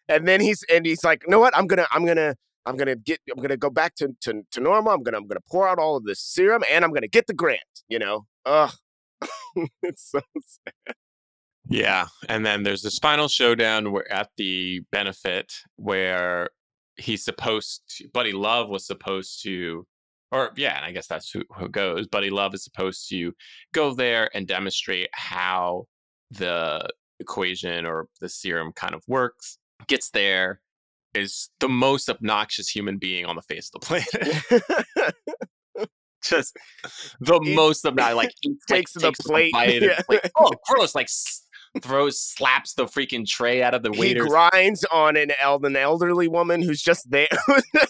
and 0.09 0.27
then 0.27 0.41
he's 0.41 0.65
and 0.73 0.85
he's 0.85 1.05
like, 1.05 1.23
you 1.25 1.31
know 1.31 1.39
what? 1.39 1.57
I'm 1.57 1.69
gonna, 1.69 1.87
I'm 1.93 2.05
gonna, 2.05 2.35
I'm 2.67 2.77
gonna 2.77 2.97
get, 2.97 3.21
I'm 3.33 3.41
gonna 3.41 3.57
go 3.57 3.71
back 3.71 3.95
to 3.97 4.09
to, 4.23 4.43
to 4.53 4.61
normal. 4.61 4.93
I'm 4.93 5.05
gonna, 5.05 5.19
I'm 5.19 5.29
gonna 5.29 5.41
pour 5.49 5.69
out 5.69 5.79
all 5.79 5.97
of 5.97 6.05
this 6.05 6.21
serum, 6.21 6.65
and 6.69 6.85
I'm 6.85 6.93
gonna 6.93 7.07
get 7.07 7.29
the 7.29 7.35
grant. 7.35 7.61
You 7.89 8.01
know, 8.01 8.27
ugh. 8.45 8.73
it's 9.83 10.11
so 10.11 10.21
sad. 10.47 10.95
Yeah, 11.69 12.07
and 12.29 12.45
then 12.47 12.63
there's 12.63 12.83
this 12.83 12.99
final 12.99 13.29
showdown 13.29 13.93
where 13.93 14.11
at 14.11 14.31
the 14.37 14.81
benefit 14.91 15.53
where 15.77 16.51
he's 16.97 17.25
supposed 17.25 17.83
to, 17.97 18.09
Buddy 18.09 18.33
Love 18.33 18.69
was 18.69 18.87
supposed 18.87 19.43
to, 19.43 19.87
or 20.33 20.53
yeah, 20.57 20.77
and 20.77 20.85
I 20.87 20.93
guess 20.93 21.07
that's 21.07 21.31
who, 21.31 21.43
who 21.57 21.69
goes. 21.69 22.07
Buddy 22.07 22.31
Love 22.31 22.55
is 22.55 22.65
supposed 22.65 23.09
to 23.11 23.33
go 23.75 23.95
there 23.95 24.31
and 24.35 24.47
demonstrate 24.47 25.09
how 25.13 25.85
the 26.31 26.89
equation 27.21 27.85
or 27.85 28.09
the 28.21 28.29
serum 28.29 28.73
kind 28.73 28.95
of 28.95 29.03
works. 29.07 29.59
Gets 29.87 30.11
there, 30.11 30.61
is 31.15 31.51
the 31.61 31.69
most 31.69 32.09
obnoxious 32.09 32.69
human 32.69 32.99
being 32.99 33.25
on 33.27 33.37
the 33.37 33.43
face 33.43 33.71
of 33.75 33.81
the 33.81 33.87
planet. 33.87 35.15
Just 36.23 36.57
the 37.21 37.39
He 37.43 37.55
most 37.55 37.87
obnoxious. 37.87 38.17
Like 38.17 38.31
eats, 38.43 38.65
like, 38.69 38.79
takes 38.79 38.93
the 38.95 39.13
plate, 39.21 39.53
bite 39.53 39.69
yeah. 39.83 39.91
Oh, 39.91 39.95
it's 39.99 40.09
like, 40.09 40.33
oh, 40.37 40.51
gross! 40.69 40.95
Like 40.95 41.09
throws, 41.83 42.21
slaps 42.21 42.75
the 42.75 42.87
freaking 42.87 43.27
tray 43.27 43.63
out 43.63 43.75
of 43.75 43.83
the 43.83 43.93
waiter. 43.93 44.25
he 44.25 44.29
grinds 44.31 44.85
on 44.93 45.17
an, 45.17 45.33
el- 45.41 45.65
an 45.65 45.77
elderly 45.77 46.29
woman 46.29 46.63
who's 46.63 46.83
just 46.83 47.11
there. 47.11 47.29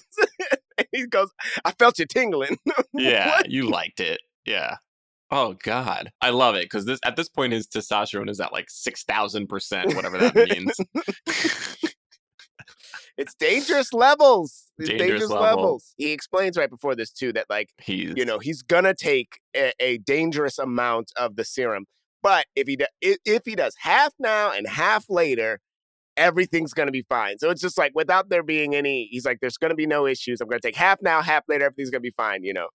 he 0.92 1.06
goes, 1.06 1.30
"I 1.64 1.72
felt 1.72 1.98
you 1.98 2.06
tingling." 2.06 2.58
Yeah, 2.94 3.40
you 3.46 3.68
liked 3.70 4.00
it. 4.00 4.20
Yeah. 4.44 4.76
Oh 5.30 5.54
God, 5.62 6.10
I 6.22 6.30
love 6.30 6.54
it 6.56 6.64
because 6.64 6.84
this 6.86 6.98
at 7.04 7.14
this 7.16 7.28
point 7.28 7.52
his 7.52 7.66
testosterone 7.68 8.30
is 8.30 8.40
at 8.40 8.52
like 8.52 8.66
six 8.70 9.04
thousand 9.04 9.46
percent, 9.48 9.94
whatever 9.94 10.18
that 10.18 10.34
means. 10.34 10.74
It's 13.16 13.34
dangerous 13.34 13.92
levels. 13.92 14.66
It's 14.78 14.88
Dangerous 14.90 15.10
dangerous, 15.10 15.30
level. 15.30 15.44
levels. 15.62 15.94
He 15.96 16.12
explains 16.12 16.56
right 16.56 16.70
before 16.70 16.94
this 16.94 17.10
too 17.10 17.32
that 17.32 17.46
like 17.50 17.70
He's 17.82 18.14
you 18.16 18.24
know 18.24 18.38
he's 18.38 18.62
gonna 18.62 18.94
take 18.94 19.40
a, 19.56 19.72
a 19.80 19.98
dangerous 19.98 20.56
amount 20.60 21.10
of 21.16 21.34
the 21.34 21.44
serum, 21.44 21.86
but 22.22 22.46
if 22.56 22.66
he 22.66 22.76
do, 22.76 22.86
if, 23.00 23.18
if 23.24 23.42
he 23.44 23.54
does 23.54 23.74
half 23.80 24.12
now 24.18 24.52
and 24.52 24.66
half 24.66 25.04
later, 25.08 25.60
everything's 26.16 26.72
gonna 26.74 26.90
be 26.90 27.04
fine. 27.08 27.38
So 27.38 27.50
it's 27.50 27.60
just 27.60 27.78
like 27.78 27.92
without 27.94 28.28
there 28.28 28.42
being 28.42 28.74
any, 28.74 29.08
he's 29.10 29.24
like, 29.24 29.38
there's 29.40 29.56
gonna 29.56 29.74
be 29.74 29.86
no 29.86 30.06
issues. 30.06 30.40
I'm 30.40 30.48
gonna 30.48 30.60
take 30.60 30.76
half 30.76 30.98
now, 31.02 31.22
half 31.22 31.44
later. 31.48 31.64
Everything's 31.66 31.90
gonna 31.90 32.00
be 32.00 32.14
fine, 32.16 32.42
you 32.44 32.52
know. 32.54 32.68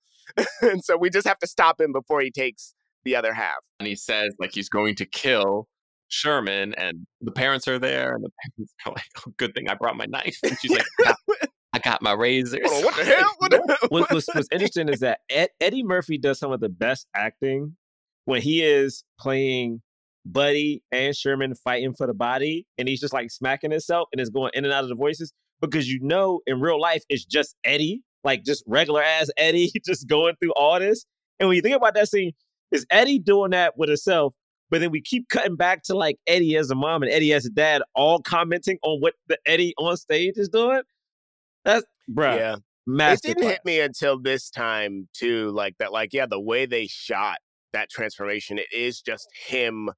and 0.62 0.84
so 0.84 0.98
we 0.98 1.10
just 1.10 1.28
have 1.28 1.40
to 1.40 1.48
stop 1.48 1.80
him 1.82 1.92
before 1.92 2.22
he 2.22 2.32
takes 2.32 2.74
the 3.04 3.16
other 3.16 3.34
half. 3.34 3.58
and 3.80 3.88
he 3.88 3.96
says 3.96 4.34
like 4.40 4.54
he's 4.54 4.70
going 4.70 4.96
to 4.96 5.06
kill 5.06 5.68
Sherman, 6.10 6.74
and 6.76 7.08
the 7.22 7.32
parents 7.32 7.68
are 7.68 7.80
there, 7.80 8.14
and 8.16 8.24
the 8.24 8.30
parents 8.46 8.74
are 8.86 8.92
like, 8.94 9.06
"Oh, 9.28 9.32
good 9.38 9.54
thing 9.56 9.68
I 9.68 9.74
brought 9.74 9.98
my 9.98 10.06
knife." 10.06 10.38
And 10.44 10.56
she's 10.60 10.72
like, 10.72 10.86
"I 11.02 11.04
got- 11.06 11.50
"I 11.74 11.80
got 11.80 12.02
my 12.04 12.12
razors." 12.14 12.60
Hold 12.64 12.76
on, 12.78 12.84
what 12.86 12.96
the 12.96 13.04
hell? 13.06 13.30
What 13.40 13.52
the- 13.52 13.78
what, 13.90 14.12
what's, 14.12 14.28
what's 14.34 14.48
interesting 14.52 14.90
is 14.90 15.00
that 15.00 15.20
Ed, 15.30 15.50
Eddie 15.60 15.82
Murphy 15.84 16.18
does 16.20 16.38
some 16.40 16.52
of 16.52 16.60
the 16.60 16.70
best 16.70 17.08
acting 17.16 17.76
when 18.26 18.42
he 18.42 18.64
is 18.64 19.04
playing 19.20 19.82
Buddy 20.26 20.82
and 20.92 21.16
Sherman 21.16 21.56
fighting 21.56 21.94
for 21.94 22.08
the 22.08 22.14
body, 22.14 22.66
and 22.78 22.88
he's 22.88 23.02
just 23.02 23.14
like 23.14 23.32
smacking 23.32 23.72
himself 23.72 24.08
and 24.12 24.22
is 24.22 24.30
going 24.30 24.52
in 24.54 24.64
and 24.66 24.74
out 24.74 24.84
of 24.84 24.90
the 24.90 24.96
voices 24.96 25.34
because 25.62 25.90
you 25.90 26.00
know 26.02 26.42
in 26.46 26.60
real 26.60 26.80
life 26.80 27.04
it's 27.10 27.26
just 27.26 27.56
Eddie, 27.64 28.02
like 28.24 28.44
just 28.44 28.64
regular 28.68 29.04
ass 29.04 29.30
Eddie, 29.38 29.72
just 29.86 30.08
going 30.08 30.36
through 30.40 30.54
all 30.54 30.80
this. 30.80 31.06
And 31.40 31.50
when 31.50 31.56
you 31.56 31.62
think 31.62 31.76
about 31.76 31.96
that 31.96 32.10
scene, 32.10 32.32
is 32.72 32.86
Eddie 32.90 33.20
doing 33.20 33.52
that 33.52 33.78
with 33.78 33.90
himself? 33.90 34.34
But 34.70 34.82
then 34.82 34.92
we 34.92 35.02
keep 35.02 35.30
cutting 35.30 35.56
back 35.56 35.84
to 35.84 35.96
like 35.96 36.18
Eddie 36.26 36.56
as 36.56 36.72
a 36.72 36.76
mom 36.76 37.04
and 37.04 37.12
Eddie 37.12 37.34
as 37.34 37.46
a 37.46 37.50
dad, 37.50 37.84
all 37.94 38.20
commenting 38.20 38.80
on 38.82 39.00
what 39.02 39.14
the 39.28 39.38
Eddie 39.46 39.74
on 39.78 39.98
stage 39.98 40.34
is 40.38 40.50
doing. 40.50 40.82
That's 41.66 41.86
bruh. 42.10 42.38
yeah. 42.38 42.56
It 42.88 43.22
didn't 43.22 43.44
hit 43.44 43.62
me 43.66 43.80
until 43.80 44.20
this 44.20 44.50
time 44.50 45.08
too 45.14 45.52
like 45.52 45.78
that 45.78 45.94
like 45.94 46.12
yeah 46.12 46.26
the 46.26 46.40
way 46.40 46.66
they 46.66 46.88
shot 46.88 47.38
that 47.74 47.90
transformation 47.90 48.58
it 48.58 48.68
is 48.74 49.02
just 49.02 49.28
him 49.48 49.90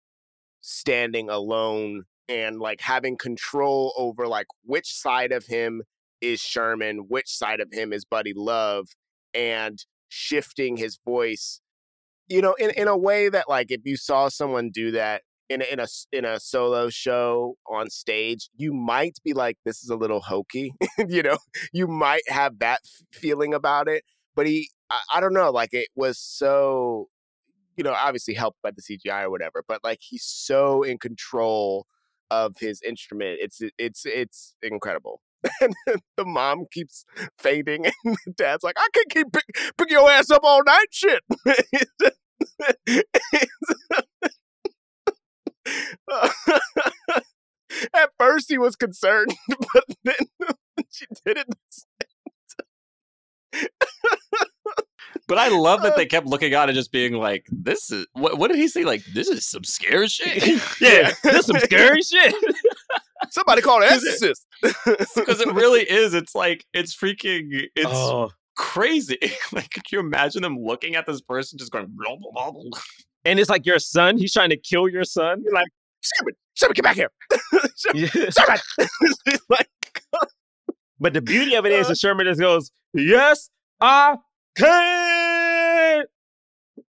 standing 0.61 1.30
alone 1.30 2.03
and 2.28 2.59
like 2.59 2.82
having 2.82 3.17
control 3.17 3.93
over 3.97 4.28
like 4.28 4.47
which 4.63 4.91
side 4.91 5.32
of 5.32 5.45
him 5.45 5.84
is 6.21 6.39
Sherman 6.39 7.05
which 7.07 7.30
side 7.30 7.59
of 7.59 7.69
him 7.71 7.93
is 7.93 8.05
Buddy 8.05 8.34
Love 8.36 8.88
and 9.34 9.78
shifting 10.07 10.78
his 10.78 10.97
voice 11.05 11.61
you 12.28 12.41
know 12.41 12.53
in 12.53 12.71
in 12.71 12.88
a 12.88 12.97
way 12.97 13.30
that 13.30 13.49
like 13.49 13.69
if 13.69 13.82
you 13.84 13.97
saw 13.97 14.30
someone 14.30 14.69
do 14.73 14.91
that 14.91 15.21
in 15.49 15.61
a, 15.61 15.65
in 15.65 15.80
a 15.80 15.88
in 16.11 16.26
a 16.26 16.39
solo 16.39 16.89
show 16.89 17.55
on 17.69 17.89
stage 17.89 18.49
you 18.55 18.73
might 18.73 19.19
be 19.23 19.34
like 19.34 19.57
this 19.65 19.84
is 19.84 19.89
a 19.89 19.95
little 19.95 20.21
hokey 20.21 20.73
you 21.07 21.21
know? 21.21 21.38
You 21.71 21.88
might 21.88 22.23
have 22.28 22.59
that 22.59 22.82
feeling 23.11 23.53
about 23.53 23.88
it 23.88 24.03
but 24.36 24.47
he 24.47 24.69
I, 24.89 24.99
I 25.15 25.19
don't 25.19 25.34
know 25.34 25.51
like 25.51 25.73
it 25.73 25.89
was 25.95 26.17
so 26.19 27.09
you 27.76 27.84
know 27.84 27.93
obviously 27.93 28.34
helped 28.34 28.61
by 28.61 28.71
the 28.71 28.82
cgi 28.82 29.23
or 29.23 29.30
whatever 29.30 29.63
but 29.67 29.84
like 29.84 29.99
he's 30.01 30.23
so 30.23 30.84
in 30.84 30.97
control 30.97 31.86
of 32.32 32.55
his 32.59 32.82
instrument 32.82 33.38
it's 33.41 33.61
it's 33.78 34.05
it's 34.05 34.55
incredible. 34.61 35.21
And 35.61 35.76
the 36.17 36.26
mom 36.26 36.65
keeps 36.71 37.05
fading 37.38 37.86
and 38.03 38.17
the 38.26 38.34
dad's 38.36 38.63
like 38.63 38.73
i 38.80 38.88
can't 38.93 39.09
keep 39.09 39.32
pick, 39.32 39.45
pick 39.78 39.91
your 39.91 40.09
ass 40.09 40.32
up 40.32 40.41
all 40.43 40.63
night 40.65 40.88
shit. 40.91 41.21
At 47.93 48.09
first, 48.17 48.49
he 48.49 48.57
was 48.57 48.76
concerned, 48.76 49.36
but 49.73 49.84
then 50.03 50.15
she 50.89 51.05
did 51.26 51.38
it, 51.38 51.47
But 55.28 55.39
I 55.39 55.47
love 55.47 55.82
that 55.82 55.93
uh, 55.93 55.97
they 55.97 56.05
kept 56.05 56.28
looking 56.28 56.53
on 56.53 56.69
and 56.69 56.76
just 56.76 56.91
being 56.91 57.13
like, 57.13 57.47
"This 57.51 57.91
is 57.91 58.05
what? 58.13 58.38
What 58.38 58.49
did 58.51 58.57
he 58.57 58.67
say? 58.67 58.84
Like, 58.84 59.03
this 59.13 59.28
is 59.28 59.45
some 59.45 59.63
scary 59.63 60.07
shit." 60.07 60.38
yeah, 60.82 61.13
this 61.23 61.39
is 61.39 61.45
some 61.47 61.59
scary 61.59 62.01
shit. 62.03 62.36
somebody 63.32 63.61
called 63.61 63.84
an 63.84 63.89
Is 63.93 64.05
exorcist. 64.05 64.45
Because 64.61 65.41
it 65.41 65.51
really 65.53 65.82
is. 65.82 66.13
It's 66.13 66.36
like 66.36 66.65
it's 66.73 66.95
freaking. 66.95 67.67
It's 67.76 67.89
oh, 67.91 68.32
crazy. 68.55 69.17
like, 69.51 69.71
could 69.71 69.91
you 69.91 69.99
imagine 69.99 70.43
them 70.43 70.59
looking 70.59 70.95
at 70.95 71.07
this 71.07 71.21
person 71.21 71.57
just 71.57 71.71
going? 71.71 71.88
Blah, 71.89 72.17
blah, 72.17 72.32
blah, 72.32 72.51
blah. 72.51 72.80
and 73.26 73.39
it's 73.39 73.49
like 73.49 73.65
your 73.65 73.80
son. 73.80 74.17
He's 74.17 74.34
trying 74.34 74.51
to 74.51 74.57
kill 74.57 74.88
your 74.88 75.05
son. 75.05 75.41
You're 75.43 75.53
like, 75.53 75.69
Sherman, 76.01 76.34
Sherman, 76.53 76.73
get 76.76 76.84
back 76.84 76.95
here. 76.95 77.11
Sherman, 77.78 78.07
Sherman. 78.09 78.59
He's 79.26 79.41
like, 79.49 79.69
But 80.99 81.13
the 81.13 81.21
beauty 81.21 81.55
of 81.55 81.65
it 81.65 81.71
is, 81.71 81.88
uh. 81.88 81.89
that 81.89 81.97
Sherman 81.97 82.28
just 82.28 82.39
goes, 82.39 82.71
"Yes, 82.93 83.49
I 83.82 84.17
can." 84.55 85.05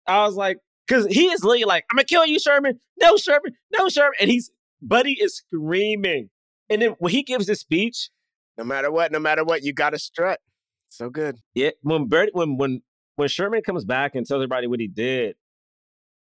I 0.08 0.26
was 0.26 0.36
like, 0.36 0.58
because 0.88 1.06
he 1.08 1.26
is 1.28 1.44
literally 1.44 1.64
like, 1.66 1.86
"I'm 1.92 1.96
gonna 1.96 2.06
kill 2.06 2.26
you, 2.26 2.40
Sherman." 2.40 2.80
No, 3.02 3.18
Sherman. 3.18 3.54
No, 3.78 3.90
Sherman. 3.90 4.14
And 4.20 4.30
he's 4.30 4.52
Buddy 4.84 5.14
is 5.20 5.38
screaming. 5.38 6.30
And 6.70 6.82
then 6.82 6.96
when 7.00 7.12
he 7.12 7.24
gives 7.24 7.48
this 7.48 7.62
speech, 7.62 8.10
no 8.58 8.64
matter 8.64 8.92
what, 8.92 9.12
no 9.12 9.20
matter 9.20 9.44
what, 9.44 9.64
you 9.64 9.74
got 9.74 9.92
to 9.92 10.00
strut. 10.00 10.40
So 10.90 11.10
good. 11.10 11.38
Yeah, 11.56 11.72
when 11.82 12.10
when 12.10 12.58
when 12.58 12.82
when 13.16 13.28
Sherman 13.30 13.62
comes 13.64 13.86
back 13.86 14.16
and 14.16 14.26
tells 14.26 14.40
everybody 14.40 14.68
what 14.68 14.80
he 14.80 14.88
did, 14.88 15.36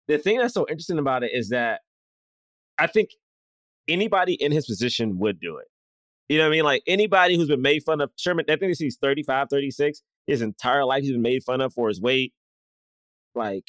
the 0.07 0.17
thing 0.17 0.37
that's 0.37 0.53
so 0.53 0.65
interesting 0.69 0.99
about 0.99 1.23
it 1.23 1.31
is 1.33 1.49
that 1.49 1.81
I 2.77 2.87
think 2.87 3.09
anybody 3.87 4.33
in 4.33 4.51
his 4.51 4.65
position 4.65 5.17
would 5.19 5.39
do 5.39 5.57
it. 5.57 5.67
You 6.29 6.37
know 6.37 6.45
what 6.45 6.49
I 6.49 6.51
mean? 6.51 6.63
Like 6.63 6.83
anybody 6.87 7.35
who's 7.35 7.47
been 7.47 7.61
made 7.61 7.83
fun 7.83 8.01
of 8.01 8.11
Sherman, 8.15 8.45
I 8.49 8.55
think 8.55 8.77
he's 8.77 8.97
35, 8.97 9.47
36. 9.49 10.01
His 10.27 10.41
entire 10.41 10.85
life 10.85 11.03
he's 11.03 11.11
been 11.11 11.21
made 11.21 11.43
fun 11.43 11.61
of 11.61 11.73
for 11.73 11.87
his 11.87 12.01
weight. 12.01 12.33
Like 13.35 13.65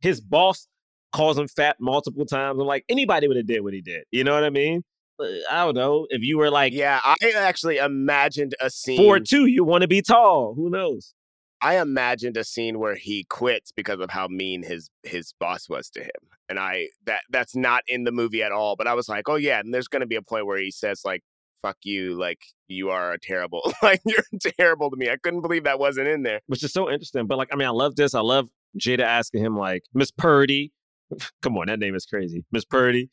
his 0.00 0.20
boss 0.20 0.66
calls 1.12 1.38
him 1.38 1.48
fat 1.48 1.76
multiple 1.80 2.24
times. 2.26 2.60
I'm 2.60 2.66
like, 2.66 2.84
anybody 2.88 3.26
would 3.28 3.36
have 3.36 3.46
did 3.46 3.62
what 3.62 3.74
he 3.74 3.80
did. 3.80 4.04
You 4.10 4.24
know 4.24 4.34
what 4.34 4.44
I 4.44 4.50
mean? 4.50 4.82
Uh, 5.18 5.26
I 5.50 5.64
don't 5.64 5.74
know. 5.74 6.06
If 6.10 6.22
you 6.22 6.38
were 6.38 6.50
like 6.50 6.72
Yeah, 6.72 7.00
I 7.02 7.16
actually 7.36 7.78
imagined 7.78 8.54
a 8.60 8.70
scene. 8.70 8.96
four 8.98 9.18
two, 9.20 9.46
you 9.46 9.64
want 9.64 9.82
to 9.82 9.88
be 9.88 10.02
tall. 10.02 10.54
Who 10.54 10.70
knows? 10.70 11.14
I 11.62 11.78
imagined 11.78 12.38
a 12.38 12.44
scene 12.44 12.78
where 12.78 12.94
he 12.94 13.24
quits 13.24 13.70
because 13.70 14.00
of 14.00 14.10
how 14.10 14.28
mean 14.28 14.62
his 14.62 14.88
his 15.02 15.34
boss 15.38 15.68
was 15.68 15.90
to 15.90 16.00
him. 16.00 16.10
And 16.48 16.58
I 16.58 16.88
that 17.04 17.20
that's 17.30 17.54
not 17.54 17.82
in 17.86 18.04
the 18.04 18.12
movie 18.12 18.42
at 18.42 18.50
all. 18.52 18.76
But 18.76 18.86
I 18.86 18.94
was 18.94 19.08
like, 19.08 19.28
oh 19.28 19.34
yeah, 19.36 19.60
and 19.60 19.72
there's 19.74 19.88
gonna 19.88 20.06
be 20.06 20.16
a 20.16 20.22
point 20.22 20.46
where 20.46 20.58
he 20.58 20.70
says 20.70 21.02
like, 21.04 21.22
"Fuck 21.60 21.76
you," 21.82 22.14
like 22.18 22.40
you 22.66 22.88
are 22.90 23.12
a 23.12 23.18
terrible, 23.20 23.72
like 23.82 24.00
you're 24.06 24.24
terrible 24.58 24.90
to 24.90 24.96
me. 24.96 25.10
I 25.10 25.16
couldn't 25.18 25.42
believe 25.42 25.64
that 25.64 25.78
wasn't 25.78 26.08
in 26.08 26.22
there. 26.22 26.40
which 26.46 26.64
is 26.64 26.72
so 26.72 26.90
interesting. 26.90 27.26
But 27.26 27.36
like, 27.36 27.48
I 27.52 27.56
mean, 27.56 27.68
I 27.68 27.72
love 27.72 27.94
this. 27.94 28.14
I 28.14 28.20
love 28.20 28.48
Jada 28.78 29.02
asking 29.02 29.44
him 29.44 29.56
like, 29.56 29.84
Miss 29.94 30.10
Purty. 30.10 30.72
Come 31.42 31.56
on, 31.58 31.66
that 31.66 31.78
name 31.78 31.94
is 31.94 32.06
crazy, 32.06 32.44
Miss 32.52 32.64
Purty. 32.64 33.10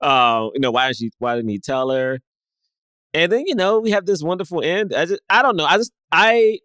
Uh, 0.00 0.48
you 0.54 0.60
know, 0.60 0.70
why 0.70 0.88
did 0.88 0.96
she? 0.96 1.10
Why 1.18 1.36
didn't 1.36 1.50
he 1.50 1.58
tell 1.58 1.90
her? 1.90 2.20
And 3.14 3.32
then 3.32 3.46
you 3.46 3.54
know 3.54 3.80
we 3.80 3.90
have 3.90 4.06
this 4.06 4.22
wonderful 4.22 4.62
end. 4.62 4.94
I 4.94 5.06
just, 5.06 5.20
I 5.30 5.42
don't 5.42 5.56
know. 5.56 5.64
I 5.64 5.76
just, 5.78 5.92
I, 6.12 6.58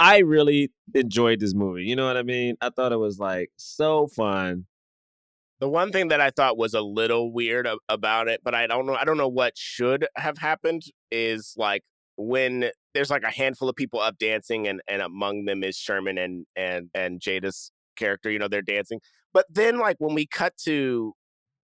I 0.00 0.18
really 0.18 0.70
enjoyed 0.94 1.40
this 1.40 1.54
movie. 1.54 1.84
You 1.84 1.96
know 1.96 2.06
what 2.06 2.16
I 2.16 2.22
mean? 2.22 2.56
I 2.60 2.70
thought 2.70 2.92
it 2.92 2.98
was 2.98 3.18
like 3.18 3.50
so 3.56 4.06
fun. 4.08 4.66
The 5.60 5.68
one 5.68 5.90
thing 5.90 6.08
that 6.08 6.20
I 6.20 6.30
thought 6.30 6.56
was 6.56 6.74
a 6.74 6.80
little 6.80 7.32
weird 7.32 7.68
about 7.88 8.28
it, 8.28 8.42
but 8.44 8.54
I 8.54 8.68
don't 8.68 8.86
know, 8.86 8.94
I 8.94 9.04
don't 9.04 9.16
know 9.16 9.28
what 9.28 9.58
should 9.58 10.06
have 10.16 10.38
happened 10.38 10.82
is 11.10 11.54
like 11.56 11.82
when 12.16 12.70
there's 12.94 13.10
like 13.10 13.22
a 13.22 13.30
handful 13.30 13.68
of 13.68 13.76
people 13.76 14.00
up 14.00 14.18
dancing 14.18 14.66
and 14.66 14.80
and 14.88 15.02
among 15.02 15.44
them 15.44 15.62
is 15.62 15.76
Sherman 15.76 16.18
and 16.18 16.46
and 16.56 16.90
and 16.94 17.20
Jada's 17.20 17.70
character, 17.96 18.30
you 18.30 18.38
know, 18.38 18.48
they're 18.48 18.62
dancing. 18.62 19.00
But 19.32 19.46
then 19.50 19.78
like 19.78 19.96
when 19.98 20.14
we 20.14 20.26
cut 20.26 20.54
to 20.64 21.14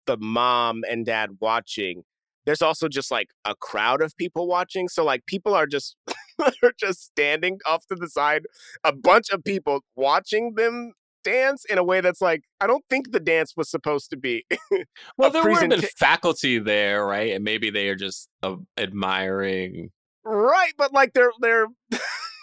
the 0.05 0.17
mom 0.17 0.81
and 0.89 1.05
dad 1.05 1.37
watching, 1.39 2.03
there's 2.45 2.61
also 2.61 2.87
just 2.87 3.11
like 3.11 3.29
a 3.45 3.55
crowd 3.55 4.01
of 4.01 4.15
people 4.17 4.47
watching. 4.47 4.89
So 4.89 5.03
like 5.03 5.25
people 5.25 5.53
are 5.53 5.67
just 5.67 5.95
are 6.39 6.73
just 6.79 7.05
standing 7.05 7.59
off 7.65 7.85
to 7.87 7.95
the 7.95 8.09
side, 8.09 8.43
a 8.83 8.93
bunch 8.93 9.29
of 9.31 9.43
people 9.43 9.81
watching 9.95 10.55
them 10.55 10.93
dance 11.23 11.63
in 11.65 11.77
a 11.77 11.83
way 11.83 12.01
that's 12.01 12.21
like 12.21 12.43
I 12.59 12.67
don't 12.67 12.83
think 12.89 13.11
the 13.11 13.19
dance 13.19 13.53
was 13.55 13.69
supposed 13.69 14.09
to 14.11 14.17
be. 14.17 14.45
Well, 15.17 15.29
there 15.29 15.43
would 15.43 15.57
have 15.57 15.69
been 15.69 15.81
faculty 15.97 16.57
there, 16.59 17.05
right? 17.05 17.33
And 17.33 17.43
maybe 17.43 17.69
they 17.69 17.87
are 17.89 17.95
just 17.95 18.27
uh, 18.41 18.55
admiring. 18.77 19.91
Right, 20.25 20.73
but 20.77 20.93
like 20.93 21.13
they're 21.13 21.31
they're 21.39 21.67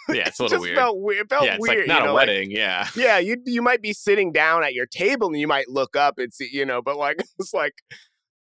Yeah, 0.09 0.27
it's 0.27 0.39
a 0.39 0.43
it 0.43 0.45
little 0.45 0.57
just 0.57 0.61
weird. 0.61 0.77
felt 0.77 0.99
weird. 0.99 1.21
It 1.25 1.29
felt 1.29 1.45
yeah, 1.45 1.53
it's 1.55 1.61
weird. 1.61 1.77
like 1.79 1.87
not 1.87 1.99
you 1.99 2.03
a 2.03 2.07
know, 2.07 2.13
like- 2.15 2.27
wedding. 2.27 2.51
yeah. 2.51 2.87
yeah, 2.95 3.17
you 3.19 3.37
you 3.45 3.61
might 3.61 3.81
be 3.81 3.93
sitting 3.93 4.31
down 4.31 4.63
at 4.63 4.73
your 4.73 4.85
table 4.85 5.27
and 5.27 5.39
you 5.39 5.47
might 5.47 5.69
look 5.69 5.95
up 5.95 6.17
and 6.17 6.33
see, 6.33 6.49
you 6.51 6.65
know, 6.65 6.81
but 6.81 6.97
like 6.97 7.17
it's 7.39 7.53
like 7.53 7.73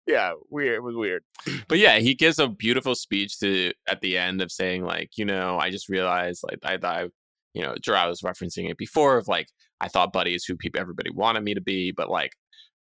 yeah, 0.08 0.34
weird. 0.50 0.76
It 0.76 0.84
was 0.84 0.96
weird. 0.96 1.24
But 1.68 1.78
yeah, 1.78 2.00
he 2.00 2.16
gives 2.16 2.40
a 2.40 2.48
beautiful 2.48 2.96
speech 2.96 3.38
to 3.40 3.74
at 3.88 4.02
the 4.02 4.18
end 4.18 4.42
of 4.42 4.52
saying 4.52 4.84
like, 4.84 5.12
you 5.18 5.26
know, 5.26 5.60
I 5.60 5.70
just 5.70 5.88
realized 5.90 6.44
like 6.50 6.58
I 6.64 6.78
thought, 6.78 6.96
I, 6.98 7.08
you 7.54 7.62
know, 7.62 7.76
Gerard 7.80 8.10
was 8.10 8.22
referencing 8.22 8.72
it 8.72 8.78
before 8.78 9.18
of 9.18 9.28
like 9.28 9.48
I 9.80 9.88
thought 9.90 10.12
Buddy 10.14 10.34
is 10.34 10.46
who 10.46 10.56
people 10.56 10.80
everybody 10.82 11.12
wanted 11.12 11.44
me 11.44 11.54
to 11.54 11.62
be, 11.62 11.92
but 11.92 12.10
like 12.10 12.32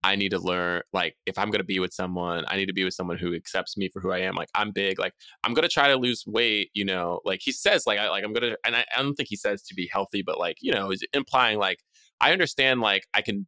I 0.06 0.16
need 0.16 0.30
to 0.30 0.40
learn 0.40 0.84
like 0.94 1.16
if 1.26 1.36
I'm 1.40 1.50
gonna 1.50 1.64
be 1.64 1.80
with 1.80 1.92
someone, 1.92 2.46
I 2.48 2.58
need 2.58 2.68
to 2.68 2.74
be 2.74 2.84
with 2.84 2.94
someone 2.94 3.18
who 3.18 3.34
accepts 3.34 3.76
me 3.76 3.90
for 3.90 4.02
who 4.02 4.12
I 4.12 4.20
am. 4.20 4.36
Like 4.36 4.50
I'm 4.54 4.70
big, 4.72 5.00
like 5.00 5.14
I'm 5.44 5.56
gonna 5.56 5.68
try 5.68 5.88
to 5.88 5.96
lose 5.96 6.24
weight, 6.28 6.70
you 6.76 6.86
know. 6.86 7.22
Like 7.26 7.40
he 7.44 7.52
says, 7.52 7.88
like 7.88 7.98
I 7.98 8.08
like 8.10 8.24
I'm 8.24 8.32
gonna, 8.32 8.56
and 8.64 8.76
I, 8.76 8.86
I 8.96 9.02
don't 9.02 9.16
think 9.16 9.30
he 9.30 9.36
says 9.36 9.64
to 9.64 9.74
be 9.74 9.90
healthy, 9.92 10.22
but 10.22 10.38
like 10.38 10.58
you 10.62 10.72
know, 10.72 10.92
is 10.92 11.04
implying 11.14 11.58
like 11.58 11.80
I 12.22 12.34
understand 12.34 12.82
like 12.82 13.08
I 13.16 13.24
can 13.24 13.48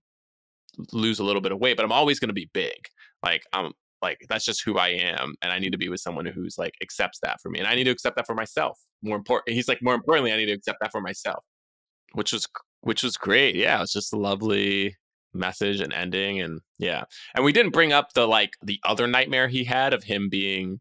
lose 0.93 1.19
a 1.19 1.23
little 1.23 1.41
bit 1.41 1.51
of 1.51 1.59
weight, 1.59 1.77
but 1.77 1.85
I'm 1.85 1.91
always 1.91 2.19
gonna 2.19 2.33
be 2.33 2.49
big. 2.53 2.87
Like 3.21 3.43
I'm 3.53 3.71
like 4.01 4.17
that's 4.27 4.43
just 4.43 4.63
who 4.63 4.79
I 4.79 4.87
am, 4.89 5.35
and 5.43 5.53
I 5.53 5.59
need 5.59 5.73
to 5.73 5.77
be 5.77 5.89
with 5.89 5.99
someone 5.99 6.25
who's 6.25 6.57
like 6.57 6.73
accepts 6.81 7.19
that 7.21 7.39
for 7.39 7.51
me, 7.51 7.59
and 7.59 7.67
I 7.67 7.75
need 7.75 7.83
to 7.83 7.91
accept 7.91 8.15
that 8.15 8.25
for 8.25 8.35
myself. 8.35 8.79
More 9.03 9.15
important, 9.15 9.55
he's 9.55 9.67
like 9.67 9.83
more 9.83 9.93
importantly, 9.93 10.33
I 10.33 10.37
need 10.37 10.47
to 10.47 10.53
accept 10.53 10.79
that 10.81 10.91
for 10.91 11.01
myself, 11.01 11.45
which 12.13 12.33
was 12.33 12.47
which 12.81 13.03
was 13.03 13.15
great. 13.15 13.55
Yeah, 13.55 13.83
it's 13.83 13.93
just 13.93 14.11
a 14.11 14.17
lovely 14.17 14.95
message 15.37 15.79
and 15.79 15.93
ending, 15.93 16.41
and 16.41 16.61
yeah, 16.77 17.03
and 17.35 17.45
we 17.45 17.51
didn't 17.51 17.73
bring 17.73 17.93
up 17.93 18.13
the 18.13 18.27
like 18.27 18.53
the 18.61 18.79
other 18.83 19.07
nightmare 19.07 19.47
he 19.47 19.63
had 19.63 19.93
of 19.93 20.03
him 20.03 20.29
being 20.29 20.79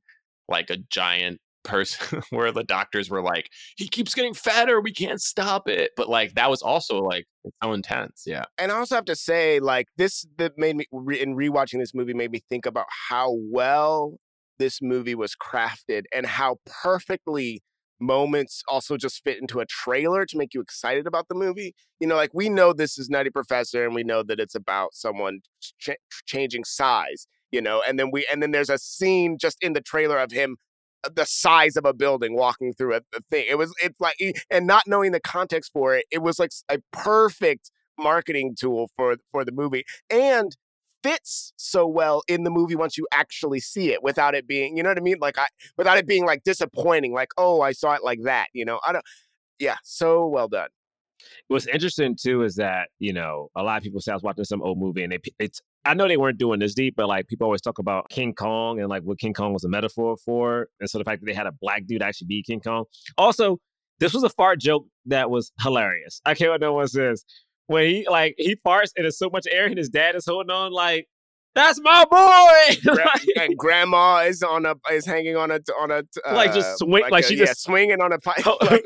like 0.49 0.71
a 0.71 0.77
giant 0.77 1.41
person 1.67 2.23
where 2.31 2.53
the 2.53 2.63
doctors 2.63 3.11
were 3.11 3.21
like 3.21 3.51
he 3.77 3.89
keeps 3.89 4.15
getting 4.15 4.33
fatter 4.33 4.81
we 4.81 4.93
can't 4.93 5.21
stop 5.21 5.69
it. 5.69 5.91
But 5.97 6.09
like 6.09 6.35
that 6.35 6.49
was 6.49 6.63
also 6.63 7.03
like 7.03 7.27
so 7.63 7.73
intense 7.73 8.25
yeah. 8.27 8.45
And 8.57 8.73
I 8.73 8.77
also 8.77 8.95
have 8.95 9.05
to 9.07 9.17
say, 9.17 9.61
like 9.61 9.89
this 9.97 10.27
that 10.39 10.53
made 10.57 10.77
me 10.77 10.87
in 10.93 11.37
rewatching 11.37 11.79
this 11.79 11.95
movie 11.95 12.15
made 12.15 12.31
me 12.31 12.41
think 12.49 12.67
about 12.67 12.87
how 13.09 13.37
well 13.51 14.19
this 14.59 14.81
movie 14.81 15.15
was 15.15 15.37
crafted 15.37 16.05
and 16.15 16.25
how 16.25 16.57
perfectly 16.65 17.63
moments 18.01 18.63
also 18.69 18.97
just 18.97 19.23
fit 19.25 19.41
into 19.41 19.61
a 19.61 19.67
trailer 19.67 20.27
to 20.27 20.37
make 20.37 20.55
you 20.55 20.61
excited 20.61 21.07
about 21.07 21.29
the 21.29 21.35
movie. 21.35 21.75
You 22.01 22.07
know, 22.07 22.17
like 22.17 22.31
we 22.35 22.49
know 22.49 22.73
this 22.73 22.99
is 22.99 23.09
Nutty 23.09 23.31
Professor 23.31 23.85
and 23.85 23.95
we 23.95 24.05
know 24.05 24.23
that 24.23 24.41
it's 24.41 24.55
about 24.55 24.95
someone 24.95 25.41
ch- 25.61 25.91
changing 26.27 26.65
size, 26.65 27.27
you 27.51 27.61
know, 27.61 27.83
and 27.87 27.99
then 27.99 28.11
we 28.11 28.27
and 28.31 28.43
then 28.43 28.51
there's 28.51 28.71
a 28.71 28.79
scene 28.79 29.39
just 29.39 29.63
in 29.63 29.73
the 29.73 29.81
trailer 29.81 30.19
of 30.19 30.31
him 30.31 30.57
uh, 31.05 31.11
the 31.15 31.27
size 31.27 31.77
of 31.77 31.85
a 31.85 31.95
building 31.95 32.37
walking 32.37 32.73
through 32.75 32.95
a, 32.95 33.01
a 33.15 33.21
thing. 33.31 33.47
It 33.49 33.59
was 33.59 33.75
it's 33.83 34.01
like 34.01 34.17
and 34.51 34.67
not 34.67 34.85
knowing 34.87 35.13
the 35.13 35.21
context 35.21 35.73
for 35.73 35.95
it, 35.95 36.07
it 36.11 36.23
was 36.23 36.39
like 36.39 36.51
a 36.69 36.79
perfect 36.93 37.71
marketing 37.99 38.55
tool 38.59 38.91
for 38.97 39.17
for 39.33 39.45
the 39.45 39.53
movie 39.53 39.85
and 40.11 40.55
fits 41.07 41.53
so 41.57 41.87
well 41.87 42.23
in 42.27 42.43
the 42.43 42.51
movie 42.51 42.75
once 42.75 42.99
you 42.99 43.07
actually 43.13 43.61
see 43.61 43.93
it 43.93 44.03
without 44.03 44.35
it 44.35 44.47
being 44.47 44.77
you 44.77 44.83
know 44.83 44.89
what 44.89 44.99
i 44.99 45.01
mean 45.01 45.17
like 45.21 45.39
i 45.39 45.47
without 45.77 45.97
it 45.97 46.07
being 46.07 46.25
like 46.25 46.43
disappointing 46.43 47.13
like 47.13 47.31
oh 47.37 47.61
i 47.61 47.71
saw 47.71 47.93
it 47.93 48.03
like 48.03 48.21
that 48.23 48.49
you 48.53 48.65
know 48.65 48.81
i 48.87 48.93
don't 48.93 49.05
yeah 49.59 49.77
so 49.85 50.27
well 50.27 50.49
done 50.49 50.69
What's 51.49 51.67
interesting 51.67 52.17
too 52.21 52.43
is 52.43 52.57
that 52.57 52.89
you 52.99 53.13
know 53.13 53.49
a 53.57 53.63
lot 53.63 53.79
of 53.79 53.83
people 53.83 54.01
say 54.01 54.13
I 54.13 54.15
was 54.15 54.23
watching 54.23 54.45
some 54.45 54.63
old 54.63 54.79
movie 54.79 55.03
and 55.03 55.17
it's 55.39 55.61
I 55.85 55.95
know 55.95 56.09
they 56.09 56.17
weren't 56.17 56.39
doing 56.39 56.59
this 56.59 56.75
deep, 56.75 56.95
but 56.97 57.07
like 57.07 57.29
people 57.29 57.47
always 57.47 57.61
talk 57.63 57.79
about 57.79 58.11
King 58.11 58.35
Kong 58.35 58.81
and 58.81 58.89
like 58.89 59.03
what 59.03 59.19
King 59.19 59.33
Kong 59.33 59.53
was 59.53 59.65
a 59.65 59.69
metaphor 59.69 60.17
for, 60.25 60.69
and 60.81 60.91
so 60.91 60.99
the 60.99 61.05
fact 61.05 61.21
that 61.21 61.27
they 61.27 61.35
had 61.35 61.47
a 61.47 61.53
black 61.53 61.87
dude 61.87 62.03
actually 62.03 62.27
be 62.27 62.43
King 62.43 62.61
Kong. 62.61 62.85
Also, 63.17 63.59
this 63.99 64.13
was 64.13 64.25
a 64.25 64.29
fart 64.29 64.61
joke 64.61 64.87
that 65.07 65.31
was 65.31 65.53
hilarious. 65.61 66.21
I 66.27 66.35
can't 66.35 66.51
what 66.51 66.61
no 66.61 66.75
one 66.75 66.89
says 66.89 67.25
when 67.67 67.87
he 67.87 68.07
like 68.09 68.35
he 68.39 68.57
farts 68.57 68.91
and 68.97 69.05
there's 69.05 69.19
so 69.19 69.29
much 69.31 69.47
air 69.51 69.67
and 69.67 69.77
his 69.79 69.89
dad 69.89 70.14
is 70.14 70.25
holding 70.27 70.51
on 70.51 70.73
like 70.73 71.09
that's 71.55 71.81
my 71.81 72.05
boy. 72.11 72.93
Like- 72.95 73.27
and 73.41 73.57
grandma 73.57 74.19
is 74.27 74.43
on 74.43 74.67
a 74.67 74.75
is 74.93 75.07
hanging 75.07 75.37
on 75.37 75.51
a 75.51 75.61
on 75.81 75.91
a 75.91 76.03
uh, 76.27 76.35
Like, 76.35 76.53
just 76.55 76.79
swing- 76.79 77.05
like 77.11 77.25
a- 77.25 77.29
she 77.29 77.37
yeah, 77.37 77.47
just- 77.47 77.62
swinging 77.62 78.01
on 78.01 78.12
a 78.12 78.19
pipe 78.19 78.47
Oh, 78.47 78.59
like- 78.71 78.85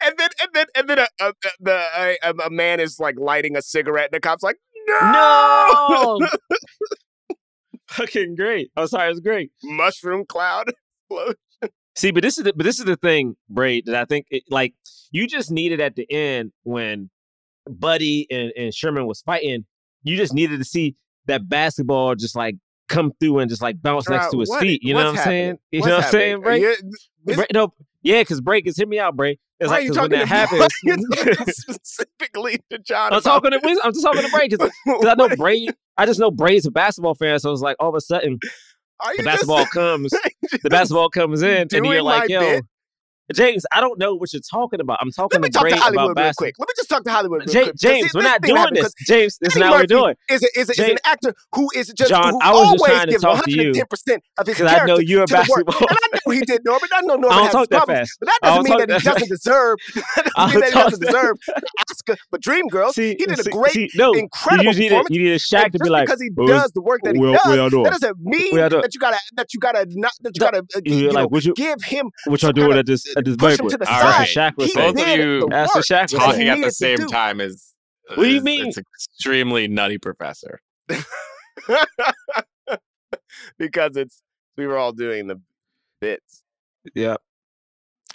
and 0.00 0.14
then 0.16 0.28
and 0.40 0.50
then 0.54 0.66
and 0.76 0.88
then 0.88 0.98
a, 1.00 1.06
a, 1.20 1.32
the 1.60 2.16
a, 2.22 2.34
a 2.46 2.50
man 2.50 2.80
is 2.80 2.98
like 2.98 3.18
lighting 3.18 3.56
a 3.56 3.62
cigarette 3.62 4.10
and 4.12 4.14
the 4.14 4.20
cop's 4.20 4.42
like 4.42 4.56
no, 4.86 6.18
no. 6.20 6.28
Fucking 7.88 8.34
great. 8.36 8.70
I'm 8.76 8.86
sorry, 8.86 9.06
it 9.06 9.10
was 9.10 9.20
great. 9.20 9.50
mushroom 9.62 10.24
cloud. 10.26 10.72
See, 11.96 12.10
but 12.10 12.22
this 12.22 12.38
is 12.38 12.44
the, 12.44 12.52
but 12.54 12.64
this 12.64 12.78
is 12.80 12.84
the 12.86 12.96
thing, 12.96 13.36
Braid, 13.48 13.86
that 13.86 13.94
I 13.94 14.04
think 14.04 14.26
it, 14.30 14.42
like 14.50 14.74
you 15.12 15.26
just 15.26 15.50
needed 15.50 15.80
at 15.80 15.94
the 15.96 16.10
end 16.10 16.52
when 16.64 17.08
Buddy 17.68 18.26
and, 18.30 18.52
and 18.56 18.74
Sherman 18.74 19.06
was 19.06 19.20
fighting, 19.22 19.64
you 20.02 20.16
just 20.16 20.34
needed 20.34 20.58
to 20.58 20.64
see 20.64 20.96
that 21.26 21.48
basketball 21.48 22.14
just 22.14 22.36
like 22.36 22.56
come 22.88 23.12
through 23.18 23.38
and 23.38 23.48
just 23.48 23.62
like 23.62 23.80
bounce 23.80 24.08
next 24.08 24.30
to 24.30 24.38
his 24.40 24.48
What- 24.50 24.60
feet. 24.60 24.82
You 24.82 24.94
know 24.94 25.00
what 25.06 25.18
I'm 25.18 25.24
saying? 25.24 25.58
You 25.70 25.80
What's 25.80 25.88
know 25.88 25.96
what 25.96 26.04
I'm 26.04 26.10
saying? 26.10 26.40
Braid? 26.42 26.62
You- 26.62 26.76
this- 27.24 27.46
no, 27.52 27.72
yeah, 28.02 28.20
because 28.20 28.40
Break 28.42 28.66
is 28.66 28.76
hit 28.76 28.88
me 28.88 28.98
out, 28.98 29.16
Break. 29.16 29.38
It's 29.60 29.70
like 29.70 29.84
when 29.84 29.94
talking 29.94 30.18
that 30.18 30.28
happens. 30.28 30.60
are 30.62 30.68
you 30.82 30.96
talking 31.14 31.46
specifically 31.48 32.58
to 32.70 32.78
John. 32.78 33.12
I'm 33.14 33.22
talking 33.22 33.50
to 33.52 33.60
I'm 33.82 33.92
just 33.92 34.04
talking 34.04 34.22
to 34.22 34.28
Break 34.30 34.50
because 34.50 34.70
I 35.06 35.14
know 35.14 35.28
Braid. 35.36 35.74
I 35.96 36.04
just 36.06 36.20
know 36.20 36.30
Braid's 36.30 36.66
a 36.66 36.70
basketball 36.70 37.14
fan, 37.14 37.38
so 37.38 37.52
it's 37.52 37.62
like 37.62 37.76
all 37.80 37.88
of 37.88 37.94
a 37.94 38.00
sudden 38.00 38.38
the 38.42 39.12
just- 39.16 39.24
basketball 39.24 39.64
comes, 39.66 40.10
the 40.62 40.68
basketball 40.70 41.08
comes 41.08 41.40
in, 41.42 41.68
and 41.72 41.86
you're 41.86 42.02
like, 42.02 42.28
yo, 42.28 42.40
bit? 42.40 42.64
James, 43.32 43.64
I 43.72 43.80
don't 43.80 43.98
know 43.98 44.14
what 44.14 44.32
you're 44.32 44.42
talking 44.50 44.80
about. 44.80 44.98
I'm 45.00 45.10
talking 45.10 45.38
about 45.38 45.54
Let 45.54 45.64
me 45.64 45.70
talk 45.70 45.78
to 45.78 45.82
Hollywood 45.84 46.10
about 46.12 46.24
real 46.24 46.32
quick. 46.36 46.54
Let 46.58 46.68
me 46.68 46.74
just 46.76 46.88
talk 46.90 47.04
to 47.04 47.10
Hollywood 47.10 47.40
real 47.46 47.54
Ja- 47.56 47.62
quick. 47.64 47.76
James, 47.76 48.10
we're 48.14 48.22
not 48.22 48.42
doing 48.42 48.74
this. 48.74 48.92
James, 49.06 49.38
this 49.40 49.54
is 49.54 49.60
not 49.60 49.70
what 49.70 49.80
we're 49.80 49.86
doing. 49.86 50.14
Is, 50.28 50.42
a, 50.42 50.60
is, 50.60 50.68
a, 50.68 50.72
is 50.72 50.78
an 50.90 50.98
actor 51.04 51.34
who 51.54 51.68
is 51.74 51.88
just 51.96 52.10
John, 52.10 52.34
who 52.34 52.40
I 52.42 52.50
was 52.50 52.60
just 52.60 52.66
always 52.68 52.92
trying 52.92 53.08
gives 53.08 53.22
to 53.22 53.28
you 53.50 53.72
110 53.72 53.86
percent 53.86 54.22
of 54.38 54.46
his 54.46 54.56
Because 54.58 54.70
I 54.72 54.76
know 54.80 54.96
character 54.96 55.02
you're 55.04 55.22
a 55.22 55.26
to 55.26 55.32
the 55.32 55.38
work. 55.38 55.66
basketball. 55.66 55.88
And 55.88 55.98
I 56.02 56.18
know 56.26 56.32
he 56.32 56.40
did, 56.42 56.64
Norbit. 56.64 56.88
I 56.92 57.00
know 57.02 57.16
Norbit 57.16 57.30
I 57.30 57.34
don't 57.36 57.44
has 57.44 57.52
talk 57.52 57.70
problems, 57.70 57.98
fast. 57.98 58.16
but 58.20 58.26
that 58.26 58.38
doesn't 58.42 58.64
mean 58.64 58.78
that 58.78 58.88
he 58.88 58.92
that 58.94 59.04
doesn't 59.04 59.28
deserve. 59.28 59.76
That 59.94 60.32
doesn't 60.36 60.50
mean 60.52 60.60
that 60.60 60.68
he 60.68 60.78
doesn't 60.78 61.00
deserve 61.02 61.36
Oscar. 61.90 62.16
But 62.30 62.42
Dreamgirls, 62.42 62.92
See, 62.92 63.16
he 63.18 63.24
did 63.26 63.40
a 63.40 63.50
great, 63.50 63.72
see, 63.72 63.90
no, 63.94 64.12
incredible 64.12 64.72
you 64.74 64.78
need 64.78 64.86
a, 64.86 64.90
performance. 64.90 65.10
you 65.16 65.22
need 65.22 65.32
a 65.32 65.38
Shaq 65.38 65.72
to 65.72 65.78
be 65.78 65.88
like, 65.88 66.06
because 66.06 66.20
he 66.20 66.28
does 66.30 66.72
the 66.72 66.82
work 66.82 67.00
that 67.04 67.14
he 67.16 67.22
does, 67.22 67.32
what 67.44 67.56
y'all 67.56 67.70
doing? 67.70 67.84
that 67.84 67.92
doesn't 67.92 68.18
mean 68.20 68.52
What 68.52 68.58
y'all 68.60 68.68
doing? 68.68 68.82
that 68.82 68.94
you 68.94 69.00
gotta 69.00 69.18
that 69.36 69.54
you 69.54 69.60
gotta 69.60 69.86
not 69.90 70.12
that 70.20 70.32
you 70.36 70.40
gotta 70.40 70.58
uh, 70.58 70.80
you're 70.84 70.98
you 70.98 71.06
like, 71.10 71.22
know, 71.22 71.28
what 71.28 71.44
you- 71.44 71.54
give 71.54 71.82
him 71.82 72.10
what 72.26 72.42
y'all 72.42 72.52
doing 72.52 72.76
at 72.76 72.86
this 72.86 73.13
at 73.16 73.24
this 73.24 73.36
push 73.36 73.58
him 73.58 73.68
to 73.68 73.76
the 73.76 73.86
All 73.92 74.00
That's 74.00 74.04
right. 74.04 74.20
what 74.20 74.54
Shaq 74.54 74.56
was 74.56 74.72
saying. 74.72 74.94
Both 74.94 75.02
of 75.02 75.16
you- 75.18 75.40
the 75.40 75.46
That's. 75.50 75.72
Shaq 75.76 76.02
was 76.02 76.10
that 76.10 76.10
he 76.10 76.16
Talking 76.18 76.48
at 76.48 76.60
the 76.60 76.70
same 76.70 76.96
do. 76.98 77.06
time 77.06 77.40
is. 77.40 77.74
What 78.14 78.24
do 78.24 78.30
you 78.30 78.42
mean? 78.42 78.66
It's 78.66 78.78
extremely 78.78 79.66
nutty 79.68 79.98
professor. 79.98 80.60
because 83.58 83.96
it's 83.96 84.22
we 84.56 84.66
were 84.66 84.76
all 84.78 84.92
doing 84.92 85.26
the 85.26 85.40
bits. 86.00 86.42
Yeah. 86.94 87.16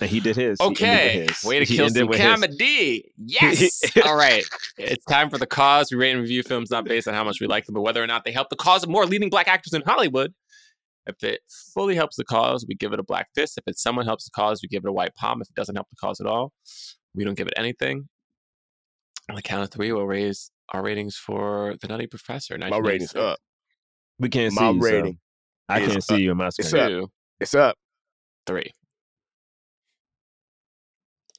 And 0.01 0.09
he 0.09 0.21
did 0.21 0.37
his. 0.37 0.61
Okay, 0.61 1.19
with 1.27 1.29
his. 1.31 1.43
way 1.43 1.59
to 1.59 1.65
He 1.65 1.75
kill 1.75 1.87
ended 1.87 1.99
some 2.01 2.07
with 2.07 2.19
his. 2.19 2.27
comedy. 2.27 3.11
Yes. 3.17 3.81
All 4.05 4.15
right, 4.15 4.45
it's 4.77 5.03
time 5.05 5.29
for 5.29 5.37
the 5.37 5.45
cause. 5.45 5.91
We 5.91 5.97
rate 5.97 6.11
and 6.11 6.21
review 6.21 6.41
films 6.41 6.71
not 6.71 6.85
based 6.85 7.05
on 7.09 7.13
how 7.13 7.25
much 7.25 7.41
we 7.41 7.47
like 7.47 7.65
them, 7.65 7.75
but 7.75 7.81
whether 7.81 8.01
or 8.01 8.07
not 8.07 8.23
they 8.23 8.31
help 8.31 8.49
the 8.49 8.55
cause 8.55 8.81
of 8.83 8.89
more 8.89 9.05
leading 9.05 9.29
black 9.29 9.49
actors 9.49 9.73
in 9.73 9.81
Hollywood. 9.81 10.33
If 11.09 11.23
it 11.23 11.41
fully 11.73 11.95
helps 11.95 12.15
the 12.15 12.23
cause, 12.23 12.65
we 12.67 12.75
give 12.75 12.93
it 12.93 12.99
a 12.99 13.03
black 13.03 13.27
fist. 13.35 13.57
If 13.57 13.63
it's 13.67 13.81
someone 13.83 14.05
helps 14.05 14.25
the 14.25 14.31
cause, 14.31 14.61
we 14.61 14.69
give 14.69 14.85
it 14.85 14.89
a 14.89 14.93
white 14.93 15.13
palm. 15.15 15.41
If 15.41 15.49
it 15.49 15.55
doesn't 15.55 15.75
help 15.75 15.87
the 15.89 15.95
cause 15.97 16.19
at 16.21 16.27
all, 16.27 16.53
we 17.13 17.23
don't 17.25 17.35
give 17.35 17.47
it 17.47 17.53
anything. 17.57 18.07
On 19.29 19.35
the 19.35 19.41
count 19.41 19.63
of 19.63 19.71
three, 19.71 19.91
we'll 19.91 20.05
raise 20.07 20.51
our 20.69 20.81
ratings 20.81 21.15
for 21.15 21.75
the 21.81 21.87
Nutty 21.87 22.07
Professor. 22.07 22.57
My 22.57 22.77
ratings 22.77 23.15
up. 23.15 23.39
We 24.19 24.29
can't 24.29 24.53
see 24.53 24.59
My 24.61 24.71
you. 24.71 24.81
so 24.81 24.87
rating 24.89 25.19
I 25.67 25.79
can't 25.79 25.97
up. 25.97 26.03
see 26.03 26.21
you 26.21 26.31
in 26.31 26.37
my 26.37 26.47
It's 26.47 26.73
up. 26.73 26.87
Two, 26.89 27.11
It's 27.39 27.53
up. 27.55 27.75
three. 28.47 28.71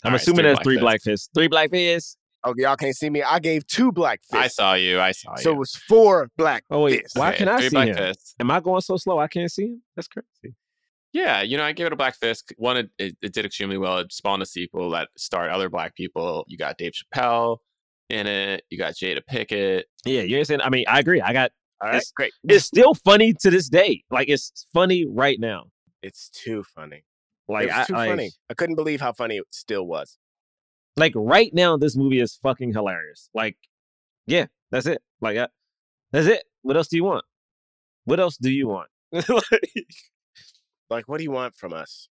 I'm 0.03 0.09
All 0.09 0.13
right, 0.13 0.21
assuming 0.21 0.45
three 0.45 0.51
that's 0.53 0.63
three 0.63 0.77
black 0.77 0.83
black 0.83 1.03
fists. 1.03 1.29
Three 1.35 1.49
black 1.49 1.71
fists. 1.71 2.17
Okay, 2.47 2.62
y'all 2.62 2.77
can't 2.77 2.95
see 2.97 3.11
me. 3.11 3.23
I 3.23 3.39
gave 3.39 3.67
two 3.67 3.93
black 3.93 4.21
I 4.33 4.49
saw 4.49 4.75
you. 4.75 4.99
I 5.01 5.12
saw 5.12 5.33
you. 5.37 5.43
so 5.43 5.51
it 5.53 5.59
was 5.59 5.75
four 5.89 6.31
black 6.39 6.65
Oh 6.71 6.83
wait, 6.83 7.03
fists. 7.03 7.17
why 7.19 7.29
Okay, 7.31 7.39
can 7.39 7.49
I 7.49 7.57
three 7.59 7.69
see 7.69 7.75
black 7.77 7.89
him? 7.89 7.97
fists. 7.97 8.35
Am 8.41 8.51
I 8.51 8.61
going 8.61 8.81
so 8.81 8.97
slow? 8.97 9.19
I 9.19 9.29
can't 9.29 9.51
see 9.51 9.65
him. 9.67 9.83
That's 9.97 10.09
crazy. 10.09 10.55
Yeah, 11.12 11.43
you 11.43 11.57
know, 11.57 11.65
I 11.65 11.73
gave 11.73 11.87
it 11.87 11.93
a 11.93 11.97
black 11.97 12.17
fist. 12.17 12.53
One, 12.57 12.77
it, 12.77 12.91
it, 12.99 13.17
it 13.21 13.33
did 13.35 13.45
extremely 13.45 13.77
well. 13.77 13.99
It 13.99 14.12
spawned 14.12 14.43
a 14.43 14.47
sequel 14.47 14.91
that 14.91 15.09
starred 15.19 15.51
other 15.51 15.69
black 15.69 15.95
people. 15.97 16.45
You 16.47 16.57
got 16.57 16.79
Dave 16.79 16.93
Chappelle 16.93 17.59
in 18.09 18.27
it. 18.29 18.62
You 18.71 18.79
got 18.79 18.95
Jada 18.95 19.21
Pinkett. 19.29 19.83
Yeah, 20.05 20.23
you 20.23 20.37
understand? 20.37 20.62
I 20.62 20.69
mean, 20.71 20.85
I 20.89 21.01
agree. 21.01 21.21
I 21.21 21.33
got. 21.33 21.51
All 21.83 21.89
right, 21.89 21.97
It's- 21.97 22.12
great. 22.15 22.33
It's 22.49 22.65
still 22.65 22.95
funny 22.95 23.33
to 23.41 23.51
this 23.51 23.69
day. 23.69 24.05
Like 24.11 24.29
it's 24.29 24.67
funny 24.73 25.05
right 25.07 25.39
now. 25.41 25.65
It's 26.03 26.31
too 26.31 26.62
funny. 26.75 27.05
Like 27.49 27.65
it 27.65 27.67
was 27.69 27.77
I, 27.77 27.85
too 27.85 27.93
like, 27.95 28.11
funny. 28.11 28.31
I 28.49 28.55
couldn't 28.55 28.77
believe 28.77 29.01
how 29.01 29.12
funny 29.12 29.39
it 29.39 29.45
still 29.51 29.87
was. 29.87 30.17
Like 31.01 31.13
right 31.17 31.53
now, 31.53 31.77
this 31.77 31.97
movie 31.97 32.21
is 32.21 32.37
fucking 32.43 32.73
hilarious. 32.73 33.29
Like, 33.35 33.57
yeah, 34.27 34.47
that's 34.71 34.87
it. 34.87 35.03
Like, 35.21 35.37
I, 35.39 35.49
that's 36.13 36.27
it. 36.27 36.45
What 36.63 36.77
else 36.77 36.89
do 36.89 36.97
you 36.97 37.05
want? 37.05 37.25
What 38.05 38.21
else 38.21 38.37
do 38.37 38.51
you 38.51 38.69
want? 38.69 38.89
Like, 39.29 39.87
Like, 40.89 41.09
what 41.09 41.19
do 41.19 41.25
you 41.25 41.31
want 41.31 41.55
from 41.55 41.73
us? 41.73 42.09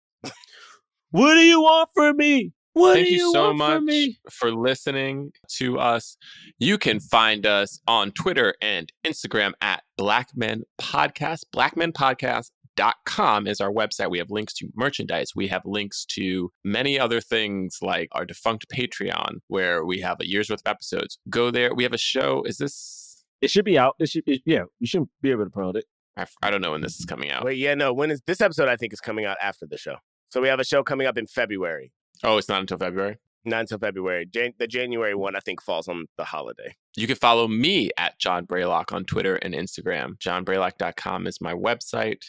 what 1.12 1.36
do 1.36 1.42
you 1.42 1.62
want 1.62 1.90
from 1.96 2.18
me? 2.18 2.52
What 2.74 2.96
Thank 2.96 3.08
do 3.08 3.14
you, 3.14 3.18
you, 3.20 3.32
so 3.32 3.46
want 3.46 3.58
much 3.58 3.74
from 3.76 3.86
me? 3.86 4.20
for 4.30 4.52
listening 4.52 5.32
to 5.54 5.80
us. 5.80 6.18
You 6.60 6.78
can 6.78 7.00
find 7.00 7.46
us 7.46 7.80
on 7.88 8.12
Twitter 8.12 8.54
and 8.62 8.92
Instagram 9.06 9.54
at 9.62 9.84
Blackmen 9.98 10.64
Podcast. 10.80 11.44
Blackmen 11.54 11.94
Podcast. 11.94 12.52
BlackmenPodcast.com 12.76 13.48
is 13.48 13.62
our 13.62 13.72
website. 13.72 14.10
We 14.10 14.18
have 14.20 14.32
links 14.32 14.54
to 14.56 14.70
merchandise. 14.76 15.32
We 15.36 15.48
have 15.48 15.62
links 15.66 16.06
to 16.06 16.52
many 16.64 17.00
other 17.00 17.22
things 17.22 17.80
like 17.82 18.10
our 18.12 18.26
defunct 18.26 18.68
Patreon, 18.70 19.38
where 19.48 19.86
we 19.86 20.00
have 20.02 20.18
a 20.20 20.28
year's 20.28 20.50
worth 20.50 20.62
of 20.66 20.72
episodes. 20.72 21.20
Go 21.30 21.52
there. 21.52 21.74
We 21.74 21.84
have 21.84 21.94
a 21.94 21.98
show. 21.98 22.44
Is 22.44 22.58
this? 22.58 23.24
It 23.42 23.50
should 23.50 23.66
be 23.66 23.78
out. 23.78 23.96
It 24.00 24.10
should. 24.10 24.24
It, 24.28 24.42
yeah, 24.46 24.64
you 24.80 24.88
shouldn't 24.88 25.10
be 25.22 25.32
able 25.32 25.46
to 25.46 25.50
promote 25.50 25.78
it. 25.78 25.86
I, 26.18 26.26
I 26.42 26.50
don't 26.50 26.62
know 26.62 26.72
when 26.72 26.82
this 26.82 27.00
is 27.00 27.06
coming 27.06 27.30
out. 27.32 27.44
Wait, 27.44 27.58
yeah, 27.58 27.74
no. 27.76 27.94
When 27.94 28.12
is 28.12 28.22
this 28.26 28.42
episode? 28.42 28.70
I 28.70 28.78
think 28.78 28.94
is 28.94 29.02
coming 29.02 29.26
out 29.26 29.38
after 29.42 29.66
the 29.66 29.78
show. 29.78 29.98
So 30.30 30.42
we 30.42 30.48
have 30.48 30.60
a 30.60 30.66
show 30.66 30.84
coming 30.84 31.08
up 31.08 31.18
in 31.18 31.28
February. 31.28 31.92
Oh, 32.24 32.38
it's 32.38 32.50
not 32.50 32.62
until 32.62 32.78
February. 32.78 33.18
Not 33.48 33.62
until 33.62 33.78
February. 33.78 34.26
Jan- 34.26 34.54
the 34.58 34.66
January 34.66 35.14
one, 35.14 35.36
I 35.36 35.40
think, 35.40 35.62
falls 35.62 35.88
on 35.88 36.08
the 36.18 36.24
holiday. 36.24 36.76
You 36.96 37.06
can 37.06 37.16
follow 37.16 37.48
me 37.48 37.92
at 37.98 38.18
John 38.18 38.48
Braylock 38.48 38.92
on 38.92 39.06
Twitter 39.06 39.36
and 39.36 39.54
Instagram. 39.54 40.18
JohnBraylock.com 40.18 41.28
is 41.28 41.40
my 41.42 41.54
website. 41.54 42.24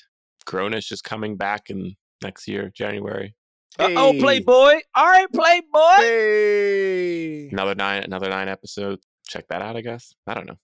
Grownish 0.46 0.92
is 0.92 1.02
coming 1.02 1.36
back 1.36 1.70
in 1.70 1.96
next 2.22 2.48
year, 2.48 2.70
January. 2.74 3.34
Uh 3.78 3.90
oh, 3.96 4.14
Playboy. 4.18 4.80
All 4.94 5.06
right, 5.06 5.30
Playboy. 5.32 5.96
Hey. 5.98 7.48
Another 7.52 7.74
nine, 7.74 8.04
another 8.04 8.30
nine 8.30 8.48
episodes. 8.48 9.06
Check 9.28 9.48
that 9.48 9.60
out, 9.60 9.76
I 9.76 9.82
guess. 9.82 10.14
I 10.26 10.34
don't 10.34 10.46
know. 10.46 10.56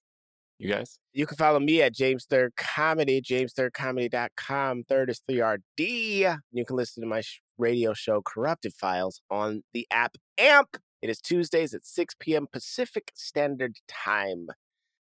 You 0.58 0.70
guys? 0.70 0.98
You 1.12 1.26
can 1.26 1.36
follow 1.36 1.58
me 1.58 1.82
at 1.82 1.92
James 1.92 2.24
Third 2.24 2.54
Comedy, 2.56 3.20
jamesthirdcomedy.com. 3.20 4.84
Third 4.88 5.10
is 5.10 5.20
3RD. 5.28 6.36
You 6.52 6.64
can 6.64 6.76
listen 6.76 7.02
to 7.02 7.08
my 7.08 7.20
sh- 7.20 7.40
radio 7.58 7.92
show, 7.94 8.22
Corrupted 8.22 8.72
Files, 8.72 9.20
on 9.28 9.64
the 9.74 9.86
app 9.90 10.16
AMP. 10.38 10.76
It 11.02 11.10
is 11.10 11.20
Tuesdays 11.20 11.74
at 11.74 11.84
6 11.84 12.14
p.m. 12.20 12.46
Pacific 12.52 13.10
Standard 13.14 13.76
Time. 13.88 14.46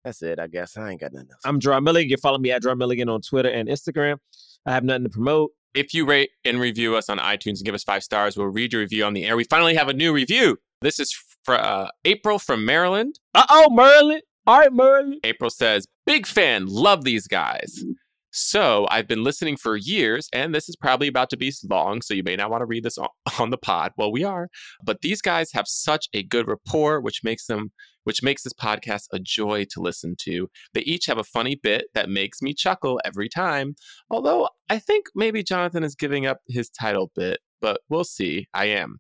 That's 0.04 0.22
it, 0.22 0.40
I 0.40 0.48
guess. 0.48 0.78
I 0.78 0.92
ain't 0.92 1.02
got 1.02 1.14
nothing 1.14 1.30
else. 1.32 1.42
I'm 1.46 1.60
Jerah 1.60 1.82
Milligan. 1.82 2.10
You 2.10 2.18
follow 2.18 2.38
me 2.38 2.52
at 2.52 2.62
Jerah 2.62 2.78
Milligan 2.78 3.10
on 3.10 3.22
Twitter 3.22 3.50
and 3.50 3.68
Instagram. 3.68 4.18
I 4.66 4.72
have 4.72 4.84
nothing 4.84 5.04
to 5.04 5.10
promote. 5.10 5.52
If 5.74 5.94
you 5.94 6.06
rate 6.06 6.32
and 6.46 6.60
review 6.60 6.96
us 6.96 7.10
on 7.10 7.20
iTunes 7.20 7.58
and 7.58 7.66
give 7.66 7.76
us 7.76 7.84
five 7.84 8.04
stars, 8.04 8.38
we'll 8.38 8.48
read 8.48 8.74
your 8.74 8.82
review 8.82 9.06
on 9.06 9.14
the 9.14 9.26
air. 9.26 9.38
We 9.38 9.44
finally 9.44 9.76
have 9.76 9.88
a 9.88 9.94
new 9.94 10.14
review. 10.14 10.58
This 10.82 11.00
is 11.00 11.16
for 11.44 11.56
uh, 11.56 11.90
April 12.06 12.40
from 12.40 12.66
Maryland. 12.66 13.20
Uh 13.36 13.46
oh, 13.50 13.70
Merlin. 13.70 14.22
All 14.48 14.60
right, 14.60 14.74
Merlin. 14.74 15.20
April 15.24 15.50
says, 15.50 15.86
Big 16.06 16.26
fan, 16.26 16.66
love 16.68 17.04
these 17.04 17.28
guys. 17.28 17.84
So 18.32 18.88
I've 18.92 19.08
been 19.08 19.24
listening 19.24 19.58
for 19.58 19.76
years, 19.76 20.30
and 20.34 20.54
this 20.54 20.70
is 20.70 20.76
probably 20.76 21.08
about 21.08 21.30
to 21.32 21.38
be 21.38 21.52
long, 21.70 22.02
so 22.02 22.14
you 22.14 22.24
may 22.24 22.36
not 22.36 22.52
want 22.52 22.62
to 22.62 22.66
read 22.66 22.84
this 22.84 22.98
on, 22.98 23.08
on 23.40 23.50
the 23.50 23.58
pod. 23.58 23.92
Well, 23.98 24.12
we 24.12 24.24
are, 24.24 24.50
but 24.84 25.02
these 25.02 25.22
guys 25.22 25.52
have 25.54 25.68
such 25.68 26.08
a 26.14 26.24
good 26.24 26.48
rapport, 26.48 27.02
which 27.02 27.24
makes 27.24 27.46
them, 27.46 27.72
which 28.10 28.24
makes 28.24 28.42
this 28.42 28.54
podcast 28.54 29.06
a 29.14 29.20
joy 29.20 29.64
to 29.66 29.80
listen 29.80 30.16
to. 30.18 30.50
They 30.74 30.82
each 30.82 31.06
have 31.06 31.20
a 31.20 31.24
funny 31.24 31.54
bit 31.54 31.90
that 31.94 32.10
makes 32.10 32.42
me 32.42 32.56
chuckle 32.56 33.00
every 33.06 33.30
time. 33.30 33.76
Although 34.10 34.50
I 34.68 34.80
think 34.80 35.06
maybe 35.14 35.44
Jonathan 35.44 35.84
is 35.84 35.94
giving 35.94 36.26
up 36.26 36.40
his 36.48 36.72
title 36.72 37.12
bit, 37.16 37.38
but 37.62 37.82
we'll 37.88 38.04
see. 38.04 38.48
I 38.52 38.66
am. 38.66 38.98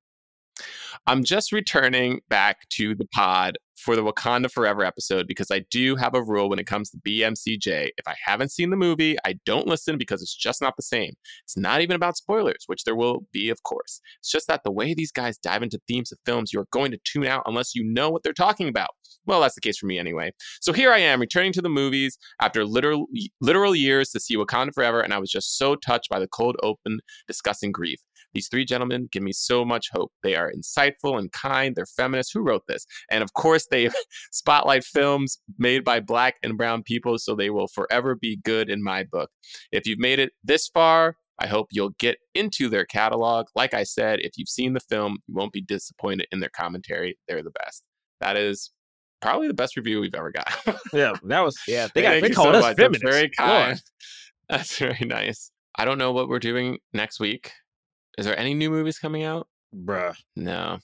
I'm 1.07 1.23
just 1.23 1.51
returning 1.51 2.21
back 2.29 2.67
to 2.69 2.95
the 2.95 3.05
pod 3.05 3.57
for 3.79 3.95
the 3.95 4.03
Wakanda 4.03 4.51
Forever 4.51 4.83
episode 4.83 5.27
because 5.27 5.51
I 5.51 5.59
do 5.71 5.95
have 5.95 6.13
a 6.13 6.23
rule 6.23 6.49
when 6.49 6.59
it 6.59 6.67
comes 6.67 6.89
to 6.89 6.97
BMCJ. 6.97 7.89
If 7.97 8.07
I 8.07 8.15
haven't 8.23 8.51
seen 8.51 8.69
the 8.69 8.75
movie, 8.75 9.17
I 9.25 9.39
don't 9.45 9.67
listen 9.67 9.97
because 9.97 10.21
it's 10.21 10.35
just 10.35 10.61
not 10.61 10.75
the 10.75 10.83
same. 10.83 11.13
It's 11.43 11.57
not 11.57 11.81
even 11.81 11.95
about 11.95 12.17
spoilers, 12.17 12.63
which 12.67 12.83
there 12.83 12.95
will 12.95 13.25
be, 13.31 13.49
of 13.49 13.63
course. 13.63 14.01
It's 14.19 14.31
just 14.31 14.47
that 14.47 14.63
the 14.63 14.71
way 14.71 14.93
these 14.93 15.11
guys 15.11 15.37
dive 15.37 15.63
into 15.63 15.79
themes 15.87 16.11
of 16.11 16.19
films, 16.25 16.51
you're 16.51 16.67
going 16.71 16.91
to 16.91 16.99
tune 17.05 17.25
out 17.25 17.43
unless 17.45 17.73
you 17.73 17.83
know 17.83 18.09
what 18.09 18.23
they're 18.23 18.33
talking 18.33 18.67
about. 18.67 18.89
Well, 19.25 19.41
that's 19.41 19.55
the 19.55 19.61
case 19.61 19.77
for 19.77 19.85
me 19.85 19.99
anyway. 19.99 20.31
So 20.61 20.73
here 20.73 20.91
I 20.91 20.99
am 20.99 21.19
returning 21.19 21.53
to 21.53 21.61
the 21.61 21.69
movies 21.69 22.17
after 22.41 22.65
literal 22.65 23.07
literal 23.41 23.75
years 23.75 24.09
to 24.11 24.19
see 24.19 24.35
Wakanda 24.35 24.73
Forever, 24.73 25.01
and 25.01 25.13
I 25.13 25.19
was 25.19 25.31
just 25.31 25.57
so 25.57 25.75
touched 25.75 26.09
by 26.09 26.19
the 26.19 26.27
cold 26.27 26.57
open 26.63 26.99
discussing 27.27 27.71
grief. 27.71 27.99
These 28.33 28.47
three 28.49 28.65
gentlemen 28.65 29.09
give 29.11 29.23
me 29.23 29.31
so 29.31 29.65
much 29.65 29.87
hope. 29.91 30.11
They 30.23 30.35
are 30.35 30.51
insightful 30.51 31.17
and 31.17 31.31
kind. 31.31 31.75
They're 31.75 31.85
feminists. 31.85 32.31
Who 32.33 32.41
wrote 32.41 32.63
this? 32.67 32.85
And 33.09 33.23
of 33.23 33.33
course, 33.33 33.67
they 33.69 33.89
spotlight 34.31 34.83
films 34.83 35.39
made 35.57 35.83
by 35.83 35.99
black 35.99 36.35
and 36.43 36.57
brown 36.57 36.83
people, 36.83 37.17
so 37.17 37.35
they 37.35 37.49
will 37.49 37.67
forever 37.67 38.15
be 38.15 38.37
good 38.43 38.69
in 38.69 38.83
my 38.83 39.03
book. 39.03 39.29
If 39.71 39.85
you've 39.87 39.99
made 39.99 40.19
it 40.19 40.31
this 40.43 40.67
far, 40.67 41.15
I 41.41 41.47
hope 41.47 41.67
you'll 41.71 41.95
get 41.99 42.17
into 42.35 42.67
their 42.69 42.85
catalog. 42.85 43.47
Like 43.55 43.73
I 43.73 43.83
said, 43.83 44.19
if 44.21 44.31
you've 44.35 44.49
seen 44.49 44.73
the 44.73 44.81
film, 44.81 45.17
you 45.27 45.35
won't 45.35 45.53
be 45.53 45.61
disappointed 45.61 46.27
in 46.31 46.39
their 46.41 46.49
commentary. 46.49 47.17
They're 47.27 47.43
the 47.43 47.51
best. 47.63 47.83
That 48.19 48.35
is 48.35 48.71
probably 49.21 49.47
the 49.47 49.53
best 49.53 49.77
review 49.77 50.01
we've 50.01 50.13
ever 50.15 50.31
got. 50.31 50.51
Yeah, 50.93 51.13
that 51.23 51.39
was. 51.41 51.57
Yeah, 51.67 51.87
They 51.95 52.01
got- 52.01 52.21
they 52.21 52.29
called 52.29 52.55
so 52.55 52.59
us 52.61 52.75
feminists. 52.75 53.03
Very 53.03 53.31
Lord. 53.39 53.49
kind. 53.67 53.81
That's 54.49 54.77
very 54.77 55.05
nice. 55.05 55.51
I 55.75 55.85
don't 55.85 55.97
know 55.97 56.11
what 56.11 56.27
we're 56.27 56.39
doing 56.39 56.79
next 56.93 57.19
week. 57.21 57.53
Is 58.17 58.25
there 58.25 58.37
any 58.37 58.53
new 58.53 58.69
movies 58.69 58.99
coming 58.99 59.23
out? 59.23 59.47
Bruh. 59.73 60.15
No. 60.35 60.79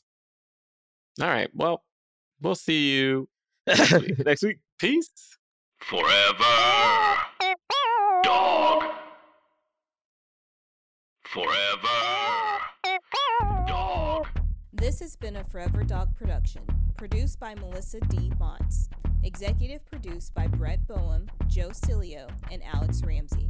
All 1.22 1.28
right. 1.28 1.50
Well, 1.54 1.84
we'll 2.42 2.56
see 2.56 2.94
you. 2.96 3.28
Next 3.68 4.44
week. 4.44 4.60
Peace. 4.80 5.10
Forever. 5.80 6.44
Dog. 8.24 8.84
Forever. 11.24 11.88
Dog. 13.68 14.28
This 14.74 15.00
has 15.00 15.16
been 15.16 15.38
a 15.38 15.44
Forever 15.46 15.84
Dog 15.84 16.16
production, 16.16 16.62
produced 16.98 17.40
by 17.40 17.56
Melissa 17.56 18.00
D. 18.02 18.32
Montz, 18.40 18.90
executive 19.24 19.86
produced 19.86 20.34
by 20.34 20.48
Brett 20.48 20.86
Boehm, 20.88 21.28
Joe 21.48 21.70
Cilio, 21.70 22.30
and 22.52 22.62
Alex 22.64 23.02
Ramsey. 23.04 23.50